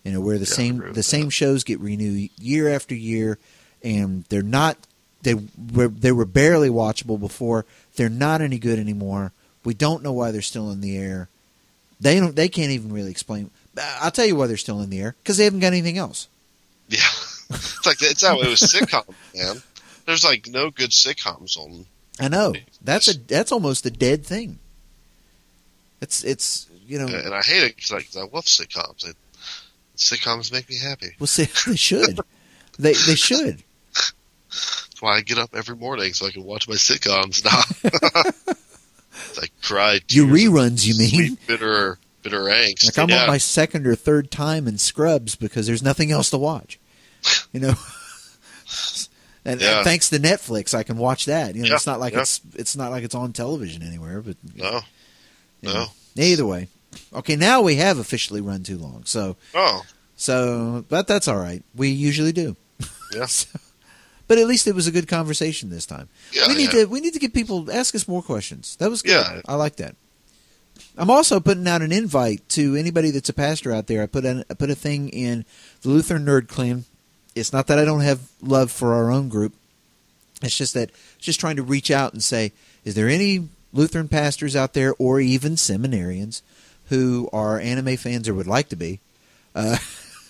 You 0.05 0.13
know, 0.13 0.21
where 0.21 0.39
the 0.39 0.47
Yeah, 0.47 0.55
same 0.55 0.93
the 0.93 1.03
same 1.03 1.31
shows 1.31 1.65
get 1.65 1.81
renewed 1.81 2.31
year 2.41 2.69
after 2.69 2.95
year, 2.95 3.39
and 3.83 4.25
they're 4.29 4.43
not 4.43 4.77
they 5.23 5.35
were 5.35 5.89
they 5.89 6.13
were 6.13 6.25
barely 6.25 6.69
watchable 6.69 7.19
before. 7.21 7.65
They're 7.97 8.09
not 8.09 8.41
any 8.41 8.59
good 8.59 8.79
anymore. 8.79 9.33
We 9.65 9.75
don't 9.75 10.03
know 10.03 10.13
why 10.13 10.33
they're 10.33 10.43
still 10.43 10.71
in 10.73 10.81
the 10.81 10.97
air. 10.97 11.29
They 12.01 12.19
don't. 12.19 12.35
They 12.35 12.49
can't 12.49 12.73
even 12.73 12.93
really 12.93 13.13
explain. 13.13 13.51
I'll 13.79 14.11
tell 14.11 14.27
you 14.27 14.35
why 14.35 14.49
they're 14.49 14.57
still 14.57 14.81
in 14.81 14.91
the 14.91 15.01
air 15.01 15.15
because 15.23 15.37
they 15.37 15.45
haven't 15.45 15.61
got 15.61 15.69
anything 15.69 15.99
else. 15.99 16.27
Yeah. 16.89 16.99
It's 17.55 17.87
like 17.87 18.03
it's 18.03 18.25
how 18.25 18.41
it 18.41 18.49
was 18.49 18.61
sitcoms, 18.61 19.15
man. 19.35 19.63
There's 20.07 20.25
like 20.25 20.49
no 20.49 20.71
good 20.71 20.91
sitcoms 20.91 21.57
on. 21.57 21.87
I 22.21 22.29
know 22.29 22.55
that's 22.83 23.09
a 23.09 23.19
that's 23.19 23.53
almost 23.53 23.87
a 23.87 23.91
dead 23.91 24.25
thing. 24.25 24.59
It's 26.01 26.25
it's 26.25 26.69
you 26.87 26.99
know 26.99 27.07
and 27.07 27.35
I 27.35 27.43
hate 27.43 27.63
it 27.63 27.77
because 27.77 27.93
like, 27.93 28.09
I 28.17 28.21
love 28.21 28.45
sitcoms. 28.45 29.09
It, 29.09 29.17
sitcoms 29.97 30.53
make 30.53 30.69
me 30.69 30.79
happy. 30.79 31.11
well 31.19 31.27
see 31.27 31.45
they 31.67 31.77
should 31.77 32.19
they 32.79 32.93
they 32.93 33.15
should 33.15 33.63
That's 33.95 35.01
why 35.01 35.17
I 35.17 35.21
get 35.21 35.39
up 35.39 35.51
every 35.55 35.77
morning 35.77 36.13
so 36.13 36.27
I 36.27 36.31
can 36.31 36.45
watch 36.45 36.69
my 36.69 36.75
sitcoms 36.75 37.45
now. 37.45 38.53
I 39.41 39.47
cry. 39.63 40.01
your 40.09 40.27
reruns 40.27 40.87
you 40.87 40.97
mean 40.97 41.39
bitter, 41.47 41.99
bitter 42.23 42.45
angst. 42.45 42.87
like 42.87 42.99
I'm 42.99 43.09
yeah. 43.09 43.23
on 43.23 43.29
my 43.29 43.39
second 43.39 43.87
or 43.87 43.95
third 43.95 44.31
time 44.31 44.67
in 44.67 44.79
Scrubs 44.79 45.37
because 45.37 45.67
there's 45.67 45.83
nothing 45.83 46.11
else 46.11 46.31
to 46.31 46.39
watch, 46.39 46.79
you 47.53 47.61
know. 47.61 47.75
And, 49.45 49.61
and 49.61 49.85
thanks 49.85 50.09
to 50.11 50.19
Netflix, 50.19 50.73
I 50.73 50.85
can 50.85 50.97
watch 50.97 51.25
that. 51.25 51.57
You 51.57 51.63
know, 51.63 51.69
Yeah, 51.71 51.75
it's 51.75 51.87
not 51.87 51.99
like 51.99 52.13
yeah. 52.13 52.21
it's 52.21 52.41
it's 52.55 52.77
not 52.77 52.93
like 52.93 53.03
it's 53.03 53.15
on 53.15 53.33
television 53.33 53.83
anywhere. 53.83 54.21
But 54.23 54.37
no, 54.55 54.81
you 55.61 55.73
know. 55.73 55.87
no. 56.15 56.23
either 56.23 56.47
way, 56.47 56.69
okay. 57.13 57.35
Now 57.35 57.61
we 57.61 57.75
have 57.75 57.99
officially 57.99 58.41
run 58.41 58.63
too 58.63 58.79
long, 58.79 59.03
so 59.05 59.37
Oh, 59.53 59.83
So, 60.15 60.85
but 60.89 61.09
that's 61.09 61.27
all 61.27 61.39
right. 61.39 61.65
We 61.75 61.89
usually 61.89 62.33
do. 62.33 62.57
Yeah. 63.13 63.27
So- 63.27 63.59
but 64.29 64.39
at 64.39 64.47
least 64.47 64.67
it 64.69 64.75
was 64.77 64.87
a 64.87 64.93
good 64.93 65.09
conversation 65.09 65.69
this 65.69 65.85
time. 65.85 66.09
yeah. 66.33 66.47
we 66.49 66.55
need 66.55 66.73
yeah. 66.73 66.83
to 66.83 66.87
we 66.87 67.01
need 67.01 67.13
to 67.15 67.19
get 67.19 67.35
people 67.35 67.69
ask 67.71 67.95
us 67.97 68.07
more 68.07 68.23
questions. 68.23 68.77
That 68.77 68.91
was 68.91 69.03
good. 69.03 69.11
Yeah. 69.11 69.41
I 69.47 69.57
like 69.57 69.77
that. 69.77 69.97
I'm 70.97 71.11
also 71.11 71.41
putting 71.41 71.67
out 71.67 71.83
an 71.83 71.91
invite 71.93 72.49
to 72.51 72.77
anybody 72.77 73.11
that's 73.11 73.29
a 73.29 73.33
pastor 73.35 73.73
out 73.73 73.89
there. 73.89 74.03
I 74.03 74.07
put 74.07 74.25
an, 74.25 74.45
I 74.49 74.55
put 74.55 74.71
a 74.71 74.75
thing 74.77 75.09
in 75.09 75.45
the 75.83 75.89
Lutheran 75.89 76.25
Nerd 76.25 76.47
Clan. 76.49 76.85
It's 77.35 77.53
not 77.53 77.67
that 77.69 77.79
I 77.79 77.85
don't 77.85 78.01
have 78.01 78.21
love 78.43 78.71
for 78.71 78.95
our 78.95 79.11
own 79.11 79.29
group. 79.29 79.55
It's 80.43 80.57
just 80.57 80.75
that 80.75 80.91
just 81.19 81.41
trying 81.41 81.57
to 81.57 81.63
reach 81.63 81.91
out 81.91 82.13
and 82.13 82.23
say, 82.23 82.53
is 82.85 82.95
there 82.95 83.09
any 83.09 83.49
Lutheran 83.73 84.09
pastors 84.09 84.55
out 84.55 84.75
there, 84.75 84.95
or 84.99 85.21
even 85.21 85.55
seminarians, 85.55 86.43
who 86.89 87.29
are 87.33 87.59
anime 87.59 87.97
fans 87.97 88.29
or 88.29 88.35
would 88.35 88.47
like 88.47 88.69
to 88.69 88.77
be? 88.77 89.01
Uh, 89.55 89.79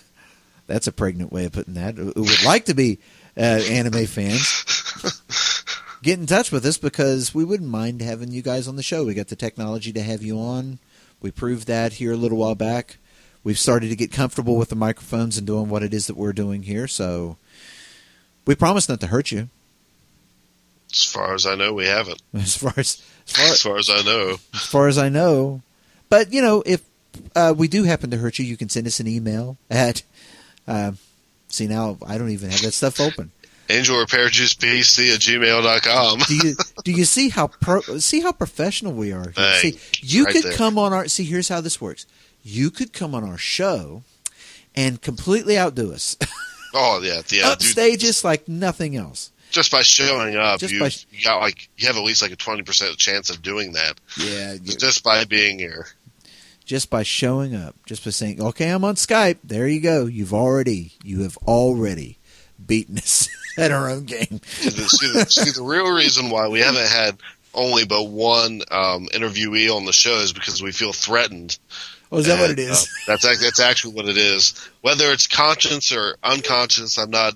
that's 0.67 0.87
a 0.87 0.91
pregnant 0.91 1.31
way 1.31 1.45
of 1.45 1.51
putting 1.51 1.73
that. 1.73 1.95
Who 1.95 2.13
would 2.15 2.43
like 2.45 2.65
to 2.65 2.73
be 2.73 2.99
uh, 3.35 3.61
anime 3.69 4.05
fans? 4.05 4.63
Get 6.03 6.19
in 6.19 6.25
touch 6.25 6.51
with 6.51 6.65
us 6.65 6.77
because 6.77 7.33
we 7.33 7.43
wouldn't 7.43 7.69
mind 7.69 8.01
having 8.01 8.31
you 8.31 8.41
guys 8.41 8.67
on 8.67 8.75
the 8.75 8.83
show. 8.83 9.05
We 9.05 9.13
got 9.13 9.27
the 9.27 9.35
technology 9.35 9.91
to 9.93 10.01
have 10.01 10.21
you 10.21 10.37
on. 10.37 10.79
We 11.21 11.31
proved 11.31 11.67
that 11.67 11.93
here 11.93 12.11
a 12.11 12.17
little 12.17 12.37
while 12.37 12.55
back. 12.55 12.97
We've 13.43 13.59
started 13.59 13.89
to 13.89 13.95
get 13.95 14.11
comfortable 14.11 14.55
with 14.55 14.69
the 14.69 14.75
microphones 14.75 15.37
and 15.37 15.45
doing 15.45 15.69
what 15.69 15.83
it 15.83 15.93
is 15.93 16.07
that 16.07 16.15
we're 16.15 16.33
doing 16.33 16.63
here. 16.63 16.87
So 16.87 17.37
we 18.45 18.55
promise 18.55 18.87
not 18.87 19.01
to 19.01 19.07
hurt 19.07 19.31
you. 19.31 19.49
As 20.91 21.03
far 21.03 21.33
as 21.33 21.45
I 21.45 21.55
know, 21.55 21.73
we 21.73 21.85
haven't. 21.85 22.21
As 22.33 22.55
far 22.55 22.73
as 22.77 23.01
as 23.25 23.33
far, 23.35 23.45
As 23.45 23.61
far 23.61 23.77
as 23.77 23.89
I 23.89 24.01
know, 24.03 24.35
as 24.53 24.65
far 24.65 24.87
as 24.87 24.97
I 24.97 25.09
know. 25.09 25.61
But 26.09 26.33
you 26.33 26.41
know, 26.41 26.61
if 26.65 26.83
uh, 27.35 27.53
we 27.57 27.67
do 27.67 27.83
happen 27.83 28.11
to 28.11 28.17
hurt 28.17 28.37
you, 28.37 28.45
you 28.45 28.57
can 28.57 28.69
send 28.69 28.85
us 28.85 28.99
an 28.99 29.07
email 29.07 29.57
at. 29.69 30.03
Uh, 30.67 30.91
see 31.47 31.67
now, 31.67 31.97
I 32.05 32.17
don't 32.17 32.29
even 32.31 32.49
have 32.49 32.61
that 32.61 32.73
stuff 32.73 32.99
open. 32.99 33.31
Angel 33.69 33.97
Repair 33.97 34.27
Juice 34.27 34.53
PC 34.53 35.13
at 35.13 35.21
gmail.com. 35.21 36.19
Do 36.27 36.35
you 36.35 36.55
do 36.83 36.91
you 36.91 37.05
see 37.05 37.29
how 37.29 37.47
pro, 37.47 37.81
see 37.81 38.19
how 38.19 38.33
professional 38.33 38.93
we 38.93 39.13
are? 39.13 39.31
Hey, 39.35 39.71
see, 39.71 39.79
you 40.01 40.25
right 40.25 40.33
could 40.33 40.43
there. 40.43 40.53
come 40.53 40.77
on 40.77 40.91
our. 40.93 41.07
See, 41.07 41.23
here's 41.23 41.47
how 41.47 41.61
this 41.61 41.79
works. 41.79 42.05
You 42.43 42.69
could 42.71 42.93
come 42.93 43.15
on 43.15 43.23
our 43.23 43.37
show 43.37 44.03
and 44.75 45.01
completely 45.01 45.57
outdo 45.57 45.93
us, 45.93 46.17
Oh 46.73 46.99
yeah, 47.03 47.15
yeah, 47.15 47.21
dude. 47.27 47.43
upstage 47.43 48.03
us 48.03 48.23
like 48.23 48.47
nothing 48.47 48.95
else. 48.95 49.31
Just 49.51 49.71
by 49.71 49.83
showing 49.83 50.35
up, 50.35 50.59
Just 50.59 50.73
you 50.73 50.79
by- 50.79 50.91
you 51.11 51.23
got 51.23 51.39
like 51.39 51.69
you 51.77 51.87
have 51.87 51.95
at 51.97 52.03
least 52.03 52.21
like 52.21 52.31
a 52.31 52.35
twenty 52.35 52.63
percent 52.63 52.97
chance 52.97 53.29
of 53.29 53.41
doing 53.41 53.73
that 53.73 53.99
Yeah, 54.17 54.55
just 54.63 55.03
by 55.03 55.23
being 55.25 55.59
here. 55.59 55.87
just 56.65 56.89
by 56.89 57.03
showing 57.03 57.55
up, 57.55 57.75
just 57.85 58.03
by 58.03 58.09
saying, 58.11 58.41
"Okay, 58.41 58.69
I'm 58.69 58.83
on 58.83 58.95
Skype." 58.95 59.37
There 59.43 59.67
you 59.67 59.79
go. 59.79 60.05
You've 60.07 60.33
already, 60.33 60.93
you 61.03 61.21
have 61.21 61.37
already 61.45 62.17
beaten 62.65 62.97
us 62.97 63.29
at 63.59 63.71
our 63.71 63.89
own 63.89 64.05
game. 64.05 64.41
See 64.43 64.69
the, 64.69 64.87
see, 64.89 65.11
the, 65.13 65.25
see, 65.29 65.51
the 65.51 65.61
real 65.63 65.91
reason 65.93 66.29
why 66.31 66.47
we 66.47 66.59
haven't 66.61 66.87
had 66.87 67.17
only 67.53 67.85
but 67.85 68.05
one 68.05 68.61
um, 68.71 69.05
interviewee 69.13 69.69
on 69.69 69.85
the 69.85 69.93
show 69.93 70.15
is 70.15 70.33
because 70.33 70.63
we 70.63 70.71
feel 70.71 70.91
threatened. 70.93 71.59
Oh, 72.13 72.19
is 72.19 72.27
that 72.27 72.39
what 72.39 72.51
it 72.51 72.59
is? 72.59 72.83
uh, 73.07 73.15
that's 73.17 73.23
that's 73.41 73.59
actually 73.59 73.93
what 73.95 74.07
it 74.07 74.17
is. 74.17 74.53
Whether 74.81 75.11
it's 75.11 75.27
conscious 75.27 75.91
or 75.91 76.15
unconscious, 76.23 76.97
I'm 76.97 77.09
not 77.09 77.33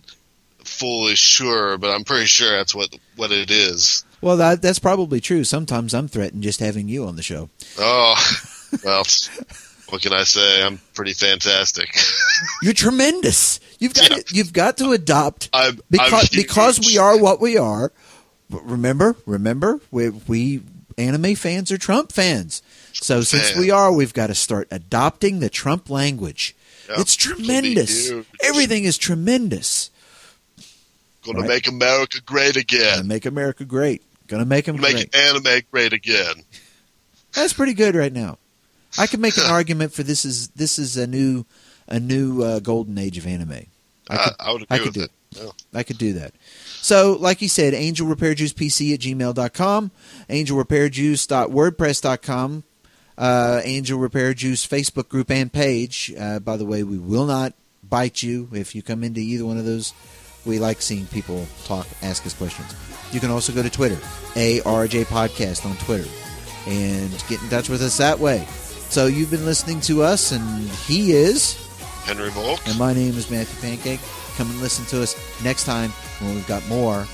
fully 0.63 1.15
sure, 1.15 1.77
but 1.77 1.89
I'm 1.91 2.03
pretty 2.03 2.25
sure 2.27 2.51
that's 2.57 2.75
what 2.75 2.89
what 3.15 3.31
it 3.31 3.49
is. 3.51 4.03
well, 4.21 4.37
that, 4.37 4.61
that's 4.61 4.79
probably 4.79 5.19
true. 5.19 5.43
Sometimes 5.43 5.93
I'm 5.93 6.07
threatened 6.07 6.43
just 6.43 6.59
having 6.59 6.87
you 6.87 7.05
on 7.05 7.15
the 7.15 7.23
show. 7.23 7.49
Oh, 7.79 8.15
well, 8.83 9.03
what 9.89 10.01
can 10.01 10.13
I 10.13 10.23
say? 10.23 10.61
I'm 10.63 10.79
pretty 10.93 11.13
fantastic. 11.13 11.89
You're 12.61 12.73
tremendous. 12.73 13.59
You've 13.79 13.93
got 13.93 14.09
Yeah. 14.09 14.17
to, 14.17 14.35
you've 14.35 14.53
got 14.53 14.77
to 14.77 14.91
adopt 14.91 15.49
I'm, 15.53 15.79
because 15.89 16.29
I'm 16.31 16.37
because 16.39 16.79
we 16.85 16.97
are 16.97 17.17
what 17.17 17.39
we 17.39 17.57
are. 17.57 17.91
But 18.49 18.63
remember, 18.65 19.15
remember, 19.25 19.79
we, 19.91 20.09
we 20.09 20.61
anime 20.97 21.35
fans 21.35 21.71
are 21.71 21.77
Trump 21.77 22.11
fans. 22.11 22.61
So 23.01 23.21
since 23.21 23.55
we 23.55 23.69
are, 23.71 23.91
we've 23.91 24.13
got 24.13 24.27
to 24.27 24.35
start 24.35 24.67
adopting 24.71 25.39
the 25.39 25.49
Trump 25.49 25.89
language. 25.89 26.55
Yeah, 26.89 26.95
it's 26.99 27.15
tremendous. 27.15 28.11
Everything 28.43 28.83
is 28.85 28.97
tremendous. 28.97 29.89
Gonna 31.23 31.39
Right. 31.41 31.47
make 31.49 31.67
America 31.67 32.19
great 32.25 32.55
again. 32.55 32.95
Gonna 32.97 33.03
make 33.07 33.25
America 33.25 33.65
great. 33.65 34.01
Gonna 34.27 34.45
make 34.45 34.65
them 34.65 34.79
Make 34.79 34.93
great. 34.95 35.15
anime 35.15 35.61
great 35.71 35.93
again. 35.93 36.43
That's 37.33 37.53
pretty 37.53 37.73
good 37.73 37.95
right 37.95 38.13
now. 38.13 38.37
I 38.97 39.07
could 39.07 39.19
make 39.19 39.37
an 39.37 39.43
argument 39.47 39.91
for 39.93 40.03
this 40.03 40.23
is 40.25 40.47
this 40.49 40.79
is 40.79 40.95
a 40.97 41.05
new 41.05 41.45
a 41.87 41.99
new 41.99 42.41
uh, 42.43 42.59
golden 42.59 42.97
age 42.97 43.17
of 43.17 43.27
anime. 43.27 43.65
I 44.09 44.09
I, 44.09 44.17
could, 44.17 44.33
I 44.39 44.51
would 44.53 44.65
I 44.69 44.77
could 44.79 44.93
do 44.93 45.01
with 45.01 45.09
it. 45.09 45.11
Yeah. 45.43 45.49
I 45.73 45.83
could 45.83 45.97
do 45.97 46.13
that. 46.13 46.33
So, 46.81 47.17
like 47.19 47.41
you 47.41 47.49
said, 47.49 47.73
Angel 47.73 48.07
Repair 48.07 48.33
Juice 48.33 48.53
PC 48.53 48.93
at 48.93 49.01
gmail.com, 49.01 49.91
angelrepairjuice.wordpress.com, 50.29 52.63
uh, 53.17 53.61
Angel 53.63 53.97
Repair 53.97 54.33
Juice 54.33 54.65
Facebook 54.65 55.09
group 55.09 55.31
and 55.31 55.51
page. 55.51 56.13
Uh, 56.17 56.39
by 56.39 56.57
the 56.57 56.65
way, 56.65 56.83
we 56.83 56.97
will 56.97 57.25
not 57.25 57.53
bite 57.87 58.21
you 58.21 58.49
if 58.53 58.75
you 58.75 58.81
come 58.81 59.03
into 59.03 59.19
either 59.19 59.45
one 59.45 59.57
of 59.57 59.65
those 59.65 59.93
we 60.45 60.59
like 60.59 60.81
seeing 60.81 61.05
people 61.07 61.45
talk, 61.65 61.85
ask 62.01 62.25
us 62.25 62.33
questions. 62.33 62.73
You 63.11 63.19
can 63.19 63.29
also 63.29 63.53
go 63.53 63.61
to 63.61 63.69
Twitter, 63.69 63.95
ARJ 64.35 65.05
Podcast 65.05 65.65
on 65.65 65.75
Twitter, 65.77 66.09
and 66.65 67.11
get 67.27 67.41
in 67.41 67.49
touch 67.49 67.69
with 67.69 67.81
us 67.81 67.97
that 67.97 68.17
way. 68.17 68.45
So 68.89 69.07
you've 69.07 69.29
been 69.29 69.45
listening 69.45 69.81
to 69.81 70.03
us, 70.03 70.31
and 70.31 70.69
he 70.69 71.11
is, 71.11 71.55
Henry 72.05 72.29
Volk. 72.29 72.61
and 72.65 72.79
my 72.79 72.93
name 72.93 73.17
is 73.17 73.29
Matthew 73.29 73.59
Pancake. 73.61 73.99
Come 74.37 74.49
and 74.49 74.61
listen 74.61 74.85
to 74.85 75.01
us 75.01 75.15
next 75.43 75.65
time 75.65 75.89
when 76.19 76.35
we've 76.35 76.47
got 76.47 76.65
more 76.67 77.05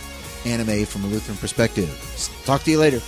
anime 0.45 0.85
from 0.85 1.03
a 1.05 1.07
Lutheran 1.07 1.38
perspective. 1.38 1.89
Talk 2.45 2.63
to 2.63 2.71
you 2.71 2.80
later. 2.80 3.01